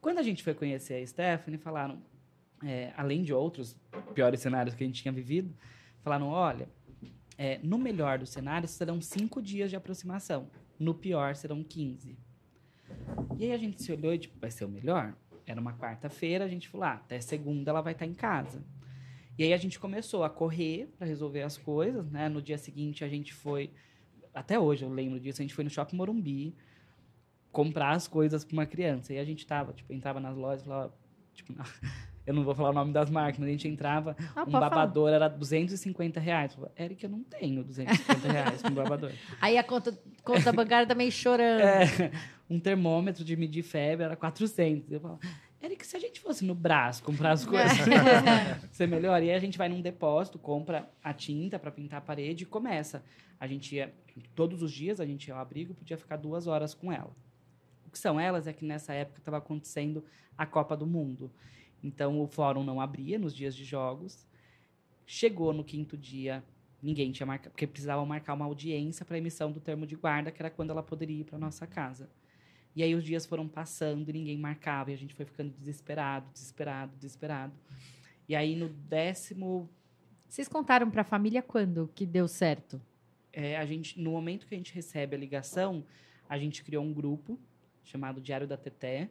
Quando 0.00 0.18
a 0.18 0.22
gente 0.22 0.42
foi 0.42 0.52
conhecer 0.52 1.00
a 1.00 1.06
Stephanie, 1.06 1.56
falaram, 1.56 2.02
é, 2.60 2.92
além 2.96 3.22
de 3.22 3.32
outros 3.32 3.76
piores 4.14 4.40
cenários 4.40 4.74
que 4.74 4.82
a 4.82 4.86
gente 4.86 5.00
tinha 5.00 5.12
vivido, 5.12 5.54
falaram: 6.02 6.26
olha, 6.26 6.68
é, 7.38 7.60
no 7.62 7.78
melhor 7.78 8.18
dos 8.18 8.30
cenários 8.30 8.72
serão 8.72 9.00
cinco 9.00 9.40
dias 9.40 9.70
de 9.70 9.76
aproximação, 9.76 10.50
no 10.76 10.92
pior 10.92 11.36
serão 11.36 11.62
15. 11.62 12.18
E 13.38 13.44
aí 13.44 13.52
a 13.52 13.58
gente 13.58 13.80
se 13.80 13.92
olhou 13.92 14.12
e, 14.12 14.18
tipo, 14.18 14.36
vai 14.40 14.50
ser 14.50 14.64
o 14.64 14.68
melhor? 14.68 15.14
Era 15.46 15.60
uma 15.60 15.74
quarta-feira, 15.74 16.44
a 16.44 16.48
gente 16.48 16.68
falou, 16.68 16.86
ah, 16.86 16.94
até 16.94 17.20
segunda 17.20 17.70
ela 17.70 17.80
vai 17.80 17.92
estar 17.92 18.06
em 18.06 18.14
casa. 18.14 18.60
E 19.38 19.42
aí 19.44 19.52
a 19.52 19.56
gente 19.56 19.78
começou 19.80 20.22
a 20.24 20.30
correr 20.30 20.88
para 20.96 21.06
resolver 21.06 21.42
as 21.42 21.56
coisas, 21.56 22.08
né? 22.10 22.28
No 22.28 22.40
dia 22.40 22.56
seguinte 22.58 23.04
a 23.04 23.08
gente 23.08 23.34
foi, 23.34 23.70
até 24.32 24.58
hoje 24.58 24.84
eu 24.84 24.88
lembro 24.90 25.18
disso, 25.18 25.42
a 25.42 25.44
gente 25.44 25.54
foi 25.54 25.64
no 25.64 25.70
Shopping 25.70 25.96
Morumbi 25.96 26.54
comprar 27.50 27.90
as 27.92 28.06
coisas 28.08 28.44
para 28.44 28.52
uma 28.52 28.66
criança. 28.66 29.12
E 29.12 29.18
a 29.18 29.24
gente 29.24 29.46
tava, 29.46 29.72
tipo, 29.72 29.92
entrava 29.92 30.20
nas 30.20 30.36
lojas 30.36 30.62
e 30.62 30.64
falava, 30.64 30.94
tipo, 31.32 31.52
eu 32.26 32.32
não 32.34 32.44
vou 32.44 32.54
falar 32.54 32.70
o 32.70 32.72
nome 32.72 32.92
das 32.92 33.10
marcas, 33.10 33.38
mas 33.38 33.48
a 33.48 33.52
gente 33.52 33.68
entrava, 33.68 34.16
Ah, 34.34 34.42
um 34.42 34.44
pode 34.44 34.50
falar. 34.52 34.70
babador 34.70 35.10
era 35.10 35.28
250 35.28 36.20
reais. 36.20 36.52
Eu 36.52 36.56
falava, 36.58 36.74
Eric, 36.78 37.02
eu 37.04 37.10
não 37.10 37.22
tenho 37.24 37.62
250 37.64 38.32
reais 38.32 38.62
com 38.62 38.68
um 38.68 38.74
babador. 38.74 39.12
Aí 39.40 39.58
a 39.58 39.64
conta, 39.64 39.96
conta 40.22 40.52
bancária 40.52 40.86
também 40.86 41.10
chorando. 41.10 41.60
É, 41.60 42.10
um 42.48 42.58
termômetro 42.60 43.24
de 43.24 43.36
medir 43.36 43.62
febre 43.62 44.04
era 44.04 44.16
400. 44.16 44.90
Eu 44.92 45.00
falava, 45.00 45.20
Eric, 45.64 45.86
se 45.86 45.96
a 45.96 45.98
gente 45.98 46.20
fosse 46.20 46.44
no 46.44 46.54
braço 46.54 47.02
comprar 47.02 47.32
as 47.32 47.44
coisas, 47.46 47.78
ser 48.70 48.86
melhor. 48.86 49.22
E 49.22 49.30
aí 49.30 49.34
a 49.34 49.38
gente 49.38 49.56
vai 49.56 49.66
num 49.66 49.80
depósito, 49.80 50.38
compra 50.38 50.90
a 51.02 51.14
tinta 51.14 51.58
para 51.58 51.70
pintar 51.70 52.00
a 52.00 52.02
parede 52.02 52.44
e 52.44 52.46
começa. 52.46 53.02
A 53.40 53.46
gente 53.46 53.74
ia, 53.74 53.94
todos 54.34 54.62
os 54.62 54.70
dias, 54.70 55.00
a 55.00 55.06
gente 55.06 55.28
ia 55.28 55.34
ao 55.34 55.40
abrigo, 55.40 55.72
podia 55.74 55.96
ficar 55.96 56.16
duas 56.16 56.46
horas 56.46 56.74
com 56.74 56.92
ela. 56.92 57.16
O 57.86 57.90
que 57.90 57.98
são 57.98 58.20
elas 58.20 58.46
é 58.46 58.52
que 58.52 58.64
nessa 58.64 58.92
época 58.92 59.20
estava 59.20 59.38
acontecendo 59.38 60.04
a 60.36 60.44
Copa 60.44 60.76
do 60.76 60.86
Mundo. 60.86 61.32
Então 61.82 62.20
o 62.20 62.26
fórum 62.26 62.62
não 62.62 62.78
abria 62.78 63.18
nos 63.18 63.34
dias 63.34 63.56
de 63.56 63.64
jogos. 63.64 64.26
Chegou 65.06 65.52
no 65.54 65.64
quinto 65.64 65.96
dia, 65.96 66.44
ninguém 66.82 67.10
tinha 67.10 67.26
marcado, 67.26 67.50
porque 67.50 67.66
precisava 67.66 68.04
marcar 68.04 68.34
uma 68.34 68.44
audiência 68.44 69.04
para 69.04 69.16
emissão 69.16 69.50
do 69.50 69.60
termo 69.60 69.86
de 69.86 69.96
guarda, 69.96 70.30
que 70.30 70.42
era 70.42 70.50
quando 70.50 70.70
ela 70.70 70.82
poderia 70.82 71.20
ir 71.20 71.24
para 71.24 71.38
nossa 71.38 71.66
casa. 71.66 72.10
E 72.76 72.82
aí 72.82 72.94
os 72.94 73.04
dias 73.04 73.24
foram 73.24 73.46
passando 73.46 74.08
e 74.08 74.12
ninguém 74.12 74.36
marcava, 74.38 74.90
e 74.90 74.94
a 74.94 74.96
gente 74.98 75.14
foi 75.14 75.24
ficando 75.24 75.52
desesperado, 75.58 76.26
desesperado, 76.32 76.92
desesperado. 76.96 77.52
E 78.28 78.34
aí 78.34 78.56
no 78.56 78.68
décimo. 78.68 79.68
Vocês 80.28 80.48
contaram 80.48 80.90
para 80.90 81.02
a 81.02 81.04
família 81.04 81.40
quando 81.42 81.88
que 81.94 82.04
deu 82.04 82.26
certo? 82.26 82.80
É, 83.32 83.56
a 83.56 83.64
gente, 83.66 84.00
no 84.00 84.10
momento 84.12 84.46
que 84.46 84.54
a 84.54 84.58
gente 84.58 84.74
recebe 84.74 85.14
a 85.14 85.18
ligação, 85.18 85.84
a 86.28 86.36
gente 86.38 86.64
criou 86.64 86.84
um 86.84 86.92
grupo 86.92 87.38
chamado 87.84 88.20
Diário 88.20 88.46
da 88.46 88.56
Teté, 88.56 89.08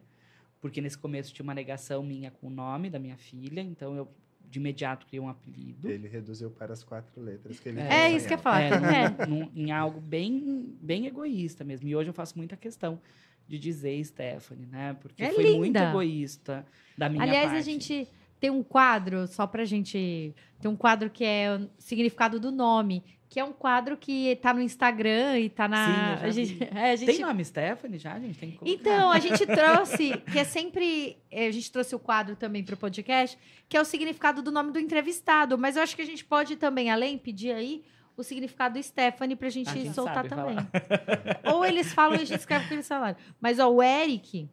porque 0.60 0.80
nesse 0.80 0.98
começo 0.98 1.32
tinha 1.32 1.44
uma 1.44 1.54
negação 1.54 2.02
minha 2.02 2.30
com 2.30 2.48
o 2.48 2.50
nome 2.50 2.90
da 2.90 2.98
minha 2.98 3.16
filha, 3.16 3.60
então 3.62 3.94
eu 3.96 4.08
de 4.50 4.58
imediato 4.58 5.06
criei 5.06 5.20
um 5.20 5.28
apelido. 5.28 5.88
Ele 5.90 6.06
reduziu 6.06 6.50
para 6.50 6.72
as 6.72 6.84
quatro 6.84 7.20
letras 7.20 7.58
que 7.58 7.68
ele 7.68 7.80
É, 7.80 7.88
tinha 7.88 8.16
isso 8.16 8.28
que 8.28 8.34
eu 8.34 8.38
ia 8.38 8.42
sonhado. 8.42 8.80
falar. 8.80 8.94
É, 8.94 9.04
É. 9.04 9.26
num- 9.26 9.38
num- 9.46 9.50
em 9.54 9.72
algo 9.72 10.00
bem, 10.00 10.76
bem 10.80 11.06
egoísta 11.06 11.64
mesmo. 11.64 11.88
E 11.88 11.96
hoje 11.96 12.10
eu 12.10 12.14
faço 12.14 12.36
muita 12.38 12.56
questão 12.56 13.00
de 13.48 13.58
dizer 13.58 14.02
Stephanie, 14.04 14.66
né? 14.66 14.96
Porque 15.00 15.22
É 15.22 15.30
foi 15.32 15.44
muito 15.44 15.64
linda. 15.64 15.90
egoísta 15.90 16.66
da 16.96 17.08
minha 17.08 17.22
Aliás, 17.22 17.46
parte. 17.46 17.58
a 17.58 17.62
gente 17.62 18.08
tem 18.40 18.50
um 18.50 18.62
quadro, 18.62 19.26
só 19.26 19.46
pra 19.46 19.64
gente. 19.64 20.34
Tem 20.60 20.70
um 20.70 20.76
quadro 20.76 21.10
que 21.10 21.24
é 21.24 21.54
o 21.56 21.68
significado 21.78 22.38
do 22.40 22.50
nome, 22.50 23.02
que 23.28 23.38
é 23.40 23.44
um 23.44 23.52
quadro 23.52 23.96
que 23.96 24.36
tá 24.36 24.52
no 24.54 24.60
Instagram 24.60 25.38
e 25.38 25.48
tá 25.50 25.66
na. 25.68 26.18
Sim, 26.18 26.24
a 26.26 26.30
gente, 26.30 26.64
é, 26.74 26.92
a 26.92 26.96
gente 26.96 27.12
Tem 27.12 27.20
nome 27.24 27.44
Stephanie 27.44 27.98
já, 27.98 28.18
gente? 28.18 28.38
Tem 28.38 28.50
que 28.52 28.58
colocar. 28.58 28.80
Então, 28.80 29.10
a 29.10 29.18
gente 29.18 29.44
trouxe, 29.46 30.12
que 30.32 30.38
é 30.38 30.44
sempre. 30.44 31.18
eh, 31.30 31.46
A 31.46 31.50
gente 31.50 31.70
trouxe 31.70 31.94
o 31.94 31.98
quadro 31.98 32.36
também 32.36 32.62
para 32.64 32.74
o 32.74 32.78
podcast, 32.78 33.38
que 33.68 33.76
é 33.76 33.80
o 33.80 33.84
significado 33.84 34.40
do 34.42 34.50
nome 34.50 34.72
do 34.72 34.78
entrevistado. 34.78 35.58
Mas 35.58 35.76
eu 35.76 35.82
acho 35.82 35.94
que 35.96 36.02
a 36.02 36.06
gente 36.06 36.24
pode 36.24 36.56
também, 36.56 36.90
além, 36.90 37.18
pedir 37.18 37.52
aí 37.52 37.82
o 38.16 38.22
significado 38.22 38.78
do 38.78 38.82
Stephanie 38.82 39.36
pra 39.36 39.48
gente 39.50 39.70
A 39.70 39.72
gente 39.72 39.92
soltar 39.94 40.14
sabe 40.14 40.28
também. 40.28 40.56
falar. 40.56 41.40
Ou 41.54 41.64
eles 41.64 41.92
falam 41.92 42.16
e 42.18 42.22
a 42.22 42.24
gente 42.24 42.38
escreve 42.38 42.64
o 42.64 42.68
que 42.68 42.74
eles 42.74 42.88
falaram. 42.88 43.16
Mas 43.40 43.58
ó, 43.58 43.68
o 43.70 43.82
Eric 43.82 44.48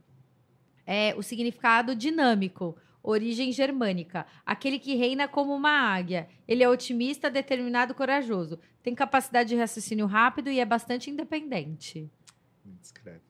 é 0.86 1.14
o 1.16 1.22
significado 1.22 1.95
dinâmico. 1.95 2.78
Origem 3.03 3.51
germânica. 3.51 4.28
Aquele 4.45 4.78
que 4.78 4.95
reina 4.95 5.28
como 5.28 5.55
uma 5.55 5.72
águia. 5.72 6.28
Ele 6.47 6.64
é 6.64 6.70
otimista, 6.70 7.32
determinado, 7.32 7.95
corajoso. 7.95 8.59
Tem 8.84 8.93
capacidade 8.93 9.49
de 9.49 9.55
raciocínio 9.55 10.05
rápido 10.05 10.51
e 10.51 10.59
é 10.59 10.66
bastante 10.66 11.09
independente. 11.09 12.07
Discreto. 12.80 13.22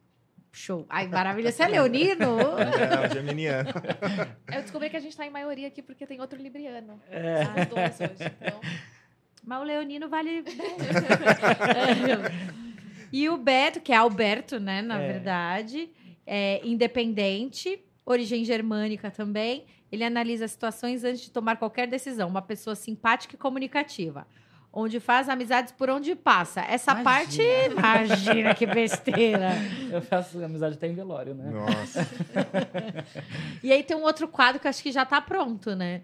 Show. 0.52 0.86
Ai, 0.90 1.08
maravilha. 1.08 1.50
Você 1.54 1.64
é 1.64 1.68
leonino? 1.70 2.38
É, 3.02 3.08
o 3.08 3.14
geminiano. 3.14 3.70
Eu 4.54 4.62
descobri 4.62 4.90
que 4.90 4.98
a 4.98 5.00
gente 5.00 5.16
tá 5.16 5.26
em 5.26 5.30
maioria 5.30 5.70
aqui 5.70 5.82
porque 5.82 6.06
tem 6.06 6.20
outro 6.20 6.38
libriano. 6.42 7.02
É. 7.10 7.44
As 7.44 7.68
duas 7.70 8.02
hoje. 8.02 8.32
Então, 8.42 8.60
Mas 9.44 9.62
o 9.62 9.64
leonino 9.64 10.10
vale. 10.10 10.44
e 13.12 13.28
o 13.30 13.38
Beto, 13.38 13.80
que 13.82 13.92
é 13.92 13.96
Alberto, 13.98 14.60
né? 14.60 14.82
Na 14.82 15.00
É. 15.02 15.12
verdade, 15.14 15.90
é 16.26 16.62
independente, 16.64 17.80
origem 18.06 18.46
germânica 18.46 19.12
também. 19.12 19.66
Ele 19.92 20.04
analisa 20.04 20.48
situações 20.48 21.04
antes 21.04 21.22
de 21.22 21.32
tomar 21.32 21.58
qualquer 21.58 21.88
decisão. 21.88 22.30
Uma 22.30 22.42
pessoa 22.42 22.76
simpática 22.76 23.36
e 23.36 23.38
comunicativa. 23.38 24.26
Onde 24.74 25.02
faz 25.02 25.28
amizades 25.28 25.74
por 25.74 25.90
onde 25.90 26.16
passa. 26.16 26.62
Essa 26.62 26.96
parte. 26.96 27.42
Imagina 27.70 28.56
que 28.56 28.66
besteira. 28.66 29.50
Eu 29.92 30.02
faço 30.02 30.42
amizade 30.42 30.76
até 30.76 30.88
em 30.88 30.94
velório, 30.96 31.34
né? 31.36 31.52
Nossa. 31.52 32.08
E 33.62 33.72
aí 33.72 33.84
tem 33.84 33.98
um 33.98 34.04
outro 34.04 34.28
quadro 34.30 34.60
que 34.62 34.68
eu 34.68 34.70
acho 34.70 34.82
que 34.82 34.92
já 34.92 35.06
tá 35.06 35.20
pronto, 35.22 35.76
né? 35.76 36.02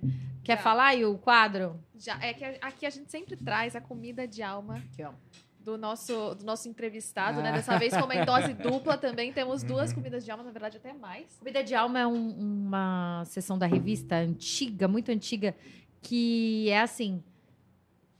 Quer 0.48 0.56
Já. 0.56 0.64
falar 0.64 0.86
aí 0.88 1.04
o 1.04 1.18
quadro? 1.18 1.78
já, 1.94 2.18
é 2.24 2.34
que 2.34 2.46
a- 2.46 2.56
aqui 2.62 2.86
a 2.86 2.90
gente 2.90 3.12
sempre 3.12 3.36
traz 3.36 3.76
a 3.76 3.82
comida 3.82 4.26
de 4.26 4.42
alma 4.42 4.82
ó. 5.04 5.12
do 5.60 5.78
nosso, 5.78 6.36
do 6.36 6.46
nosso 6.46 6.70
entrevistado, 6.70 7.42
né? 7.42 7.50
Ah. 7.50 7.52
Dessa 7.52 7.78
vez, 7.78 7.94
como 7.94 8.14
é 8.14 8.22
em 8.22 8.26
dose 8.26 8.54
dupla 8.54 8.98
também, 8.98 9.34
temos 9.34 9.62
duas 9.62 9.92
comidas 9.92 10.24
de 10.24 10.32
alma, 10.32 10.46
na 10.46 10.52
verdade, 10.52 10.78
até 10.78 10.94
mais. 10.94 11.36
Comida 11.38 11.62
de 11.62 11.76
Alma 11.76 12.00
é 12.00 12.08
um- 12.08 12.30
uma 12.68 13.24
sessão 13.26 13.58
da 13.58 13.66
revista 13.66 14.16
antiga, 14.16 14.88
muito 14.88 15.12
antiga, 15.12 15.54
que 16.02 16.70
é 16.70 16.80
assim: 16.80 17.22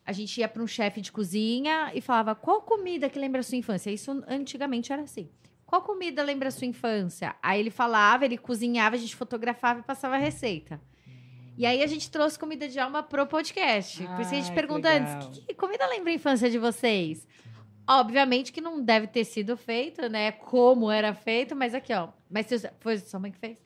a 0.06 0.12
gente 0.12 0.38
ia 0.42 0.50
para 0.50 0.62
um 0.62 0.68
chefe 0.68 1.00
de 1.00 1.14
cozinha 1.14 1.92
e 1.94 2.02
falava 2.02 2.36
qual 2.36 2.62
comida 2.62 3.10
que 3.10 3.18
lembra 3.18 3.40
a 3.40 3.44
sua 3.44 3.58
infância. 3.58 3.90
Isso 3.90 4.22
antigamente 4.28 4.92
era 4.92 5.04
assim. 5.04 5.30
Qual 5.66 5.82
comida 5.82 6.22
lembra 6.24 6.50
a 6.50 6.52
sua 6.52 6.68
infância? 6.68 7.38
Aí 7.42 7.58
ele 7.62 7.70
falava, 7.72 8.26
ele 8.26 8.38
cozinhava, 8.38 8.98
a 8.98 9.00
gente 9.00 9.16
fotografava 9.16 9.80
e 9.80 9.84
passava 9.84 10.16
a 10.16 10.20
receita. 10.20 10.82
E 11.58 11.66
aí 11.66 11.82
a 11.82 11.88
gente 11.88 12.12
trouxe 12.12 12.38
comida 12.38 12.70
de 12.70 12.80
alma 12.80 13.02
pro 13.02 13.26
podcast. 13.26 14.04
Por 14.04 14.22
isso 14.22 14.30
que 14.30 14.36
a 14.36 14.42
gente 14.42 14.54
pergunta 14.54 14.90
que 14.90 14.98
antes: 14.98 15.40
que, 15.40 15.46
que 15.48 15.54
comida 15.56 15.88
lembra 15.88 16.12
a 16.12 16.14
infância 16.14 16.50
de 16.50 16.60
vocês? 16.60 17.28
Obviamente 17.90 18.52
que 18.52 18.62
não 18.62 18.82
deve 18.82 19.08
ter 19.08 19.26
sido 19.26 19.58
feito, 19.58 20.08
né? 20.08 20.32
Como 20.32 20.92
era 20.92 21.14
feito, 21.16 21.56
mas 21.56 21.74
aqui, 21.74 21.94
ó. 21.94 22.10
Mas 22.30 22.48
foi 22.80 22.98
sua 23.00 23.20
mãe 23.20 23.32
que 23.32 23.40
fez? 23.40 23.58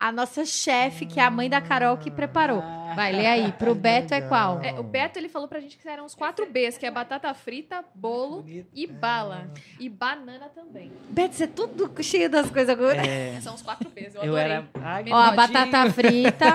A 0.00 0.10
nossa 0.10 0.46
chefe, 0.46 1.04
que 1.04 1.20
é 1.20 1.22
a 1.22 1.30
mãe 1.30 1.50
da 1.50 1.60
Carol, 1.60 1.98
que 1.98 2.10
preparou. 2.10 2.60
Ah. 2.64 2.94
Vai, 2.96 3.12
lê 3.12 3.26
aí. 3.26 3.52
Pro 3.52 3.74
Beto 3.76 4.14
é 4.14 4.20
qual? 4.22 4.58
É, 4.62 4.72
o 4.80 4.82
Beto, 4.82 5.18
ele 5.18 5.28
falou 5.28 5.46
pra 5.46 5.60
gente 5.60 5.76
que 5.76 5.86
eram 5.86 6.06
os 6.06 6.14
quatro 6.14 6.46
Bs, 6.50 6.78
que 6.78 6.86
é 6.86 6.90
batata 6.90 7.32
frita, 7.34 7.84
bolo 7.94 8.44
e 8.74 8.86
bala. 8.86 9.48
E 9.78 9.88
banana 9.90 10.48
também. 10.48 10.90
Beto, 11.10 11.34
você 11.34 11.44
é 11.44 11.46
tudo 11.46 11.92
cheio 12.02 12.30
das 12.30 12.50
coisas 12.50 12.70
agora. 12.70 13.06
É, 13.06 13.38
São 13.44 13.54
os 13.54 13.60
quatro 13.62 13.90
Bs, 13.90 14.14
eu 14.14 14.22
eu 14.22 14.36
adorei. 14.36 14.42
era. 14.52 14.68
Ai, 14.82 15.04
Ó, 15.10 15.16
a 15.16 15.32
batata 15.32 15.90
frita 15.92 16.46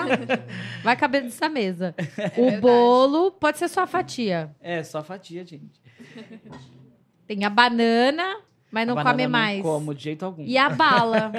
vai 0.83 0.95
caber 0.95 1.23
nessa 1.23 1.47
mesa. 1.47 1.93
o 2.35 2.41
verdade. 2.41 2.61
bolo 2.61 3.31
pode 3.31 3.59
ser 3.59 3.67
só 3.69 3.85
fatia. 3.85 4.49
É, 4.59 4.81
só 4.83 5.03
fatia, 5.03 5.45
gente. 5.45 5.79
Tem 7.27 7.45
a 7.45 7.49
banana, 7.49 8.37
mas 8.71 8.87
não 8.87 8.97
A 8.97 9.03
come 9.03 9.27
mais. 9.27 9.61
como 9.61 9.93
de 9.93 10.03
jeito 10.03 10.25
algum. 10.25 10.43
E 10.43 10.57
a 10.57 10.69
bala. 10.69 11.31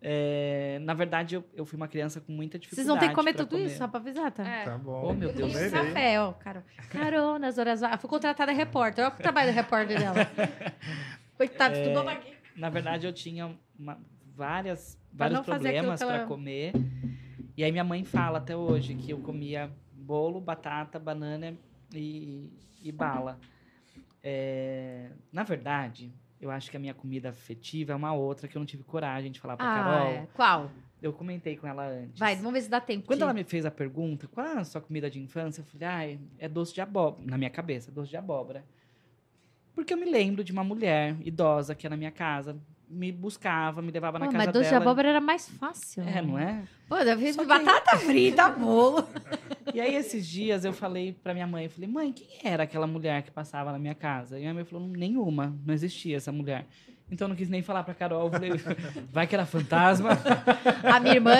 É, 0.00 0.78
na 0.82 0.94
verdade, 0.94 1.34
eu, 1.34 1.44
eu 1.54 1.66
fui 1.66 1.76
uma 1.76 1.88
criança 1.88 2.20
com 2.20 2.30
muita 2.32 2.56
Vocês 2.56 2.70
dificuldade. 2.70 2.88
vão 2.88 2.98
ter 3.00 3.08
que 3.08 3.14
comer 3.14 3.34
tudo 3.34 3.58
isso, 3.58 3.78
só 3.78 3.88
pra 3.88 3.98
avisar, 3.98 4.30
tá? 4.30 4.46
É. 4.46 4.64
Tá 4.64 4.78
bom. 4.78 5.08
Oh, 5.08 5.12
meu 5.12 5.32
Deus. 5.32 5.50
Comerei. 5.52 5.70
café, 5.70 6.20
ó, 6.20 6.32
Carol. 6.34 6.62
Carol, 6.90 7.38
nas 7.38 7.58
horas 7.58 7.80
vagas. 7.80 8.00
Fui 8.00 8.08
contratada 8.08 8.52
repórter. 8.52 9.04
Olha 9.04 9.12
o 9.12 9.16
trabalho 9.16 9.48
da 9.48 9.52
repórter 9.52 9.98
dela. 9.98 10.14
Coitado, 11.36 11.74
É, 11.74 11.82
estudou 11.82 12.08
aqui. 12.08 12.32
Na 12.56 12.68
verdade, 12.70 13.06
eu 13.06 13.12
tinha 13.12 13.52
uma- 13.78 13.98
várias, 14.36 14.96
vários 15.12 15.40
problemas 15.40 15.98
que 15.98 16.04
ela- 16.04 16.18
para 16.18 16.26
comer. 16.26 16.72
E 17.56 17.64
aí 17.64 17.72
minha 17.72 17.82
mãe 17.84 18.04
fala 18.04 18.38
até 18.38 18.56
hoje 18.56 18.94
que 18.94 19.10
eu 19.10 19.18
comia 19.18 19.68
bolo, 19.92 20.40
batata, 20.40 20.96
banana 20.98 21.54
e, 21.92 22.52
e 22.82 22.92
bala. 22.92 23.38
É, 24.22 25.10
na 25.32 25.42
verdade, 25.42 26.12
eu 26.40 26.50
acho 26.50 26.70
que 26.70 26.76
a 26.76 26.80
minha 26.80 26.94
comida 26.94 27.30
afetiva 27.30 27.92
é 27.92 27.96
uma 27.96 28.12
outra 28.14 28.46
que 28.48 28.56
eu 28.56 28.60
não 28.60 28.66
tive 28.66 28.82
coragem 28.84 29.30
de 29.32 29.40
falar 29.40 29.56
pra 29.56 29.66
Ah, 29.70 29.74
Carol. 29.84 30.08
é. 30.08 30.26
qual? 30.34 30.70
Eu 31.00 31.12
comentei 31.12 31.56
com 31.56 31.66
ela 31.66 31.86
antes. 31.86 32.18
Vai, 32.18 32.34
vamos 32.36 32.52
ver 32.52 32.62
se 32.62 32.68
dá 32.68 32.80
tempo. 32.80 33.06
Quando 33.06 33.18
de- 33.18 33.22
ela 33.22 33.32
me 33.34 33.44
fez 33.44 33.64
a 33.64 33.70
pergunta, 33.70 34.26
qual 34.28 34.46
é 34.46 34.58
a 34.58 34.64
sua 34.64 34.80
comida 34.80 35.08
de 35.10 35.20
infância? 35.20 35.60
Eu 35.60 35.64
falei, 35.64 35.88
ah, 36.18 36.18
é 36.38 36.48
doce 36.48 36.74
de 36.74 36.80
abóbora. 36.80 37.24
Na 37.24 37.38
minha 37.38 37.50
cabeça, 37.50 37.90
doce 37.92 38.10
de 38.10 38.16
abóbora. 38.16 38.64
Porque 39.74 39.94
eu 39.94 39.98
me 39.98 40.06
lembro 40.10 40.42
de 40.42 40.50
uma 40.50 40.64
mulher 40.64 41.16
idosa 41.24 41.72
que 41.74 41.86
ia 41.86 41.90
na 41.90 41.96
minha 41.96 42.10
casa, 42.10 42.56
me 42.90 43.12
buscava, 43.12 43.82
me 43.82 43.90
levava 43.90 44.18
na 44.18 44.26
Pô, 44.26 44.32
casa 44.32 44.44
mas 44.46 44.52
doce 44.52 44.64
de 44.64 44.70
dela. 44.70 44.82
abóbora 44.84 45.08
era 45.08 45.20
mais 45.20 45.48
fácil. 45.48 46.02
É, 46.02 46.22
não 46.22 46.38
é? 46.38 46.62
Pô, 46.88 46.96
eu 46.96 47.18
fiz 47.18 47.34
Só 47.36 47.42
que- 47.42 47.48
batata 47.48 47.96
frita, 47.98 48.48
bolo. 48.50 49.06
E 49.74 49.80
aí, 49.82 49.94
esses 49.94 50.26
dias, 50.26 50.64
eu 50.64 50.72
falei 50.72 51.12
pra 51.12 51.34
minha 51.34 51.46
mãe, 51.46 51.64
eu 51.64 51.70
falei, 51.70 51.88
mãe, 51.90 52.10
quem 52.10 52.26
era 52.42 52.62
aquela 52.62 52.86
mulher 52.86 53.22
que 53.22 53.30
passava 53.30 53.70
na 53.70 53.78
minha 53.78 53.94
casa? 53.94 54.36
E 54.36 54.38
a 54.38 54.40
minha 54.44 54.54
mãe 54.54 54.64
falou, 54.64 54.88
nenhuma, 54.88 55.54
não 55.66 55.74
existia 55.74 56.16
essa 56.16 56.32
mulher. 56.32 56.66
Então, 57.10 57.24
eu 57.24 57.28
não 57.30 57.36
quis 57.36 57.48
nem 57.48 57.62
falar 57.62 57.82
pra 57.84 57.94
Carol, 57.94 58.26
eu 58.26 58.30
falei, 58.30 58.50
vai 59.10 59.26
que 59.26 59.34
era 59.34 59.46
fantasma. 59.46 60.10
A 60.84 61.00
minha 61.00 61.14
irmã, 61.14 61.32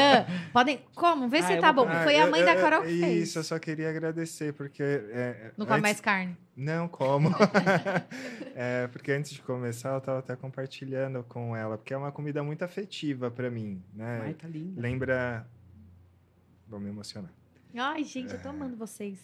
podem... 0.51 0.81
Como? 0.95 1.29
Vê 1.29 1.39
Ah, 1.39 1.43
se 1.43 1.57
tá 1.59 1.73
vou- 1.73 1.85
bom. 1.85 1.93
Ah, 1.93 2.05
Foi 2.05 2.17
a 2.17 2.25
eu- 2.25 2.31
mãe 2.31 2.41
eu- 2.41 2.47
da 2.47 2.57
Carol 2.57 2.83
que 2.83 2.99
fez. 3.01 3.29
Isso, 3.29 3.39
eu 3.39 3.45
só 3.45 3.59
queria 3.59 3.91
agradecer, 3.91 4.55
porque. 4.55 4.83
é, 4.83 5.53
Não 5.59 5.67
come 5.67 5.79
antes- 5.79 5.83
mais 5.83 6.01
carne. 6.01 6.37
Não 6.57 6.89
como. 6.89 7.29
É, 8.61 8.89
porque 8.89 9.13
antes 9.13 9.31
de 9.33 9.41
começar, 9.43 9.95
eu 9.95 10.01
tava 10.01 10.19
até 10.19 10.35
compartilhando 10.35 11.23
com 11.25 11.55
ela, 11.55 11.77
porque 11.79 11.95
é 11.95 11.97
uma 11.97 12.11
comida 12.11 12.43
muito 12.43 12.65
afetiva 12.65 13.31
pra 13.31 13.49
mim, 13.51 13.81
né? 13.95 14.21
Ai, 14.25 14.35
tá 14.35 14.49
linda. 14.49 14.81
Lembra. 14.81 15.47
Vou 16.67 16.81
me 16.81 16.89
emocionar. 16.89 17.31
Ai, 17.77 18.03
gente, 18.05 18.33
eu 18.35 18.43
tô 18.43 18.49
amando 18.49 18.77
vocês. 18.77 19.19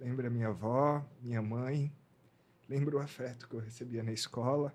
Lembra 0.00 0.30
minha 0.30 0.48
avó, 0.48 1.04
minha 1.22 1.42
mãe. 1.42 1.92
Lembra 2.68 2.96
o 2.96 2.98
afeto 3.00 3.46
que 3.48 3.54
eu 3.54 3.60
recebia 3.60 4.02
na 4.02 4.12
escola. 4.12 4.74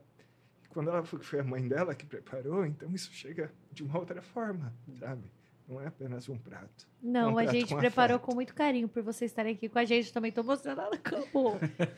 Quando 0.73 0.89
ela 0.89 1.03
foi, 1.03 1.19
foi 1.19 1.39
a 1.39 1.43
mãe 1.43 1.67
dela 1.67 1.93
que 1.93 2.05
preparou, 2.05 2.65
então 2.65 2.89
isso 2.93 3.11
chega 3.13 3.51
de 3.71 3.83
uma 3.83 3.97
outra 3.99 4.21
forma, 4.21 4.73
sabe? 4.99 5.23
Não 5.67 5.79
é 5.79 5.87
apenas 5.87 6.27
um 6.27 6.37
prato. 6.37 6.85
Não, 7.01 7.27
Um 7.33 7.37
a 7.37 7.43
prato 7.43 7.51
gente 7.55 7.73
com 7.73 7.79
preparou 7.79 8.17
afeto. 8.17 8.25
com 8.27 8.35
muito 8.35 8.53
carinho 8.53 8.89
por 8.89 9.01
vocês 9.03 9.31
estarem 9.31 9.53
aqui 9.53 9.69
com 9.69 9.79
a 9.79 9.85
gente. 9.85 10.11
Também 10.11 10.29
tô 10.29 10.41
emocionada. 10.41 10.93
Acabou. 10.95 11.57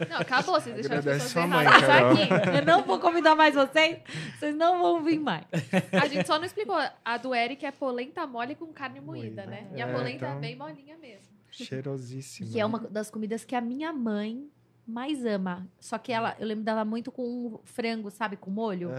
Não, 0.10 0.18
acabou, 0.18 0.62
vocês 0.62 0.76
deixaram 0.76 1.00
as 1.00 1.06
pessoas 1.06 1.32
sua 1.32 1.48
mãe, 1.48 1.66
aqui. 1.66 2.58
Eu 2.60 2.66
não 2.66 2.84
vou 2.84 3.00
convidar 3.00 3.34
mais 3.36 3.56
vocês. 3.56 4.00
Vocês 4.38 4.56
não 4.56 4.80
vão 4.80 5.04
vir 5.04 5.20
mais. 5.20 5.46
A 5.92 6.08
gente 6.08 6.28
só 6.28 6.38
não 6.38 6.46
explicou. 6.46 6.78
A 7.04 7.18
do 7.18 7.34
Eric 7.34 7.66
é 7.66 7.72
polenta 7.72 8.28
mole 8.28 8.54
com 8.54 8.68
carne 8.68 9.00
moída, 9.02 9.44
Moída. 9.44 9.46
né? 9.48 9.68
E 9.76 9.82
a 9.82 9.88
É, 9.88 9.92
polenta 9.94 10.26
é 10.26 10.30
então- 10.30 10.40
bem 10.40 10.56
molinha 10.56 10.96
mesmo. 10.98 11.34
Cheirosíssimo. 11.50 12.52
Que 12.52 12.60
é 12.60 12.66
uma 12.66 12.78
das 12.80 13.10
comidas 13.10 13.44
que 13.44 13.56
a 13.56 13.62
minha 13.62 13.92
mãe 13.92 14.52
mais 14.86 15.26
ama. 15.26 15.68
Só 15.80 15.98
que 15.98 16.12
ela, 16.12 16.36
eu 16.40 16.48
lembro 16.48 16.64
dela 16.64 16.84
muito 16.86 17.12
com 17.12 17.60
frango, 17.64 18.10
sabe? 18.12 18.36
Com 18.38 18.52
molho. 18.52 18.90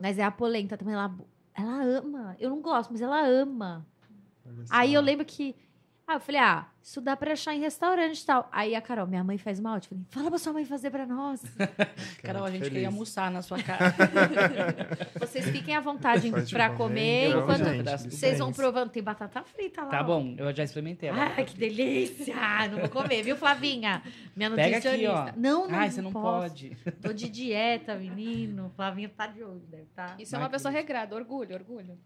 Mas 0.00 0.18
é 0.18 0.22
a 0.24 0.30
polenta 0.30 0.76
também. 0.76 0.94
Ela, 0.94 1.14
ela 1.54 1.82
ama. 1.82 2.36
Eu 2.38 2.50
não 2.50 2.60
gosto, 2.60 2.90
mas 2.90 3.00
ela 3.00 3.20
ama. 3.26 3.86
Aí 4.70 4.94
eu 4.94 5.00
lembro 5.00 5.24
que. 5.24 5.54
Ah, 6.10 6.14
eu 6.14 6.20
falei, 6.20 6.40
ah, 6.40 6.66
isso 6.82 7.00
dá 7.00 7.16
pra 7.16 7.34
achar 7.34 7.54
em 7.54 7.60
restaurante 7.60 8.18
e 8.20 8.26
tal. 8.26 8.48
Aí 8.50 8.74
a 8.74 8.80
Carol, 8.80 9.06
minha 9.06 9.22
mãe 9.22 9.38
faz 9.38 9.60
uma 9.60 9.76
ótima. 9.76 9.92
Falei, 9.92 10.06
fala 10.10 10.28
pra 10.30 10.38
sua 10.40 10.52
mãe 10.52 10.64
fazer 10.64 10.90
pra 10.90 11.06
nós. 11.06 11.40
Carol, 12.20 12.42
a 12.44 12.50
gente 12.50 12.58
feliz. 12.62 12.72
queria 12.72 12.88
almoçar 12.88 13.30
na 13.30 13.42
sua 13.42 13.62
casa. 13.62 13.94
Vocês 15.20 15.48
fiquem 15.50 15.76
à 15.76 15.80
vontade 15.80 16.28
pra 16.50 16.70
comer, 16.70 17.32
comer. 17.32 17.42
enquanto 17.42 17.64
gente, 17.64 18.10
vocês 18.12 18.38
vão 18.40 18.52
provando. 18.52 18.90
Tem 18.90 19.04
batata 19.04 19.40
frita 19.44 19.82
lá. 19.84 19.88
tá 19.90 20.00
ó. 20.00 20.02
bom, 20.02 20.34
eu 20.36 20.52
já 20.52 20.64
experimentei. 20.64 21.10
Ai, 21.10 21.44
que 21.44 21.56
delícia! 21.56 22.34
Não 22.68 22.80
vou 22.80 22.88
comer, 22.88 23.22
viu, 23.22 23.36
Flavinha? 23.36 24.02
Minha 24.34 24.50
Pega 24.50 24.78
aqui, 24.78 24.88
nutricionista. 24.88 25.34
ó. 25.36 25.40
Não, 25.40 25.68
não, 25.68 25.78
Ai, 25.78 25.90
você 25.92 26.02
não 26.02 26.12
posso. 26.12 26.48
pode. 26.48 26.76
Tô 27.00 27.12
de 27.12 27.28
dieta, 27.28 27.94
menino. 27.94 28.72
Flavinha 28.74 29.08
tá 29.08 29.28
de 29.28 29.44
olho, 29.44 29.62
deve 29.70 29.86
tá. 29.94 30.16
Isso 30.18 30.34
é 30.34 30.38
Vai 30.38 30.42
uma 30.46 30.48
que 30.50 30.56
pessoa 30.56 30.72
isso. 30.72 30.78
regrada. 30.80 31.14
Orgulho, 31.14 31.54
orgulho. 31.54 31.96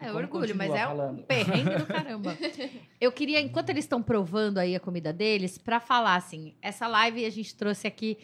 É 0.00 0.06
Como 0.06 0.18
orgulho, 0.18 0.56
mas 0.56 0.70
é 0.70 0.86
um 0.86 0.96
falando? 0.96 1.22
perrengue 1.24 1.76
do 1.76 1.84
caramba. 1.86 2.36
Eu 3.00 3.12
queria, 3.12 3.40
enquanto 3.40 3.68
eles 3.70 3.84
estão 3.84 4.02
provando 4.02 4.56
aí 4.58 4.74
a 4.74 4.80
comida 4.80 5.12
deles, 5.12 5.58
pra 5.58 5.78
falar 5.78 6.16
assim, 6.16 6.54
essa 6.62 6.86
live 6.86 7.24
a 7.24 7.30
gente 7.30 7.54
trouxe 7.54 7.86
aqui 7.86 8.16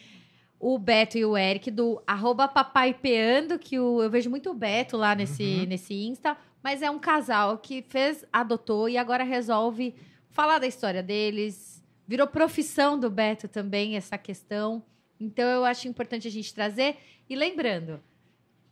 o 0.59 0.79
Beto 0.79 1.19
e 1.19 1.23
o 1.25 1.37
Eric 1.37 1.69
do 1.69 2.01
arroba 2.07 2.47
papaipeando, 2.47 3.59
que 3.59 3.77
o, 3.79 4.01
eu 4.01 4.09
vejo 4.09 4.27
muito 4.29 4.49
o 4.49 4.53
Beto 4.55 4.97
lá 4.97 5.13
nesse, 5.13 5.43
Uhum. 5.43 5.65
nesse 5.67 5.93
Insta, 5.93 6.35
mas 6.63 6.81
é 6.81 6.89
um 6.89 6.97
casal 6.97 7.59
que 7.59 7.83
fez, 7.87 8.25
adotou 8.33 8.89
e 8.89 8.97
agora 8.97 9.23
resolve 9.23 9.93
falar 10.31 10.57
da 10.57 10.65
história 10.65 11.03
deles. 11.03 11.83
Virou 12.07 12.25
profissão 12.25 12.99
do 12.99 13.09
Beto 13.09 13.47
também 13.47 13.95
essa 13.95 14.17
questão. 14.17 14.83
Então 15.19 15.45
eu 15.47 15.63
acho 15.63 15.87
importante 15.87 16.27
a 16.27 16.31
gente 16.31 16.51
trazer. 16.53 16.97
E 17.29 17.35
lembrando, 17.35 17.99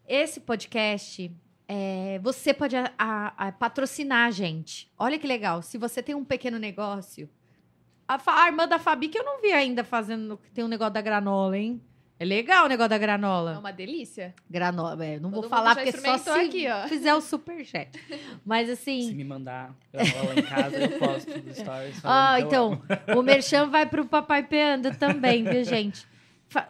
esse 0.08 0.40
podcast 0.40 1.32
é, 1.68 2.20
você 2.24 2.54
pode 2.54 2.76
a- 2.76 2.92
a- 2.98 3.48
a 3.48 3.52
patrocinar 3.52 4.28
a 4.28 4.32
gente. 4.32 4.90
Olha 4.98 5.18
que 5.18 5.28
legal. 5.28 5.62
Se 5.62 5.78
você 5.78 6.02
tem 6.04 6.14
um 6.16 6.24
pequeno 6.26 6.58
negócio. 6.60 7.30
A, 8.08 8.20
a 8.44 8.48
irmã 8.48 8.68
da 8.68 8.78
Fabi, 8.78 9.08
que 9.08 9.18
eu 9.18 9.24
não 9.24 9.42
vi 9.42 9.52
ainda 9.52 9.84
fazendo. 9.84 10.40
Tem 10.54 10.64
um 10.64 10.68
negócio 10.68 10.94
da 10.94 11.02
granola, 11.02 11.58
hein? 11.58 11.82
É 12.18 12.24
legal 12.24 12.66
o 12.66 12.70
negócio 12.70 12.90
da 12.92 12.96
É 12.96 13.00
granola. 13.00 13.60
uma 13.60 13.74
delícia. 13.74 14.34
Granola, 14.50 15.04
é, 15.04 15.20
não 15.20 15.30
Todo 15.32 15.42
vou 15.42 15.50
falar 15.50 15.76
porque 15.76 15.92
só 15.92 16.18
se 16.18 16.30
aqui, 16.30 16.66
ó. 16.70 16.88
fizer 16.88 17.14
o 17.14 17.20
superchat. 17.20 17.90
Mas 18.46 18.68
Se 18.68 18.74
assim. 18.74 19.14
me 19.14 19.24
mandar 19.26 19.76
lá 19.92 20.02
em 20.34 20.42
casa, 20.44 20.78
eu 20.78 20.98
posto 21.00 21.38
nos 21.44 21.58
stories. 21.58 22.00
Ah, 22.06 22.40
então, 22.40 22.82
o 23.18 23.22
Merchan 23.22 23.68
vai 23.68 23.86
pro 23.86 24.06
Papai 24.06 24.44
Peando 24.44 24.96
também, 24.96 25.44
viu, 25.44 25.64
gente? 25.66 26.08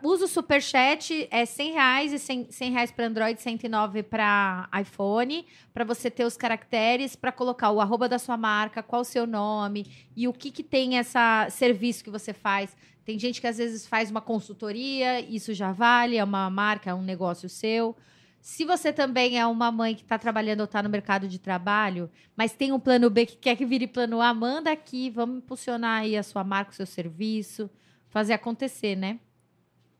Usa 0.01 0.25
o 0.25 0.27
superchat, 0.27 1.27
é 1.29 1.45
100 1.45 1.73
reais 1.73 2.13
e 2.13 2.17
100, 2.17 2.51
100 2.51 2.71
reais 2.71 2.91
para 2.91 3.05
Android, 3.05 3.39
109 3.39 4.01
para 4.03 4.67
iPhone, 4.81 5.45
para 5.73 5.83
você 5.83 6.09
ter 6.09 6.25
os 6.25 6.35
caracteres, 6.35 7.15
para 7.15 7.31
colocar 7.31 7.69
o 7.69 7.79
arroba 7.79 8.09
da 8.09 8.17
sua 8.17 8.35
marca, 8.35 8.81
qual 8.81 9.01
o 9.01 9.05
seu 9.05 9.27
nome 9.27 9.85
e 10.15 10.27
o 10.27 10.33
que, 10.33 10.49
que 10.49 10.63
tem 10.63 10.97
essa 10.97 11.47
serviço 11.51 12.03
que 12.03 12.09
você 12.09 12.33
faz. 12.33 12.75
Tem 13.03 13.19
gente 13.19 13.39
que 13.39 13.45
às 13.45 13.57
vezes 13.57 13.85
faz 13.85 14.09
uma 14.09 14.21
consultoria, 14.21 15.19
isso 15.19 15.53
já 15.53 15.71
vale, 15.71 16.17
é 16.17 16.23
uma 16.23 16.49
marca, 16.49 16.89
é 16.89 16.93
um 16.93 17.03
negócio 17.03 17.47
seu. 17.47 17.95
Se 18.41 18.65
você 18.65 18.91
também 18.91 19.39
é 19.39 19.45
uma 19.45 19.71
mãe 19.71 19.93
que 19.93 20.01
está 20.01 20.17
trabalhando 20.17 20.61
ou 20.61 20.65
está 20.65 20.81
no 20.81 20.89
mercado 20.89 21.27
de 21.27 21.37
trabalho, 21.37 22.09
mas 22.35 22.53
tem 22.53 22.71
um 22.71 22.79
plano 22.79 23.09
B 23.09 23.25
que 23.25 23.35
quer 23.35 23.55
que 23.55 23.65
vire 23.65 23.87
plano 23.87 24.21
A, 24.21 24.33
manda 24.33 24.71
aqui, 24.71 25.09
vamos 25.11 25.37
impulsionar 25.37 26.01
aí 26.01 26.17
a 26.17 26.23
sua 26.23 26.43
marca, 26.43 26.71
o 26.71 26.75
seu 26.75 26.85
serviço, 26.85 27.69
fazer 28.07 28.33
acontecer, 28.33 28.95
né? 28.95 29.19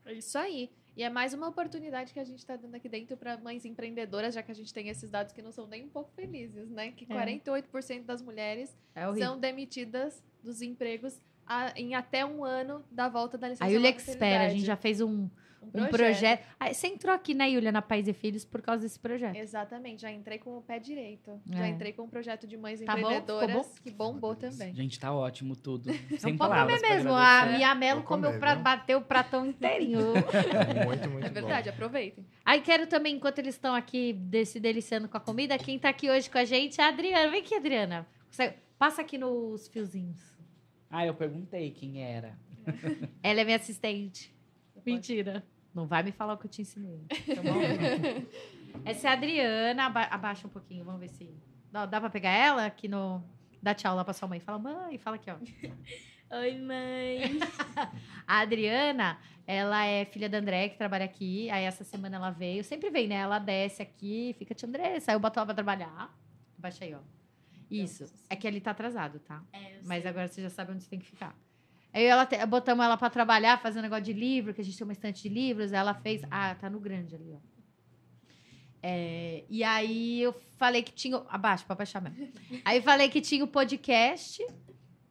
É 0.06 0.14
isso 0.14 0.38
aí. 0.38 0.70
E 0.98 1.04
é 1.04 1.10
mais 1.10 1.34
uma 1.34 1.48
oportunidade 1.50 2.14
que 2.14 2.20
a 2.20 2.24
gente 2.24 2.40
está 2.40 2.56
dando 2.56 2.74
aqui 2.76 2.88
dentro 2.88 3.18
para 3.18 3.38
mães 3.38 3.66
empreendedoras, 3.66 4.34
já 4.34 4.42
que 4.42 4.52
a 4.52 4.56
gente 4.56 4.74
tem 4.74 4.88
esses 4.88 5.10
dados 5.10 5.34
que 5.34 5.42
não 5.42 5.52
são 5.52 5.68
nem 5.68 5.84
um 5.84 5.90
pouco 5.90 6.10
felizes, 6.16 6.70
né? 6.70 6.92
Que 6.92 7.04
É. 7.04 7.08
48% 7.08 8.06
das 8.06 8.22
mulheres 8.22 8.76
É 8.96 9.02
são 9.16 9.38
demitidas 9.38 10.24
dos 10.42 10.62
empregos 10.62 11.20
a- 11.46 11.74
em 11.76 11.96
até 11.96 12.26
um 12.26 12.46
ano 12.46 12.84
da 12.90 13.10
volta 13.10 13.38
da 13.38 13.50
licença 13.50 13.66
A 13.66 13.68
Yulia 13.68 13.92
maternidade. 13.92 14.12
Expert, 14.24 14.46
a 14.46 14.50
gente 14.50 14.66
já 14.66 14.76
fez 14.78 15.02
um, 15.02 15.30
um 15.74 15.86
projeto. 15.88 16.46
Ah, 16.60 16.74
Você 16.74 16.88
entrou 16.88 17.14
aqui, 17.14 17.34
né, 17.34 17.50
Yulia, 17.50 17.72
na 17.72 17.82
Pais 17.82 18.08
e 18.08 18.14
Filhos 18.14 18.44
por 18.46 18.62
causa 18.62 18.84
desse 18.84 19.00
projeto. 19.00 19.36
Exatamente, 19.36 20.02
já 20.02 20.12
entrei 20.12 20.38
com 20.40 20.58
o 20.58 20.62
pé 20.62 20.80
direito. 20.80 21.40
É. 21.52 21.58
Já 21.58 21.68
entrei 21.68 21.94
com 21.94 22.04
um 22.04 22.10
projeto 22.10 22.46
de 22.48 22.58
mães 22.58 22.82
Tá 22.82 22.94
bom? 22.94 23.00
Empreendedoras 23.02 23.54
bom? 23.56 23.66
que 23.84 23.92
bombou 23.92 24.36
delícia. 24.36 24.60
também. 24.60 24.76
Gente, 24.76 25.00
tá 25.00 25.14
ótimo 25.14 25.56
tudo. 25.56 25.92
Sem 26.20 26.36
pode 26.36 26.38
palavras. 26.38 26.82
comer 26.82 26.96
mesmo. 26.96 27.12
A. 27.14 27.46
Mia 27.58 27.76
Mello 27.76 28.04
comeu 28.04 28.38
pra 28.40 28.54
viu? 28.56 28.64
bater 28.64 28.96
o 28.96 29.02
pratão 29.02 29.46
inteirinho. 29.46 30.00
Muito, 30.86 31.10
muito 31.10 31.26
É 31.26 31.30
verdade, 31.30 31.70
aproveitem. 31.70 32.26
Aí 32.44 32.62
quero 32.62 32.88
também, 32.88 33.16
enquanto 33.16 33.40
eles 33.40 33.56
estão 33.56 33.74
aqui 33.74 34.16
se 34.46 34.60
deliciando 34.60 35.08
com 35.08 35.18
a 35.18 35.20
comida, 35.20 35.58
quem 35.58 35.80
tá 35.80 35.90
aqui 35.90 36.10
hoje 36.10 36.30
com 36.30 36.38
a 36.38 36.46
gente 36.46 36.80
é 36.80 36.84
a 36.84 36.90
Adriana. 36.90 37.30
Vem 37.32 37.42
aqui, 37.42 37.56
Adriana. 37.56 38.06
Consegue- 38.28 38.56
Passa 38.78 39.02
aqui 39.02 39.18
nos 39.18 39.68
fiozinhos. 39.70 40.20
Ah, 40.90 41.06
eu 41.06 41.14
perguntei 41.14 41.72
quem 41.72 42.04
era. 42.04 42.38
Ela 43.24 43.42
é 43.42 43.44
minha 43.46 43.58
assistente. 43.58 44.34
Mentira. 44.86 45.44
Não 45.76 45.86
vai 45.86 46.02
me 46.04 46.12
falar 46.14 46.34
o 46.34 46.38
que 46.38 46.46
eu 46.46 46.50
te 46.50 46.62
ensinei. 46.62 47.02
Tá 47.10 47.42
bom? 47.44 47.60
Essa 48.86 49.08
é 49.08 49.10
a 49.10 49.14
Adriana. 49.14 49.86
Aba- 49.88 50.08
abaixa 50.10 50.48
um 50.48 50.50
pouquinho, 50.50 50.86
vamos 50.86 51.02
ver 51.02 51.10
se. 51.10 51.30
Dá, 51.72 51.86
dá 51.86 52.00
pra 52.00 52.10
pegar 52.10 52.32
ela 52.32 52.66
aqui 52.66 52.88
no. 52.88 53.22
Dá 53.62 53.74
tchau 53.76 53.94
lá 53.96 54.04
pra 54.06 54.14
sua 54.14 54.28
mãe. 54.28 54.40
Fala, 54.40 54.58
mãe, 54.58 54.98
fala 54.98 55.18
aqui, 55.18 55.30
ó. 55.30 55.36
Oi, 56.40 56.58
mãe. 56.60 57.40
A 58.26 58.40
Adriana, 58.40 59.20
ela 59.46 59.86
é 59.86 60.06
filha 60.06 60.30
da 60.30 60.38
André, 60.38 60.70
que 60.70 60.78
trabalha 60.78 61.06
aqui. 61.06 61.50
Aí 61.52 61.66
essa 61.66 61.84
semana 61.84 62.16
ela 62.16 62.30
veio. 62.32 62.64
Sempre 62.64 62.90
vem, 62.90 63.08
né? 63.08 63.16
Ela 63.16 63.38
desce 63.38 63.82
aqui, 63.82 64.34
fica 64.40 64.56
tia 64.56 64.68
Andressa. 64.70 65.12
Aí 65.12 65.16
eu 65.16 65.20
boto 65.20 65.38
ela 65.40 65.46
pra 65.46 65.56
trabalhar. 65.56 66.18
Baixa 66.58 66.86
aí, 66.86 66.94
ó. 66.96 67.00
Isso. 67.70 68.06
É 68.30 68.36
que 68.36 68.48
ele 68.48 68.62
tá 68.62 68.72
atrasado, 68.72 69.20
tá? 69.20 69.44
É, 69.52 69.78
eu 69.78 69.82
Mas 69.84 70.02
sei. 70.04 70.10
agora 70.10 70.28
você 70.28 70.42
já 70.42 70.50
sabe 70.50 70.72
onde 70.72 70.84
você 70.84 70.90
tem 70.90 71.00
que 71.00 71.06
ficar. 71.06 71.36
Aí 71.96 72.04
ela 72.04 72.26
te- 72.26 72.46
botamos 72.46 72.84
ela 72.86 72.98
pra 72.98 73.10
trabalhar, 73.10 73.58
fazendo 73.62 73.84
negócio 73.84 74.04
de 74.04 74.12
livro, 74.12 74.54
que 74.54 74.60
a 74.60 74.64
gente 74.64 74.78
tem 74.78 74.86
uma 74.86 74.92
estante 74.92 75.24
de 75.24 75.30
livros. 75.30 75.72
Ela 75.72 75.94
fez. 75.94 76.22
Ah, 76.30 76.54
tá 76.54 76.70
no 76.70 76.78
grande 76.80 77.16
ali, 77.16 77.34
ó. 77.34 77.38
É, 78.84 79.44
e 79.50 79.64
aí 79.64 80.22
eu 80.22 80.36
falei 80.58 80.84
que 80.84 80.92
tinha. 80.92 81.24
Abaixo, 81.30 81.66
pra 81.66 81.76
baixar 81.76 82.02
mesmo. 82.02 82.28
Aí 82.66 82.82
falei 82.82 83.10
que 83.10 83.22
tinha 83.22 83.44
o 83.44 83.48
podcast. 83.48 84.46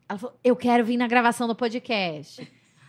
Ela 0.08 0.18
falou: 0.18 0.38
eu 0.44 0.54
quero 0.54 0.84
vir 0.84 0.96
na 0.98 1.08
gravação 1.08 1.48
do 1.48 1.56
podcast. 1.56 2.46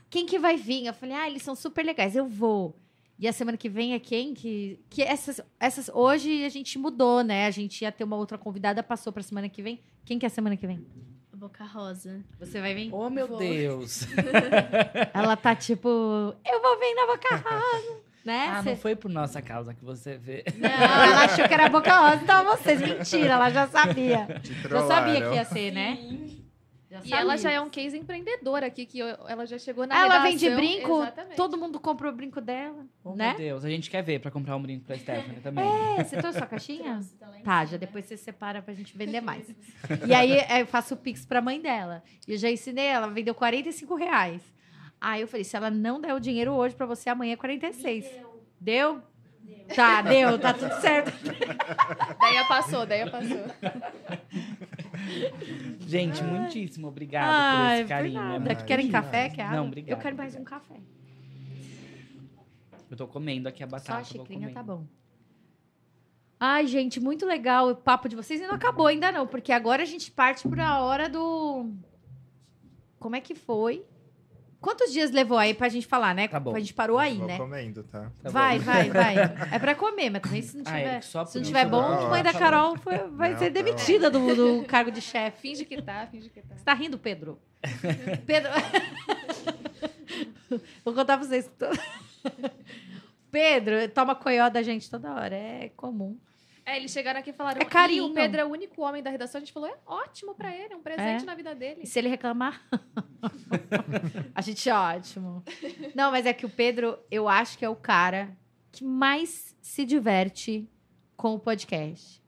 Quem 0.10 0.26
que 0.26 0.38
vai 0.38 0.56
vir? 0.58 0.86
Eu 0.86 0.94
falei, 0.94 1.16
ah, 1.16 1.28
eles 1.28 1.42
são 1.42 1.56
super 1.56 1.84
legais, 1.84 2.16
eu 2.16 2.28
vou. 2.28 2.78
E 3.18 3.28
a 3.28 3.34
semana 3.34 3.58
que 3.58 3.70
vem 3.70 3.94
é 3.94 4.00
quem? 4.00 4.34
Que, 4.34 4.80
que 4.90 5.02
essas, 5.02 5.42
essas. 5.60 5.90
Hoje 5.90 6.44
a 6.44 6.50
gente 6.50 6.78
mudou, 6.78 7.24
né? 7.24 7.48
A 7.48 7.52
gente 7.52 7.82
ia 7.82 7.92
ter 7.92 8.04
uma 8.04 8.18
outra 8.18 8.38
convidada, 8.38 8.84
passou 8.84 9.12
pra 9.14 9.24
semana 9.24 9.48
que 9.50 9.62
vem. 9.62 9.82
Quem 10.04 10.20
que 10.20 10.26
é 10.26 10.28
a 10.28 10.30
semana 10.30 10.56
que 10.58 10.68
vem? 10.68 10.86
Boca 11.46 11.64
Rosa. 11.64 12.22
Você 12.40 12.60
vai 12.60 12.74
vir? 12.74 12.90
Oh, 12.92 13.08
meu 13.08 13.28
Vou. 13.28 13.38
Deus. 13.38 14.08
Ela 15.14 15.36
tá 15.38 15.56
tipo, 15.56 15.88
eu 15.88 16.62
vou 16.62 16.80
vir 16.80 16.96
na 16.96 17.06
Boca 17.06 17.36
Rosa, 17.36 17.98
né? 18.26 18.48
Ah, 18.52 18.64
Cê- 18.64 18.70
não 18.72 18.78
foi 18.78 18.96
por 18.96 19.12
nossa 19.12 19.44
causa 19.44 19.72
que 19.72 19.86
você 19.86 20.18
vê. 20.18 20.44
Não, 20.58 20.68
ela 20.68 21.26
achou 21.26 21.48
que 21.48 21.54
era 21.54 21.70
Boca 21.70 21.96
Rosa. 22.00 22.24
Então 22.24 22.44
vocês, 22.46 22.82
mentira, 22.82 23.34
ela 23.34 23.52
já 23.52 23.68
sabia. 23.68 24.42
Já 24.68 24.88
sabia 24.88 25.22
que 25.30 25.36
ia 25.36 25.46
ser, 25.46 25.72
né? 25.72 25.98
Sim. 26.02 26.25
Já 27.04 27.18
E 27.18 27.20
ela 27.20 27.38
sabia. 27.38 27.38
já 27.38 27.52
é 27.52 27.62
um 27.62 27.70
case 27.70 27.98
empreendedora 27.98 28.66
aqui, 28.68 28.86
que 28.86 29.00
eu- 29.00 29.08
ela 29.28 29.46
já 29.46 29.58
chegou 29.58 29.86
na 29.88 29.96
Ah, 29.96 30.06
ela 30.06 30.24
redação. 30.24 30.32
vende 30.50 30.56
brinco, 30.56 31.02
Exatamente. 31.02 31.36
todo 31.36 31.58
mundo 31.58 31.80
comprou 31.80 32.12
o 32.12 32.16
brinco 32.16 32.40
dela, 32.42 32.86
Oh, 33.04 33.16
né? 33.16 33.30
meu 33.30 33.38
Deus, 33.38 33.66
a 33.66 33.70
gente 33.70 33.90
quer 33.90 34.02
ver 34.02 34.20
pra 34.20 34.32
comprar 34.32 34.56
um 34.56 34.62
brinco 34.62 34.86
pra 34.86 34.98
Stephanie 34.98 35.40
também. 35.44 35.66
É, 35.98 36.04
você 36.04 36.18
trouxe 36.18 36.38
sua 36.38 36.48
caixinha? 36.48 36.94
Trouxe, 36.94 37.16
tá 37.18 37.26
Tá, 37.44 37.66
já 37.66 37.78
depois 37.78 38.06
você 38.06 38.18
separa 38.18 38.62
pra 38.62 38.74
gente 38.74 38.98
vender 38.98 39.22
mais. 39.22 39.48
E 40.08 40.14
aí 40.14 40.32
é, 40.32 40.62
eu 40.62 40.68
faço 40.68 40.94
o 40.94 40.98
Pix 40.98 41.26
pra 41.26 41.42
mãe 41.42 41.60
dela. 41.62 42.04
E 42.28 42.32
eu 42.34 42.38
já 42.38 42.50
ensinei, 42.50 42.86
ela 42.88 43.08
vendeu 43.08 43.34
45 43.36 43.96
reais. 43.96 44.42
Aí 45.00 45.22
eu 45.22 45.28
falei, 45.28 45.44
se 45.44 45.56
ela 45.56 45.70
não 45.70 46.00
der 46.02 46.14
o 46.14 46.20
dinheiro 46.20 46.54
hoje 46.54 46.74
pra 46.76 46.86
você, 46.86 47.10
amanhã 47.10 47.34
é 47.34 47.36
46. 47.36 48.06
Deu. 48.06 48.22
Deu? 48.60 49.02
Deu. 49.44 49.76
Tá, 49.76 50.02
deu, 50.02 50.40
tá 50.40 50.54
tudo 50.54 50.74
certo. 50.82 51.12
Daí 52.20 52.48
passou, 52.48 52.86
daí 52.86 53.10
passou. 53.10 53.38
Gente, 55.88 56.24
muitíssimo 56.24 56.88
obrigado 56.88 57.30
Ai, 57.32 57.58
por 57.58 57.74
esse 57.74 57.84
por 57.84 57.90
carinho. 57.90 58.22
nada. 58.22 58.52
É 58.52 58.56
Querem 58.56 58.90
café? 58.92 59.30
Quer 59.30 59.44
água? 59.44 59.58
Não, 59.58 59.68
obrigado, 59.68 59.98
Eu 59.98 60.02
quero 60.02 60.16
mais 60.16 60.36
um 60.36 60.44
café. 60.44 60.76
Eu 62.90 62.98
tô 62.98 63.08
comendo 63.08 63.50
aqui 63.50 63.64
a 63.64 63.68
Só 63.68 63.72
batata. 63.72 63.94
a 63.94 64.02
vou 64.02 64.06
xicrinha 64.06 64.52
tá 64.52 64.64
bom. 64.64 64.86
Ai, 66.40 66.68
gente, 66.68 67.00
muito 67.00 67.26
legal 67.26 67.70
o 67.70 67.76
papo 67.76 68.08
de 68.10 68.16
vocês. 68.16 68.42
E 68.42 68.48
não 68.48 68.56
acabou 68.56 68.88
ainda 68.88 69.12
não, 69.12 69.26
porque 69.26 69.52
agora 69.52 69.84
a 69.84 69.86
gente 69.86 70.12
parte 70.12 70.48
para 70.48 70.68
a 70.68 70.82
hora 70.82 71.10
do... 71.10 71.72
Como 73.00 73.16
é 73.16 73.22
que 73.22 73.34
foi? 73.36 73.86
Quantos 74.66 74.92
dias 74.92 75.12
levou 75.12 75.38
aí 75.38 75.54
pra 75.54 75.70
gente 75.70 75.86
falar, 75.86 76.16
né? 76.16 76.28
Tá 76.28 76.40
bom. 76.40 76.56
A 76.56 76.60
gente 76.60 76.74
parou 76.74 76.98
aí, 76.98 77.20
né? 77.20 77.38
comendo, 77.38 77.84
tá? 77.84 78.12
Tá 78.24 78.30
vai, 78.32 78.58
bom. 78.58 78.66
vai, 78.66 78.90
vai. 78.90 79.16
É 79.54 79.60
pra 79.60 79.76
comer, 79.76 80.10
mas 80.10 80.24
também 80.24 80.42
se 80.42 80.58
não 80.58 80.64
Ah, 80.66 80.72
tiver, 80.72 80.92
Eric, 80.94 81.06
só 81.06 81.24
se 81.24 81.38
não 81.38 81.46
tiver 81.46 81.66
bom, 81.68 81.82
a 81.84 82.10
mãe 82.10 82.24
da 82.24 82.34
Carol 82.34 82.76
foi- 82.78 82.98
vai 83.12 83.34
Não, 83.34 83.38
ser 83.38 83.52
tá 83.52 83.62
demitida 83.62 84.10
do, 84.10 84.36
do 84.36 84.66
cargo 84.68 84.90
de 84.90 85.02
chefe. 85.02 85.40
Finge 85.40 85.66
que 85.66 85.80
tá, 85.84 86.08
finge 86.08 86.30
que 86.32 86.42
tá. 86.42 86.56
Você 86.58 86.64
tá 86.66 86.74
rindo, 86.74 86.98
Pedro? 86.98 87.38
Pedro. 88.26 88.50
Vou 90.84 90.96
contar 90.96 91.18
pra 91.20 91.28
vocês. 91.28 91.48
Pedro 93.30 93.88
toma 93.90 94.16
coió 94.16 94.50
da 94.50 94.64
gente 94.64 94.90
toda 94.90 95.14
hora. 95.14 95.36
É 95.36 95.70
comum. 95.78 96.18
É, 96.66 96.78
eles 96.78 96.90
chegaram 96.92 97.20
aqui 97.20 97.30
e 97.30 97.34
falaram. 97.34 97.62
É 97.62 97.66
carinho. 97.66 98.08
"Ih, 98.08 98.12
o 98.12 98.14
Pedro 98.14 98.42
é 98.42 98.46
o 98.46 98.50
único 98.50 98.82
homem 98.82 99.04
da 99.04 99.10
redação. 99.12 99.38
A 99.38 99.44
gente 99.44 99.54
falou, 99.54 99.70
é 99.70 99.76
ótimo 99.86 100.34
pra 100.34 100.52
ele, 100.56 100.74
é 100.74 100.76
um 100.76 100.82
presente 100.82 101.22
É. 101.24 101.26
na 101.26 101.36
vida 101.36 101.54
dele. 101.54 101.82
E 101.84 101.88
se 101.88 102.00
ele 102.00 102.08
reclamar? 102.10 102.60
a 104.34 104.42
gente 104.42 104.68
é 104.68 104.74
ótimo. 104.74 105.44
Não, 105.94 106.10
mas 106.12 106.26
é 106.26 106.34
que 106.34 106.46
o 106.46 106.50
Pedro, 106.50 106.98
eu 107.12 107.30
acho 107.30 107.58
que 107.58 107.64
é 107.66 107.70
o 107.70 107.76
cara 107.76 108.36
que 108.72 108.84
mais 108.84 109.56
se 109.62 109.86
diverte 109.86 110.68
com 111.16 111.36
o 111.36 111.40
podcast. 111.40 112.22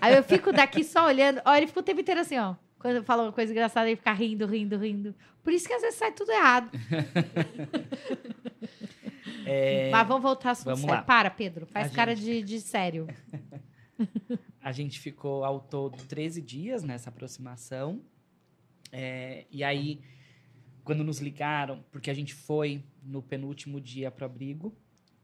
Aí 0.00 0.14
eu 0.14 0.22
fico 0.22 0.52
daqui 0.52 0.84
só 0.84 1.06
olhando. 1.06 1.42
Ó, 1.44 1.52
ele 1.54 1.66
fica 1.66 1.80
o 1.80 1.82
tempo 1.82 2.00
inteiro 2.00 2.20
assim, 2.20 2.38
ó. 2.38 2.54
Quando 2.78 2.96
eu 2.96 3.04
falo 3.04 3.24
uma 3.24 3.32
coisa 3.32 3.52
engraçada, 3.52 3.88
ele 3.88 3.96
fica 3.96 4.12
rindo, 4.12 4.46
rindo, 4.46 4.78
rindo. 4.78 5.14
Por 5.42 5.52
isso 5.52 5.66
que 5.66 5.74
às 5.74 5.82
vezes 5.82 5.98
sai 5.98 6.12
tudo 6.12 6.30
errado. 6.30 6.70
É, 9.46 9.90
Mas 9.90 10.06
vamos 10.06 10.22
voltar 10.22 10.50
ao 10.50 10.52
assunto 10.52 10.64
vamos 10.66 10.80
sério. 10.82 10.96
lá. 10.96 11.02
Para, 11.02 11.30
Pedro. 11.30 11.66
Faz 11.66 11.90
A 11.90 11.94
cara 11.94 12.14
gente- 12.14 12.24
de, 12.24 12.42
de 12.42 12.60
sério. 12.60 13.06
A 14.62 14.72
gente 14.72 14.98
ficou 15.00 15.44
ao 15.44 15.60
todo 15.60 15.96
13 16.06 16.40
dias 16.42 16.82
nessa 16.82 17.08
aproximação. 17.10 18.02
É, 18.92 19.46
e 19.50 19.62
aí, 19.64 20.00
quando 20.84 21.04
nos 21.04 21.18
ligaram, 21.20 21.84
porque 21.90 22.10
a 22.10 22.14
gente 22.14 22.34
foi 22.34 22.82
no 23.02 23.22
penúltimo 23.22 23.80
dia 23.80 24.10
pro 24.10 24.24
abrigo, 24.26 24.74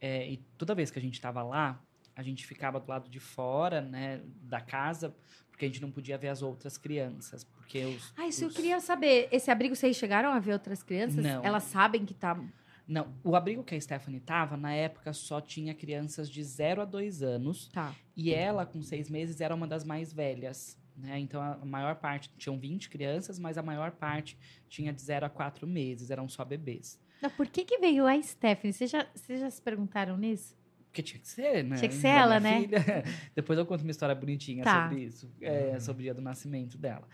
é, 0.00 0.28
e 0.30 0.36
toda 0.58 0.74
vez 0.74 0.90
que 0.90 0.98
a 0.98 1.02
gente 1.02 1.14
estava 1.14 1.42
lá, 1.42 1.82
a 2.14 2.22
gente 2.22 2.46
ficava 2.46 2.80
do 2.80 2.88
lado 2.88 3.10
de 3.10 3.20
fora, 3.20 3.80
né, 3.82 4.22
da 4.42 4.60
casa, 4.60 5.14
porque 5.50 5.64
a 5.64 5.68
gente 5.68 5.82
não 5.82 5.90
podia 5.90 6.16
ver 6.16 6.28
as 6.28 6.42
outras 6.42 6.78
crianças, 6.78 7.44
porque 7.44 7.84
os... 7.84 8.12
Ah, 8.16 8.26
isso 8.28 8.44
eu 8.44 8.48
os- 8.48 8.54
queria 8.54 8.78
saber. 8.80 9.28
Esse 9.32 9.50
abrigo, 9.50 9.74
vocês 9.74 9.96
chegaram 9.96 10.30
a 10.30 10.38
ver 10.38 10.52
outras 10.52 10.82
crianças? 10.82 11.22
Não. 11.22 11.44
Elas 11.44 11.64
sabem 11.64 12.04
que 12.06 12.14
tá... 12.14 12.38
Não, 12.86 13.12
o 13.24 13.34
abrigo 13.34 13.64
que 13.64 13.74
a 13.74 13.80
Stephanie 13.80 14.20
tava, 14.20 14.56
na 14.56 14.72
época, 14.72 15.12
só 15.12 15.40
tinha 15.40 15.74
crianças 15.74 16.30
de 16.30 16.42
0 16.42 16.82
a 16.82 16.84
2 16.84 17.22
anos, 17.22 17.68
Tá. 17.72 17.94
E 18.16 18.32
ela, 18.32 18.64
com 18.64 18.80
seis 18.80 19.10
meses, 19.10 19.40
era 19.40 19.54
uma 19.54 19.66
das 19.66 19.84
mais 19.84 20.12
velhas. 20.12 20.78
Né? 20.96 21.18
Então, 21.18 21.42
a 21.42 21.56
maior 21.64 21.96
parte, 21.96 22.30
tinham 22.38 22.58
20 22.58 22.88
crianças, 22.88 23.38
mas 23.38 23.58
a 23.58 23.62
maior 23.62 23.90
parte 23.90 24.38
tinha 24.68 24.92
de 24.92 25.02
0 25.02 25.26
a 25.26 25.28
4 25.28 25.66
meses, 25.66 26.10
eram 26.10 26.28
só 26.28 26.44
bebês. 26.44 26.98
Não, 27.20 27.28
por 27.30 27.46
que 27.48 27.64
que 27.64 27.78
veio 27.78 28.06
a 28.06 28.22
Stephanie? 28.22 28.72
Vocês 28.72 28.90
já, 28.90 29.06
vocês 29.14 29.40
já 29.40 29.50
se 29.50 29.60
perguntaram 29.60 30.16
nisso? 30.16 30.56
Porque 30.86 31.02
tinha 31.02 31.20
que 31.20 31.28
ser, 31.28 31.62
né? 31.64 31.76
Tinha 31.76 31.88
que 31.88 31.94
ser 31.94 32.02
Da 32.04 32.08
ela, 32.20 32.40
né? 32.40 32.60
filha. 32.62 32.78
Depois 33.34 33.58
eu 33.58 33.66
conto 33.66 33.82
uma 33.82 33.90
história 33.90 34.14
bonitinha 34.14 34.64
Tá. 34.64 34.84
sobre 34.88 35.04
isso, 35.04 35.30
é, 35.42 35.78
sobre 35.80 36.02
o 36.02 36.04
dia 36.04 36.14
do 36.14 36.22
nascimento 36.22 36.78
dela. 36.78 37.06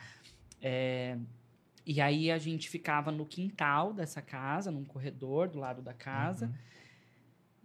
É, 0.61 1.17
e 1.85 2.01
aí 2.01 2.31
a 2.31 2.39
gente 2.39 2.69
ficava 2.69 3.11
no 3.11 3.27
quintal 3.27 3.93
dessa 3.93 4.23
casa, 4.23 4.71
num 4.71 4.85
corredor 4.85 5.49
do 5.49 5.59
lado 5.59 5.83
da 5.83 5.93
casa, 5.93 6.47
Uhum. 6.47 6.53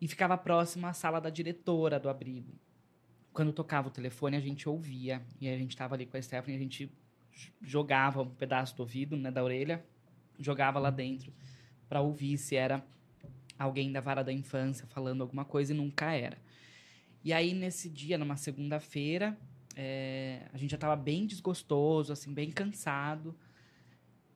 e 0.01 0.07
ficava 0.07 0.37
próximo 0.37 0.87
à 0.87 0.93
sala 0.93 1.19
da 1.19 1.29
diretora 1.29 1.99
do 1.99 2.09
abrigo. 2.09 2.53
Quando 3.33 3.53
tocava 3.53 3.87
o 3.87 3.91
telefone, 3.91 4.35
a 4.35 4.39
gente 4.39 4.67
ouvia. 4.67 5.21
E 5.39 5.47
a 5.47 5.57
gente 5.57 5.71
estava 5.71 5.93
ali 5.95 6.05
com 6.05 6.17
a 6.17 6.21
Stephanie, 6.21 6.57
a 6.57 6.61
gente 6.61 6.91
jogava 7.61 8.21
um 8.23 8.29
pedaço 8.29 8.75
do 8.75 8.79
ouvido, 8.81 9.15
né, 9.15 9.29
da 9.29 9.43
orelha, 9.43 9.85
jogava 10.39 10.79
lá 10.79 10.89
dentro 10.89 11.31
para 11.87 12.01
ouvir 12.01 12.37
se 12.37 12.55
era 12.55 12.83
alguém 13.57 13.91
da 13.91 14.01
vara 14.01 14.23
da 14.23 14.33
infância 14.33 14.85
falando 14.87 15.21
alguma 15.21 15.45
coisa 15.45 15.73
e 15.73 15.75
nunca 15.75 16.11
era. 16.11 16.37
E 17.23 17.31
aí, 17.33 17.53
nesse 17.53 17.89
dia, 17.89 18.17
numa 18.17 18.37
segunda-feira, 18.37 19.37
é, 19.75 20.47
a 20.51 20.57
gente 20.57 20.71
já 20.71 20.77
tava 20.77 20.95
bem 20.95 21.25
desgostoso, 21.27 22.11
assim, 22.13 22.33
bem 22.33 22.51
cansado. 22.51 23.35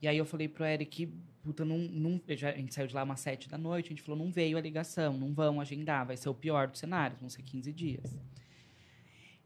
E 0.01 0.07
aí 0.07 0.17
eu 0.17 0.25
falei 0.25 0.47
pro 0.47 0.65
Eric, 0.65 1.07
puta, 1.43 1.63
não, 1.63 1.77
não, 1.77 2.21
já- 2.29 2.49
a 2.49 2.57
gente 2.57 2.73
saiu 2.73 2.87
de 2.87 2.95
lá 2.95 3.03
umas 3.03 3.19
sete 3.19 3.47
da 3.47 3.57
noite, 3.57 3.87
a 3.87 3.89
gente 3.89 4.01
falou, 4.01 4.17
não 4.23 4.31
veio 4.31 4.57
a 4.57 4.61
ligação, 4.61 5.17
não 5.17 5.33
vão 5.33 5.61
agendar, 5.61 6.05
vai 6.07 6.17
ser 6.17 6.29
o 6.29 6.33
pior 6.33 6.67
dos 6.67 6.79
cenários, 6.79 7.19
vão 7.19 7.29
ser 7.29 7.43
15 7.43 7.71
dias. 7.71 8.17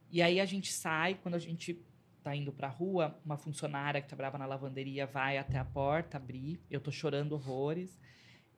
E 0.10 0.22
aí 0.22 0.40
a 0.40 0.46
gente 0.46 0.72
sai, 0.72 1.16
quando 1.16 1.36
a 1.36 1.40
gente 1.40 1.78
tá 2.24 2.36
indo 2.36 2.52
pra 2.52 2.68
rua, 2.68 3.20
uma 3.26 3.38
funcionária 3.38 4.02
que 4.02 4.08
trabalhava 4.08 4.38
na 4.38 4.46
lavanderia 4.46 5.06
vai 5.06 5.38
até 5.38 5.58
a 5.58 5.66
porta 5.66 6.18
abrir, 6.18 6.60
eu 6.72 6.80
tô 6.80 6.92
chorando 6.92 7.34
horrores, 7.34 8.00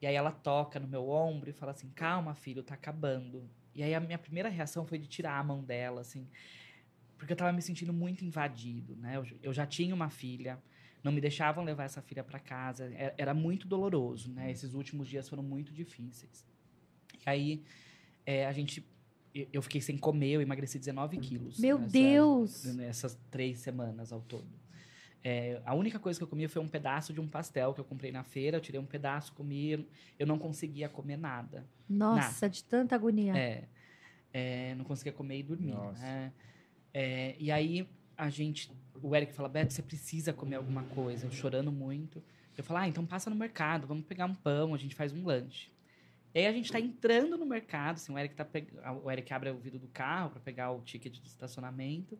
e 0.00 0.06
aí 0.06 0.14
ela 0.14 0.30
toca 0.30 0.78
no 0.78 0.86
meu 0.86 1.08
ombro 1.08 1.50
e 1.50 1.52
fala 1.52 1.72
assim, 1.72 1.90
calma, 1.90 2.34
filho, 2.34 2.62
tá 2.62 2.74
acabando. 2.74 3.50
E 3.74 3.82
aí 3.82 3.92
a 3.94 4.00
minha 4.00 4.18
primeira 4.18 4.48
reação 4.48 4.86
foi 4.86 4.98
de 4.98 5.08
tirar 5.08 5.36
a 5.38 5.42
mão 5.42 5.62
dela, 5.62 6.00
assim, 6.00 6.28
porque 7.18 7.32
eu 7.32 7.36
tava 7.36 7.52
me 7.52 7.60
sentindo 7.60 7.92
muito 7.92 8.24
invadido, 8.24 8.94
né? 8.96 9.16
Eu, 9.16 9.26
eu 9.42 9.52
já 9.52 9.66
tinha 9.66 9.92
uma 9.94 10.08
filha, 10.08 10.58
não 11.02 11.12
me 11.12 11.20
deixavam 11.20 11.64
levar 11.64 11.84
essa 11.84 12.02
filha 12.02 12.24
para 12.24 12.38
casa, 12.38 12.92
era, 12.94 13.14
era 13.18 13.34
muito 13.34 13.66
doloroso, 13.68 14.30
né? 14.32 14.50
Esses 14.50 14.74
últimos 14.74 15.08
dias 15.08 15.28
foram 15.28 15.42
muito 15.42 15.72
difíceis. 15.72 16.46
E 17.26 17.28
aí 17.30 17.62
é, 18.26 18.46
a 18.46 18.52
gente, 18.52 18.84
eu 19.52 19.62
fiquei 19.62 19.80
sem 19.80 19.96
comer, 19.96 20.32
eu 20.32 20.40
emagreci 20.42 20.78
19 20.78 21.18
quilos. 21.18 21.58
Meu 21.58 21.78
nessa- 21.78 21.92
Deus! 21.92 22.64
Nessas 22.76 23.18
três 23.30 23.58
semanas 23.60 24.12
ao 24.12 24.20
todo. 24.20 24.46
É, 25.24 25.60
a 25.64 25.74
única 25.74 25.98
coisa 25.98 26.18
que 26.18 26.22
eu 26.22 26.28
comi 26.28 26.46
foi 26.46 26.62
um 26.62 26.68
pedaço 26.68 27.12
de 27.12 27.20
um 27.20 27.26
pastel 27.28 27.74
que 27.74 27.80
eu 27.80 27.84
comprei 27.84 28.12
na 28.12 28.22
feira, 28.22 28.56
eu 28.56 28.60
tirei 28.60 28.80
um 28.80 28.86
pedaço, 28.86 29.32
comi, 29.32 29.88
eu 30.18 30.26
não 30.26 30.38
conseguia 30.38 30.88
comer 30.88 31.16
nada. 31.16 31.66
Nossa, 31.88 32.48
de 32.48 32.62
tanta 32.64 32.94
agonia. 32.94 33.36
É, 33.36 33.64
é, 34.32 34.74
não 34.76 34.84
conseguia 34.84 35.12
comer 35.12 35.38
e 35.38 35.42
dormir. 35.42 35.72
Nossa. 35.72 36.00
né? 36.02 36.32
É, 36.94 37.36
e 37.38 37.50
aí 37.50 37.88
a 38.18 38.28
gente, 38.28 38.68
o 39.00 39.14
Eric 39.14 39.32
fala, 39.32 39.48
Beto, 39.48 39.72
você 39.72 39.80
precisa 39.80 40.32
comer 40.32 40.56
alguma 40.56 40.82
coisa. 40.82 41.26
Eu 41.26 41.30
chorando 41.30 41.70
muito. 41.70 42.20
Eu 42.56 42.64
falo, 42.64 42.80
ah, 42.80 42.88
então 42.88 43.06
passa 43.06 43.30
no 43.30 43.36
mercado, 43.36 43.86
vamos 43.86 44.04
pegar 44.04 44.26
um 44.26 44.34
pão, 44.34 44.74
a 44.74 44.78
gente 44.78 44.96
faz 44.96 45.12
um 45.12 45.24
lanche. 45.24 45.70
E 46.34 46.40
aí 46.40 46.46
a 46.46 46.52
gente 46.52 46.70
tá 46.70 46.80
entrando 46.80 47.38
no 47.38 47.46
mercado, 47.46 47.94
assim, 47.94 48.12
o 48.12 48.18
Eric, 48.18 48.34
tá 48.34 48.44
peg... 48.44 48.68
o 49.02 49.08
Eric 49.08 49.32
abre 49.32 49.50
o 49.50 49.56
vidro 49.56 49.78
do 49.78 49.86
carro 49.86 50.30
para 50.30 50.40
pegar 50.40 50.72
o 50.72 50.82
ticket 50.82 51.20
do 51.20 51.26
estacionamento. 51.26 52.18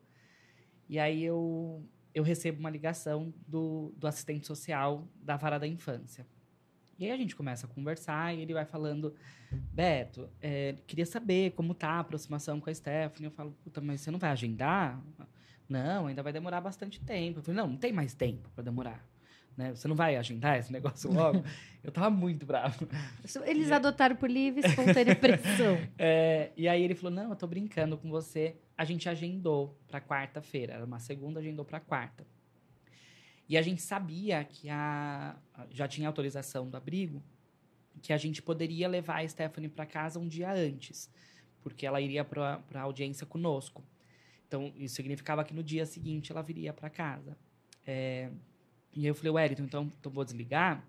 E 0.89 1.01
aí 1.01 1.25
eu, 1.25 1.85
eu 2.15 2.23
recebo 2.23 2.61
uma 2.61 2.70
ligação 2.70 3.35
do, 3.47 3.93
do 3.97 4.07
assistente 4.07 4.47
social 4.47 5.07
da 5.20 5.37
vara 5.37 5.59
da 5.59 5.66
infância. 5.66 6.25
E 6.97 7.07
aí 7.07 7.11
a 7.11 7.16
gente 7.16 7.35
começa 7.35 7.66
a 7.66 7.69
conversar 7.69 8.35
e 8.35 8.41
ele 8.41 8.55
vai 8.55 8.65
falando, 8.65 9.15
Beto, 9.51 10.29
é, 10.41 10.77
queria 10.87 11.07
saber 11.07 11.53
como 11.53 11.75
tá 11.75 11.91
a 11.91 12.01
aproximação 12.01 12.61
com 12.61 12.70
a 12.70 12.75
Stephanie. 12.75 13.27
Eu 13.27 13.33
falo, 13.33 13.51
puta, 13.65 13.81
mas 13.81 14.01
você 14.01 14.12
não 14.12 14.19
vai 14.19 14.31
agendar? 14.31 15.03
Não, 15.69 16.07
ainda 16.07 16.23
vai 16.23 16.32
demorar 16.32 16.61
bastante 16.61 17.01
tempo. 17.01 17.39
Eu 17.39 17.43
falei, 17.43 17.61
não, 17.61 17.69
não 17.69 17.77
tem 17.77 17.93
mais 17.93 18.15
tempo 18.15 18.49
para 18.55 18.65
demorar. 18.65 19.05
Né? 19.57 19.74
Você 19.74 19.89
não 19.89 19.97
vai 19.97 20.16
agendar 20.16 20.59
esse 20.59 20.73
negócio 20.73 21.12
logo? 21.12 21.43
eu 21.82 21.90
tava 21.90 22.09
muito 22.09 22.47
bravo. 22.47 22.89
Eles 23.45 23.70
adotaram 23.70 24.16
por 24.16 24.31
livre 24.31 24.62
e 24.62 24.66
espontânea 24.66 25.15
pressão. 25.16 25.77
É, 25.99 26.53
e 26.57 26.69
aí 26.69 26.82
ele 26.82 26.95
falou, 26.95 27.11
não, 27.11 27.31
eu 27.31 27.36
tô 27.36 27.47
brincando 27.47 27.99
com 27.99 28.09
você. 28.09 28.57
A 28.77 28.85
gente 28.85 29.09
agendou 29.09 29.77
para 29.89 30.01
quarta-feira. 30.01 30.74
Era 30.74 30.85
uma 30.85 31.01
segunda, 31.01 31.40
agendou 31.40 31.65
para 31.65 31.81
quarta. 31.81 32.24
E 33.49 33.59
a 33.59 33.62
gente 33.62 33.82
sabia 33.82 34.45
que 34.45 34.70
a 34.70 35.35
já 35.70 35.89
tinha 35.89 36.09
autorização 36.09 36.69
do 36.69 36.77
abrigo 36.77 37.23
que 37.99 38.12
a 38.12 38.16
gente 38.16 38.40
poderia 38.40 38.89
levar 38.89 39.24
a 39.24 39.28
Stephanie 39.28 39.69
para 39.69 39.85
casa 39.85 40.19
um 40.19 40.28
dia 40.28 40.53
antes, 40.53 41.11
porque 41.61 41.86
ela 41.86 42.01
iria 42.01 42.24
para 42.24 42.62
a 42.74 42.81
audiência 42.81 43.27
conosco. 43.27 43.82
Então, 44.49 44.73
isso 44.77 44.97
significava 44.97 45.45
que 45.45 45.53
no 45.55 45.62
dia 45.62 45.85
seguinte 45.85 46.33
ela 46.33 46.43
viria 46.43 46.73
para 46.73 46.89
casa. 46.89 47.37
É, 47.87 48.31
e 48.95 49.07
eu 49.07 49.15
falei, 49.15 49.31
Wellington, 49.31 49.65
então, 49.65 49.93
então 50.01 50.11
vou 50.11 50.25
desligar 50.25 50.83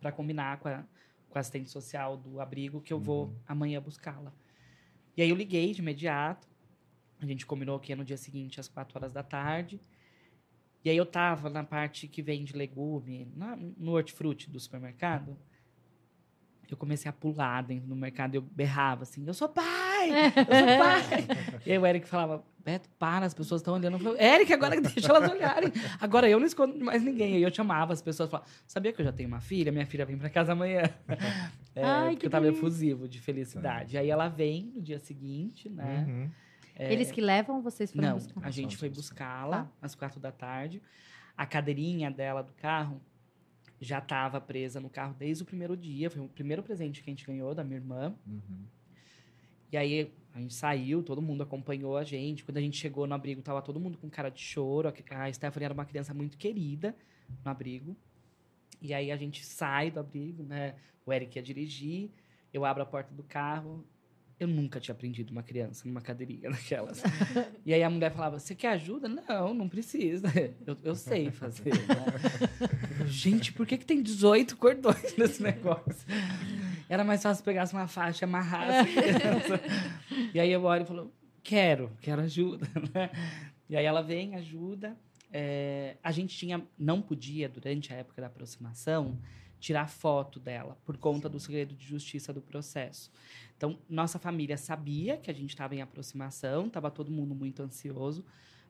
para 0.00 0.12
combinar 0.12 0.58
com 0.60 0.68
a, 0.68 0.84
com 1.28 1.36
a 1.36 1.40
assistente 1.40 1.68
social 1.68 2.16
do 2.16 2.40
abrigo 2.40 2.80
que 2.80 2.92
eu 2.92 3.00
vou 3.00 3.26
Uhum. 3.26 3.36
amanhã 3.48 3.80
buscá-la. 3.82 4.32
E 5.16 5.22
aí 5.22 5.28
eu 5.28 5.36
liguei 5.36 5.74
de 5.74 5.80
imediato. 5.80 6.48
A 7.20 7.26
gente 7.26 7.44
combinou 7.44 7.78
que 7.80 7.90
ia 7.92 7.96
no 7.96 8.04
dia 8.04 8.16
seguinte, 8.16 8.60
às 8.60 8.68
quatro 8.68 8.96
horas 8.96 9.12
da 9.12 9.22
tarde. 9.22 9.80
E 10.84 10.88
aí 10.88 10.96
eu 10.96 11.04
tava 11.04 11.50
na 11.50 11.62
parte 11.64 12.06
que 12.08 12.22
vende 12.22 12.54
legume, 12.56 13.26
na- 13.36 13.56
no 13.56 13.92
hortifruti 13.92 14.48
do 14.48 14.58
supermercado. 14.58 15.36
Eu 16.70 16.76
comecei 16.76 17.08
a 17.08 17.12
pular 17.12 17.62
dentro 17.62 17.88
do 17.88 17.96
mercado 17.96 18.34
e 18.34 18.38
eu 18.38 18.42
berrava 18.42 19.02
assim, 19.02 19.26
eu 19.26 19.34
sou 19.34 19.48
pai! 19.48 19.89
Eu 20.08 20.44
sou 20.44 20.78
pai! 20.78 21.60
e 21.66 21.72
aí 21.72 21.78
o 21.78 21.86
Eric 21.86 22.08
falava, 22.08 22.44
Beto, 22.64 22.88
para, 22.98 23.24
as 23.24 23.32
pessoas 23.34 23.60
estão 23.60 23.74
olhando. 23.74 23.94
Eu 23.94 24.00
falei, 24.00 24.22
Eric, 24.34 24.52
agora 24.52 24.78
deixa 24.80 25.08
elas 25.10 25.30
olharem. 25.30 25.72
Agora 26.00 26.28
eu 26.28 26.38
não 26.38 26.46
escondo 26.46 26.78
mais 26.84 27.02
ninguém. 27.02 27.36
Aí 27.36 27.42
eu 27.42 27.52
chamava 27.52 27.92
as 27.92 28.02
pessoas 28.02 28.28
e 28.28 28.30
falava, 28.30 28.48
sabia 28.66 28.92
que 28.92 29.00
eu 29.00 29.04
já 29.04 29.12
tenho 29.12 29.28
uma 29.28 29.40
filha? 29.40 29.72
Minha 29.72 29.86
filha 29.86 30.04
vem 30.04 30.18
pra 30.18 30.28
casa 30.30 30.52
amanhã. 30.52 30.82
É, 31.72 31.84
Ai, 31.84 32.02
porque 32.08 32.16
que 32.22 32.26
eu 32.26 32.30
tava 32.30 32.44
delícia. 32.46 32.60
efusivo 32.60 33.08
de 33.08 33.20
felicidade. 33.20 33.96
Aí 33.96 34.10
ela 34.10 34.26
vem 34.26 34.72
no 34.74 34.82
dia 34.82 34.98
seguinte, 34.98 35.68
né? 35.68 36.04
Uhum. 36.08 36.30
Eles 36.76 37.12
que 37.12 37.20
levam 37.20 37.62
vocês 37.62 37.92
foram 37.92 38.08
Não, 38.08 38.14
buscar? 38.16 38.40
a 38.44 38.50
gente 38.50 38.76
foi 38.76 38.88
buscá-la 38.88 39.62
Tá. 39.64 39.70
às 39.80 39.94
quatro 39.94 40.18
da 40.18 40.32
tarde. 40.32 40.82
A 41.36 41.46
cadeirinha 41.46 42.10
dela 42.10 42.42
do 42.42 42.52
carro 42.54 43.00
já 43.80 43.98
estava 43.98 44.40
presa 44.40 44.80
no 44.80 44.90
carro 44.90 45.14
desde 45.16 45.44
o 45.44 45.46
primeiro 45.46 45.76
dia. 45.76 46.10
Foi 46.10 46.22
o 46.22 46.28
primeiro 46.28 46.60
presente 46.60 47.02
que 47.04 47.08
a 47.08 47.12
gente 47.12 47.24
ganhou 47.24 47.54
da 47.54 47.62
minha 47.62 47.76
irmã. 47.78 48.14
Uhum. 48.26 48.64
E 49.72 49.76
aí 49.76 50.10
a 50.34 50.38
gente 50.40 50.54
saiu, 50.54 51.02
todo 51.02 51.20
mundo 51.20 51.42
acompanhou 51.42 51.96
a 51.96 52.04
gente. 52.04 52.44
Quando 52.44 52.58
a 52.58 52.60
gente 52.60 52.76
chegou 52.76 53.06
no 53.06 53.14
abrigo, 53.14 53.42
tava 53.42 53.60
todo 53.62 53.80
mundo 53.80 53.98
com 53.98 54.08
cara 54.08 54.30
de 54.30 54.40
choro. 54.40 54.88
A 54.88 55.32
Stephanie 55.32 55.64
era 55.64 55.74
uma 55.74 55.84
criança 55.84 56.14
muito 56.14 56.36
querida 56.36 56.94
no 57.44 57.50
abrigo. 57.50 57.96
E 58.80 58.94
aí 58.94 59.10
a 59.10 59.16
gente 59.16 59.44
sai 59.44 59.90
do 59.90 60.00
abrigo, 60.00 60.42
né? 60.42 60.74
O 61.04 61.12
Eric 61.12 61.36
ia 61.36 61.42
dirigir, 61.42 62.10
eu 62.52 62.64
abro 62.64 62.82
a 62.82 62.86
porta 62.86 63.12
do 63.14 63.22
carro. 63.22 63.84
Eu 64.38 64.48
nunca 64.48 64.80
tinha 64.80 64.94
aprendido 64.94 65.32
uma 65.32 65.42
criança 65.42 65.86
numa 65.86 66.00
cadeirinha 66.00 66.48
daquelas. 66.50 67.02
e 67.66 67.74
aí 67.74 67.82
a 67.82 67.90
mulher 67.90 68.10
falava: 68.10 68.38
Você 68.38 68.54
quer 68.54 68.68
ajuda? 68.68 69.06
Não, 69.06 69.52
não 69.52 69.68
precisa. 69.68 70.28
Eu, 70.66 70.76
eu 70.82 70.94
sei 70.94 71.30
fazer. 71.30 71.74
né? 71.74 73.06
Gente, 73.06 73.52
por 73.52 73.66
que, 73.66 73.76
que 73.76 73.84
tem 73.84 74.02
18 74.02 74.56
cordões 74.56 75.16
nesse 75.18 75.42
negócio? 75.42 76.06
Era 76.90 77.04
mais 77.04 77.22
fácil 77.22 77.44
pegasse 77.44 77.72
uma 77.72 77.86
faixa 77.86 78.24
amarrasse 78.24 78.98
a 78.98 79.02
criança. 79.14 79.60
E 80.34 80.40
aí 80.40 80.50
eu 80.50 80.64
olho 80.64 80.82
e 80.82 80.84
falo: 80.84 81.14
Quero, 81.40 81.96
quero 82.00 82.20
ajuda. 82.20 82.66
né? 82.92 83.10
E 83.68 83.76
aí 83.76 83.86
ela 83.86 84.02
vem, 84.02 84.34
ajuda. 84.34 84.98
É, 85.32 85.96
a 86.02 86.10
gente 86.10 86.36
tinha, 86.36 86.66
não 86.76 87.00
podia, 87.00 87.48
durante 87.48 87.92
a 87.92 87.96
época 87.96 88.20
da 88.20 88.26
aproximação, 88.26 89.16
tirar 89.60 89.88
foto 89.88 90.40
dela, 90.40 90.76
por 90.84 90.96
conta 90.96 91.28
do 91.28 91.38
segredo 91.38 91.76
de 91.76 91.86
justiça 91.86 92.32
do 92.32 92.42
processo. 92.42 93.12
Então, 93.56 93.78
nossa 93.88 94.18
família 94.18 94.56
sabia 94.56 95.16
que 95.16 95.30
a 95.30 95.34
gente 95.34 95.50
estava 95.50 95.76
em 95.76 95.82
aproximação, 95.82 96.66
estava 96.66 96.90
todo 96.90 97.08
mundo 97.08 97.36
muito 97.36 97.62
ansioso, 97.62 98.24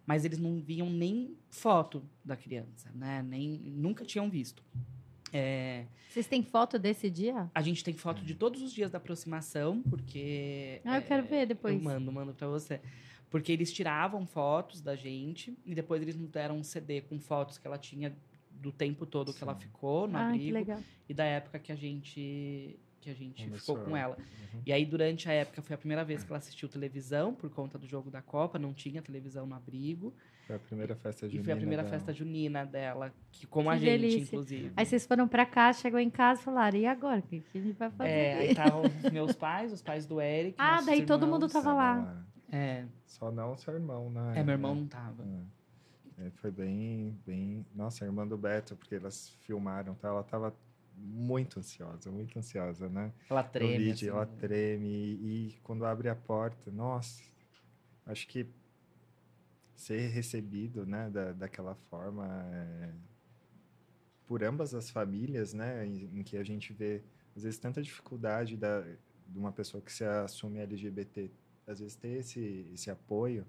mas 0.04 0.26
eles 0.26 0.38
não 0.38 0.60
viam 0.60 0.90
nem 0.90 1.38
foto 1.48 2.04
da 2.22 2.36
criança, 2.36 2.90
né? 2.94 3.22
Nem, 3.22 3.48
nunca 3.48 4.04
tinham 4.04 4.28
visto. 4.28 4.62
É, 5.32 5.84
Vocês 6.08 6.26
têm 6.26 6.42
foto 6.42 6.78
desse 6.78 7.08
dia? 7.10 7.50
a 7.54 7.62
gente 7.62 7.82
tem 7.84 7.94
foto 7.94 8.22
de 8.24 8.34
todos 8.34 8.62
os 8.62 8.72
dias 8.72 8.90
da 8.90 8.98
aproximação, 8.98 9.82
porque. 9.88 10.80
Ah, 10.84 10.96
eu 10.98 11.02
quero 11.02 11.24
é, 11.24 11.28
ver 11.28 11.46
depois. 11.46 11.74
Eu 11.74 11.80
mando, 11.82 12.10
mando 12.12 12.32
pra 12.34 12.48
você. 12.48 12.80
Porque 13.30 13.52
eles 13.52 13.72
tiravam 13.72 14.26
fotos 14.26 14.80
da 14.80 14.96
gente 14.96 15.56
e 15.64 15.72
depois 15.74 16.02
eles 16.02 16.16
nos 16.16 16.28
deram 16.30 16.56
um 16.58 16.64
CD 16.64 17.00
com 17.00 17.18
fotos 17.20 17.58
que 17.58 17.66
ela 17.66 17.78
tinha 17.78 18.12
do 18.50 18.72
tempo 18.72 19.06
todo 19.06 19.32
que 19.32 19.42
ela 19.42 19.54
Sim. 19.54 19.60
ficou 19.60 20.08
no 20.08 20.18
Ah, 20.18 20.26
que 20.30 20.34
abrigo 20.34 20.52
legal. 20.52 20.80
e 21.08 21.14
da 21.14 21.24
época 21.24 21.58
que 21.58 21.70
a 21.72 21.76
gente 21.76 22.76
que 23.00 23.08
a 23.08 23.14
gente 23.14 23.44
Começou. 23.44 23.76
ficou 23.76 23.90
com 23.92 23.96
ela. 23.96 24.18
Uhum. 24.18 24.60
E 24.66 24.72
aí 24.72 24.84
durante 24.84 25.26
a 25.26 25.32
época 25.32 25.62
foi 25.62 25.74
a 25.74 25.78
primeira 25.78 26.04
vez 26.04 26.22
que 26.22 26.30
ela 26.30 26.36
assistiu 26.38 26.68
televisão 26.68 27.32
por 27.34 27.48
conta 27.48 27.78
do 27.78 27.86
jogo 27.86 28.10
da 28.10 28.20
Copa, 28.20 28.58
não 28.58 28.74
tinha 28.74 29.00
televisão 29.00 29.46
no 29.46 29.54
abrigo 29.54 30.12
Foi 30.50 30.56
a 30.56 30.58
primeira 30.58 30.96
festa 30.96 31.26
e 31.26 31.28
junina. 31.28 31.44
foi 31.44 31.52
a 31.52 31.56
primeira 31.56 31.82
dela. 31.84 31.94
festa 31.94 32.12
junina 32.12 32.66
dela, 32.66 33.14
que 33.30 33.46
com 33.46 33.62
Que 33.62 33.68
a 33.68 33.76
gente 33.76 33.84
delícia. 33.84 34.22
inclusive. 34.22 34.72
Aí 34.76 34.84
vocês 34.84 35.06
foram 35.06 35.28
pra 35.28 35.46
casa, 35.46 35.78
chegou 35.78 36.00
em 36.00 36.10
casa 36.10 36.40
e 36.40 36.44
falaram, 36.44 36.76
e 36.76 36.86
agora? 36.86 37.20
O 37.20 37.22
que, 37.22 37.40
que 37.40 37.58
a 37.58 37.60
gente 37.60 37.78
vai 37.78 37.90
fazer? 37.90 38.10
É, 38.10 38.34
aí 38.34 38.48
estavam 38.50 38.82
os 38.82 39.12
meus 39.12 39.32
pais, 39.36 39.72
os 39.72 39.80
pais 39.80 40.06
do 40.06 40.20
Eric. 40.20 40.56
Ah, 40.58 40.80
daí 40.82 41.06
todo 41.06 41.24
mundo 41.24 41.46
irmãos. 41.46 41.52
tava 41.52 41.72
lá. 41.72 42.24
É, 42.50 42.84
Só 43.06 43.30
não 43.30 43.56
seu 43.56 43.74
irmão, 43.74 44.10
né? 44.10 44.32
é, 44.40 44.42
meu 44.42 44.54
irmão 44.54 44.74
não 44.74 44.86
tava. 44.88 45.22
É. 45.22 45.60
É, 46.26 46.30
foi 46.30 46.50
bem, 46.50 47.16
bem. 47.24 47.64
Nossa, 47.72 48.04
a 48.04 48.06
irmã 48.08 48.26
do 48.26 48.36
Beto, 48.36 48.74
porque 48.74 48.96
elas 48.96 49.30
filmaram, 49.46 49.94
tá? 49.94 50.08
Ela 50.08 50.24
tava 50.24 50.52
muito 50.96 51.60
ansiosa, 51.60 52.10
muito 52.10 52.36
ansiosa, 52.38 52.88
né? 52.88 53.12
Ela 53.30 53.42
treme. 53.44 53.78
vídeo, 53.78 53.92
assim. 53.94 54.08
ela 54.08 54.26
treme 54.26 54.88
e, 54.88 55.48
e 55.48 55.58
quando 55.62 55.84
abre 55.86 56.08
a 56.08 56.14
porta, 56.14 56.70
nossa, 56.72 57.22
acho 58.04 58.26
que 58.26 58.46
ser 59.80 60.08
recebido, 60.08 60.84
né, 60.84 61.08
da, 61.08 61.32
daquela 61.32 61.74
forma 61.74 62.26
é, 62.52 62.92
por 64.26 64.44
ambas 64.44 64.74
as 64.74 64.90
famílias, 64.90 65.54
né, 65.54 65.86
em, 65.86 66.18
em 66.18 66.22
que 66.22 66.36
a 66.36 66.44
gente 66.44 66.70
vê 66.74 67.02
às 67.34 67.44
vezes 67.44 67.58
tanta 67.58 67.80
dificuldade 67.80 68.58
da, 68.58 68.82
de 69.26 69.38
uma 69.38 69.50
pessoa 69.50 69.82
que 69.82 69.90
se 69.90 70.04
assume 70.04 70.58
LGBT, 70.58 71.30
às 71.66 71.80
vezes 71.80 71.96
ter 71.96 72.18
esse, 72.18 72.70
esse 72.74 72.90
apoio, 72.90 73.46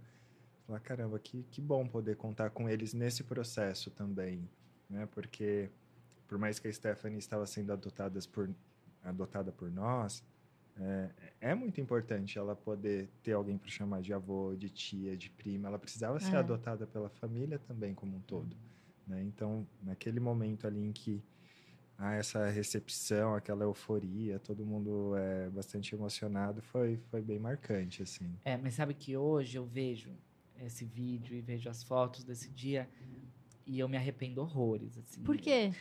falar 0.66 0.80
caramba, 0.80 1.20
que, 1.20 1.44
que 1.52 1.60
bom 1.60 1.86
poder 1.86 2.16
contar 2.16 2.50
com 2.52 2.70
eles 2.70 2.94
nesse 2.94 3.26
processo 3.26 3.92
também, 3.92 4.50
né, 4.90 5.06
porque 5.12 5.70
por 6.30 6.38
mais 6.38 6.60
que 6.60 6.70
a 6.70 6.74
Stephanie 6.74 7.20
estava 7.20 7.46
sendo 7.46 7.74
adotada 7.74 8.18
por 8.32 8.50
adotada 9.04 9.52
por 9.52 9.70
nós, 9.70 10.24
é, 10.82 11.10
é 11.52 11.56
muito 11.56 11.80
importante 11.80 12.38
ela 12.38 12.56
poder 12.56 13.10
ter 13.22 13.34
alguém 13.34 13.58
para 13.58 13.70
chamar 13.70 14.02
de 14.02 14.14
avô, 14.14 14.56
de 14.56 14.70
tia, 14.70 15.16
de 15.16 15.30
prima. 15.30 15.68
Ela 15.68 15.78
precisava 15.80 16.20
ser 16.20 16.36
É. 16.36 16.40
adotada 16.40 16.88
pela 16.88 17.10
família 17.10 17.60
também 17.60 17.94
como 17.94 18.18
um 18.18 18.22
todo. 18.22 18.56
Né? 19.08 19.22
Então, 19.24 19.68
naquele 19.84 20.20
momento 20.20 20.66
ali 20.66 20.80
em 20.84 20.92
que 20.92 21.22
há 21.98 22.14
essa 22.16 22.50
recepção, 22.50 23.36
aquela 23.36 23.64
euforia, 23.64 24.40
todo 24.40 24.66
mundo 24.66 25.16
é 25.16 25.50
bastante 25.50 25.94
emocionado, 25.94 26.62
foi, 26.62 26.98
foi 27.10 27.22
bem 27.22 27.38
marcante, 27.38 28.02
assim. 28.02 28.34
É, 28.44 28.58
mas 28.58 28.74
sabe 28.74 28.94
que 28.94 29.16
hoje 29.16 29.58
eu 29.58 29.66
vejo 29.66 30.12
esse 30.60 30.84
vídeo 30.86 31.36
e 31.36 31.42
vejo 31.42 31.70
as 31.70 31.84
fotos 31.84 32.24
desse 32.24 32.50
dia 32.50 32.90
e 33.66 33.80
eu 33.80 33.88
me 33.88 33.98
arrependo 33.98 34.42
horrores, 34.42 34.98
assim. 34.98 35.22
Por 35.24 35.38
quê? 35.38 35.72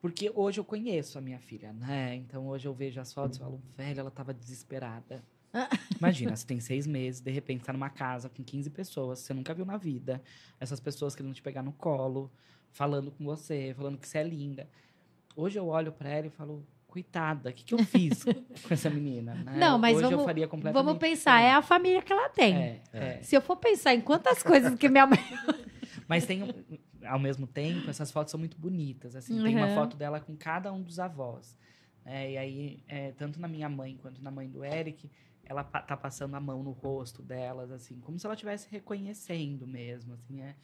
Porque 0.00 0.30
hoje 0.34 0.60
eu 0.60 0.64
conheço 0.64 1.18
a 1.18 1.20
minha 1.20 1.38
filha, 1.40 1.72
né? 1.72 2.14
Então 2.14 2.46
hoje 2.46 2.66
eu 2.68 2.72
vejo 2.74 3.00
as 3.00 3.12
fotos 3.12 3.36
e 3.36 3.40
falo, 3.40 3.60
velho, 3.76 4.00
ela 4.00 4.10
tava 4.10 4.32
desesperada. 4.32 5.24
Imagina, 5.98 6.36
você 6.36 6.46
tem 6.46 6.60
seis 6.60 6.86
meses, 6.86 7.20
de 7.20 7.30
repente 7.30 7.64
tá 7.64 7.72
numa 7.72 7.90
casa 7.90 8.28
com 8.28 8.44
15 8.44 8.70
pessoas, 8.70 9.18
você 9.20 9.34
nunca 9.34 9.52
viu 9.54 9.64
na 9.64 9.76
vida. 9.76 10.22
Essas 10.60 10.78
pessoas 10.78 11.16
querendo 11.16 11.34
te 11.34 11.42
pegar 11.42 11.62
no 11.62 11.72
colo, 11.72 12.30
falando 12.70 13.10
com 13.10 13.24
você, 13.24 13.74
falando 13.76 13.98
que 13.98 14.06
você 14.06 14.18
é 14.18 14.22
linda. 14.24 14.68
Hoje 15.34 15.58
eu 15.58 15.66
olho 15.66 15.90
pra 15.90 16.10
ela 16.10 16.26
e 16.26 16.30
falo, 16.30 16.64
coitada, 16.86 17.50
o 17.50 17.52
que, 17.52 17.64
que 17.64 17.74
eu 17.74 17.78
fiz 17.78 18.24
com 18.66 18.74
essa 18.74 18.90
menina? 18.90 19.34
né? 19.34 19.56
Não, 19.58 19.78
mas 19.78 19.96
hoje 19.96 20.04
eu 20.06 20.10
vamos- 20.10 20.24
faria 20.26 20.46
completamente 20.46 20.84
Vamos 20.84 20.98
pensar, 21.00 21.40
é 21.40 21.52
a 21.52 21.62
família 21.62 22.02
que 22.02 22.12
ela 22.12 22.28
tem. 22.28 22.54
É, 22.56 22.82
é. 22.92 23.22
Se 23.22 23.34
eu 23.36 23.40
for 23.40 23.56
pensar 23.56 23.94
em 23.94 24.00
quantas 24.00 24.42
coisas 24.42 24.74
que 24.76 24.88
minha 24.88 25.06
mãe. 25.06 25.18
Mas 26.06 26.24
tem, 26.24 26.42
ao 27.04 27.18
mesmo 27.18 27.46
tempo, 27.46 27.88
essas 27.90 28.10
fotos 28.10 28.30
são 28.30 28.38
muito 28.38 28.58
bonitas. 28.58 29.14
Assim, 29.16 29.40
tem 29.42 29.56
uma 29.56 29.66
Uhum. 29.66 29.74
foto 29.74 29.96
dela 29.96 30.20
com 30.20 30.36
cada 30.36 30.72
um 30.72 30.82
dos 30.82 30.98
avós. 30.98 31.56
É, 32.04 32.32
e 32.32 32.38
aí, 32.38 32.82
é, 32.88 33.12
tanto 33.12 33.38
na 33.40 33.46
minha 33.48 33.68
mãe 33.68 33.96
quanto 33.96 34.22
na 34.22 34.30
mãe 34.30 34.48
do 34.48 34.64
Eric, 34.64 35.10
ela 35.44 35.62
pa- 35.64 35.80
tá 35.82 35.96
passando 35.96 36.34
a 36.34 36.40
mão 36.40 36.62
no 36.62 36.72
rosto 36.72 37.22
delas, 37.22 37.70
assim, 37.70 38.00
como 38.00 38.18
se 38.18 38.26
ela 38.26 38.34
estivesse 38.34 38.68
reconhecendo 38.70 39.66
mesmo. 39.66 40.14
Assim, 40.14 40.40
é. 40.40 40.54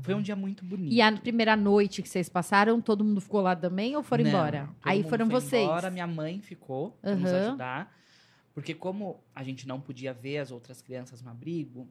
Foi 0.00 0.14
um 0.14 0.22
dia 0.22 0.34
muito 0.36 0.64
bonito. 0.64 0.92
E 0.92 1.00
a 1.02 1.12
primeira 1.12 1.54
noite 1.56 2.02
que 2.02 2.08
vocês 2.08 2.28
passaram, 2.28 2.80
todo 2.80 3.04
mundo 3.04 3.20
ficou 3.20 3.40
lá 3.40 3.54
também 3.54 3.94
ou 3.96 4.02
foram 4.02 4.22
Não, 4.24 4.30
embora? 4.30 4.66
todo 4.66 4.76
Aí 4.82 4.98
mundo 5.00 5.08
foram 5.10 5.26
foi 5.26 5.40
vocês. 5.40 5.62
Embora, 5.62 5.90
minha 5.90 6.06
mãe 6.06 6.40
ficou 6.40 6.92
pra 7.02 7.14
nos 7.16 7.32
ajudar. 7.32 7.96
Porque 8.54 8.74
como 8.74 9.22
a 9.34 9.42
gente 9.42 9.66
não 9.66 9.80
podia 9.80 10.12
ver 10.12 10.38
as 10.38 10.50
outras 10.50 10.80
crianças 10.82 11.20
no 11.22 11.30
abrigo, 11.30 11.88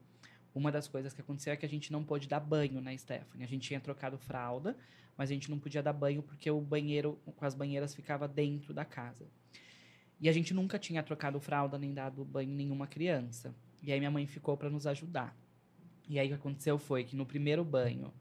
uma 0.53 0.71
das 0.71 0.87
coisas 0.87 1.13
que 1.13 1.21
aconteceu 1.21 1.53
é 1.53 1.55
que 1.55 1.65
a 1.65 1.69
gente 1.69 1.91
não 1.91 2.03
pôde 2.03 2.27
dar 2.27 2.39
banho 2.39 2.81
na 2.81 2.95
Stephanie. 2.97 3.43
A 3.43 3.47
gente 3.47 3.67
tinha 3.67 3.79
trocado 3.79 4.17
fralda, 4.17 4.77
mas 5.17 5.29
a 5.29 5.33
gente 5.33 5.49
não 5.49 5.57
podia 5.57 5.81
dar 5.81 5.93
banho 5.93 6.21
porque 6.21 6.49
o 6.51 6.59
banheiro 6.59 7.17
com 7.35 7.45
as 7.45 7.55
banheiras 7.55 7.95
ficava 7.95 8.27
dentro 8.27 8.73
da 8.73 8.83
casa. 8.83 9.25
E 10.19 10.29
a 10.29 10.31
gente 10.31 10.53
nunca 10.53 10.77
tinha 10.77 11.01
trocado 11.01 11.39
fralda 11.39 11.77
nem 11.77 11.93
dado 11.93 12.23
banho 12.23 12.51
em 12.51 12.55
nenhuma 12.55 12.85
criança. 12.85 13.55
E 13.81 13.91
aí 13.91 13.99
minha 13.99 14.11
mãe 14.11 14.27
ficou 14.27 14.55
para 14.55 14.69
nos 14.69 14.85
ajudar. 14.85 15.35
E 16.07 16.19
aí 16.19 16.27
o 16.27 16.29
que 16.29 16.35
aconteceu 16.35 16.77
foi 16.77 17.03
que 17.03 17.15
no 17.15 17.25
primeiro 17.25 17.63
banho, 17.63 18.13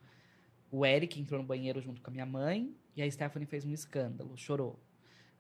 o 0.70 0.86
Eric 0.86 1.20
entrou 1.20 1.40
no 1.40 1.46
banheiro 1.46 1.80
junto 1.80 2.00
com 2.00 2.10
a 2.10 2.12
minha 2.12 2.24
mãe 2.24 2.74
e 2.96 3.02
a 3.02 3.10
Stephanie 3.10 3.46
fez 3.46 3.64
um 3.64 3.72
escândalo, 3.72 4.36
chorou. 4.36 4.78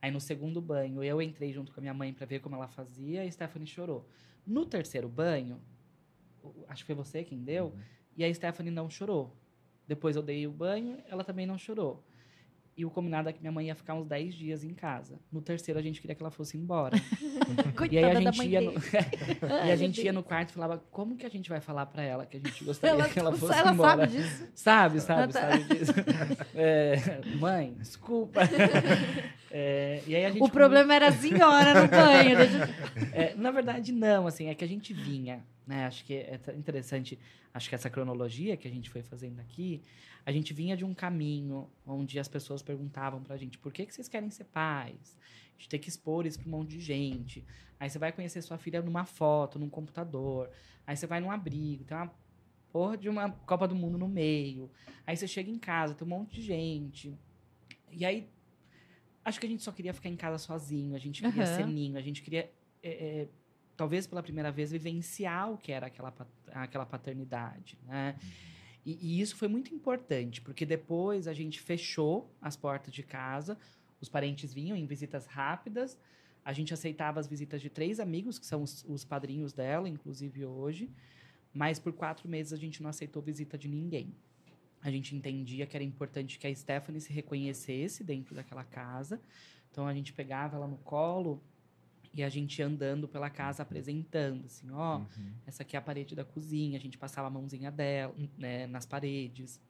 Aí 0.02 0.10
no 0.10 0.20
segundo 0.20 0.60
banho, 0.60 1.02
eu 1.04 1.22
entrei 1.22 1.52
junto 1.52 1.72
com 1.72 1.80
a 1.80 1.82
minha 1.82 1.94
mãe 1.94 2.12
para 2.12 2.26
ver 2.26 2.40
como 2.40 2.56
ela 2.56 2.68
fazia 2.68 3.24
e 3.24 3.28
a 3.28 3.30
Stephanie 3.30 3.66
chorou. 3.66 4.08
No 4.46 4.66
terceiro 4.66 5.08
banho, 5.08 5.60
acho 6.68 6.84
que 6.84 6.86
foi 6.86 6.94
você 6.94 7.24
quem 7.24 7.42
deu, 7.42 7.74
e 8.16 8.24
a 8.24 8.34
Stephanie 8.34 8.72
não 8.72 8.88
chorou. 8.90 9.36
Depois 9.86 10.16
eu 10.16 10.22
dei 10.22 10.46
o 10.46 10.50
banho, 10.52 10.98
ela 11.08 11.24
também 11.24 11.46
não 11.46 11.58
chorou. 11.58 12.04
E 12.76 12.84
o 12.84 12.90
combinado 12.90 13.28
é 13.28 13.32
que 13.32 13.40
minha 13.40 13.52
mãe 13.52 13.66
ia 13.66 13.74
ficar 13.74 13.94
uns 13.94 14.06
10 14.06 14.34
dias 14.34 14.64
em 14.64 14.72
casa. 14.72 15.18
No 15.30 15.42
terceiro, 15.42 15.78
a 15.78 15.82
gente 15.82 16.00
queria 16.00 16.14
que 16.14 16.22
ela 16.22 16.30
fosse 16.30 16.56
embora. 16.56 16.96
E 17.90 17.98
aí 17.98 18.04
a 18.04 18.14
gente 18.20 18.46
ia 18.46 18.60
no, 18.60 18.72
e 19.66 19.72
a 19.72 19.76
gente 19.76 20.00
ia 20.00 20.12
no 20.12 20.22
quarto 20.22 20.50
e 20.50 20.52
falava, 20.52 20.78
como 20.90 21.16
que 21.16 21.26
a 21.26 21.28
gente 21.28 21.48
vai 21.50 21.60
falar 21.60 21.84
pra 21.86 22.02
ela 22.02 22.24
que 22.24 22.36
a 22.36 22.40
gente 22.40 22.62
gostaria 22.62 22.94
Ela, 22.94 23.08
que 23.08 23.18
ela 23.18 23.32
fosse 23.36 23.58
ela 23.58 23.72
embora? 23.72 24.08
sabe 24.08 24.16
disso. 24.16 24.48
Sabe, 24.54 25.00
sabe, 25.00 25.32
tá. 25.32 25.40
sabe 25.40 25.64
disso. 25.64 25.92
É, 26.54 26.96
mãe, 27.40 27.74
desculpa. 27.74 28.42
É, 29.50 30.02
e 30.06 30.14
aí 30.14 30.24
a 30.24 30.30
gente 30.30 30.42
O 30.42 30.48
problema 30.48 30.94
era 30.94 31.08
a 31.08 31.12
senhora 31.12 31.82
no 31.82 31.88
banho. 31.90 32.38
É, 33.12 33.34
na 33.34 33.50
verdade, 33.50 33.92
não, 33.92 34.26
assim, 34.26 34.46
é 34.46 34.54
que 34.54 34.64
a 34.64 34.68
gente 34.68 34.94
vinha, 34.94 35.44
né? 35.66 35.86
Acho 35.86 36.04
que 36.04 36.14
é 36.14 36.38
interessante, 36.56 37.18
acho 37.52 37.68
que 37.68 37.74
essa 37.74 37.90
cronologia 37.90 38.56
que 38.56 38.68
a 38.68 38.70
gente 38.70 38.88
foi 38.88 39.02
fazendo 39.02 39.40
aqui, 39.40 39.82
a 40.24 40.30
gente 40.30 40.54
vinha 40.54 40.76
de 40.76 40.84
um 40.84 40.94
caminho 40.94 41.68
onde 41.86 42.18
as 42.18 42.28
pessoas 42.28 42.62
perguntavam 42.62 43.22
pra 43.22 43.36
gente, 43.36 43.58
por 43.58 43.72
que, 43.72 43.86
que 43.86 43.94
vocês 43.94 44.08
querem 44.08 44.30
ser 44.30 44.44
pais? 44.44 45.18
A 45.48 45.58
gente 45.58 45.68
tem 45.68 45.80
que 45.80 45.88
expor 45.88 46.26
isso 46.26 46.38
pra 46.38 46.48
um 46.48 46.52
monte 46.52 46.70
de 46.70 46.80
gente. 46.80 47.44
Aí 47.78 47.88
você 47.90 47.98
vai 47.98 48.12
conhecer 48.12 48.40
sua 48.42 48.58
filha 48.58 48.80
numa 48.80 49.04
foto, 49.04 49.58
num 49.58 49.68
computador. 49.68 50.50
Aí 50.86 50.96
você 50.96 51.06
vai 51.06 51.20
num 51.20 51.30
abrigo, 51.30 51.84
tem 51.84 51.96
uma 51.96 52.12
porra 52.72 52.96
de 52.96 53.08
uma 53.08 53.30
Copa 53.30 53.66
do 53.66 53.74
Mundo 53.74 53.98
no 53.98 54.08
meio. 54.08 54.70
Aí 55.06 55.16
você 55.16 55.26
chega 55.26 55.50
em 55.50 55.58
casa, 55.58 55.94
tem 55.94 56.06
um 56.06 56.10
monte 56.10 56.36
de 56.36 56.42
gente. 56.42 57.14
E 57.90 58.04
aí, 58.04 58.28
acho 59.24 59.40
que 59.40 59.46
a 59.46 59.48
gente 59.48 59.62
só 59.62 59.72
queria 59.72 59.92
ficar 59.92 60.08
em 60.08 60.16
casa 60.16 60.38
sozinho, 60.38 60.94
a 60.94 60.98
gente 60.98 61.22
queria 61.22 61.44
Aham. 61.44 61.56
ser 61.56 61.66
ninho, 61.66 61.96
a 61.96 62.00
gente 62.00 62.22
queria, 62.22 62.50
é, 62.82 62.90
é, 62.90 63.28
talvez 63.76 64.06
pela 64.06 64.22
primeira 64.22 64.50
vez, 64.50 64.72
vivenciar 64.72 65.52
o 65.52 65.58
que 65.58 65.72
era 65.72 65.86
aquela, 65.86 66.14
aquela 66.52 66.86
paternidade, 66.86 67.78
né? 67.84 68.16
E, 68.84 68.98
e 69.00 69.20
isso 69.20 69.36
foi 69.36 69.48
muito 69.48 69.74
importante, 69.74 70.40
porque 70.40 70.64
depois 70.64 71.28
a 71.28 71.34
gente 71.34 71.60
fechou 71.60 72.34
as 72.40 72.56
portas 72.56 72.92
de 72.92 73.02
casa, 73.02 73.58
os 74.00 74.08
parentes 74.08 74.54
vinham 74.54 74.76
em 74.76 74.86
visitas 74.86 75.26
rápidas, 75.26 75.98
a 76.42 76.52
gente 76.52 76.72
aceitava 76.72 77.20
as 77.20 77.26
visitas 77.26 77.60
de 77.60 77.68
três 77.68 78.00
amigos, 78.00 78.38
que 78.38 78.46
são 78.46 78.62
os, 78.62 78.84
os 78.88 79.04
padrinhos 79.04 79.52
dela, 79.52 79.88
inclusive 79.88 80.46
hoje, 80.46 80.90
mas 81.52 81.78
por 81.78 81.92
quatro 81.92 82.28
meses 82.28 82.52
a 82.52 82.56
gente 82.56 82.82
não 82.82 82.88
aceitou 82.88 83.20
visita 83.20 83.58
de 83.58 83.68
ninguém. 83.68 84.14
A 84.82 84.90
gente 84.90 85.14
entendia 85.14 85.66
que 85.66 85.76
era 85.76 85.84
importante 85.84 86.38
que 86.38 86.46
a 86.46 86.54
Stephanie 86.54 87.00
se 87.00 87.12
reconhecesse 87.12 88.02
dentro 88.02 88.34
daquela 88.34 88.64
casa. 88.64 89.20
Então 89.70 89.86
a 89.86 89.94
gente 89.94 90.12
pegava 90.12 90.56
ela 90.56 90.66
no 90.66 90.78
colo 90.78 91.42
e 92.12 92.22
a 92.24 92.28
gente 92.28 92.58
ia 92.58 92.66
andando 92.66 93.06
pela 93.06 93.30
casa 93.30 93.62
apresentando, 93.62 94.46
assim, 94.46 94.68
ó, 94.70 94.98
Uhum. 94.98 95.06
essa 95.46 95.62
aqui 95.62 95.76
é 95.76 95.78
a 95.78 95.82
parede 95.82 96.14
da 96.16 96.24
cozinha, 96.24 96.76
a 96.76 96.80
gente 96.80 96.98
passava 96.98 97.28
a 97.28 97.30
mãozinha 97.30 97.70
dela 97.70 98.12
né, 98.36 98.66
nas 98.66 98.84
paredes. 98.84 99.60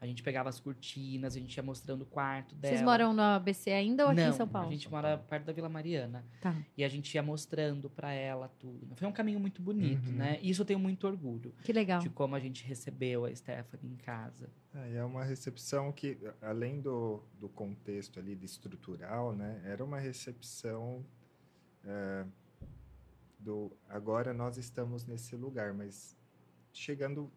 A 0.00 0.06
gente 0.06 0.22
pegava 0.22 0.48
as 0.48 0.60
cortinas, 0.60 1.34
a 1.36 1.40
gente 1.40 1.56
ia 1.56 1.62
mostrando 1.62 2.02
o 2.02 2.06
quarto 2.06 2.54
dela. 2.54 2.72
Vocês 2.72 2.84
moram 2.84 3.12
no 3.12 3.20
ABC 3.20 3.70
ainda 3.72 4.04
ou 4.04 4.10
aqui 4.12 4.20
Não, 4.20 4.28
em 4.30 4.32
São 4.32 4.46
Paulo? 4.46 4.68
a 4.68 4.70
gente 4.70 4.88
mora 4.88 5.18
perto 5.18 5.44
da 5.46 5.52
Vila 5.52 5.68
Mariana. 5.68 6.24
Tá. 6.40 6.54
E 6.76 6.84
a 6.84 6.88
gente 6.88 7.12
ia 7.14 7.22
mostrando 7.22 7.90
pra 7.90 8.12
ela 8.12 8.48
tudo. 8.60 8.94
Foi 8.94 9.08
um 9.08 9.12
caminho 9.12 9.40
muito 9.40 9.60
bonito, 9.60 10.06
Uhum. 10.08 10.14
né? 10.14 10.38
E 10.40 10.50
isso 10.50 10.62
eu 10.62 10.66
tenho 10.66 10.78
muito 10.78 11.04
orgulho 11.06 11.52
Que 11.64 11.72
legal. 11.72 11.98
de 12.00 12.08
como 12.10 12.36
a 12.36 12.38
gente 12.40 12.64
recebeu 12.64 13.24
a 13.24 13.34
Stephanie 13.34 13.92
em 13.92 13.96
casa. 13.96 14.48
É, 14.72 14.98
é 14.98 15.04
uma 15.04 15.24
recepção 15.24 15.90
que, 15.90 16.16
além 16.40 16.80
do, 16.80 17.20
do 17.40 17.48
contexto 17.48 18.20
ali 18.20 18.36
de 18.36 18.46
estrutural, 18.46 19.34
né, 19.34 19.60
era 19.64 19.84
uma 19.84 19.98
recepção 19.98 21.04
é, 21.84 22.24
do 23.38 23.72
agora 23.88 24.32
nós 24.32 24.56
estamos 24.58 25.04
nesse 25.06 25.34
lugar, 25.34 25.72
mas 25.74 26.16
chegando 26.72 27.30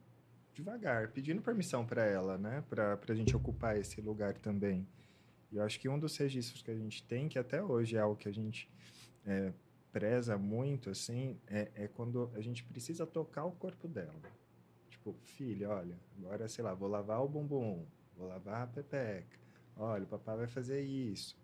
devagar, 0.54 1.10
pedindo 1.10 1.42
permissão 1.42 1.86
para 1.86 2.04
ela, 2.04 2.38
né, 2.38 2.64
para 2.70 3.00
a 3.08 3.16
gente 3.16 3.36
ocupar 3.36 3.78
esse 3.78 4.02
lugar 4.02 4.38
também. 4.38 4.88
E 5.52 5.58
eu 5.58 5.64
acho 5.64 5.80
que 5.80 5.90
um 5.90 6.00
dos 6.00 6.16
registros 6.18 6.62
que 6.62 6.72
a 6.72 6.76
gente 6.76 7.04
tem, 7.04 7.28
que 7.28 7.38
até 7.38 7.62
hoje 7.62 7.98
é 7.98 8.00
algo 8.00 8.16
que 8.16 8.30
a 8.30 8.34
gente 8.34 8.70
é, 9.26 9.52
preza 9.92 10.38
muito, 10.38 10.90
assim, 10.90 11.38
é, 11.48 11.70
é 11.76 11.88
quando 11.88 12.32
a 12.34 12.42
gente 12.42 12.64
precisa 12.64 13.06
tocar 13.06 13.46
o 13.46 13.52
corpo 13.52 13.88
dela. 13.88 14.22
Tipo, 14.90 15.14
filha, 15.24 15.70
olha, 15.70 16.00
agora, 16.18 16.48
sei 16.48 16.64
lá, 16.64 16.74
vou 16.74 16.88
lavar 16.88 17.22
o 17.22 17.28
bumbum, 17.28 17.86
vou 18.16 18.28
lavar 18.28 18.64
a 18.64 18.68
pepeca. 18.68 19.40
Olha, 19.76 20.04
o 20.04 20.08
papai 20.08 20.38
vai 20.38 20.48
fazer 20.48 20.82
isso, 20.82 21.38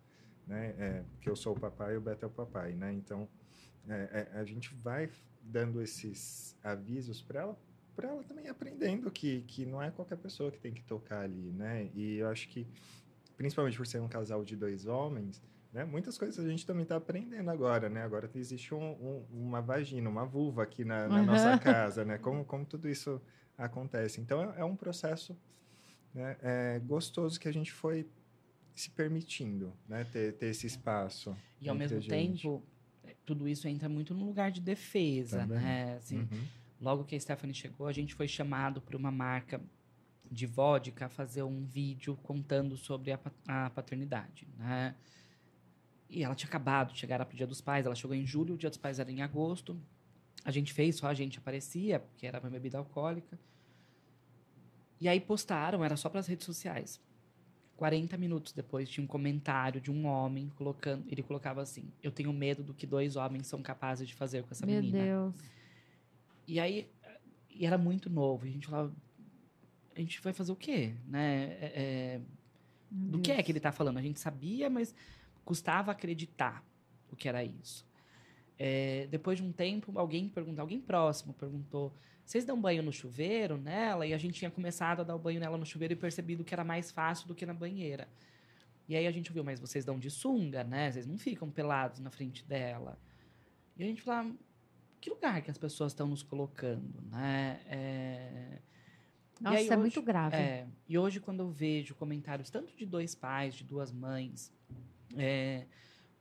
né? 0.46 0.76
É, 0.78 1.04
porque 1.12 1.30
eu 1.30 1.36
sou 1.36 1.56
o 1.56 1.60
papai 1.60 1.96
e 1.96 1.98
o 1.98 2.02
Beto 2.02 2.26
é 2.26 2.28
o 2.28 2.32
papai, 2.32 2.74
né? 2.74 2.94
Então, 2.94 3.28
é, 3.88 4.30
é, 4.34 4.40
a 4.40 4.44
gente 4.44 4.74
vai 4.76 5.10
dando 5.42 5.82
esses 5.82 6.58
avisos 6.64 7.22
para 7.22 7.42
ela, 7.42 7.58
para 7.98 8.10
ela 8.10 8.24
também 8.24 8.48
aprendendo 8.48 9.10
que, 9.10 9.42
que 9.48 9.66
não 9.66 9.82
é 9.82 9.90
qualquer 9.90 10.18
pessoa 10.18 10.52
que 10.52 10.60
tem 10.60 10.72
que 10.72 10.84
tocar 10.84 11.22
ali, 11.22 11.52
né? 11.52 11.90
E 11.96 12.18
eu 12.18 12.30
acho 12.30 12.48
que, 12.48 12.68
principalmente 13.36 13.76
por 13.76 13.88
ser 13.88 14.00
um 14.00 14.08
casal 14.08 14.46
de 14.46 14.56
dois 14.56 14.86
homens, 14.86 15.42
né? 15.74 15.84
Muitas 15.84 16.16
coisas 16.16 16.46
a 16.46 16.48
gente 16.48 16.64
também 16.64 16.84
está 16.84 16.96
aprendendo 16.96 17.50
agora, 17.50 17.90
né? 17.90 18.04
Agora 18.04 18.30
existe 18.36 18.72
um- 18.76 18.92
um- 18.92 19.26
uma 19.32 19.62
vagina, 19.62 20.08
uma 20.08 20.26
vulva 20.28 20.62
aqui 20.62 20.86
na, 20.86 21.10
na 21.10 21.20
Uhum. 21.22 21.26
nossa 21.26 21.58
casa, 21.58 22.06
né? 22.06 22.20
Como, 22.20 22.46
como 22.46 22.64
tudo 22.66 22.88
isso 22.88 23.20
acontece. 23.58 24.22
Então, 24.22 24.44
é, 24.54 24.60
é 24.62 24.64
um 24.64 24.76
processo 24.76 25.36
né, 26.14 26.38
é, 26.44 26.80
gostoso 26.86 27.40
que 27.40 27.48
a 27.48 27.52
gente 27.52 27.74
foi 27.74 28.08
se 28.76 28.92
permitindo, 28.92 29.74
né? 29.90 30.04
Ter, 30.04 30.34
ter 30.34 30.46
esse 30.48 30.68
espaço. 30.68 31.36
E 31.60 31.68
ao 31.68 31.74
mesmo 31.76 32.00
gente. 32.00 32.44
tempo, 32.44 32.64
tudo 33.26 33.48
isso 33.48 33.68
entra 33.68 33.90
muito 33.90 34.14
no 34.14 34.24
lugar 34.24 34.52
de 34.52 34.62
defesa, 34.62 35.48
né? 35.48 35.96
Assim, 35.98 36.20
Uhum. 36.20 36.48
Logo 36.80 37.04
que 37.04 37.16
a 37.16 37.20
Stephanie 37.20 37.54
chegou, 37.54 37.88
a 37.88 37.92
gente 37.92 38.14
foi 38.14 38.28
chamado 38.28 38.82
por 38.82 38.96
uma 38.96 39.12
marca 39.12 39.62
de 40.30 40.46
vodka 40.46 41.10
fazer 41.10 41.44
um 41.44 41.66
vídeo 41.66 42.18
contando 42.24 42.78
sobre 42.78 43.12
a, 43.12 43.20
a 43.48 43.70
paternidade, 43.70 44.48
né? 44.58 44.96
E 46.10 46.24
ela 46.24 46.36
tinha 46.36 46.48
acabado 46.48 46.94
de 46.94 47.00
chegar 47.00 47.16
era 47.16 47.26
pro 47.26 47.36
Dia 47.36 47.48
dos 47.48 47.62
Pais, 47.62 47.86
ela 47.86 47.96
chegou 47.96 48.16
em 48.16 48.26
julho, 48.26 48.56
o 48.56 48.58
Dia 48.58 48.70
dos 48.70 48.78
Pais 48.78 49.00
era 49.00 49.12
em 49.12 49.22
agosto. 49.22 49.80
A 50.46 50.52
gente 50.52 50.72
fez, 50.72 50.96
só 50.96 51.08
a 51.08 51.14
gente 51.14 51.38
aparecia, 51.38 52.00
porque 52.00 52.26
era 52.26 52.40
uma 52.40 52.50
bebida 52.50 52.78
alcoólica. 52.78 53.38
E 55.00 55.08
aí 55.08 55.20
postaram, 55.20 55.84
era 55.84 55.98
só 55.98 56.10
para 56.10 56.20
as 56.20 56.28
redes 56.28 56.46
sociais. 56.46 57.02
40 57.76 58.18
minutos 58.18 58.54
depois 58.54 58.90
tinha 58.90 59.04
um 59.04 59.08
comentário 59.08 59.80
de 59.80 59.92
um 59.92 60.06
homem 60.08 60.50
colocando, 60.56 61.06
ele 61.10 61.22
colocava 61.22 61.62
assim: 61.62 61.92
"Eu 62.02 62.12
tenho 62.12 62.34
medo 62.34 62.64
do 62.64 62.74
que 62.74 62.88
dois 62.88 63.16
homens 63.16 63.46
são 63.46 63.62
capazes 63.62 64.08
de 64.08 64.16
fazer 64.16 64.44
com 64.44 64.50
essa 64.52 64.66
Meu 64.66 64.82
menina". 64.82 65.04
Deus. 65.04 65.36
E 66.48 66.60
aí, 66.60 66.90
e 67.52 67.66
era 67.66 67.78
muito 67.78 68.10
novo. 68.10 68.46
E 68.46 68.50
a 68.50 68.54
gente 68.54 68.68
falava, 68.68 68.94
a 69.96 70.00
gente 70.00 70.22
vai 70.22 70.32
fazer 70.32 70.52
o 70.52 70.56
quê? 70.56 70.94
Né? 71.06 71.58
É, 71.60 71.74
é, 71.76 72.22
do 72.90 73.20
que 73.20 73.32
é 73.32 73.44
que 73.44 73.52
ele 73.52 73.60
tá 73.60 73.72
falando? 73.72 73.98
A 73.98 74.02
gente 74.02 74.20
sabia, 74.20 74.70
mas 74.70 74.96
custava 75.44 75.92
acreditar 75.92 76.64
o 77.12 77.16
que 77.16 77.28
era 77.28 77.44
isso. 77.44 77.86
É, 78.58 79.08
depois 79.12 79.38
de 79.38 79.44
um 79.44 79.52
tempo, 79.52 79.98
alguém 80.00 80.28
perguntou, 80.30 80.62
alguém 80.62 80.80
próximo 80.80 81.34
perguntou, 81.34 81.94
vocês 82.26 82.44
dão 82.44 82.60
banho 82.60 82.82
no 82.82 82.92
chuveiro 82.92 83.58
nela? 83.58 84.06
E 84.06 84.14
a 84.14 84.18
gente 84.18 84.36
tinha 84.36 84.52
começado 84.52 85.02
a 85.02 85.04
dar 85.04 85.16
o 85.16 85.20
banho 85.20 85.40
nela 85.40 85.58
no 85.58 85.66
chuveiro 85.66 85.94
e 85.94 85.98
percebido 85.98 86.44
que 86.44 86.54
era 86.54 86.64
mais 86.64 86.92
fácil 86.92 87.28
do 87.28 87.36
que 87.36 87.46
na 87.46 87.54
banheira. 87.54 88.08
E 88.88 88.96
aí 88.96 89.06
a 89.06 89.12
gente 89.12 89.30
ouviu, 89.30 89.44
mas 89.44 89.60
vocês 89.60 89.84
dão 89.84 90.00
de 90.00 90.10
sunga, 90.10 90.64
né? 90.64 90.92
Vocês 90.92 91.06
não 91.06 91.18
ficam 91.18 91.50
pelados 91.50 92.00
na 92.00 92.10
frente 92.10 92.44
dela. 92.46 92.98
E 93.78 93.84
a 93.84 93.86
gente 93.86 94.02
falava, 94.02 94.34
que 95.00 95.10
lugar 95.10 95.42
que 95.42 95.52
as 95.52 95.58
pessoas 95.58 95.92
estão 95.92 96.08
nos 96.08 96.24
colocando, 96.24 97.02
né? 97.10 97.62
É... 97.68 98.60
Nossa, 99.40 99.58
aí 99.58 99.68
é 99.68 99.70
hoje- 99.70 99.78
muito 99.78 100.02
grave. 100.02 100.36
É, 100.36 100.68
e 100.88 100.98
hoje, 100.98 101.20
quando 101.20 101.42
eu 101.42 101.50
vejo 101.50 101.94
comentários 101.94 102.50
tanto 102.50 102.76
de 102.76 102.86
dois 102.86 103.14
pais, 103.14 103.54
de 103.54 103.64
duas 103.64 103.92
mães, 103.92 104.52
é, 105.16 105.66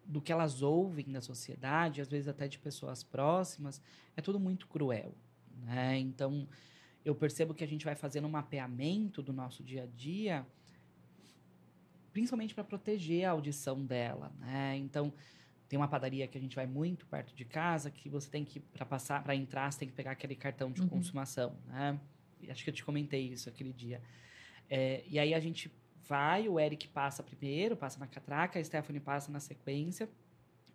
do 0.05 0.20
que 0.20 0.31
elas 0.31 0.61
ouvem 0.62 1.07
da 1.11 1.20
sociedade, 1.20 2.01
às 2.01 2.09
vezes 2.09 2.28
até 2.28 2.47
de 2.47 2.59
pessoas 2.59 3.03
próximas, 3.03 3.81
é 4.16 4.20
tudo 4.20 4.39
muito 4.39 4.66
cruel. 4.69 5.15
Né? 5.62 5.98
Então, 5.98 6.47
eu 7.05 7.15
percebo 7.15 7.55
que 7.55 7.65
a 7.65 7.66
gente 7.66 7.85
vai 7.85 7.94
fazendo 7.97 8.27
um 8.27 8.31
mapeamento 8.31 9.23
do 9.23 9.32
nosso 9.32 9.65
dia 9.65 9.85
a 9.85 9.86
dia, 9.86 10.47
principalmente 12.12 12.55
para 12.55 12.65
proteger 12.65 13.24
a 13.24 13.31
audição 13.31 13.85
dela. 13.85 14.32
Né? 14.39 14.77
Então, 14.77 15.12
tem 15.69 15.77
uma 15.79 15.89
padaria 15.89 16.27
que 16.29 16.39
a 16.39 16.41
gente 16.41 16.55
vai 16.55 16.67
muito 16.67 17.07
perto 17.07 17.35
de 17.35 17.45
casa 17.45 17.91
que 17.91 18.09
você 18.09 18.31
tem 18.31 18.45
que 18.45 18.61
para 18.61 18.85
passar 18.87 19.23
para 19.23 19.35
entrar 19.35 19.71
você 19.71 19.81
tem 19.81 19.89
que 19.89 19.95
pegar 19.95 20.13
aquele 20.13 20.37
cartão 20.37 20.71
de 20.71 20.81
Uhum. 20.83 20.89
consumação 20.89 21.57
né? 21.67 21.99
Acho 22.49 22.63
que 22.63 22.71
eu 22.71 22.75
te 22.75 22.85
comentei 22.85 23.29
isso 23.29 23.49
aquele 23.49 23.73
dia. 23.73 24.01
É, 24.69 25.03
e 25.09 25.19
aí 25.19 25.33
a 25.35 25.41
gente 25.41 25.71
vai 26.07 26.49
o 26.49 26.61
Eric 26.61 26.87
passa 26.89 27.23
primeiro 27.23 27.77
passa 27.77 27.99
na 27.99 28.07
catraca 28.07 28.59
a 28.59 28.65
Stephanie 28.65 29.01
passa 29.01 29.31
na 29.33 29.41
sequência 29.41 30.09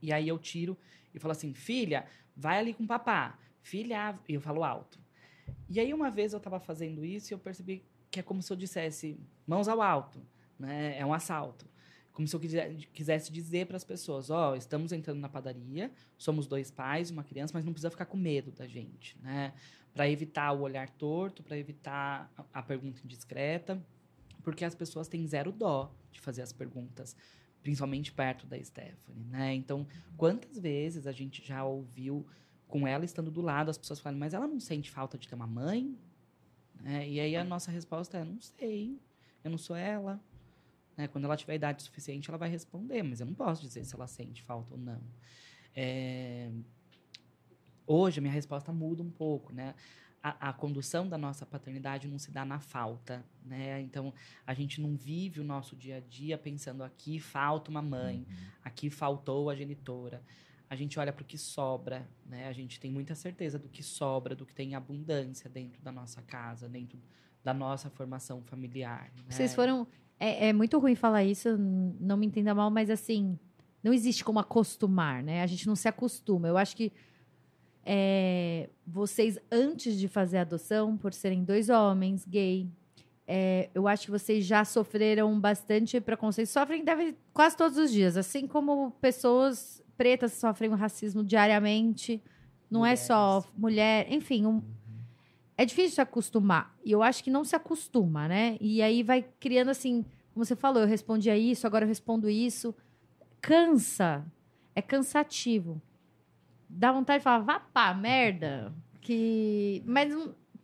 e 0.01 0.11
aí 0.11 0.27
eu 0.27 0.37
tiro 0.39 0.77
e 1.13 1.19
falo 1.19 1.31
assim 1.31 1.53
filha 1.53 2.05
vai 2.35 2.57
ali 2.59 2.73
com 2.73 2.83
o 2.83 2.87
papá 2.87 3.37
filha 3.61 4.17
e 4.27 4.33
eu 4.33 4.41
falo 4.41 4.63
alto. 4.63 4.99
E 5.69 5.79
aí 5.79 5.93
uma 5.93 6.09
vez 6.09 6.33
eu 6.33 6.37
estava 6.37 6.59
fazendo 6.59 7.05
isso 7.05 7.31
e 7.31 7.33
eu 7.33 7.39
percebi 7.39 7.85
que 8.09 8.19
é 8.19 8.23
como 8.23 8.41
se 8.41 8.51
eu 8.51 8.57
dissesse 8.57 9.17
mãos 9.47 9.67
ao 9.67 9.81
alto 9.81 10.19
né? 10.59 10.97
É 10.97 11.05
um 11.05 11.13
assalto 11.13 11.65
como 12.13 12.27
se 12.27 12.35
eu 12.35 12.39
quisesse 12.93 13.31
dizer 13.31 13.67
para 13.67 13.77
as 13.77 13.83
pessoas, 13.83 14.29
ó, 14.29 14.55
estamos 14.55 14.91
entrando 14.91 15.19
na 15.19 15.29
padaria, 15.29 15.91
somos 16.17 16.45
dois 16.45 16.69
pais, 16.69 17.09
uma 17.09 17.23
criança, 17.23 17.53
mas 17.53 17.63
não 17.63 17.71
precisa 17.71 17.89
ficar 17.89 18.05
com 18.05 18.17
medo 18.17 18.51
da 18.51 18.67
gente, 18.67 19.17
né? 19.21 19.53
Para 19.93 20.09
evitar 20.09 20.51
o 20.51 20.61
olhar 20.61 20.89
torto, 20.89 21.41
para 21.41 21.57
evitar 21.57 22.31
a, 22.53 22.61
pergunta 22.61 23.01
indiscreta, 23.03 23.81
porque 24.43 24.65
as 24.65 24.75
pessoas 24.75 25.07
têm 25.07 25.25
zero 25.25 25.51
dó 25.51 25.93
de 26.11 26.19
fazer 26.19 26.41
as 26.41 26.51
perguntas, 26.51 27.15
principalmente 27.63 28.11
perto 28.11 28.45
da 28.45 28.61
Stephanie, 28.61 29.25
né? 29.29 29.53
Então, 29.53 29.87
quantas 30.17 30.59
vezes 30.59 31.07
a 31.07 31.11
gente 31.11 31.45
já 31.45 31.63
ouviu 31.63 32.25
com 32.67 32.87
ela 32.87 33.05
estando 33.05 33.31
do 33.31 33.41
lado 33.41 33.69
as 33.69 33.77
pessoas 33.77 33.99
falando, 33.99 34.19
mas 34.19 34.33
ela 34.33 34.47
não 34.47 34.59
sente 34.59 34.91
falta 34.91 35.17
de 35.17 35.27
ter 35.27 35.35
uma 35.35 35.47
mãe? 35.47 35.97
Né? 36.81 37.07
E 37.07 37.19
aí 37.19 37.35
a 37.35 37.43
nossa 37.43 37.71
resposta 37.71 38.17
é, 38.17 38.23
não 38.23 38.41
sei, 38.41 38.99
eu 39.43 39.51
não 39.51 39.57
sou 39.57 39.75
ela. 39.75 40.19
Né? 40.97 41.07
Quando 41.07 41.25
ela 41.25 41.37
tiver 41.37 41.55
idade 41.55 41.83
suficiente, 41.83 42.29
ela 42.29 42.37
vai 42.37 42.49
responder, 42.49 43.03
mas 43.03 43.19
eu 43.19 43.25
não 43.25 43.33
posso 43.33 43.61
dizer 43.61 43.83
se 43.85 43.95
ela 43.95 44.07
sente 44.07 44.41
falta 44.41 44.73
ou 44.73 44.79
não. 44.79 45.01
É, 45.75 46.51
Hoje, 47.93 48.19
a 48.19 48.21
minha 48.21 48.33
resposta 48.33 48.71
muda 48.71 49.03
um 49.03 49.09
pouco, 49.09 49.53
né? 49.53 49.75
A, 50.23 50.49
a 50.49 50.53
condução 50.53 51.09
da 51.09 51.17
nossa 51.17 51.45
paternidade 51.45 52.07
não 52.07 52.17
se 52.17 52.31
dá 52.31 52.45
na 52.45 52.57
falta, 52.57 53.25
né? 53.43 53.81
Então, 53.81 54.13
a 54.47 54.53
gente 54.53 54.79
não 54.79 54.95
vive 54.95 55.41
o 55.41 55.43
nosso 55.43 55.75
dia 55.75 55.97
a 55.97 55.99
dia 55.99 56.37
pensando 56.37 56.83
aqui 56.83 57.19
falta 57.19 57.69
uma 57.69 57.81
mãe, 57.81 58.25
aqui 58.63 58.89
faltou 58.89 59.49
a 59.49 59.55
genitora. 59.55 60.23
A 60.69 60.75
gente 60.75 60.97
olha 60.97 61.11
para 61.11 61.23
o 61.23 61.25
que 61.25 61.37
sobra, 61.37 62.07
né? 62.25 62.47
A 62.47 62.53
gente 62.53 62.79
tem 62.79 62.89
muita 62.89 63.13
certeza 63.13 63.59
do 63.59 63.67
que 63.67 63.83
sobra, 63.83 64.35
do 64.35 64.45
que 64.45 64.53
tem 64.53 64.73
abundância 64.73 65.49
dentro 65.49 65.81
da 65.81 65.91
nossa 65.91 66.21
casa, 66.21 66.69
dentro 66.69 66.97
da 67.43 67.53
nossa 67.53 67.89
formação 67.89 68.41
familiar. 68.43 69.11
né? 69.15 69.23
Vocês 69.27 69.53
foram. 69.53 69.85
É, 70.23 70.49
é 70.49 70.53
muito 70.53 70.77
ruim 70.77 70.93
falar 70.93 71.23
isso, 71.23 71.57
não 71.57 72.15
me 72.15 72.27
entenda 72.27 72.53
mal, 72.53 72.69
mas 72.69 72.91
assim, 72.91 73.39
não 73.83 73.91
existe 73.91 74.23
como 74.23 74.37
acostumar, 74.37 75.23
né? 75.23 75.41
A 75.41 75.47
gente 75.47 75.65
não 75.65 75.75
se 75.75 75.87
acostuma. 75.87 76.47
Eu 76.47 76.57
acho 76.57 76.75
que 76.77 76.91
é, 77.83 78.69
vocês, 78.85 79.39
antes 79.51 79.97
de 79.97 80.07
fazer 80.07 80.37
a 80.37 80.41
adoção, 80.41 80.95
por 80.95 81.11
serem 81.13 81.43
dois 81.43 81.69
homens 81.69 82.23
gay, 82.25 82.69
é, 83.27 83.69
eu 83.73 83.87
acho 83.87 84.05
que 84.05 84.11
vocês 84.11 84.45
já 84.45 84.63
sofreram 84.63 85.39
bastante 85.39 85.99
preconceito. 85.99 86.49
Sofrem 86.49 86.83
deve, 86.83 87.15
quase 87.33 87.57
todos 87.57 87.77
os 87.77 87.91
dias, 87.91 88.15
assim 88.15 88.45
como 88.45 88.91
pessoas 89.01 89.81
pretas 89.97 90.33
sofrem 90.33 90.69
o 90.71 90.75
racismo 90.75 91.23
diariamente. 91.23 92.21
Não 92.69 92.85
é 92.85 92.95
só 92.95 93.43
mulher, 93.57 94.05
enfim, 94.11 94.45
um- 94.45 94.61
é 95.61 95.65
difícil 95.65 95.91
se 95.91 96.01
acostumar. 96.01 96.75
E 96.83 96.91
eu 96.91 97.03
acho 97.03 97.23
que 97.23 97.29
não 97.29 97.43
se 97.43 97.55
acostuma, 97.55 98.27
né? 98.27 98.57
E 98.59 98.81
aí 98.81 99.03
vai 99.03 99.21
criando 99.39 99.69
assim, 99.69 100.03
como 100.33 100.43
você 100.43 100.55
falou, 100.55 100.81
eu 100.81 100.87
respondia 100.87 101.37
isso, 101.37 101.67
agora 101.67 101.85
eu 101.85 101.87
respondo 101.87 102.27
isso. 102.27 102.73
Cansa. 103.39 104.25
É 104.73 104.81
cansativo. 104.81 105.79
Dá 106.67 106.91
vontade 106.91 107.19
de 107.19 107.23
falar, 107.25 107.43
vá 107.43 107.59
pá, 107.59 107.93
merda. 107.93 108.73
Que... 109.01 109.83
Mas 109.85 110.11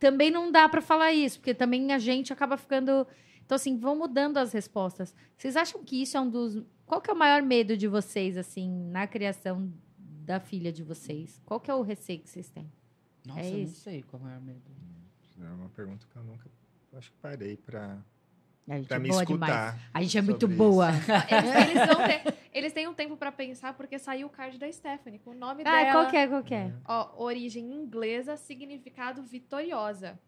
também 0.00 0.32
não 0.32 0.50
dá 0.50 0.68
pra 0.68 0.80
falar 0.80 1.12
isso, 1.12 1.38
porque 1.38 1.54
também 1.54 1.92
a 1.92 1.98
gente 2.00 2.32
acaba 2.32 2.56
ficando. 2.56 3.06
Então, 3.46 3.54
assim, 3.54 3.78
vão 3.78 3.96
mudando 3.96 4.38
as 4.38 4.52
respostas. 4.52 5.14
Vocês 5.36 5.54
acham 5.54 5.84
que 5.84 6.02
isso 6.02 6.16
é 6.16 6.20
um 6.20 6.28
dos. 6.28 6.60
Qual 6.84 7.00
que 7.00 7.08
é 7.08 7.12
o 7.12 7.16
maior 7.16 7.40
medo 7.40 7.76
de 7.76 7.86
vocês, 7.86 8.36
assim, 8.36 8.68
na 8.90 9.06
criação 9.06 9.72
da 9.96 10.40
filha 10.40 10.72
de 10.72 10.82
vocês? 10.82 11.40
Qual 11.46 11.60
que 11.60 11.70
é 11.70 11.74
o 11.74 11.82
receio 11.82 12.18
que 12.18 12.28
vocês 12.28 12.50
têm? 12.50 12.68
Nossa, 13.28 13.40
é 13.40 13.48
eu 13.48 13.52
não 13.52 13.58
isso. 13.60 13.80
sei 13.80 14.02
qual 14.02 14.20
é 14.20 14.24
o 14.24 14.26
maior 14.28 14.40
medo. 14.40 14.60
É 15.40 15.44
uma 15.50 15.68
pergunta 15.70 16.06
que 16.10 16.16
eu 16.16 16.24
nunca. 16.24 16.50
Acho 16.94 17.10
que 17.12 17.16
parei 17.18 17.56
pra, 17.56 17.98
A 18.68 18.76
gente 18.76 18.88
pra 18.88 18.96
é 18.96 19.00
me 19.00 19.08
boa 19.08 19.22
escutar. 19.22 19.46
demais. 19.72 19.90
A 19.94 20.02
gente 20.02 20.18
é 20.18 20.22
muito 20.22 20.48
boa. 20.48 20.88
Eles, 21.30 21.70
eles 21.70 21.86
vão 21.86 22.06
ter- 22.06 22.38
eles 22.52 22.72
têm 22.72 22.88
um 22.88 22.94
tempo 22.94 23.16
pra 23.16 23.30
pensar 23.30 23.74
porque 23.74 23.98
saiu 23.98 24.26
o 24.26 24.30
card 24.30 24.58
da 24.58 24.70
Stephanie 24.72 25.20
com 25.20 25.30
o 25.30 25.34
nome 25.34 25.62
Ah, 25.64 25.70
dela. 25.70 25.92
qual 25.92 26.10
que 26.10 26.16
é, 26.16 26.26
qual 26.26 26.42
que 26.42 26.54
é? 26.54 26.72
Ó, 26.86 27.22
origem 27.24 27.72
inglesa, 27.72 28.36
significado 28.36 29.22
vitoriosa. 29.22 30.18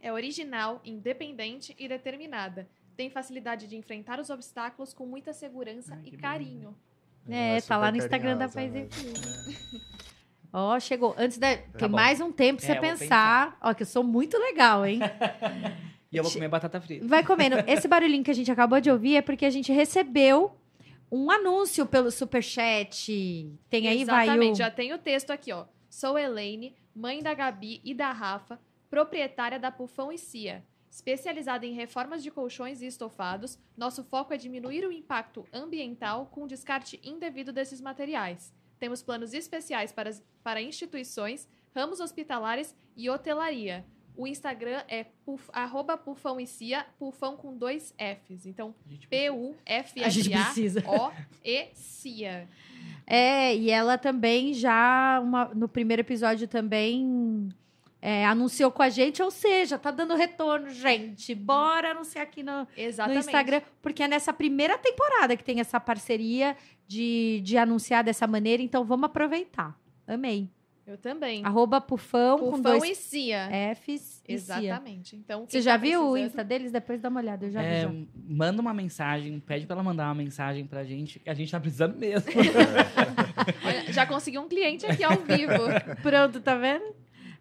É 0.00 0.12
original, 0.12 0.80
independente 0.84 1.74
e 1.78 1.88
determinada. 1.88 2.68
Tem 2.94 3.08
facilidade 3.08 3.66
de 3.66 3.76
enfrentar 3.76 4.20
os 4.20 4.28
obstáculos 4.28 4.92
com 4.92 5.06
muita 5.06 5.32
segurança 5.32 5.94
Ai, 5.94 6.02
e 6.04 6.16
carinho. 6.16 6.76
É, 7.28 7.52
Ela 7.52 7.62
tá 7.62 7.76
lá 7.78 7.90
no 7.90 7.96
Instagram 7.96 8.36
da 8.36 8.48
Paz 8.48 8.74
e 8.74 8.80
né? 8.80 8.88
Ó, 10.52 10.78
chegou. 10.78 11.14
Antes 11.16 11.38
da. 11.38 11.56
tem 11.56 11.88
bom. 11.88 11.96
mais 11.96 12.20
um 12.20 12.30
tempo 12.30 12.60
pra 12.60 12.66
você 12.66 12.72
É, 12.72 12.80
vou 12.80 12.82
pensar. 12.82 13.56
Ó, 13.60 13.72
que 13.72 13.82
eu 13.82 13.86
sou 13.86 14.04
muito 14.04 14.36
legal, 14.38 14.84
hein? 14.84 15.00
E 16.12 16.18
eu 16.18 16.22
vou 16.22 16.30
comer 16.30 16.48
batata 16.48 16.78
frita. 16.78 17.06
Vai 17.06 17.24
comendo. 17.24 17.56
Esse 17.66 17.88
barulhinho 17.88 18.22
que 18.22 18.30
a 18.30 18.34
gente 18.34 18.52
acabou 18.52 18.78
de 18.82 18.90
ouvir 18.90 19.16
é 19.16 19.22
porque 19.22 19.46
a 19.46 19.50
gente 19.50 19.72
recebeu 19.72 20.54
um 21.10 21.30
anúncio 21.30 21.86
pelo 21.86 22.10
Superchat. 22.10 23.50
Tem 23.70 23.88
aí, 23.88 24.04
vai 24.04 24.26
Exatamente, 24.26 24.52
o... 24.52 24.58
já 24.58 24.70
tem 24.70 24.92
o 24.92 24.98
texto 24.98 25.30
aqui, 25.30 25.50
ó. 25.52 25.64
Sou 25.88 26.18
Elaine, 26.18 26.76
mãe 26.94 27.22
da 27.22 27.32
Gabi 27.32 27.80
e 27.82 27.94
da 27.94 28.12
Rafa, 28.12 28.60
proprietária 28.90 29.58
da 29.58 29.70
Pufão 29.70 30.12
e 30.12 30.18
Cia. 30.18 30.62
Especializada 30.90 31.64
em 31.64 31.72
reformas 31.72 32.22
de 32.22 32.30
colchões 32.30 32.82
e 32.82 32.86
estofados, 32.86 33.58
nosso 33.74 34.04
foco 34.04 34.34
é 34.34 34.36
diminuir 34.36 34.84
o 34.84 34.92
impacto 34.92 35.46
ambiental 35.50 36.26
com 36.26 36.42
o 36.42 36.46
descarte 36.46 37.00
indevido 37.02 37.54
desses 37.54 37.80
materiais. 37.80 38.52
Temos 38.82 39.00
planos 39.00 39.32
especiais 39.32 39.92
para, 39.92 40.10
para 40.42 40.60
instituições, 40.60 41.46
ramos 41.72 42.00
hospitalares 42.00 42.74
e 42.96 43.08
hotelaria. 43.08 43.84
O 44.16 44.26
Instagram 44.26 44.82
é 44.88 45.04
puf, 45.24 45.48
arroba 45.52 45.96
pufão 45.96 46.40
e 46.40 46.48
cia, 46.48 46.84
pufão 46.98 47.36
com 47.36 47.56
dois 47.56 47.94
Fs. 47.96 48.44
Então, 48.44 48.74
A 48.84 48.90
gente 48.90 49.06
A 50.04 50.08
gente 50.08 50.30
precisa. 50.30 50.80
P-U-F-H-O-E 50.82 51.68
cia. 51.74 52.48
É, 53.06 53.54
e 53.54 53.70
ela 53.70 53.96
também 53.96 54.52
já, 54.52 55.20
uma- 55.22 55.54
no 55.54 55.68
primeiro 55.68 56.00
episódio 56.02 56.48
também 56.48 57.48
é, 58.04 58.26
anunciou 58.26 58.72
com 58.72 58.82
a 58.82 58.88
gente, 58.90 59.22
ou 59.22 59.30
seja, 59.30 59.78
tá 59.78 59.92
dando 59.92 60.16
retorno, 60.16 60.68
gente. 60.70 61.34
Bora 61.36 61.92
anunciar 61.92 62.24
aqui 62.24 62.42
no, 62.42 62.66
no. 63.06 63.14
Instagram, 63.14 63.62
porque 63.80 64.02
é 64.02 64.08
nessa 64.08 64.32
primeira 64.32 64.76
temporada 64.76 65.36
que 65.36 65.44
tem 65.44 65.60
essa 65.60 65.78
parceria 65.78 66.56
de, 66.88 67.40
de 67.44 67.56
anunciar 67.56 68.02
dessa 68.02 68.26
maneira, 68.26 68.60
então 68.60 68.84
vamos 68.84 69.04
aproveitar. 69.04 69.78
Amei. 70.04 70.50
Eu 70.84 70.98
também. 70.98 71.44
Arroba 71.44 71.80
Pufão, 71.80 72.38
com 72.40 72.50
Pufão 72.56 72.60
dois 72.78 72.82
e 72.90 72.94
Cia. 72.96 73.48
Fs 73.76 74.20
e 74.28 74.36
Cia. 74.36 74.56
Exatamente. 74.56 75.14
Então, 75.14 75.46
Você 75.48 75.60
já 75.60 75.72
tá 75.72 75.76
viu 75.76 76.00
o 76.00 76.10
precisando- 76.10 76.26
Insta 76.26 76.44
deles? 76.44 76.72
Depois 76.72 77.00
dá 77.00 77.08
uma 77.08 77.20
olhada, 77.20 77.46
eu 77.46 77.50
já 77.52 77.62
É, 77.62 77.86
vi. 77.86 78.00
já. 78.00 78.06
manda 78.28 78.60
uma 78.60 78.74
mensagem, 78.74 79.38
pede 79.38 79.64
pra 79.64 79.74
ela 79.76 79.82
mandar 79.84 80.06
uma 80.08 80.14
mensagem 80.16 80.66
pra 80.66 80.82
gente, 80.82 81.20
que 81.20 81.30
a 81.30 81.34
gente 81.34 81.52
tá 81.52 81.60
precisando 81.60 81.96
mesmo. 81.96 82.28
Já 83.90 84.06
consegui 84.06 84.38
um 84.38 84.48
cliente 84.48 84.84
aqui 84.86 85.04
ao 85.04 85.18
vivo. 85.18 85.52
Pronto, 86.02 86.40
tá 86.40 86.56
vendo? 86.56 86.84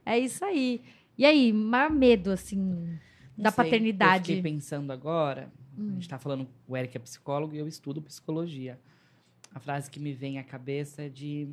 É 0.06 0.18
isso 0.18 0.44
aí. 0.44 0.82
E 1.18 1.26
aí, 1.26 1.52
maior 1.53 1.90
medo, 1.91 2.32
assim, 2.32 2.57
Não 2.57 3.44
da 3.44 3.52
sei, 3.52 3.64
paternidade? 3.64 4.32
Eu 4.32 4.38
fiquei 4.38 4.52
pensando 4.52 4.91
agora, 4.91 5.52
Hum. 5.78 5.90
a 5.90 5.94
gente 5.94 6.10
tá 6.10 6.18
falando, 6.19 6.48
o 6.68 6.76
Eric 6.76 6.95
é 6.98 6.99
psicólogo 6.99 7.56
e 7.56 7.60
eu 7.60 7.68
estudo 7.68 8.02
psicologia. 8.02 8.80
A 9.53 9.60
frase 9.60 9.90
que 9.91 9.99
me 9.99 10.14
vem 10.14 10.40
à 10.40 10.44
cabeça 10.44 11.03
é 11.03 11.10
de 11.10 11.48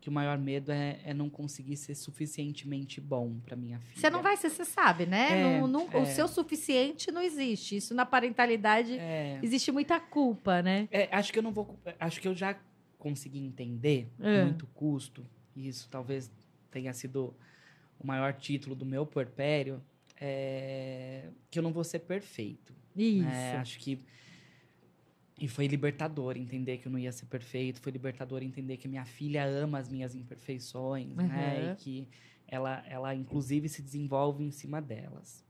que 0.00 0.08
o 0.08 0.12
maior 0.12 0.38
medo 0.38 0.70
é, 0.70 1.00
é 1.04 1.12
não 1.12 1.28
conseguir 1.28 1.76
ser 1.76 1.96
suficientemente 1.96 3.00
bom 3.00 3.40
pra 3.44 3.56
minha 3.56 3.80
filha. 3.80 4.00
Você 4.00 4.08
não 4.08 4.22
vai 4.22 4.36
ser, 4.36 4.50
você 4.50 4.64
sabe, 4.64 5.04
né? 5.04 5.40
É, 5.56 5.60
Não- 5.60 5.66
não- 5.66 5.86
O 5.88 5.96
é. 5.98 6.04
seu 6.04 6.28
suficiente 6.28 7.10
não 7.10 7.20
existe. 7.20 7.76
Isso 7.76 7.92
na 7.92 8.06
parentalidade 8.06 8.92
É, 8.98 9.40
existe 9.42 9.72
muita 9.72 9.98
culpa, 9.98 10.62
né? 10.62 10.88
é, 10.92 11.08
acho 11.14 11.32
que 11.32 11.38
eu 11.40 11.42
não 11.42 11.50
vou. 11.52 11.76
Acho 11.98 12.20
que 12.20 12.28
eu 12.28 12.34
já 12.36 12.56
consegui 12.98 13.38
entender 13.44 14.06
É. 14.20 14.44
muito 14.44 14.64
custo, 14.68 15.26
e 15.56 15.66
isso 15.66 15.88
talvez 15.90 16.30
tenha 16.70 16.92
sido 16.92 17.34
o 17.98 18.06
maior 18.06 18.32
título 18.34 18.74
do 18.74 18.84
meu 18.84 19.06
puerpério, 19.06 19.82
é, 20.20 21.30
que 21.50 21.58
eu 21.58 21.62
não 21.62 21.72
vou 21.72 21.84
ser 21.84 22.00
perfeito. 22.00 22.74
Isso. 22.94 23.26
né? 23.26 23.56
Acho 23.56 23.78
que. 23.78 24.00
E 25.38 25.46
foi 25.48 25.66
libertador 25.66 26.36
entender 26.36 26.78
que 26.78 26.88
eu 26.88 26.92
não 26.92 26.98
ia 26.98 27.12
ser 27.12 27.26
perfeito, 27.26 27.80
foi 27.80 27.92
libertador 27.92 28.42
entender 28.42 28.78
que 28.78 28.88
minha 28.88 29.04
filha 29.04 29.44
ama 29.44 29.78
as 29.78 29.88
minhas 29.88 30.14
imperfeições, 30.14 31.14
né? 31.14 31.62
Uhum. 31.62 31.72
E 31.72 31.76
que 31.76 32.08
ela, 32.48 32.82
ela, 32.88 33.14
inclusive, 33.14 33.68
se 33.68 33.82
desenvolve 33.82 34.42
em 34.42 34.50
cima 34.50 34.80
delas. 34.80 35.44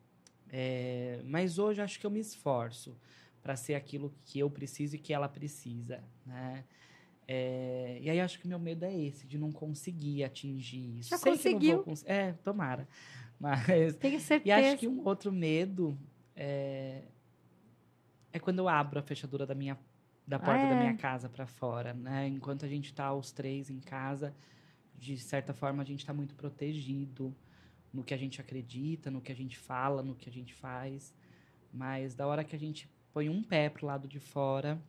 É, 0.49 1.21
mas 1.25 1.59
hoje 1.59 1.81
acho 1.81 2.01
que 2.01 2.07
eu 2.07 2.11
me 2.11 2.19
esforço 2.19 2.97
para 3.43 3.55
ser 3.55 3.75
aquilo 3.75 4.13
que 4.25 4.41
eu 4.41 4.51
preciso 4.51 4.97
e 4.97 4.99
que 4.99 5.13
ela 5.13 5.29
precisa, 5.29 6.03
né? 6.25 6.65
É, 7.29 7.99
e 8.01 8.09
aí 8.09 8.21
acho 8.21 8.39
que 8.39 8.47
meu 8.47 8.59
medo 8.59 8.85
é 8.85 8.97
esse, 8.97 9.27
de 9.27 9.37
não 9.37 9.51
conseguir 9.51 10.23
atingir 10.25 10.99
isso. 10.99 11.11
Já 11.11 11.19
Sei 11.19 11.33
conseguiu. 11.33 11.83
cons- 11.83 12.05
É, 12.07 12.33
tomara. 12.45 12.87
Mas 13.39 13.97
Tenho 13.97 14.17
e 14.17 14.21
certeza. 14.21 14.69
acho 14.69 14.79
que 14.79 14.89
um 14.89 15.05
outro 15.05 15.31
medo 15.33 15.99
é, 16.35 17.03
é 18.33 18.39
quando 18.39 18.61
eu 18.61 18.69
abro 18.69 18.99
a 18.99 19.03
fechadura 19.03 19.45
da 19.47 19.55
minha 19.55 19.77
da 20.27 20.39
porta 20.41 20.65
Ah, 20.65 20.69
da 20.71 20.75
é. 20.75 20.79
minha 20.81 20.97
casa 20.97 21.29
para 21.29 21.47
fora, 21.47 21.95
né? 21.95 22.27
Enquanto 22.27 22.65
a 22.65 22.69
gente 22.69 22.93
tá 22.93 23.13
os 23.15 23.31
três 23.31 23.71
em 23.71 23.79
casa, 23.79 24.35
de 24.99 25.17
certa 25.19 25.55
forma 25.55 25.83
a 25.83 25.87
gente 25.87 26.05
tá 26.05 26.13
muito 26.13 26.35
protegido 26.35 27.33
no 27.93 28.03
que 28.03 28.13
a 28.13 28.17
gente 28.17 28.41
acredita, 28.41 29.09
no 29.09 29.21
que 29.21 29.31
a 29.31 29.35
gente 29.37 29.57
fala, 29.57 30.03
no 30.03 30.17
que 30.17 30.29
a 30.29 30.33
gente 30.33 30.53
faz. 30.53 31.15
Mas 31.73 32.15
da 32.17 32.27
hora 32.27 32.43
que 32.43 32.57
a 32.57 32.59
gente 32.59 32.89
põe 33.13 33.29
um 33.29 33.41
pé 33.43 33.69
pro 33.71 33.87
lado 33.87 34.09
de 34.09 34.19
fora, 34.19 34.83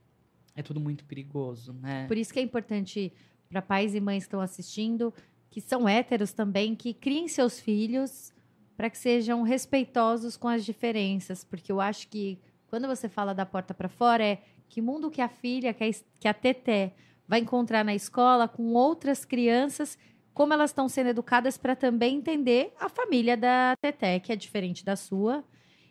é 0.58 0.64
tudo 0.64 0.80
muito 0.80 1.06
perigoso, 1.06 1.72
né? 1.72 2.08
Por 2.08 2.18
isso 2.18 2.34
que 2.34 2.40
é 2.40 2.42
importante 2.42 3.14
para 3.48 3.62
pais 3.62 3.94
e 3.94 4.02
mães 4.02 4.24
que 4.24 4.28
estão 4.28 4.42
assistindo, 4.42 5.14
que 5.52 5.62
são 5.62 5.88
héteros 5.88 6.34
também, 6.34 6.76
que 6.76 6.94
criem 6.94 7.28
seus 7.28 7.60
filhos 7.60 8.34
para 8.76 8.90
que 8.90 8.98
sejam 8.98 9.44
respeitosos 9.44 10.36
com 10.36 10.48
as 10.48 10.66
diferenças, 10.66 11.44
porque 11.44 11.72
eu 11.72 11.80
acho 11.80 12.08
que 12.10 12.40
quando 12.68 12.88
você 12.88 13.08
fala 13.08 13.34
da 13.34 13.46
porta 13.46 13.74
para 13.74 13.88
fora 13.88 14.24
é 14.24 14.42
que 14.68 14.82
mundo 14.82 15.10
que 15.12 15.22
a 15.22 15.30
filha, 15.30 15.74
que 15.74 15.84
a, 15.84 15.92
que 16.20 16.28
a 16.28 16.34
Teté 16.34 16.94
vai 17.28 17.40
encontrar 17.40 17.86
na 17.86 17.96
escola 17.96 18.48
com 18.48 18.74
outras 18.74 19.24
crianças, 19.24 19.98
como 20.34 20.54
elas 20.54 20.72
estão 20.72 20.90
sendo 20.90 21.10
educadas 21.10 21.58
para 21.58 21.76
também 21.76 22.18
entender 22.18 22.74
a 22.80 22.90
família 22.90 23.38
da 23.38 23.76
Teté, 23.80 24.20
que 24.20 24.32
é 24.32 24.36
diferente 24.36 24.84
da 24.84 24.96
sua, 24.96 25.44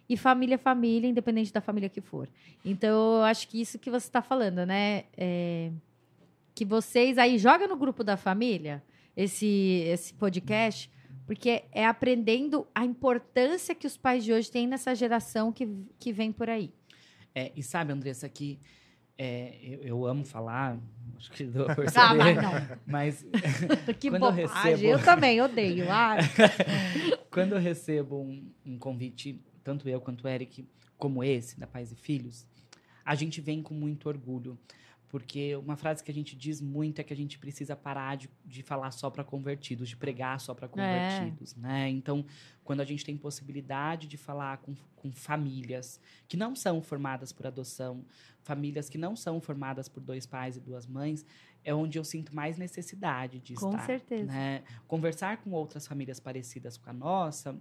E 0.08 0.16
família 0.16 0.56
família, 0.58 1.08
independente 1.08 1.52
da 1.52 1.60
família 1.60 1.88
que 1.88 2.00
for. 2.00 2.28
Então, 2.64 3.16
eu 3.18 3.22
acho 3.24 3.48
que 3.48 3.60
isso 3.60 3.78
que 3.78 3.90
você 3.90 4.06
está 4.06 4.22
falando, 4.22 4.64
né? 4.64 5.04
É, 5.16 5.70
que 6.54 6.64
vocês 6.64 7.18
aí 7.18 7.38
joga 7.38 7.66
no 7.66 7.76
grupo 7.76 8.02
da 8.04 8.16
família 8.16 8.82
esse, 9.16 9.82
esse 9.86 10.14
podcast, 10.14 10.90
porque 11.26 11.64
é 11.72 11.84
aprendendo 11.84 12.66
a 12.74 12.84
importância 12.84 13.74
que 13.74 13.86
os 13.86 13.96
pais 13.96 14.24
de 14.24 14.32
hoje 14.32 14.50
têm 14.50 14.66
nessa 14.66 14.94
geração 14.94 15.50
que, 15.52 15.68
que 15.98 16.12
vem 16.12 16.30
por 16.30 16.48
aí. 16.48 16.72
É, 17.34 17.50
e 17.56 17.62
sabe, 17.62 17.92
Andressa, 17.92 18.28
que 18.28 18.58
é, 19.18 19.56
eu, 19.62 19.82
eu 19.82 20.06
amo 20.06 20.24
falar, 20.24 20.78
acho 21.16 21.30
que 21.32 21.44
pra 21.46 21.64
Ah, 21.72 21.74
perceber, 21.74 22.14
mas 22.16 22.36
não. 22.36 22.78
mas 22.86 23.26
Que 23.98 24.08
Quando 24.10 24.24
eu 24.26 24.32
bobagem. 24.32 24.46
recebo- 24.76 24.88
Eu 24.88 25.02
também 25.04 25.40
odeio. 25.42 25.86
Ah, 25.90 26.16
quando 27.30 27.52
eu 27.54 27.58
recebo 27.58 28.20
um, 28.20 28.50
um 28.64 28.78
convite, 28.78 29.40
tanto 29.66 29.88
eu 29.88 30.01
quanto 30.01 30.22
o 30.22 30.28
Eric, 30.28 30.64
como 30.97 31.24
esse, 31.24 31.59
da 31.59 31.66
Pais 31.66 31.90
e 31.90 31.97
Filhos, 31.97 32.47
a 33.05 33.16
gente 33.16 33.40
vem 33.40 33.60
com 33.60 33.74
muito 33.74 34.09
orgulho. 34.09 34.56
Porque 35.09 35.56
uma 35.56 35.76
frase 35.76 36.05
que 36.05 36.10
a 36.10 36.14
gente 36.14 36.36
diz 36.36 36.60
muito 36.60 37.01
é 37.01 37.05
que 37.05 37.12
a 37.12 37.16
gente 37.16 37.36
precisa 37.38 37.74
parar 37.74 38.16
de, 38.16 38.28
de 38.44 38.62
falar 38.62 38.90
só 38.93 39.09
para 39.10 39.24
convertidos, 39.24 39.88
de 39.88 39.97
pregar 39.97 40.38
só 40.40 40.52
para 40.55 40.68
convertidos, 40.68 41.55
né? 41.56 41.88
Então, 41.88 42.24
quando 42.64 42.80
a 42.80 42.84
gente 42.84 43.05
tem 43.05 43.16
possibilidade 43.16 44.06
de 44.06 44.16
falar 44.16 44.59
com, 44.59 44.74
com 44.97 45.10
famílias 45.12 46.01
que 46.28 46.36
não 46.36 46.55
são 46.55 46.82
formadas 46.82 47.32
por 47.32 47.47
adoção, 47.47 48.05
famílias 48.43 48.88
que 48.88 48.98
não 48.98 49.16
são 49.16 49.40
formadas 49.40 49.88
por 49.88 50.01
dois 50.01 50.26
pais 50.26 50.56
e 50.56 50.60
duas 50.60 50.86
mães, 50.86 51.24
é 51.64 51.72
onde 51.74 51.98
eu 51.98 52.05
sinto 52.05 52.34
mais 52.34 52.59
necessidade 52.59 53.40
de 53.40 53.55
Com 53.55 53.70
estar. 53.70 53.86
certeza. 53.86 54.30
né? 54.30 54.64
Conversar 54.86 55.38
com 55.38 55.51
outras 55.52 55.86
famílias 55.86 56.20
parecidas 56.20 56.76
com 56.76 56.90
a 56.90 56.93
nossa 56.93 57.56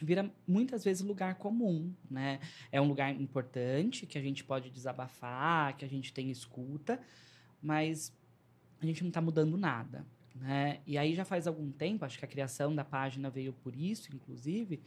vira 0.00 0.30
muitas 0.46 0.84
vezes 0.84 1.02
lugar 1.02 1.36
comum, 1.36 1.92
né? 2.10 2.40
É 2.72 2.80
um 2.80 2.88
lugar 2.88 3.14
importante 3.14 4.06
que 4.06 4.18
a 4.18 4.22
gente 4.22 4.42
pode 4.44 4.70
desabafar, 4.70 5.76
que 5.76 5.84
a 5.84 5.88
gente 5.88 6.12
tem 6.12 6.30
escuta, 6.30 7.00
mas 7.62 8.12
a 8.80 8.86
gente 8.86 9.02
não 9.02 9.08
está 9.08 9.20
mudando 9.20 9.56
nada, 9.56 10.04
né? 10.34 10.80
E 10.86 10.98
aí 10.98 11.14
já 11.14 11.24
faz 11.24 11.46
algum 11.46 11.70
tempo, 11.70 12.04
acho 12.04 12.18
que 12.18 12.24
a 12.24 12.28
criação 12.28 12.74
da 12.74 12.84
página 12.84 13.30
veio 13.30 13.52
por 13.52 13.74
isso, 13.74 14.14
inclusive, 14.14 14.80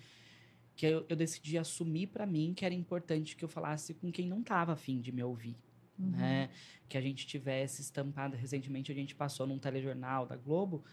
que 0.75 0.85
eu, 0.85 1.05
eu 1.09 1.15
decidi 1.15 1.57
assumir 1.57 2.07
para 2.07 2.25
mim 2.25 2.53
que 2.55 2.63
era 2.65 2.73
importante 2.75 3.35
que 3.35 3.43
eu 3.43 3.49
falasse 3.49 3.93
com 3.95 4.11
quem 4.11 4.27
não 4.27 4.41
estava 4.41 4.73
afim 4.73 4.99
de 5.01 5.11
me 5.11 5.23
ouvir, 5.23 5.55
Uhum. 5.99 6.11
né? 6.11 6.49
Que 6.87 6.95
a 6.95 7.01
gente 7.01 7.25
tivesse 7.25 7.81
estampado. 7.81 8.35
Recentemente 8.35 8.91
a 8.91 8.95
gente 8.95 9.15
passou 9.15 9.47
num 9.47 9.57
telejornal 9.57 10.27
da 10.27 10.35
Globo. 10.35 10.83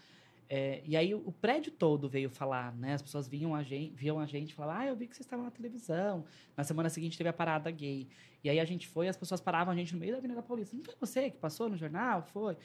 É, 0.49 0.83
e 0.85 0.97
aí 0.97 1.15
o, 1.15 1.33
prédio 1.33 1.73
todo 1.73 2.09
veio 2.09 2.29
falar, 2.29 2.75
né? 2.77 2.95
As 2.95 3.03
pessoas 3.03 3.27
vinham 3.27 3.55
a 3.55 3.63
gente, 3.63 3.95
viam 3.95 4.19
a 4.19 4.27
gente 4.27 4.55
falavam, 4.55 4.83
ah, 4.83 4.87
eu 4.87 4.97
vi 4.97 5.07
que 5.07 5.15
vocês 5.15 5.25
estavam 5.25 5.45
na 5.45 5.51
televisão. 5.51 6.25
Na 6.57 6.65
semana 6.65 6.91
seguinte 6.91 7.17
teve 7.17 7.29
a 7.29 7.33
parada 7.33 7.71
gay. 7.71 8.09
E 8.43 8.51
aí 8.51 8.61
a 8.61 8.65
gente 8.65 8.87
foi, 8.87 9.09
as 9.09 9.17
pessoas 9.17 9.41
paravam 9.41 9.73
a 9.73 9.77
gente 9.77 9.95
no 9.95 10.01
meio 10.01 10.13
da 10.13 10.19
Avenida 10.19 10.43
Paulista. 10.43 10.77
Não 10.77 10.85
foi 10.85 10.95
você 11.01 11.31
que 11.31 11.39
passou 11.39 11.69
no 11.69 11.77
jornal? 11.77 12.23
Foi. 12.23 12.57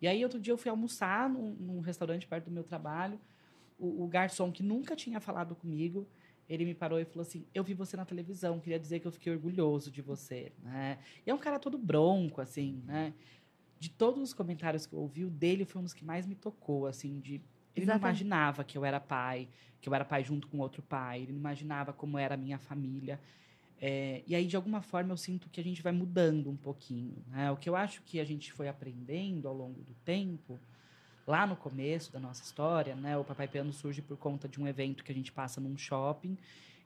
E 0.00 0.06
aí 0.06 0.22
outro 0.22 0.38
dia 0.38 0.52
eu 0.52 0.58
fui 0.58 0.70
almoçar 0.70 1.28
num, 1.28 1.50
num 1.54 1.80
restaurante 1.80 2.26
perto 2.26 2.44
do 2.46 2.50
meu 2.50 2.62
trabalho. 2.62 3.18
O, 3.78 4.04
o 4.04 4.06
garçom 4.06 4.52
que 4.52 4.62
nunca 4.62 4.94
tinha 4.94 5.18
falado 5.18 5.56
comigo, 5.56 6.06
ele 6.48 6.64
me 6.64 6.74
parou 6.74 7.00
e 7.00 7.04
falou 7.04 7.22
assim: 7.22 7.44
Eu 7.52 7.64
vi 7.64 7.74
você 7.74 7.96
na 7.96 8.04
televisão, 8.04 8.60
queria 8.60 8.78
dizer 8.78 9.00
que 9.00 9.06
eu 9.06 9.12
fiquei 9.12 9.32
orgulhoso 9.32 9.90
de 9.90 10.00
você. 10.00 10.52
Né? 10.62 10.98
E 11.26 11.30
é 11.30 11.34
um 11.34 11.38
cara 11.38 11.58
todo 11.58 11.76
bronco, 11.76 12.40
assim, 12.40 12.80
né? 12.86 13.12
De 13.78 13.90
todos 13.90 14.22
os 14.22 14.32
comentários 14.32 14.86
que 14.86 14.94
eu 14.94 15.00
ouvi, 15.00 15.24
o 15.24 15.30
dele 15.30 15.64
foi 15.64 15.80
um 15.80 15.84
dos 15.84 15.92
que 15.92 16.04
mais 16.04 16.26
me 16.26 16.34
tocou, 16.34 16.86
assim, 16.86 17.20
de. 17.20 17.34
Ele 17.76 17.86
não 17.86 17.94
Exatamente. 17.94 18.22
imaginava 18.22 18.64
que 18.64 18.78
eu 18.78 18.84
era 18.84 19.00
pai, 19.00 19.48
que 19.80 19.88
eu 19.88 19.94
era 19.94 20.04
pai 20.04 20.22
junto 20.22 20.46
com 20.48 20.58
outro 20.58 20.80
pai, 20.82 21.22
ele 21.22 21.32
não 21.32 21.40
imaginava 21.40 21.92
como 21.92 22.16
era 22.16 22.34
a 22.34 22.36
minha 22.36 22.58
família. 22.58 23.20
É, 23.80 24.22
e 24.26 24.34
aí, 24.34 24.46
de 24.46 24.56
alguma 24.56 24.80
forma, 24.80 25.12
eu 25.12 25.16
sinto 25.16 25.48
que 25.50 25.60
a 25.60 25.64
gente 25.64 25.82
vai 25.82 25.92
mudando 25.92 26.48
um 26.48 26.56
pouquinho. 26.56 27.16
Né? 27.28 27.50
O 27.50 27.56
que 27.56 27.68
eu 27.68 27.76
acho 27.76 28.00
que 28.02 28.18
a 28.20 28.24
gente 28.24 28.52
foi 28.52 28.68
aprendendo 28.68 29.46
ao 29.46 29.54
longo 29.54 29.82
do 29.82 29.92
tempo, 30.04 30.58
lá 31.26 31.46
no 31.46 31.56
começo 31.56 32.12
da 32.12 32.18
nossa 32.18 32.42
história, 32.42 32.94
né? 32.94 33.16
o 33.18 33.24
Papai 33.24 33.48
Piano 33.48 33.72
surge 33.72 34.00
por 34.00 34.16
conta 34.16 34.48
de 34.48 34.60
um 34.60 34.66
evento 34.66 35.04
que 35.04 35.12
a 35.12 35.14
gente 35.14 35.32
passa 35.32 35.60
num 35.60 35.76
shopping, 35.76 36.38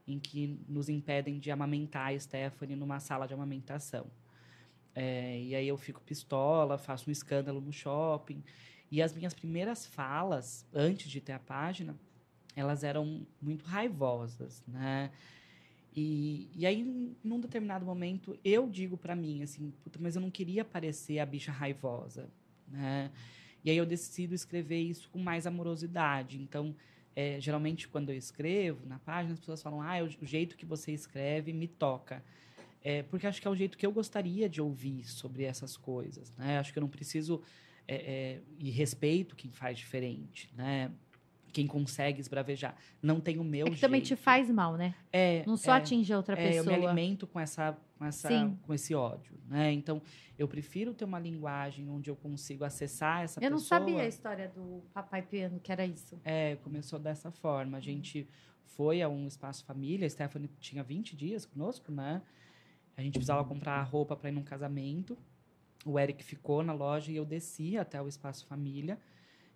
em 0.09 0.19
que 0.19 0.59
nos 0.69 0.89
impedem 0.89 1.39
de 1.39 1.51
amamentar 1.51 2.13
a 2.13 2.19
Stephanie 2.19 2.75
numa 2.75 2.99
sala 2.99 3.29
de 3.29 3.35
amamentação. 3.35 4.07
É, 5.01 5.41
e 5.41 5.55
aí 5.55 5.69
eu 5.69 5.77
fico 5.77 6.01
pistola, 6.01 6.77
faço 6.77 7.09
um 7.09 7.13
escândalo 7.13 7.61
no 7.61 7.73
shopping. 7.73 8.43
E 8.91 9.01
as 9.01 9.15
minhas 9.15 9.33
primeiras 9.33 9.87
falas, 9.87 10.67
antes 10.75 11.09
de 11.09 11.21
ter 11.21 11.33
a 11.33 11.39
página, 11.39 11.95
elas 12.57 12.83
eram 12.83 13.25
muito 13.41 13.65
raivosas, 13.65 14.65
né? 14.67 15.13
E, 15.95 16.49
e 16.55 16.67
aí, 16.67 16.83
num- 17.23 17.41
determinado 17.41 17.87
momento, 17.87 18.37
eu 18.45 18.69
digo 18.69 18.97
pra 18.97 19.15
mim, 19.15 19.43
assim, 19.43 19.73
puta, 19.85 19.99
mas 20.03 20.17
eu 20.17 20.23
não 20.23 20.31
queria 20.33 20.65
parecer 20.65 21.21
a 21.21 21.27
bicha 21.27 21.53
raivosa, 21.53 22.29
né? 22.67 23.13
E 23.65 23.71
aí 23.71 23.77
eu 23.77 23.87
decido 23.87 24.35
escrever 24.35 24.81
isso 24.81 25.09
com 25.11 25.19
mais 25.21 25.47
amorosidade. 25.47 26.41
Então, 26.41 26.75
é, 27.15 27.41
geralmente, 27.41 27.87
quando 27.89 28.11
eu 28.11 28.17
escrevo 28.17 28.85
na 28.87 28.99
página, 28.99 29.35
as 29.35 29.41
pessoas 29.41 29.63
falam, 29.63 29.81
ah, 29.81 30.03
o, 30.03 30.25
o 30.25 30.27
jeito 30.27 30.57
que 30.57 30.67
você 30.67 30.93
escreve 30.93 31.53
me 31.53 31.69
toca. 31.69 32.23
É, 32.83 33.03
porque 33.03 33.27
acho 33.27 33.41
que 33.41 33.49
é 33.49 33.51
o 33.51 33.57
jeito 33.57 33.77
que 33.77 33.85
eu 33.87 33.93
gostaria 33.93 34.49
de 34.49 34.61
ouvir 34.63 35.05
sobre 35.05 35.45
essas 35.45 35.77
coisas, 35.77 36.33
né? 36.37 36.59
Acho 36.59 36.73
que 36.73 36.79
eu 36.79 36.83
não 36.83 36.89
preciso... 36.89 37.43
é, 37.87 37.95
é, 37.97 38.41
e 38.59 38.71
respeito 38.71 39.35
quem 39.35 39.51
faz 39.51 39.79
diferente, 39.79 40.51
né? 40.57 40.91
Quem 41.51 41.67
consegue 41.67 42.21
esbravejar. 42.21 42.77
Não 43.03 43.19
tem 43.21 43.39
o 43.39 43.43
meu 43.45 43.67
É 43.67 43.71
que 43.71 43.81
também 43.81 44.03
te 44.03 44.09
jeito. 44.09 44.21
faz 44.23 44.51
mal, 44.51 44.77
né? 44.77 44.95
É, 45.11 45.43
Não 45.47 45.57
só 45.57 45.75
é. 45.75 45.79
atingir 45.79 46.15
outra 46.15 46.39
É, 46.39 46.59
eu 46.59 46.63
me 46.63 46.71
pessoa. 46.71 46.77
alimento 46.89 47.27
com 47.27 47.41
essa, 47.41 47.77
com 47.99 48.05
essa, 48.05 48.29
Sim. 48.29 48.59
com 48.63 48.75
esse 48.75 48.95
ódio, 48.95 49.33
né? 49.49 49.73
Então, 49.73 50.01
eu 50.39 50.47
prefiro 50.47 50.93
ter 50.93 51.07
uma 51.07 51.19
linguagem 51.19 51.89
onde 51.89 52.11
eu 52.11 52.15
consigo 52.17 52.65
acessar 52.65 53.23
essa 53.25 53.43
Eu 53.43 53.51
não 53.51 53.59
pessoa. 53.59 53.81
sabia 53.81 54.03
a 54.03 54.07
história 54.07 54.49
do 54.55 54.83
papai 54.93 55.23
piano, 55.23 55.59
que 55.59 55.73
era 55.73 55.87
isso. 55.87 56.21
É, 56.23 56.57
começou 56.57 56.99
dessa 56.99 57.31
forma. 57.31 57.79
A 57.79 57.81
gente 57.81 58.29
foi 58.67 59.01
a 59.01 59.09
um 59.09 59.27
espaço 59.27 59.65
família. 59.65 60.07
A 60.07 60.11
Stephanie 60.11 60.51
tinha 60.61 60.83
20 60.85 61.17
dias 61.17 61.47
conosco, 61.47 61.91
né? 61.91 62.21
A 62.99 63.03
gente 63.03 63.13
precisava 63.13 63.45
comprar 63.45 63.81
roupa 63.85 64.17
para 64.17 64.29
ir 64.29 64.33
num 64.33 64.43
casamento. 64.43 65.17
O 65.87 65.97
Eric 66.01 66.25
ficou 66.25 66.65
na 66.65 66.73
loja 66.73 67.13
e 67.13 67.17
eu 67.17 67.25
desci 67.25 67.79
até 67.79 68.03
o 68.03 68.09
espaço 68.09 68.45
família. 68.45 68.99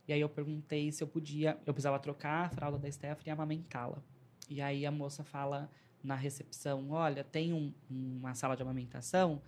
E 0.07 0.13
aí 0.13 0.21
eu 0.21 0.29
perguntei 0.29 0.93
se 0.93 1.03
eu 1.03 1.09
podia, 1.09 1.59
eu 1.67 1.75
precisava 1.75 1.99
trocar 1.99 2.47
a 2.47 2.51
fralda 2.51 2.79
da 2.79 2.89
Stephanie 2.89 3.27
e 3.27 3.31
amamentá-la. 3.31 4.01
E 4.49 4.63
aí 4.63 4.87
a 4.87 4.93
moça 4.93 5.25
fala 5.25 5.69
na 6.05 6.15
recepção: 6.15 6.93
olha, 6.93 7.25
tem 7.25 7.53
um- 7.53 7.73
uma 7.91 8.33
sala 8.33 8.55
de 8.55 8.63
amamentação, 8.63 9.43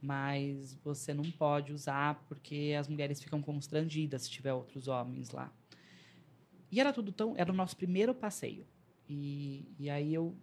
mas 0.00 0.74
você 0.82 1.12
não 1.12 1.30
pode 1.30 1.70
usar 1.70 2.24
porque 2.26 2.74
as 2.80 2.88
mulheres 2.88 3.22
ficam 3.22 3.42
constrangidas 3.42 4.22
se 4.22 4.30
tiver 4.30 4.54
outros 4.54 4.88
homens 4.88 5.30
lá. 5.32 5.52
E 6.72 6.80
era 6.80 6.94
tudo 6.94 7.12
tão. 7.12 7.34
Era 7.36 7.52
o 7.52 7.54
nosso 7.54 7.76
primeiro 7.76 8.14
passeio. 8.14 8.66
E, 9.06 9.70
e 9.78 9.90
aí 9.90 10.14
eu, 10.14 10.34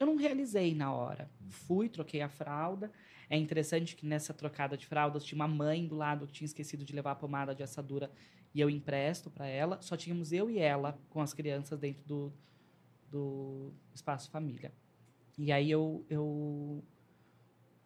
eu 0.00 0.06
não 0.06 0.16
realizei 0.16 0.74
na 0.74 0.92
hora. 0.92 1.30
Fui, 1.50 1.88
troquei 1.88 2.22
a 2.22 2.28
fralda. 2.28 2.90
É 3.28 3.36
interessante 3.36 3.94
que 3.94 4.06
nessa 4.06 4.32
trocada 4.32 4.76
de 4.76 4.86
fraldas 4.86 5.22
tinha 5.22 5.36
uma 5.36 5.46
mãe 5.46 5.86
do 5.86 5.94
lado 5.94 6.26
que 6.26 6.32
tinha 6.32 6.46
esquecido 6.46 6.84
de 6.84 6.94
levar 6.94 7.12
a 7.12 7.14
pomada 7.14 7.54
de 7.54 7.62
assadura 7.62 8.10
e 8.54 8.60
eu 8.60 8.70
empresto 8.70 9.30
para 9.30 9.46
ela. 9.46 9.80
Só 9.82 9.96
tínhamos 9.96 10.32
eu 10.32 10.50
e 10.50 10.58
ela 10.58 10.98
com 11.10 11.20
as 11.20 11.34
crianças 11.34 11.78
dentro 11.78 12.02
do, 12.06 12.32
do 13.10 13.72
espaço 13.94 14.30
família. 14.30 14.72
E 15.38 15.52
aí 15.52 15.70
eu, 15.70 16.04
eu 16.08 16.82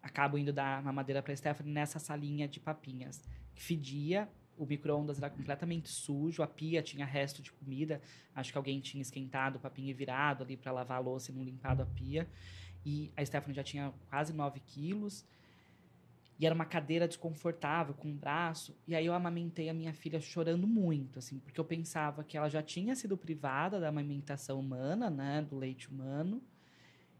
acabo 0.01 0.37
indo 0.37 0.53
dar 0.53 0.81
mamadeira 0.81 1.21
para 1.21 1.35
Stephanie 1.35 1.71
nessa 1.71 1.99
salinha 1.99 2.47
de 2.47 2.59
papinhas 2.59 3.21
que 3.53 3.61
fedia. 3.61 4.29
O 4.57 4.65
micro-ondas 4.65 5.17
era 5.17 5.29
completamente 5.29 5.89
sujo, 5.89 6.41
a 6.41 6.47
pia 6.47 6.81
tinha 6.81 7.05
resto 7.05 7.41
de 7.41 7.51
comida. 7.51 8.01
Acho 8.33 8.51
que 8.51 8.57
alguém 8.57 8.79
tinha 8.79 9.01
esquentado 9.01 9.57
o 9.57 9.59
papinho 9.59 9.95
virado 9.95 10.43
ali 10.43 10.55
para 10.55 10.71
lavar 10.71 10.97
a 10.97 11.01
louça 11.01 11.31
e 11.31 11.35
não 11.35 11.43
limpado 11.43 11.83
a 11.83 11.85
pia. 11.85 12.27
E 12.85 13.11
a 13.17 13.25
Stephanie 13.25 13.55
já 13.55 13.63
tinha 13.63 13.93
quase 14.09 14.31
9 14.31 14.59
quilos. 14.59 15.25
E 16.37 16.45
era 16.45 16.53
uma 16.53 16.65
cadeira 16.65 17.07
desconfortável, 17.07 17.93
com 17.93 18.09
um 18.09 18.15
braço. 18.15 18.75
E 18.87 18.93
aí 18.93 19.05
eu 19.05 19.13
amamentei 19.13 19.69
a 19.69 19.73
minha 19.73 19.93
filha 19.93 20.19
chorando 20.19 20.67
muito, 20.67 21.19
assim, 21.19 21.39
porque 21.39 21.59
eu 21.59 21.63
pensava 21.63 22.23
que 22.23 22.37
ela 22.37 22.49
já 22.49 22.61
tinha 22.61 22.93
sido 22.95 23.15
privada 23.15 23.79
da 23.79 23.87
amamentação 23.87 24.59
humana, 24.59 25.09
né, 25.09 25.41
do 25.49 25.57
leite 25.57 25.89
humano. 25.89 26.41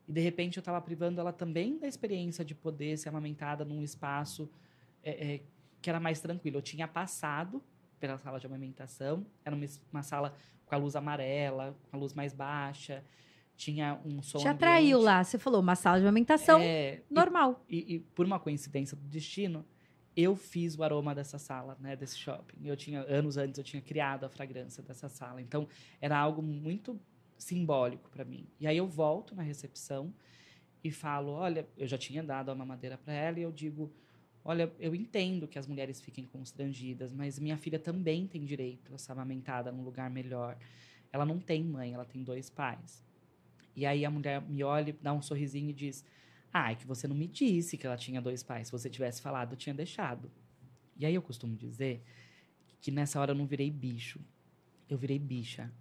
E 0.08 0.12
de 0.12 0.20
repente 0.20 0.58
eu 0.58 0.62
estava 0.62 0.82
privando 0.82 1.20
ela 1.20 1.32
também 1.32 1.78
da 1.80 1.88
experiência 1.88 2.44
de 2.44 2.54
poder 2.54 2.98
ser 2.98 3.10
amamentada 3.10 3.64
num 3.64 3.82
espaço 3.82 4.50
é, 5.02 5.36
é, 5.36 5.42
que 5.86 5.90
era 5.92 6.00
mais 6.00 6.20
tranquilo. 6.20 6.58
Eu 6.58 6.64
tinha 6.64 6.88
passado 6.88 7.62
pela 8.00 8.18
sala 8.18 8.40
de 8.40 8.48
amamentação, 8.48 9.24
era 9.46 9.56
uma, 9.56 9.66
uma 9.94 10.02
sala 10.02 10.34
com 10.66 10.74
a 10.74 10.78
luz 10.80 10.96
amarela, 10.96 11.78
com 11.92 11.96
a 11.96 12.00
luz 12.00 12.12
mais 12.12 12.34
baixa, 12.34 13.04
tinha 13.56 14.02
um 14.04 14.20
som. 14.24 14.40
Te 14.40 14.48
atraiu 14.48 14.98
ambiente. 14.98 15.06
lá. 15.06 15.24
Você 15.24 15.38
falou, 15.38 15.62
uma 15.62 15.76
sala 15.76 16.00
de 16.00 16.06
amamentação 16.06 16.60
É, 16.60 16.96
e- 16.96 17.14
normal. 17.14 17.64
e, 17.70 17.96
e 17.96 18.00
por 18.00 18.26
uma 18.26 18.40
coincidência 18.40 18.98
do 18.98 19.04
destino, 19.08 19.64
eu 20.18 20.36
fiz 20.36 20.76
o 20.76 20.82
aroma 20.84 21.14
dessa 21.14 21.38
sala, 21.38 21.78
né, 21.80 21.96
desse 21.96 22.18
shopping. 22.18 22.58
Eu 22.66 22.76
tinha 22.76 23.02
anos 23.02 23.38
antes 23.38 23.60
eu 23.60 23.64
tinha 23.64 23.82
criado 23.82 24.24
a 24.26 24.30
fragrância 24.30 24.82
dessa 24.82 25.08
sala. 25.08 25.40
Então 25.40 25.68
era 26.02 26.18
algo 26.18 26.42
muito 26.42 27.00
simbólico 27.38 28.10
para 28.10 28.26
mim. 28.26 28.48
E 28.60 28.66
aí 28.66 28.78
eu 28.78 28.88
volto 28.88 29.36
na 29.36 29.44
recepção 29.44 30.12
e 30.84 30.90
falo, 30.90 31.32
olha, 31.34 31.68
eu 31.78 31.86
já 31.86 31.98
tinha 31.98 32.24
dado 32.24 32.50
a 32.50 32.56
mamadeira 32.56 32.98
para 32.98 33.14
ela 33.14 33.40
e 33.40 33.44
eu 33.44 33.52
digo, 33.52 33.94
olha, 34.46 34.72
eu 34.80 34.94
entendo 34.94 35.48
que 35.48 35.58
as 35.58 35.66
mulheres 35.66 36.00
fiquem 36.00 36.24
constrangidas, 36.24 37.12
mas 37.12 37.40
minha 37.40 37.58
filha 37.58 37.80
também 37.80 38.28
tem 38.28 38.46
direito 38.46 38.94
a 38.94 38.98
ser 38.98 39.12
amamentada 39.12 39.72
num 39.72 39.84
lugar 39.84 40.10
melhor. 40.10 40.56
Ela 41.12 41.26
não 41.26 41.40
tem 41.40 41.64
mãe, 41.64 41.94
ela 41.94 42.06
tem 42.06 42.24
dois 42.24 42.48
pais. 42.48 43.04
E 43.76 43.86
aí 43.86 44.06
a 44.06 44.12
mulher 44.12 44.42
me 44.42 44.64
olha, 44.64 44.96
dá 45.02 45.12
um 45.12 45.22
sorrisinho 45.22 45.72
e 45.72 45.74
diz: 45.74 46.06
Ah, 46.54 46.72
é 46.72 46.76
que 46.76 46.86
você 46.86 47.08
não 47.08 47.16
me 47.16 47.28
disse 47.28 47.76
que 47.76 47.88
ela 47.88 47.98
tinha 47.98 48.22
dois 48.22 48.44
pais. 48.44 48.68
Se 48.68 48.72
você 48.72 48.90
tivesse 48.90 49.20
falado, 49.20 49.54
eu 49.54 49.58
tinha 49.58 49.74
deixado. 49.74 50.32
E 50.96 51.06
aí 51.06 51.16
eu 51.16 51.22
costumo 51.22 51.56
dizer 51.56 52.04
que 52.80 52.92
nessa 52.92 53.20
hora 53.20 53.32
eu 53.32 53.36
não 53.36 53.48
virei 53.48 53.72
bicho. 53.72 54.20
Eu 54.88 54.98
virei 54.98 55.18
bicha. 55.18 55.72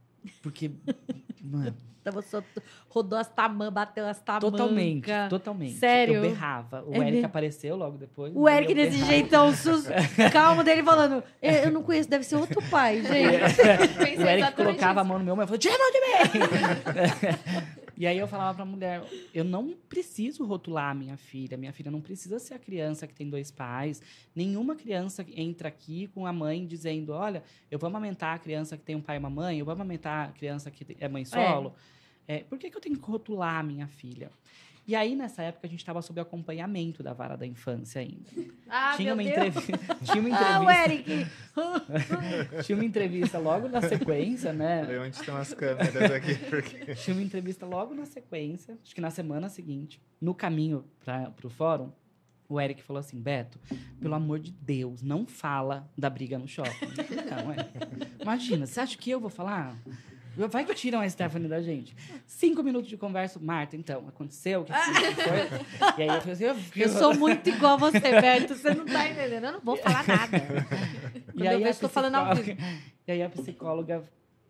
Porque, 0.43 0.71
mano, 1.43 1.75
Tava 2.05 2.21
só, 2.21 2.43
rodou 2.91 3.19
as 3.19 3.31
tamãs, 3.31 3.71
bateu 3.73 4.07
as 4.07 4.21
tamancas. 4.21 4.51
totalmente, 4.51 5.11
totalmente. 5.31 5.73
Sério? 5.79 6.17
Eu 6.17 6.21
berrava. 6.21 6.85
O 6.87 6.93
É 6.93 6.99
Eric 6.99 7.13
mesmo? 7.13 7.27
apareceu 7.27 7.77
logo 7.77 7.97
depois. 7.97 8.31
O 8.37 8.47
Eric 8.47 8.73
eu 8.73 8.77
nesse 8.77 8.91
berrava. 8.99 9.11
jeitão 9.11 9.53
sus... 9.55 9.87
calmo 10.31 10.63
dele 10.63 10.83
falando, 10.83 11.25
eu, 11.41 11.51
eu 11.51 11.71
não 11.71 11.83
conheço, 11.83 12.11
deve 12.11 12.25
ser 12.25 12.37
outro 12.37 12.61
pai, 12.69 13.01
gente. 13.09 13.55
Pensei 13.97 14.19
O 14.23 14.29
Eric 14.29 14.53
colocava 14.53 15.01
a 15.01 15.03
isso. 15.03 15.09
mão 15.09 15.19
no 15.19 15.25
meu 15.25 15.33
ombro 15.33 15.45
e 15.45 15.47
falou, 15.47 15.59
tira 15.59 15.75
a 15.75 15.79
mão 15.79 15.91
de 15.91 16.01
mim! 16.01 17.84
E 17.97 18.07
aí 18.07 18.19
eu 18.19 18.27
falava 18.27 18.57
pra 18.57 18.65
mulher, 18.65 19.03
eu 19.33 19.45
não 19.45 19.75
preciso 19.89 20.45
rotular 20.45 20.91
a 20.91 20.95
minha 20.95 21.17
filha. 21.17 21.57
Minha 21.57 21.73
filha 21.73 21.91
não 21.91 22.01
precisa 22.01 22.39
ser 22.39 22.55
a 22.55 22.59
criança 22.59 23.07
que 23.07 23.15
tem 23.15 23.29
dois 23.29 23.51
pais. 23.51 24.03
Nenhuma 24.35 24.75
criança 24.75 25.25
entra 25.35 25.69
aqui 25.69 26.09
com 26.09 26.27
a 26.27 26.33
mãe 26.33 26.67
dizendo, 26.67 27.13
olha, 27.13 27.43
eu 27.71 27.79
vou 27.79 27.89
amamentar 27.89 28.35
a 28.35 28.39
criança 28.39 28.77
que 28.77 28.83
tem 28.83 28.97
um 28.97 29.01
pai 29.01 29.17
e 29.17 29.19
uma 29.19 29.31
mãe, 29.31 29.59
eu 29.59 29.65
vou 29.65 29.73
amamentar 29.73 30.29
a 30.29 30.33
criança 30.33 30.71
que 30.71 30.97
é 30.99 31.09
mãe 31.09 31.25
solo. 31.25 31.75
É, 32.27 32.39
por 32.39 32.59
que, 32.59 32.71
que 32.71 32.77
eu 32.77 32.81
tenho 32.81 32.97
que 32.97 33.07
rotular 33.11 33.61
a 33.61 33.63
minha 33.63 33.87
filha? 33.87 34.31
E 34.87 34.95
aí, 34.95 35.15
nessa 35.17 35.43
época, 35.43 35.67
a 35.67 35.71
gente 35.71 35.79
estava 35.81 36.03
sob 36.03 36.21
acompanhamento 36.21 37.03
da 37.03 37.13
vara 37.15 37.37
da 37.37 37.47
infância 37.47 38.01
ainda. 38.01 38.31
Ah, 38.77 38.95
tinha, 38.97 39.15
meu 39.15 39.23
uma 39.25 39.43
Deus. 39.43 39.57
entrevista, 39.57 39.95
tinha 40.05 40.21
uma 40.21 40.37
Ah, 40.37 40.61
o 40.61 40.71
entrevista. 40.71 41.21
Eric. 41.21 41.31
tinha 42.65 42.77
uma 42.77 42.85
entrevista 42.85 43.39
logo 43.39 43.69
na 43.69 43.81
sequência, 43.83 44.53
né? 44.53 44.83
Falei, 44.85 44.99
onde 44.99 45.17
estão 45.17 45.37
as 45.37 45.55
câmeras 45.55 46.11
aqui? 46.11 46.35
Porque... 46.35 46.95
Tinha 46.97 47.15
uma 47.15 47.23
entrevista 47.23 47.67
logo 47.67 47.95
na 47.95 48.05
sequência, 48.07 48.77
acho 48.83 48.95
que 48.95 49.01
na 49.01 49.11
semana 49.11 49.49
seguinte, 49.49 50.01
no 50.21 50.35
caminho 50.35 50.85
para 51.05 51.33
o 51.45 51.49
fórum, 51.51 51.93
o 52.49 52.61
Eric 52.61 52.83
falou 52.83 52.99
assim: 53.01 53.21
Beto, 53.21 53.61
pelo 54.01 54.15
amor 54.15 54.41
de 54.41 54.51
Deus, 54.51 55.03
não 55.03 55.25
fala 55.27 55.89
da 55.97 56.11
briga 56.11 56.39
no 56.39 56.49
shopping. 56.49 56.87
Não, 57.31 57.53
é. 57.53 57.69
Imagina, 58.21 58.67
você 58.67 58.81
acha 58.81 58.97
que 58.99 59.11
eu 59.11 59.21
vou 59.21 59.31
falar? 59.31 59.77
Vai 60.37 60.65
que 60.65 60.75
tiram 60.75 61.01
a 61.01 61.09
Stephanie 61.09 61.49
da 61.49 61.61
gente. 61.63 61.95
Cinco 62.27 62.63
minutos 62.63 62.89
de 62.89 62.97
conversa. 62.97 63.39
Marta, 63.41 63.77
então, 63.77 64.07
aconteceu? 64.09 64.63
O 64.63 64.65
que 64.65 64.73
foi? 65.15 65.99
E 65.99 66.03
aí 66.03 66.09
eu 66.17 66.21
falei 66.21 66.33
assim: 66.33 66.45
eu, 66.45 66.57
Eu 66.77 66.89
sou 66.89 67.15
muito 67.15 67.49
igual 67.49 67.75
a 67.75 67.77
você, 67.77 68.01
Beto. 68.21 68.55
Você 68.55 68.75
não 68.75 68.85
tá 68.85 69.09
entendendo. 69.09 69.45
Eu 69.45 69.53
não 69.53 69.61
vou 69.61 69.77
falar 69.77 70.07
nada. 70.07 70.39
Quando 71.33 71.45
eu 71.47 71.57
a 71.57 71.59
vejo, 71.59 71.81
tô 71.81 71.89
falando 71.89 72.15
ao 72.17 72.31
psicóloga- 72.35 72.63
E 73.07 73.13
aí 73.13 73.23
a 73.23 73.29
psicóloga 73.31 74.05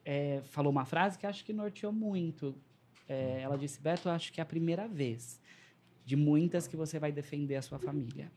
é, 0.04 0.40
falou 0.50 0.70
uma 0.70 0.84
frase 0.84 1.18
que 1.18 1.26
acho 1.26 1.44
que 1.44 1.52
norteou 1.52 1.92
muito. 1.92 2.54
É, 3.08 3.40
ela 3.42 3.56
disse, 3.58 3.80
Beto, 3.80 4.08
eu 4.08 4.12
acho 4.12 4.32
que 4.32 4.40
é 4.40 4.42
a 4.42 4.46
primeira 4.46 4.86
vez 4.88 5.40
de 6.06 6.16
muitas 6.16 6.66
que 6.66 6.76
você 6.76 6.98
vai 6.98 7.10
defender 7.12 7.56
a 7.56 7.62
sua 7.62 7.78
família. 7.78 8.30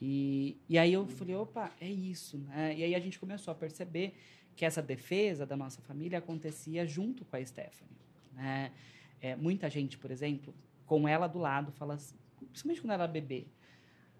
E, 0.00 0.56
e 0.68 0.78
aí 0.78 0.92
eu 0.92 1.06
falei, 1.06 1.34
opa, 1.36 1.70
é 1.80 1.88
isso. 1.88 2.38
Né? 2.38 2.74
E 2.78 2.84
aí 2.84 2.94
a 2.94 3.00
gente 3.00 3.18
começou 3.18 3.52
a 3.52 3.54
perceber 3.54 4.14
que 4.60 4.64
essa 4.66 4.82
defesa 4.82 5.46
da 5.46 5.56
nossa 5.56 5.80
família 5.80 6.18
acontecia 6.18 6.84
junto 6.84 7.24
com 7.24 7.34
a 7.34 7.42
Stephanie. 7.42 7.96
Né? 8.34 8.70
É, 9.18 9.34
muita 9.34 9.70
gente, 9.70 9.96
por 9.96 10.10
exemplo, 10.10 10.54
com 10.84 11.08
ela 11.08 11.26
do 11.26 11.38
lado, 11.38 11.72
fala 11.72 11.94
assim, 11.94 12.14
principalmente 12.50 12.82
quando 12.82 12.90
ela 12.90 13.04
era 13.04 13.10
bebê, 13.10 13.46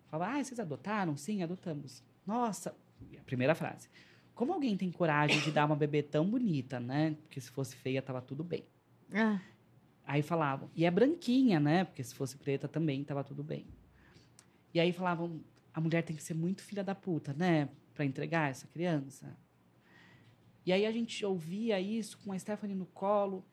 fala, 0.06 0.32
ah, 0.32 0.42
vocês 0.42 0.58
adotaram? 0.58 1.14
Sim, 1.14 1.42
adotamos. 1.42 2.02
Nossa, 2.26 2.74
a 3.18 3.22
primeira 3.24 3.54
frase. 3.54 3.90
Como 4.34 4.50
alguém 4.54 4.78
tem 4.78 4.90
coragem 4.90 5.38
de 5.40 5.50
dar 5.50 5.66
uma 5.66 5.76
bebê 5.76 6.02
tão 6.02 6.24
bonita, 6.24 6.80
né? 6.80 7.14
Porque 7.20 7.38
se 7.38 7.50
fosse 7.50 7.76
feia, 7.76 8.00
tava 8.00 8.22
tudo 8.22 8.42
bem. 8.42 8.64
Ah, 9.12 9.42
Aí 10.06 10.22
falavam, 10.22 10.70
e 10.74 10.86
é 10.86 10.90
branquinha, 10.90 11.60
né? 11.60 11.84
Porque 11.84 12.02
se 12.02 12.14
fosse 12.14 12.38
preta 12.38 12.66
também 12.66 13.04
tava 13.04 13.22
tudo 13.22 13.44
bem. 13.44 13.66
E 14.72 14.80
aí 14.80 14.90
falavam, 14.90 15.38
a 15.74 15.82
mulher 15.82 16.02
tem 16.02 16.16
que 16.16 16.22
ser 16.22 16.32
muito 16.32 16.62
filha 16.62 16.82
da 16.82 16.94
puta, 16.94 17.34
né? 17.34 17.68
Pra 17.92 18.06
entregar 18.06 18.50
essa 18.50 18.66
criança. 18.68 19.36
E 20.70 20.72
aí 20.72 20.86
a 20.86 20.92
gente 20.92 21.26
ouvia 21.26 21.80
isso 21.80 22.16
com 22.18 22.30
a 22.30 22.38
Stephanie 22.38 22.76
no 22.76 22.86
colo. 22.86 23.44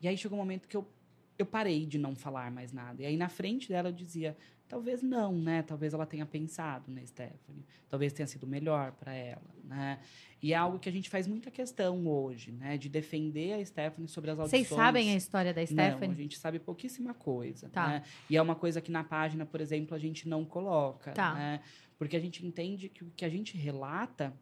E 0.00 0.08
aí 0.08 0.16
chegou 0.16 0.38
um 0.38 0.40
momento 0.40 0.66
que 0.66 0.74
eu, 0.74 0.90
eu 1.36 1.44
parei 1.44 1.84
de 1.84 1.98
não 1.98 2.16
falar 2.16 2.50
mais 2.50 2.72
nada. 2.72 3.02
E 3.02 3.04
aí 3.04 3.18
na 3.18 3.28
frente 3.28 3.68
dela 3.68 3.90
eu 3.90 3.92
dizia, 3.92 4.34
talvez 4.66 5.02
não, 5.02 5.36
né? 5.36 5.60
Talvez 5.60 5.92
ela 5.92 6.06
tenha 6.06 6.24
pensado 6.24 6.90
na 6.90 7.04
Stephanie. 7.04 7.66
Talvez 7.86 8.14
tenha 8.14 8.26
sido 8.26 8.46
melhor 8.46 8.92
para 8.92 9.12
ela, 9.12 9.42
né? 9.62 10.00
E 10.40 10.54
é 10.54 10.56
algo 10.56 10.78
que 10.78 10.88
a 10.88 10.92
gente 10.92 11.10
faz 11.10 11.26
muita 11.26 11.50
questão 11.50 12.06
hoje, 12.06 12.50
né? 12.50 12.78
De 12.78 12.88
defender 12.88 13.52
a 13.52 13.62
Stephanie 13.62 14.08
sobre 14.08 14.30
as 14.30 14.38
audições. 14.38 14.68
Vocês 14.68 14.74
sabem 14.74 15.10
a 15.10 15.16
história 15.16 15.52
da 15.52 15.60
Não, 15.60 15.66
a 15.66 15.66
Stephanie? 15.66 16.16
gente 16.16 16.38
sabe 16.38 16.58
pouquíssima 16.58 17.12
coisa. 17.12 17.68
Tá. 17.68 17.88
né? 17.88 18.02
E 18.30 18.38
é 18.38 18.40
uma 18.40 18.54
coisa 18.54 18.80
que 18.80 18.90
na 18.90 19.04
página, 19.04 19.44
por 19.44 19.60
exemplo, 19.60 19.94
a 19.94 19.98
gente 19.98 20.26
não 20.26 20.46
coloca. 20.46 21.12
Tá. 21.12 21.34
né? 21.34 21.60
Porque 21.98 22.16
a 22.16 22.20
gente 22.20 22.46
entende 22.46 22.88
que 22.88 23.04
o 23.04 23.10
que 23.14 23.26
a 23.26 23.28
gente 23.28 23.54
relata 23.54 24.32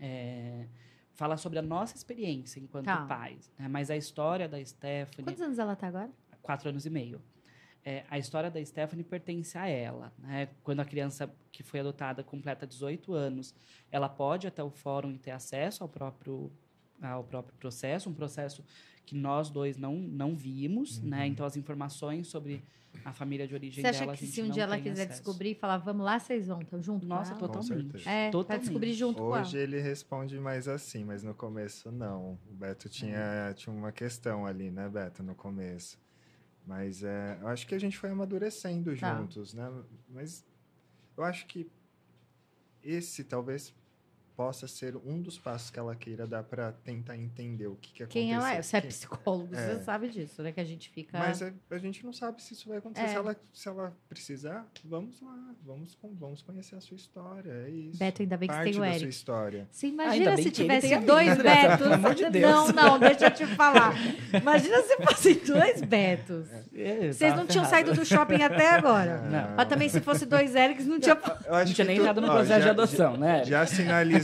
é, 0.00 0.43
fala 1.14 1.36
sobre 1.36 1.58
a 1.58 1.62
nossa 1.62 1.96
experiência 1.96 2.60
enquanto 2.60 2.84
Tá. 2.86 3.06
pais. 3.06 3.50
né? 3.58 3.68
Mas 3.68 3.90
a 3.90 3.96
história 3.96 4.48
da 4.48 4.62
Stephanie, 4.64 5.24
Quantos 5.24 5.40
anos 5.42 5.58
ela 5.58 5.74
tá 5.76 5.86
agora? 5.88 6.10
quatro 6.42 6.68
anos 6.68 6.84
e 6.84 6.90
meio. 6.90 7.22
É, 7.86 8.02
a 8.10 8.18
história 8.18 8.50
da 8.50 8.64
Stephanie 8.64 9.04
pertence 9.04 9.58
a 9.58 9.66
ela. 9.68 10.10
Né? 10.18 10.48
Quando 10.62 10.80
a 10.80 10.84
criança 10.84 11.30
que 11.52 11.62
foi 11.62 11.80
adotada 11.80 12.24
completa 12.24 12.66
18 12.66 13.12
anos, 13.12 13.54
ela 13.92 14.08
pode 14.08 14.46
ir 14.46 14.48
até 14.48 14.62
o 14.62 14.70
fórum 14.70 15.10
e 15.12 15.18
ter 15.18 15.30
acesso 15.32 15.82
ao 15.82 15.88
próprio, 15.88 16.50
ao 17.10 17.24
próprio 17.24 17.54
processo, 17.58 18.08
um 18.10 18.14
processo 18.14 18.64
que 19.06 19.14
nós 19.14 19.50
dois 19.50 19.76
não, 19.76 19.96
não 19.96 20.34
vimos. 20.36 21.00
Né? 21.02 21.26
Então, 21.26 21.44
as 21.46 21.56
informações 21.56 22.26
sobre 22.28 22.62
a 23.04 23.12
família 23.12 23.46
de 23.46 23.52
origem 23.54 23.82
Você 23.82 23.88
acha 23.88 24.00
dela, 24.00 24.12
a 24.12 24.16
que 24.16 24.24
gente 24.24 24.34
se 24.34 24.42
um 24.42 24.48
dia 24.48 24.62
ela 24.62 24.76
quiser 24.78 24.92
acesso. 25.02 25.08
descobrir 25.22 25.50
e 25.50 25.54
falar, 25.56 25.78
vamos 25.78 26.04
lá, 26.06 26.18
vocês 26.18 26.46
vão? 26.46 26.60
Estão 26.62 26.80
junto 26.80 27.04
Nossa, 27.06 27.34
com 27.34 27.44
ela? 27.44 27.48
totalmente. 27.52 28.08
É, 28.08 28.22
pra 28.24 28.30
totalmente. 28.30 28.64
descobrir 28.66 28.92
junto 28.94 29.18
com 29.18 29.28
Hoje 29.30 29.56
ela. 29.56 29.64
ele 29.64 29.80
responde 29.80 30.38
mais 30.38 30.68
assim, 30.68 31.04
mas 31.04 31.22
no 31.24 31.34
começo 31.34 31.90
não. 31.90 32.38
O 32.48 32.54
Beto 32.54 32.88
tinha, 32.88 33.52
tinha 33.56 33.74
uma 33.74 33.90
questão 33.90 34.46
ali, 34.46 34.70
né, 34.70 34.88
Beto, 34.88 35.22
no 35.24 35.34
começo. 35.34 35.98
Mas 36.66 37.02
é, 37.02 37.36
eu 37.42 37.48
acho 37.48 37.66
que 37.66 37.74
a 37.74 37.78
gente 37.80 37.98
foi 37.98 38.10
amadurecendo 38.10 38.96
Tá. 38.96 39.18
juntos, 39.18 39.52
né? 39.52 39.70
Mas 40.08 40.46
eu 41.16 41.24
acho 41.24 41.46
que 41.46 41.68
esse 42.82 43.24
talvez 43.24 43.74
possa 44.36 44.66
ser 44.66 44.96
um 44.96 45.20
dos 45.22 45.38
passos 45.38 45.70
que 45.70 45.78
ela 45.78 45.94
queira 45.94 46.26
dar 46.26 46.42
para 46.42 46.72
tentar 46.72 47.16
entender 47.16 47.66
o 47.66 47.76
que, 47.76 47.92
que 47.92 48.02
aconteceu. 48.02 48.22
Quem 48.22 48.34
ela 48.34 48.52
é? 48.52 48.60
Você 48.62 48.76
é 48.76 48.80
psicólogo, 48.80 49.54
É. 49.54 49.74
você 49.76 49.82
sabe 49.84 50.08
disso, 50.08 50.42
né? 50.42 50.50
Que 50.52 50.60
a 50.60 50.64
gente 50.64 50.88
fica... 50.90 51.18
Mas 51.18 51.40
a, 51.42 51.52
a 51.70 51.78
gente 51.78 52.04
não 52.04 52.12
sabe 52.12 52.42
se 52.42 52.52
isso 52.54 52.68
vai 52.68 52.78
acontecer. 52.78 53.06
É. 53.06 53.08
Se, 53.10 53.14
ela, 53.16 53.36
se 53.52 53.68
ela 53.68 53.96
precisar, 54.08 54.66
vamos 54.84 55.20
lá. 55.20 55.54
Vamos, 55.64 55.96
vamos 56.02 56.42
conhecer 56.42 56.74
a 56.76 56.80
sua 56.80 56.96
história. 56.96 57.50
É 57.66 57.70
isso. 57.70 57.98
Beto, 57.98 58.22
ainda 58.22 58.36
bem 58.36 58.48
que 58.48 58.54
você 58.54 58.58
Parte 58.60 58.70
tem 58.72 58.78
o 58.80 58.82
da 58.82 58.88
Eric. 58.88 59.00
sua 59.00 59.08
história. 59.08 59.68
Você 59.70 59.86
Ainda 59.86 60.02
imagina 60.04 60.34
bem 60.34 60.44
se 60.44 60.50
tivesse 60.50 60.96
dois? 60.98 61.36
Betos? 61.38 61.78
Pelo 61.78 61.94
amor 61.94 62.14
de 62.14 62.30
Deus. 62.30 62.52
Não, 62.52 62.68
não, 62.72 62.98
deixa 62.98 63.26
eu 63.26 63.30
te 63.30 63.46
falar. 63.46 63.94
Imagina 64.32 64.82
se 64.82 64.96
fossem 64.96 65.34
dois 65.46 65.80
Betos. 65.86 66.48
É, 66.74 67.12
Vocês 67.12 67.18
tava 67.18 67.36
não 67.36 67.46
tinham 67.46 67.64
ferrado. 67.64 67.86
saído 67.86 68.00
do 68.00 68.04
shopping 68.04 68.42
até 68.42 68.70
agora. 68.70 69.20
Não. 69.22 69.56
Mas 69.56 69.68
também 69.68 69.88
se 69.88 70.00
fosse 70.00 70.26
dois 70.26 70.54
Erics, 70.54 70.86
não 70.86 70.98
tinha... 70.98 71.14
Eu 71.14 71.54
acho 71.54 71.68
Não 71.68 71.74
tinha 71.74 71.74
que 71.74 71.84
nem 71.84 71.96
entrado 71.98 72.20
no 72.20 72.26
processo 72.28 72.58
de 72.60 72.64
já- 72.64 72.70
adoção, 72.70 73.16
né? 73.16 73.44
Já 73.44 73.66
sinalizou 73.66 74.23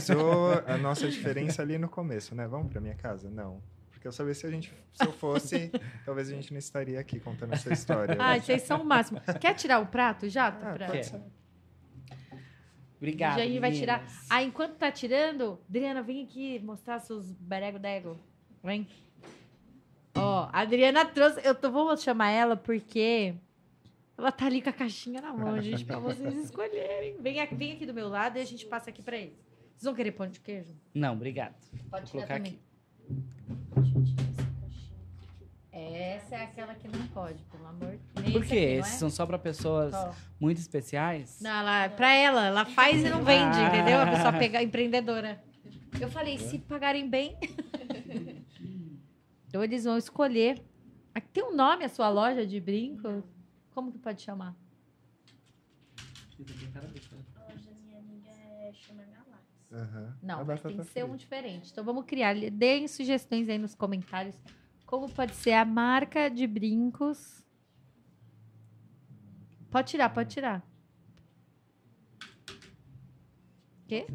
a 0.67 0.77
nossa 0.77 1.07
diferença 1.09 1.61
ali 1.61 1.77
no 1.77 1.89
começo, 1.89 2.33
né? 2.35 2.47
Vamos 2.47 2.71
pra 2.71 2.79
minha 2.81 2.95
casa? 2.95 3.29
Não. 3.29 3.61
Porque 3.91 4.07
eu 4.07 4.11
sabia 4.11 4.33
se 4.33 4.45
a 4.47 4.49
gente, 4.49 4.73
se 4.93 5.05
eu 5.05 5.11
fosse, 5.11 5.71
talvez 6.05 6.29
a 6.29 6.33
gente 6.33 6.51
não 6.51 6.57
estaria 6.59 6.99
aqui 6.99 7.19
contando 7.19 7.53
essa 7.53 7.71
história. 7.71 8.15
Ai, 8.19 8.39
vocês 8.41 8.63
são 8.63 8.81
o 8.81 8.85
máximo. 8.85 9.21
Quer 9.39 9.53
tirar 9.53 9.79
o 9.79 9.85
prato 9.85 10.27
já? 10.27 10.47
Ah, 10.47 10.51
Pra- 10.73 10.87
pode 10.87 11.05
ser. 11.05 11.21
Obrigado. 12.97 13.37
Jair 13.37 13.59
vai 13.59 13.71
tirar. 13.71 14.05
Ah, 14.29 14.43
enquanto 14.43 14.75
tá 14.75 14.91
tirando, 14.91 15.59
Adriana, 15.67 16.01
vem 16.03 16.23
aqui 16.23 16.59
mostrar 16.59 16.99
seus 16.99 17.31
berego-dego. 17.33 18.17
Vem. 18.63 18.87
Ó, 20.15 20.49
a 20.51 20.59
Adriana 20.61 21.05
trouxe. 21.05 21.39
Eu 21.43 21.55
tô, 21.55 21.71
vou 21.71 21.95
chamar 21.97 22.29
ela 22.29 22.55
porque 22.55 23.33
ela 24.17 24.31
tá 24.31 24.45
ali 24.45 24.61
com 24.61 24.69
a 24.69 24.73
caixinha 24.73 25.19
na 25.21 25.33
mão, 25.33 25.59
gente, 25.61 25.83
pra 25.83 25.97
vocês 25.97 26.35
escolherem. 26.45 27.17
Vem 27.19 27.39
aqui, 27.39 27.55
vem 27.55 27.71
aqui 27.73 27.85
do 27.87 27.93
meu 27.93 28.07
lado 28.07 28.37
e 28.37 28.41
a 28.41 28.45
gente 28.45 28.65
passa 28.67 28.89
aqui 28.91 29.01
pra 29.01 29.17
eles. 29.17 29.33
Vocês 29.81 29.89
vão 29.89 29.95
querer 29.95 30.11
pão 30.11 30.27
de 30.27 30.39
queijo? 30.39 30.75
Não, 30.93 31.13
obrigado. 31.13 31.55
Pode 31.89 32.03
Vou 32.03 32.11
colocar 32.11 32.35
aqui. 32.35 32.59
Deixa 33.09 33.97
eu 33.97 34.03
tirar 34.03 34.29
essa 34.29 34.43
caixinha 34.61 34.99
aqui. 35.71 35.95
Essa 35.95 36.35
é 36.35 36.43
aquela 36.43 36.75
que 36.75 36.87
não 36.87 37.07
pode, 37.07 37.43
pelo 37.45 37.65
amor 37.65 37.97
de 37.97 38.21
Deus. 38.21 38.31
Por 38.31 38.45
quê? 38.45 38.57
Esses 38.79 38.99
são 38.99 39.09
só 39.09 39.25
para 39.25 39.39
pessoas 39.39 39.91
muito 40.39 40.59
especiais? 40.59 41.41
Não, 41.41 41.49
ela, 41.49 41.89
pra 41.89 42.13
ela, 42.13 42.45
ela 42.45 42.63
faz 42.63 43.03
e 43.03 43.09
não 43.09 43.23
vende, 43.25 43.57
Ah. 43.57 43.69
entendeu? 43.69 43.99
A 44.01 44.05
pessoa 44.05 44.33
pega 44.33 44.61
empreendedora. 44.61 45.43
Eu 45.99 46.11
falei, 46.11 46.37
se 46.37 46.59
pagarem 46.59 47.09
bem. 47.09 47.35
então 49.49 49.63
eles 49.63 49.83
vão 49.85 49.97
escolher. 49.97 50.61
Aqui 51.11 51.27
tem 51.29 51.43
um 51.43 51.55
nome 51.55 51.85
a 51.85 51.89
sua 51.89 52.07
loja 52.07 52.45
de 52.45 52.59
brinco? 52.59 53.23
Como 53.71 53.91
que 53.91 53.97
pode 53.97 54.21
chamar? 54.21 54.55
A 56.37 56.39
loja 56.39 57.71
da 57.71 57.81
minha 57.81 57.97
amiga 57.97 58.29
é 58.29 58.71
chama 58.73 59.01
Aham. 59.71 60.17
Não, 60.21 60.41
A 60.41 60.43
mas 60.45 60.61
tem 60.61 60.77
que 60.77 60.83
ser 60.85 61.05
um 61.05 61.15
diferente. 61.15 61.71
Então 61.71 61.83
vamos 61.83 62.05
criar. 62.05 62.33
Deem 62.51 62.87
sugestões 62.87 63.47
aí 63.49 63.57
nos 63.57 63.73
comentários. 63.73 64.35
Como 64.85 65.09
pode 65.09 65.33
ser 65.35 65.53
a 65.53 65.63
marca 65.63 66.29
de 66.29 66.45
brincos? 66.45 67.41
Pode 69.69 69.89
tirar, 69.91 70.09
pode 70.09 70.29
tirar. 70.29 70.61
Quê? 73.87 74.05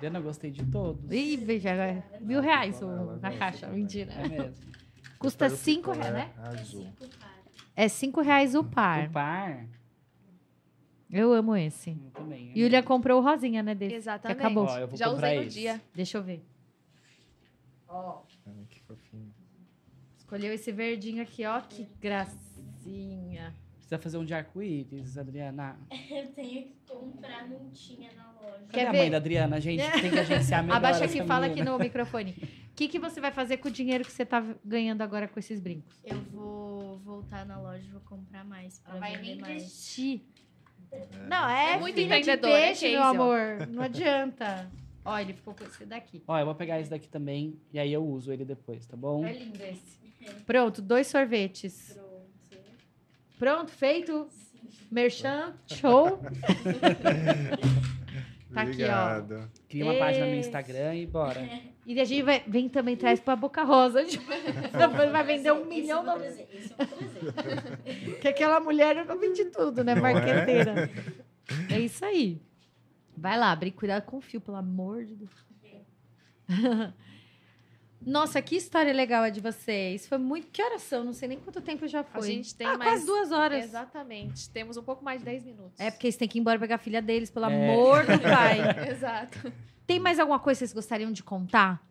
Diana, 0.00 0.20
gostei 0.20 0.50
de 0.52 0.64
todos. 0.66 1.10
Ih, 1.10 1.36
veja, 1.38 1.72
agora, 1.72 2.04
mil 2.20 2.40
reais 2.40 2.80
o- 2.80 3.16
na 3.20 3.32
caixa. 3.32 3.66
Mentira. 3.68 4.12
É 4.12 4.28
mesmo. 4.28 4.54
Custa 5.18 5.50
cinco 5.50 5.90
reais, 5.90 6.14
né? 6.14 6.32
É 6.36 6.46
Azul. 6.60 6.92
É 7.74 7.88
cinco 7.88 8.20
reais 8.20 8.54
o 8.54 8.62
par. 8.62 9.08
O 9.08 9.12
par, 9.12 9.66
Eu 11.10 11.32
amo 11.32 11.56
esse. 11.56 11.90
eu 11.90 12.10
também. 12.10 12.52
E 12.54 12.60
o 12.60 12.64
William 12.64 12.82
comprou 12.82 13.20
o 13.20 13.24
rosinha, 13.24 13.62
né, 13.62 13.74
desse? 13.74 13.94
Exatamente. 13.94 14.38
acabou. 14.38 14.64
Ó, 14.66 14.78
eu 14.78 14.88
vou 14.88 14.96
Já 14.96 15.08
usei 15.10 15.36
no 15.36 15.42
esse. 15.44 15.58
dia. 15.58 15.80
Deixa 15.94 16.18
eu 16.18 16.22
ver. 16.22 16.44
Ó, 17.88 18.20
Ai, 18.46 18.66
que 18.68 18.80
fofinho. 18.82 19.32
escolheu 20.18 20.52
esse 20.52 20.70
verdinho 20.70 21.22
aqui, 21.22 21.44
ó. 21.46 21.60
Que 21.62 21.88
gracinha. 22.00 23.54
Precisa 23.76 23.98
fazer 23.98 24.18
um 24.18 24.24
de 24.24 24.34
arco-íris, 24.34 25.16
Adriana. 25.16 25.78
Eu 26.10 26.26
tenho 26.32 26.64
que 26.64 26.76
comprar, 26.86 27.48
não 27.48 27.70
tinha 27.70 28.12
na 28.12 28.30
loja. 28.32 28.58
Cadê 28.58 28.72
Quer 28.72 28.86
a 28.88 28.92
ver? 28.92 28.98
mãe 28.98 29.10
da 29.10 29.16
Adriana? 29.16 29.56
A 29.56 29.60
gente 29.60 29.82
tem 30.00 30.10
que 30.10 30.18
agenciar 30.18 30.62
melhor 30.62 30.76
Abaixa 30.76 31.04
aqui, 31.06 31.24
fala 31.24 31.46
aqui 31.46 31.62
no 31.64 31.78
microfone. 31.78 32.32
O 32.70 32.74
que, 32.76 32.86
que 32.86 32.98
você 32.98 33.18
vai 33.18 33.32
fazer 33.32 33.56
com 33.56 33.68
o 33.68 33.70
dinheiro 33.70 34.04
que 34.04 34.12
você 34.12 34.26
tá 34.26 34.44
ganhando 34.62 35.00
agora 35.00 35.26
com 35.26 35.38
esses 35.40 35.58
brincos? 35.58 35.98
Eu 36.04 36.20
vou 36.24 36.98
voltar 36.98 37.46
na 37.46 37.58
loja 37.58 37.82
e 37.82 37.90
vou 37.90 38.02
comprar 38.02 38.44
mais 38.44 38.78
pra 38.80 39.00
vender 39.00 39.36
mais. 39.36 39.62
Investir. 40.96 41.20
Não, 41.28 41.48
é, 41.48 41.72
É 41.74 41.78
muito 41.78 41.94
de 41.96 42.02
empreendedor, 42.02 42.50
é 42.50 42.66
peixe, 42.68 42.80
case, 42.82 42.92
meu 42.94 43.02
ó. 43.02 43.06
amor. 43.06 43.66
Não 43.68 43.82
adianta. 43.82 44.70
Ó, 45.04 45.18
ele 45.18 45.32
ficou 45.32 45.54
com 45.54 45.64
esse 45.64 45.86
daqui. 45.86 46.22
Ó, 46.28 46.38
eu 46.38 46.44
vou 46.44 46.54
pegar 46.54 46.78
esse 46.80 46.90
daqui 46.90 47.08
também 47.08 47.58
e 47.72 47.78
aí 47.78 47.90
eu 47.90 48.04
uso 48.04 48.30
ele 48.30 48.44
depois, 48.44 48.84
tá 48.84 48.94
bom? 48.94 49.24
É 49.24 49.32
lindo 49.32 49.56
esse. 49.62 49.98
Pronto, 50.44 50.82
dois 50.82 51.06
sorvetes. 51.06 51.94
Pronto. 51.94 52.68
Pronto, 53.38 53.70
feito. 53.70 54.28
Merchan, 54.90 55.54
show. 55.66 56.18
Tá 58.52 58.62
aqui, 58.62 58.70
ó. 58.70 59.18
Obrigado. 59.18 59.50
Cria 59.68 59.84
uma 59.84 59.94
página 59.98 60.26
no 60.26 60.32
Esse. 60.32 60.48
Instagram 60.48 60.94
e 60.94 61.06
bora. 61.06 61.40
E 61.86 62.00
a 62.00 62.04
gente 62.04 62.22
vai, 62.22 62.42
vem 62.46 62.68
também, 62.68 62.96
traz 62.96 63.20
pra 63.20 63.36
Boca 63.36 63.62
Rosa. 63.62 64.02
Depois 64.04 65.10
vai 65.10 65.24
vender 65.24 65.52
um 65.52 65.60
Esse 65.60 65.68
milhão 65.68 65.98
é 65.98 66.14
um 66.14 66.14
de 66.14 66.18
presente, 66.20 66.56
Esse 66.56 66.72
é 66.72 66.84
um. 66.84 68.14
Que 68.20 68.28
aquela 68.28 68.60
mulher 68.60 69.04
não 69.06 69.18
vende 69.18 69.44
tudo, 69.46 69.84
né? 69.84 69.94
Não 69.94 70.02
Marqueteira. 70.02 70.90
É 71.70 71.80
isso 71.80 72.04
aí. 72.04 72.38
Vai 73.16 73.38
lá, 73.38 73.56
Bri, 73.56 73.70
cuidado 73.70 74.02
com 74.04 74.18
o 74.18 74.20
fio, 74.20 74.38
pelo 74.38 74.58
amor 74.58 75.02
de 75.04 75.14
Deus. 75.14 75.46
Nossa, 78.08 78.40
que 78.40 78.56
história 78.56 78.92
legal 78.92 79.22
a 79.22 79.28
de 79.28 79.38
vocês. 79.38 80.06
Foi 80.06 80.16
muito. 80.16 80.48
Que 80.48 80.62
horas 80.62 80.80
são? 80.80 81.04
Não 81.04 81.12
sei 81.12 81.28
nem 81.28 81.38
quanto 81.38 81.60
tempo 81.60 81.86
já 81.86 82.02
foi. 82.02 82.20
A 82.20 82.24
gente 82.24 82.54
tem 82.54 82.66
ah, 82.66 82.78
mais... 82.78 82.90
quase 82.90 83.06
duas 83.06 83.30
horas. 83.30 83.64
Exatamente. 83.64 84.48
Temos 84.48 84.78
um 84.78 84.82
pouco 84.82 85.04
mais 85.04 85.20
de 85.20 85.26
10 85.26 85.44
minutos. 85.44 85.78
É 85.78 85.90
porque 85.90 86.06
eles 86.06 86.16
têm 86.16 86.26
que 86.26 86.38
ir 86.38 86.40
embora 86.40 86.58
pegar 86.58 86.76
a 86.76 86.78
filha 86.78 87.02
deles, 87.02 87.30
pelo 87.30 87.44
É. 87.44 87.54
amor 87.54 88.06
do 88.06 88.18
pai. 88.18 88.60
Exato. 88.90 89.52
Tem 89.86 90.00
mais 90.00 90.18
alguma 90.18 90.38
coisa 90.38 90.58
que 90.58 90.60
vocês 90.60 90.72
gostariam 90.72 91.12
de 91.12 91.22
contar? 91.22 91.86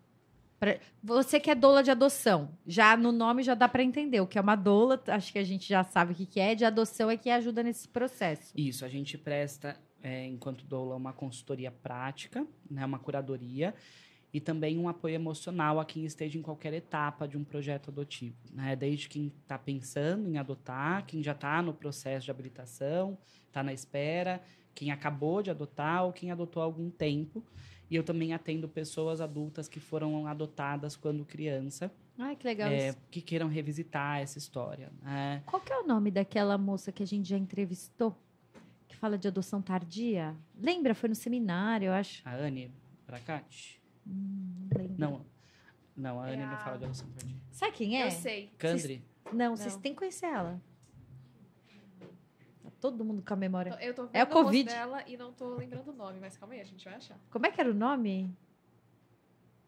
Pra- 0.60 0.80
Você 1.04 1.40
que 1.40 1.52
é 1.52 1.56
doula 1.56 1.84
de 1.84 1.92
adoção, 1.92 2.50
já 2.66 2.98
no 2.98 3.12
nome 3.12 3.44
já 3.44 3.54
dá 3.54 3.70
para 3.70 3.84
entender 3.84 4.20
o 4.20 4.26
que 4.26 4.40
é 4.40 4.42
uma 4.42 4.56
doula, 4.56 5.00
acho 5.08 5.32
que 5.32 5.38
a 5.38 5.44
gente 5.44 5.70
já 5.70 5.84
sabe 5.84 6.14
o 6.14 6.16
que 6.16 6.26
que 6.26 6.40
é, 6.40 6.56
de 6.56 6.66
adoção 6.66 7.12
é 7.12 7.18
que 7.18 7.30
ajuda 7.30 7.62
nesse 7.62 7.88
processo. 7.88 8.54
Isso, 8.56 8.84
a 8.84 8.90
gente 8.90 9.20
presta, 9.20 9.80
é, 10.02 10.26
enquanto 10.26 10.66
doula, 10.66 10.96
uma 10.96 11.14
consultoria 11.14 11.72
prática, 11.72 12.46
né, 12.72 12.84
uma 12.84 12.98
curadoria, 12.98 13.76
e 14.38 14.40
também 14.40 14.78
um 14.78 14.88
apoio 14.88 15.16
emocional 15.16 15.80
a 15.80 15.86
quem 15.86 16.06
esteja 16.06 16.38
em 16.38 16.44
qualquer 16.44 16.72
etapa 16.72 17.28
de 17.28 17.36
um 17.36 17.44
projeto 17.44 17.90
adotivo. 17.90 18.38
Né? 18.54 18.76
Desde 18.76 19.10
quem 19.10 19.34
está 19.42 19.58
pensando 19.58 20.30
em 20.30 20.38
adotar, 20.38 21.08
quem 21.08 21.24
já 21.24 21.32
está 21.32 21.60
no 21.60 21.74
processo 21.74 22.26
de 22.26 22.30
habilitação, 22.30 23.18
está 23.48 23.64
na 23.64 23.74
espera, 23.74 24.40
quem 24.76 24.92
acabou 24.92 25.42
de 25.42 25.50
adotar 25.50 26.06
ou 26.06 26.14
quem 26.14 26.30
adotou 26.30 26.62
há 26.62 26.66
algum 26.68 26.88
tempo. 26.88 27.44
E 27.90 27.96
eu 27.96 28.04
também 28.04 28.32
atendo 28.32 28.70
pessoas 28.70 29.22
adultas 29.22 29.68
que 29.68 29.80
foram 29.80 30.28
adotadas 30.28 30.96
quando 30.96 31.26
criança, 31.26 31.92
Ai, 32.16 32.36
que 32.36 32.46
legal 32.46 32.70
é, 32.70 32.90
isso. 32.90 32.98
que 33.10 33.22
queiram 33.22 33.48
revisitar 33.48 34.20
essa 34.20 34.38
história. 34.38 34.92
né? 35.02 35.42
Qual 35.48 35.60
que 35.60 35.74
é 35.74 35.80
o 35.80 35.88
nome 35.88 36.12
daquela 36.12 36.60
moça 36.60 36.92
que 36.92 37.02
a 37.02 37.08
gente 37.08 37.28
já 37.28 37.38
entrevistou? 37.40 38.16
Que 38.88 38.96
fala 38.96 39.18
de 39.18 39.28
adoção 39.28 39.64
tardia? 39.64 40.36
Lembra? 40.56 40.94
Foi 40.94 41.10
no 41.10 41.16
seminário, 41.16 41.88
eu 41.88 41.94
acho. 41.94 42.22
A 42.24 42.36
Anne 42.36 42.72
Bracati? 43.08 43.82
Hum, 44.08 44.70
não. 44.98 45.12
Não, 45.12 45.26
não, 45.96 46.22
a 46.22 46.30
É 46.30 46.34
Anne 46.34 46.44
não 46.46 46.54
a- 46.54 46.58
fala 46.58 46.78
de 46.78 46.86
adoção 46.86 47.08
tardia. 47.10 47.36
Sabe 47.52 47.72
quem 47.74 48.02
é? 48.02 48.08
Eu 48.08 48.12
sei. 48.12 48.52
Candre? 48.58 49.04
Não, 49.34 49.56
vocês 49.56 49.74
Não. 49.76 49.82
têm 49.82 49.94
que 49.94 49.98
conhecer 50.00 50.28
ela. 50.28 50.62
Tá 52.64 52.70
todo 52.80 53.04
mundo 53.04 53.22
com 53.26 53.34
a 53.34 53.38
memória. 53.38 53.78
Eu 53.82 53.94
tô 53.94 54.04
vendo 54.04 54.16
É 54.16 54.24
o 54.24 54.28
Covid. 54.28 54.70
dela 54.70 55.04
e 55.08 55.18
não 55.18 55.32
tô 55.34 55.56
lembrando 55.56 55.90
o 55.92 55.94
nome, 55.96 56.20
mas 56.20 56.38
calma 56.38 56.54
aí, 56.54 56.62
a 56.62 56.66
gente 56.66 56.84
vai 56.86 56.96
achar. 56.96 57.18
Como 57.30 57.46
é 57.46 57.52
que 57.52 57.60
era 57.60 57.70
o 57.70 57.74
nome? 57.74 58.32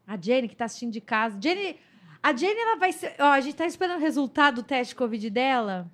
A 0.06 0.16
Jenny, 0.20 0.48
que 0.48 0.56
tá 0.56 0.64
assistindo 0.64 0.92
de 0.92 1.00
casa. 1.00 1.38
Jenny, 1.40 1.78
a 2.22 2.34
Jenny, 2.34 2.58
ela 2.60 2.76
vai 2.76 2.92
ser. 2.92 3.14
Ó, 3.18 3.24
a 3.30 3.40
gente 3.40 3.56
tá 3.56 3.66
esperando 3.66 3.98
o 3.98 4.00
resultado 4.00 4.56
do 4.56 4.62
teste 4.62 4.94
Covid 4.94 5.28
dela. 5.30 5.90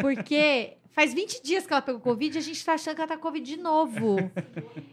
Porque 0.00 0.76
faz 0.90 1.12
20 1.14 1.42
dias 1.42 1.66
que 1.66 1.72
ela 1.72 1.82
pegou 1.82 2.00
Covid 2.00 2.36
e 2.36 2.38
a 2.38 2.42
gente 2.42 2.64
tá 2.64 2.74
achando 2.74 2.94
que 2.94 3.00
ela 3.00 3.08
tá 3.08 3.16
com 3.16 3.22
Covid 3.22 3.44
de 3.56 3.60
novo. 3.60 4.16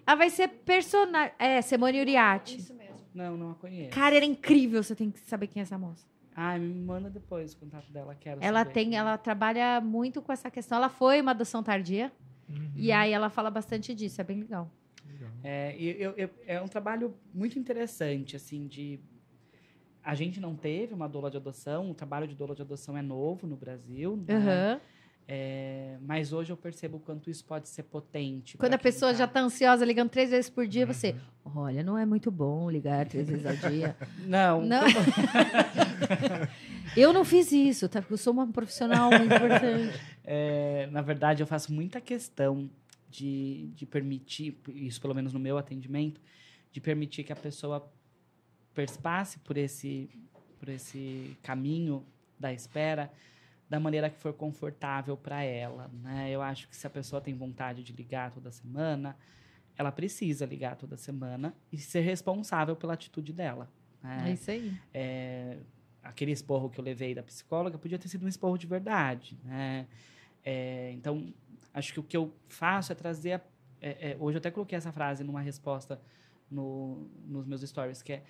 Ela 0.05 0.15
vai 0.17 0.29
ser 0.29 0.47
personagem. 0.47 1.33
É, 1.39 1.61
Simone 1.61 1.99
Uriati. 1.99 2.57
Isso 2.57 2.73
mesmo. 2.73 2.97
Não, 3.13 3.35
não 3.35 3.51
a 3.51 3.55
conheço. 3.55 3.91
Cara, 3.91 4.15
era 4.15 4.25
incrível. 4.25 4.83
Você 4.83 4.95
tem 4.95 5.09
que 5.09 5.19
saber 5.21 5.47
quem 5.47 5.59
é 5.61 5.63
essa 5.63 5.77
moça. 5.77 6.05
Ai, 6.35 6.59
me 6.59 6.71
manda 6.73 7.09
depois 7.09 7.53
o 7.53 7.57
contato 7.57 7.91
dela, 7.91 8.13
quero 8.13 8.39
Ela 8.43 8.59
saber. 8.59 8.73
tem, 8.73 8.95
ela 8.95 9.17
trabalha 9.17 9.81
muito 9.81 10.21
com 10.21 10.31
essa 10.31 10.51
questão. 10.51 10.77
Ela 10.77 10.89
foi 10.89 11.19
uma 11.19 11.31
adoção 11.31 11.63
tardia. 11.63 12.11
E 12.75 12.91
aí 12.91 13.11
ela 13.11 13.29
fala 13.29 13.49
bastante 13.49 13.93
disso. 13.95 14.21
É 14.21 14.23
bem 14.23 14.39
legal. 14.41 14.71
É, 15.43 15.75
e 15.77 15.99
eu- 16.01 16.13
eu- 16.15 16.29
é 16.45 16.61
um 16.61 16.67
trabalho 16.67 17.13
muito 17.33 17.57
interessante, 17.57 18.35
assim, 18.35 18.67
de... 18.67 18.99
A 20.07 20.15
gente 20.15 20.39
não 20.39 20.55
teve 20.55 20.93
uma 20.93 21.09
doula 21.09 21.29
de 21.29 21.35
adoção, 21.35 21.91
o 21.91 21.93
trabalho 21.93 22.25
de 22.25 22.33
doula 22.33 22.55
de 22.55 22.61
adoção 22.61 22.97
é 22.97 23.01
novo 23.01 23.45
no 23.45 23.57
Brasil, 23.57 24.15
né? 24.25 24.35
Aham. 24.35 24.81
É, 25.27 25.97
mas 26.01 26.31
hoje 26.31 26.53
eu 26.53 26.55
percebo 26.55 26.95
o 26.95 26.99
quanto 27.01 27.29
isso 27.29 27.43
pode 27.43 27.67
ser 27.67 27.83
potente. 27.83 28.57
Quando 28.57 28.75
a 28.75 28.77
pessoa 28.77 29.11
tá- 29.11 29.17
já 29.17 29.27
tá 29.27 29.41
ansiosa 29.41 29.83
ligando 29.83 30.09
três 30.09 30.29
vezes 30.29 30.49
por 30.49 30.65
dia, 30.65 30.85
você. 30.85 31.13
Olha, 31.43 31.83
não 31.83 31.97
é 31.97 32.05
muito 32.05 32.31
bom 32.31 32.71
ligar 32.71 33.05
três 33.05 33.27
vezes 33.27 33.45
ao 33.45 33.69
dia. 33.69 33.97
Não, 34.25 34.61
Não. 34.61 34.83
eu 36.95 37.11
não 37.11 37.25
fiz 37.25 37.51
isso, 37.51 37.89
tá? 37.89 37.99
Porque 38.01 38.13
eu 38.13 38.17
sou 38.17 38.31
uma 38.31 38.47
profissional 38.47 39.09
muito 39.11 39.33
importante. 39.35 39.99
É, 40.29 40.89
na 40.91 41.01
verdade, 41.01 41.41
eu 41.41 41.47
faço 41.47 41.71
muita 41.71 42.01
questão 42.01 42.69
de, 43.09 43.67
de 43.73 43.85
permitir, 43.85 44.59
isso 44.75 44.99
pelo 44.99 45.15
menos 45.15 45.31
no 45.31 45.39
meu 45.39 45.57
atendimento, 45.57 46.19
de 46.69 46.81
permitir 46.81 47.23
que 47.23 47.31
a 47.31 47.35
pessoa 47.35 47.89
passe 48.85 49.39
por 49.39 49.57
esse, 49.57 50.09
por 50.59 50.69
esse 50.69 51.35
caminho 51.41 52.05
da 52.39 52.53
espera 52.53 53.11
da 53.69 53.79
maneira 53.79 54.09
que 54.09 54.17
for 54.17 54.33
confortável 54.33 55.17
para 55.17 55.43
ela. 55.43 55.89
Né? 56.01 56.29
Eu 56.31 56.41
acho 56.41 56.67
que 56.69 56.75
se 56.75 56.85
a 56.87 56.89
pessoa 56.89 57.21
tem 57.21 57.33
vontade 57.33 57.83
de 57.83 57.91
ligar 57.91 58.31
toda 58.31 58.49
semana, 58.51 59.17
ela 59.77 59.91
precisa 59.91 60.45
ligar 60.45 60.75
toda 60.75 60.95
semana 60.97 61.53
e 61.71 61.77
ser 61.77 62.01
responsável 62.01 62.75
pela 62.75 62.93
atitude 62.93 63.33
dela. 63.33 63.69
né? 64.01 64.29
É 64.29 64.33
isso 64.33 64.49
aí. 64.51 64.73
é, 64.93 65.57
aquele 66.01 66.31
esporro 66.31 66.69
que 66.69 66.79
eu 66.79 66.83
levei 66.83 67.13
da 67.13 67.21
psicóloga 67.23 67.77
podia 67.77 67.99
ter 67.99 68.07
sido 68.07 68.25
um 68.25 68.29
esporro 68.29 68.57
de 68.57 68.65
verdade, 68.67 69.37
né? 69.43 69.85
É, 70.45 70.91
então, 70.93 71.33
acho 71.73 71.91
que 71.91 71.99
o 71.99 72.03
que 72.03 72.15
eu 72.15 72.33
faço 72.47 72.91
é 72.93 72.95
trazer... 72.95 73.33
a- 73.33 73.41
é, 73.81 74.11
é, 74.11 74.17
hoje 74.19 74.37
eu 74.37 74.39
até 74.39 74.49
coloquei 74.49 74.77
essa 74.77 74.91
frase 74.93 75.23
numa 75.25 75.41
resposta 75.41 76.01
no, 76.49 77.09
nos 77.25 77.45
meus 77.45 77.61
stories, 77.61 78.01
que 78.01 78.13
é, 78.13 78.23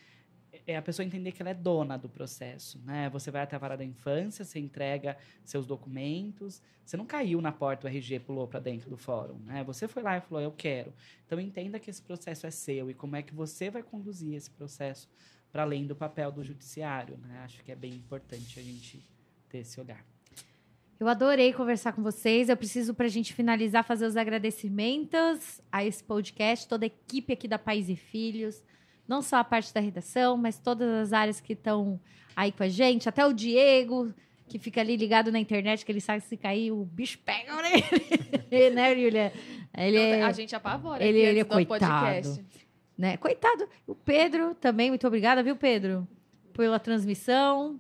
é 0.65 0.77
a 0.77 0.81
pessoa 0.81 1.05
entender 1.05 1.31
que 1.31 1.41
ela 1.41 1.51
é 1.51 1.53
dona 1.53 1.97
do 1.97 2.09
processo, 2.09 2.79
né? 2.85 3.09
Você 3.09 3.29
vai 3.29 3.41
até 3.41 3.55
a 3.55 3.59
vara 3.59 3.77
da 3.77 3.84
infância, 3.84 4.43
você 4.43 4.59
entrega 4.59 5.17
seus 5.43 5.65
documentos, 5.65 6.61
você 6.84 6.95
não 6.95 7.05
caiu 7.05 7.41
na 7.41 7.51
porta, 7.51 7.88
o 7.88 7.89
RG 7.89 8.19
pulou 8.19 8.47
para 8.47 8.59
dentro 8.59 8.89
do 8.89 8.97
fórum, 8.97 9.39
né? 9.45 9.63
Você 9.63 9.88
foi 9.88 10.01
lá 10.01 10.17
e 10.17 10.21
falou, 10.21 10.43
eu 10.43 10.51
quero. 10.51 10.93
Então, 11.25 11.39
entenda 11.39 11.79
que 11.79 11.89
esse 11.89 12.01
processo 12.01 12.47
é 12.47 12.51
seu 12.51 12.89
e 12.89 12.93
como 12.93 13.15
é 13.15 13.21
que 13.21 13.34
você 13.34 13.69
vai 13.69 13.84
conduzir 13.84 14.35
esse 14.35 14.49
processo 14.49 15.09
para 15.51 15.63
além 15.63 15.85
do 15.85 15.95
papel 15.95 16.31
do 16.31 16.43
judiciário, 16.43 17.17
né? 17.17 17.41
Acho 17.43 17.63
que 17.63 17.71
é 17.71 17.75
bem 17.75 17.93
importante 17.93 18.59
a 18.59 18.63
gente 18.63 19.01
ter 19.49 19.59
esse 19.59 19.79
olhar. 19.79 20.05
Eu 20.99 21.07
adorei 21.07 21.53
conversar 21.53 21.93
com 21.93 22.01
vocês. 22.01 22.49
Eu 22.49 22.57
preciso, 22.57 22.93
pra 22.93 23.07
gente 23.07 23.31
finalizar, 23.31 23.84
fazer 23.84 24.07
os 24.07 24.17
agradecimentos 24.17 25.61
a 25.71 25.85
esse 25.85 26.03
podcast, 26.03 26.67
toda 26.67 26.85
a 26.85 26.88
equipe 26.88 27.34
aqui 27.34 27.47
da 27.47 27.59
Pais 27.59 27.88
e 27.88 27.95
Filhos. 27.95 28.63
Não 29.07 29.21
só 29.21 29.38
a 29.38 29.43
parte 29.43 29.73
da 29.73 29.79
redação, 29.79 30.35
mas 30.38 30.59
todas 30.59 30.88
as 30.89 31.13
áreas 31.13 31.39
que 31.39 31.53
estão 31.53 31.99
aí 32.35 32.51
com 32.51 32.63
a 32.63 32.67
gente. 32.67 33.07
Até 33.07 33.25
o 33.25 33.31
Diego, 33.34 34.13
que 34.47 34.59
fica 34.59 34.81
ali 34.81 34.95
ligado 34.97 35.31
na 35.31 35.39
internet, 35.39 35.85
que 35.85 35.91
ele 35.91 36.01
sabe 36.01 36.21
se 36.21 36.35
cair, 36.38 36.71
o 36.71 36.84
bicho 36.85 37.17
pega 37.19 37.53
nele. 37.61 37.84
né, 38.75 38.95
Julia? 38.95 39.34
Ele 39.77 39.97
é, 39.97 40.23
A 40.23 40.31
gente 40.31 40.55
apavora. 40.55 41.03
ele- 41.03 41.19
ele 41.19 41.39
é 41.39 41.43
coitado. 41.43 42.05
podcast. 42.05 42.45
né? 42.97 43.15
Coitado. 43.17 43.67
O 43.85 43.93
Pedro 43.95 44.55
também, 44.55 44.89
muito 44.89 45.05
obrigada, 45.07 45.41
viu, 45.43 45.55
Pedro? 45.55 46.07
Pela 46.53 46.79
transmissão. 46.79 47.79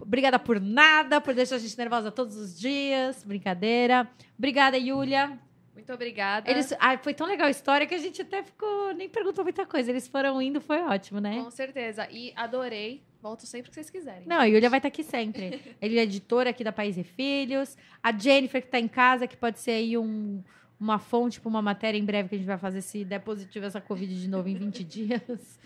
Obrigada 0.00 0.38
por 0.38 0.60
nada, 0.60 1.20
por 1.20 1.34
deixar 1.34 1.56
a 1.56 1.58
gente 1.58 1.76
nervosa 1.76 2.10
todos 2.10 2.36
os 2.36 2.58
dias. 2.58 3.22
Brincadeira. 3.24 4.08
Obrigada, 4.38 4.78
Yulia. 4.78 5.38
Muito 5.78 5.92
obrigada. 5.92 6.50
Eles, 6.50 6.74
ah, 6.80 6.98
foi 6.98 7.14
tão 7.14 7.24
legal 7.24 7.46
a 7.46 7.50
história 7.50 7.86
que 7.86 7.94
a 7.94 7.98
gente 7.98 8.20
até 8.20 8.42
ficou. 8.42 8.92
Nem 8.94 9.08
perguntou 9.08 9.44
muita 9.44 9.64
coisa. 9.64 9.92
Eles 9.92 10.08
foram 10.08 10.42
indo, 10.42 10.60
foi 10.60 10.82
ótimo, 10.82 11.20
né? 11.20 11.40
Com 11.40 11.52
certeza. 11.52 12.08
E 12.10 12.32
adorei. 12.34 13.00
Volto 13.22 13.46
sempre 13.46 13.70
que 13.70 13.76
vocês 13.76 13.88
quiserem. 13.88 14.26
Não, 14.26 14.40
a 14.40 14.44
Yulia 14.44 14.68
vai 14.68 14.80
estar 14.80 14.88
aqui 14.88 15.04
sempre. 15.04 15.60
Ele 15.80 16.00
é 16.00 16.02
editora 16.02 16.50
aqui 16.50 16.64
da 16.64 16.72
País 16.72 16.98
e 16.98 17.04
Filhos. 17.04 17.76
A 18.02 18.10
Jennifer, 18.10 18.60
que 18.60 18.66
está 18.66 18.80
em 18.80 18.88
casa, 18.88 19.28
que 19.28 19.36
pode 19.36 19.60
ser 19.60 19.70
aí 19.70 19.96
um, 19.96 20.42
uma 20.80 20.98
fonte 20.98 21.40
para 21.40 21.48
uma 21.48 21.62
matéria 21.62 21.96
em 21.96 22.04
breve 22.04 22.28
que 22.28 22.34
a 22.34 22.38
gente 22.38 22.46
vai 22.48 22.58
fazer 22.58 22.80
se 22.82 23.04
der 23.04 23.20
positivo 23.20 23.64
essa 23.64 23.80
Covid 23.80 24.20
de 24.20 24.28
novo 24.28 24.48
em 24.48 24.56
20 24.56 24.82
dias. 24.82 25.60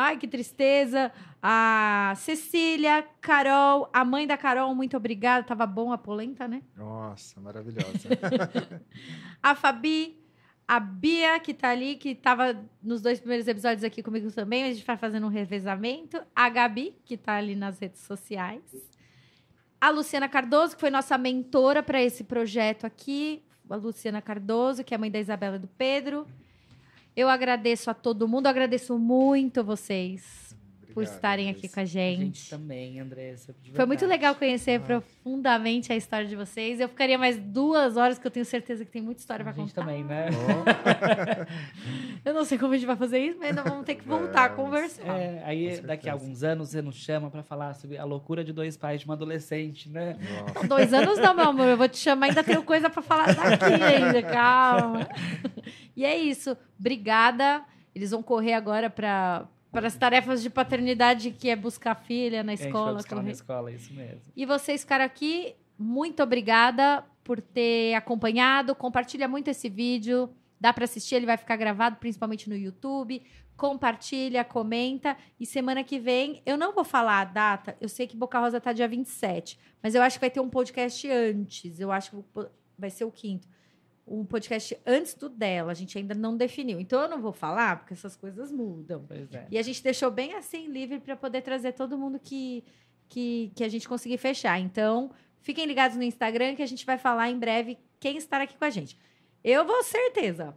Ai, 0.00 0.16
que 0.16 0.28
tristeza. 0.28 1.10
A 1.42 2.12
Cecília, 2.16 3.04
Carol, 3.20 3.90
a 3.92 4.04
mãe 4.04 4.28
da 4.28 4.36
Carol, 4.36 4.72
muito 4.72 4.96
obrigada. 4.96 5.44
Tava 5.44 5.66
bom 5.66 5.90
a 5.90 5.98
polenta, 5.98 6.46
né? 6.46 6.62
Nossa, 6.76 7.40
maravilhosa. 7.40 8.08
A 9.42 9.56
Fabi, 9.56 10.16
a 10.68 10.78
Bia, 10.78 11.40
que 11.40 11.52
tá 11.52 11.70
ali, 11.70 11.96
que 11.96 12.14
tava 12.14 12.64
nos 12.80 13.02
dois 13.02 13.18
primeiros 13.18 13.48
episódios 13.48 13.82
aqui 13.82 14.00
comigo 14.00 14.30
também. 14.30 14.64
A 14.64 14.72
gente 14.72 14.86
vai 14.86 14.96
fazendo 14.96 15.26
um 15.26 15.30
revezamento. 15.30 16.22
A 16.34 16.48
Gabi, 16.48 16.94
que 17.04 17.16
tá 17.16 17.34
ali 17.34 17.56
nas 17.56 17.80
redes 17.80 18.02
sociais. 18.02 18.62
A 19.80 19.90
Luciana 19.90 20.28
Cardoso, 20.28 20.76
que 20.76 20.80
foi 20.80 20.90
nossa 20.90 21.18
mentora 21.18 21.82
para 21.82 22.00
esse 22.00 22.22
projeto 22.22 22.84
aqui. 22.84 23.42
A 23.68 23.74
Luciana 23.74 24.22
Cardoso, 24.22 24.84
que 24.84 24.94
é 24.94 24.96
a 24.96 25.00
mãe 25.00 25.10
da 25.10 25.18
Isabela 25.18 25.56
e 25.56 25.60
do 25.60 25.68
Pedro. 25.68 26.24
Eu 27.18 27.28
agradeço 27.28 27.90
a 27.90 27.94
todo 27.94 28.28
mundo, 28.28 28.46
agradeço 28.46 28.96
muito 28.96 29.64
vocês 29.64 30.47
por 30.98 31.02
Obrigado, 31.04 31.14
estarem 31.16 31.50
aqui 31.50 31.58
Andressa. 31.66 31.74
com 31.74 31.80
a 31.80 31.82
A 31.82 31.86
gente. 31.86 32.18
gente 32.24 32.50
também, 32.50 33.00
Andressa. 33.00 33.54
Foi 33.74 33.86
muito 33.86 34.04
legal 34.06 34.34
conhecer 34.34 34.80
Ah. 34.80 34.84
profundamente 34.84 35.92
a 35.92 35.96
história 35.96 36.26
de 36.26 36.34
vocês. 36.36 36.80
Eu 36.80 36.88
ficaria 36.88 37.16
mais 37.16 37.38
duas 37.38 37.96
horas, 37.96 38.18
que 38.18 38.26
eu 38.26 38.30
tenho 38.30 38.44
certeza 38.44 38.84
que 38.84 38.90
tem 38.90 39.00
muita 39.02 39.20
história 39.20 39.42
A 39.42 39.44
para 39.44 39.52
gente 39.52 39.74
contar. 39.74 39.82
também, 39.82 40.04
né? 40.04 40.26
Eu 42.24 42.34
não 42.34 42.44
sei 42.44 42.58
como 42.58 42.72
a 42.72 42.76
gente 42.76 42.86
vai 42.86 42.96
fazer 42.96 43.18
isso, 43.18 43.38
mas 43.38 43.50
ainda 43.50 43.62
vamos 43.62 43.84
ter 43.84 43.94
que 43.94 44.06
voltar 44.06 44.44
a 44.44 44.48
Vamos. 44.48 44.64
conversar. 44.64 45.18
É, 45.18 45.42
aí 45.44 45.80
daqui 45.80 46.08
a 46.08 46.12
alguns 46.12 46.42
anos 46.42 46.70
você 46.70 46.82
nos 46.82 46.96
chama 46.96 47.30
pra 47.30 47.42
falar 47.42 47.74
sobre 47.74 47.96
a 47.98 48.04
loucura 48.04 48.42
de 48.44 48.52
dois 48.52 48.76
pais 48.76 49.00
de 49.00 49.06
uma 49.06 49.14
adolescente, 49.14 49.88
né? 49.88 50.16
Não, 50.54 50.66
Dois 50.68 50.92
anos 50.92 51.18
não, 51.18 51.34
meu 51.34 51.46
amor. 51.46 51.66
Eu 51.68 51.76
vou 51.76 51.88
te 51.88 51.96
chamar, 51.98 52.26
ainda 52.26 52.42
tenho 52.42 52.62
coisa 52.62 52.90
para 52.90 53.02
falar 53.02 53.26
daqui 53.34 53.64
ainda, 53.82 54.22
calma. 54.22 55.08
E 55.96 56.04
é 56.04 56.16
isso. 56.16 56.56
Obrigada. 56.78 57.62
Eles 57.94 58.10
vão 58.10 58.22
correr 58.22 58.52
agora 58.54 58.88
para 58.90 59.46
para 59.70 59.86
as 59.86 59.96
tarefas 59.96 60.42
de 60.42 60.50
paternidade, 60.50 61.30
que 61.30 61.48
é 61.48 61.56
buscar 61.56 61.92
a 61.92 61.94
filha 61.94 62.42
na 62.42 62.54
vai 62.54 62.66
escola. 62.66 62.94
buscar 62.94 63.16
ela 63.16 63.22
na 63.22 63.30
escola, 63.30 63.72
isso 63.72 63.92
mesmo. 63.92 64.22
E 64.34 64.46
vocês 64.46 64.80
ficaram 64.82 65.04
aqui, 65.04 65.54
muito 65.78 66.22
obrigada 66.22 67.04
por 67.22 67.40
ter 67.40 67.94
acompanhado. 67.94 68.74
Compartilha 68.74 69.28
muito 69.28 69.48
esse 69.48 69.68
vídeo. 69.68 70.30
Dá 70.60 70.72
para 70.72 70.84
assistir, 70.84 71.14
ele 71.16 71.26
vai 71.26 71.36
ficar 71.36 71.56
gravado 71.56 71.96
principalmente 71.96 72.48
no 72.48 72.56
YouTube. 72.56 73.22
Compartilha, 73.56 74.44
comenta. 74.44 75.16
E 75.38 75.44
semana 75.44 75.84
que 75.84 75.98
vem, 75.98 76.42
eu 76.46 76.56
não 76.56 76.72
vou 76.72 76.84
falar 76.84 77.20
a 77.20 77.24
data. 77.24 77.76
Eu 77.80 77.88
sei 77.88 78.06
que 78.06 78.16
Boca 78.16 78.38
Rosa 78.38 78.60
tá 78.60 78.72
dia 78.72 78.88
27, 78.88 79.58
mas 79.82 79.94
eu 79.94 80.02
acho 80.02 80.16
que 80.16 80.20
vai 80.20 80.30
ter 80.30 80.40
um 80.40 80.48
podcast 80.48 81.08
antes. 81.10 81.78
Eu 81.78 81.92
acho 81.92 82.10
que 82.10 82.46
vai 82.78 82.88
ser 82.90 83.04
o 83.04 83.10
quinto. 83.10 83.46
Um 84.10 84.24
podcast 84.24 84.78
antes 84.86 85.14
do 85.14 85.28
dela. 85.28 85.70
A 85.72 85.74
gente 85.74 85.96
ainda 85.98 86.14
não 86.14 86.36
definiu. 86.36 86.80
Então 86.80 87.02
eu 87.02 87.08
não 87.08 87.20
vou 87.20 87.32
falar, 87.32 87.78
porque 87.78 87.94
essas 87.94 88.16
coisas 88.16 88.50
mudam. 88.50 89.04
Pois 89.06 89.32
é. 89.32 89.46
E 89.50 89.58
a 89.58 89.62
gente 89.62 89.82
deixou 89.82 90.10
bem 90.10 90.34
assim, 90.34 90.66
livre, 90.68 90.98
para 91.00 91.16
poder 91.16 91.42
trazer 91.42 91.72
todo 91.72 91.96
mundo 91.98 92.18
que, 92.18 92.64
que, 93.08 93.52
que 93.54 93.62
a 93.64 93.68
gente 93.68 93.88
conseguir 93.88 94.18
fechar. 94.18 94.58
Então, 94.58 95.10
fiquem 95.40 95.66
ligados 95.66 95.96
no 95.96 96.02
Instagram 96.02 96.54
que 96.54 96.62
a 96.62 96.66
gente 96.66 96.84
vai 96.86 96.98
falar 96.98 97.30
em 97.30 97.38
breve 97.38 97.78
quem 98.00 98.16
estará 98.16 98.44
aqui 98.44 98.56
com 98.56 98.64
a 98.64 98.70
gente. 98.70 98.98
Eu 99.44 99.64
vou 99.64 99.82
certeza. 99.82 100.54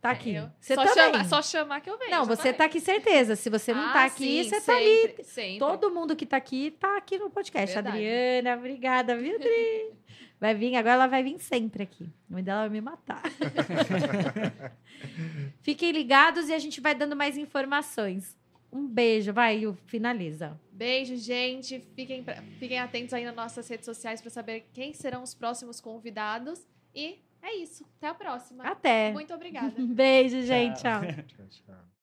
Tá 0.00 0.10
aqui. 0.10 0.34
Eu- 0.34 0.50
Você 0.60 0.74
só, 0.74 0.84
também. 0.84 1.12
chama- 1.12 1.24
só 1.24 1.40
chamar 1.40 1.80
que 1.80 1.88
eu 1.88 1.96
venho. 1.98 2.10
Não, 2.10 2.26
você 2.26 2.36
falei. 2.42 2.52
tá 2.52 2.64
aqui 2.66 2.78
certeza. 2.78 3.36
Se 3.36 3.48
você 3.48 3.72
não 3.72 3.88
Ah, 3.88 3.92
tá 3.94 4.04
aqui, 4.04 4.44
sim, 4.44 4.50
você 4.50 4.60
tá 4.60 4.76
ali. 4.76 5.00
sempre, 5.00 5.24
Sempre. 5.24 5.58
Todo 5.60 5.90
mundo 5.90 6.14
que 6.14 6.26
tá 6.26 6.36
aqui, 6.36 6.72
tá 6.72 6.98
aqui 6.98 7.16
no 7.16 7.30
podcast. 7.30 7.72
Verdade. 7.74 7.96
Adriana, 7.96 8.54
obrigada, 8.54 9.16
viu, 9.16 9.34
Adri? 9.36 9.94
Vai 10.44 10.54
vir, 10.54 10.76
agora 10.76 10.96
ela 10.96 11.06
vai 11.06 11.22
vir 11.22 11.38
sempre 11.38 11.84
aqui. 11.84 12.04
A 12.28 12.34
mãe 12.34 12.44
dela 12.44 12.60
vai 12.60 12.68
me 12.68 12.82
matar. 12.82 13.22
Fiquem 15.62 15.90
ligados 15.90 16.50
e 16.50 16.52
a 16.52 16.58
gente 16.58 16.82
vai 16.82 16.94
dando 16.94 17.16
mais 17.16 17.38
informações. 17.38 18.36
Um 18.70 18.86
beijo, 18.86 19.32
vai, 19.32 19.58
Ju, 19.58 19.74
finaliza. 19.86 20.60
Beijo, 20.70 21.16
gente. 21.16 21.80
Fiquem, 21.96 22.22
fiquem 22.58 22.78
atentos 22.78 23.14
aí 23.14 23.24
nas 23.24 23.34
nossas 23.34 23.66
redes 23.66 23.86
sociais 23.86 24.20
para 24.20 24.28
saber 24.28 24.68
quem 24.74 24.92
serão 24.92 25.22
os 25.22 25.32
próximos 25.32 25.80
convidados. 25.80 26.68
E 26.94 27.22
é 27.40 27.56
isso. 27.56 27.82
Até 27.96 28.08
a 28.08 28.14
próxima. 28.14 28.64
Até. 28.64 29.12
Muito 29.12 29.32
obrigada. 29.32 29.72
Um 29.80 29.86
beijo, 29.96 30.42
gente. 30.42 30.82
Tchau. 30.82 31.00
tchau. 31.00 31.22
Tchau, 31.26 31.46
tchau. 31.48 31.93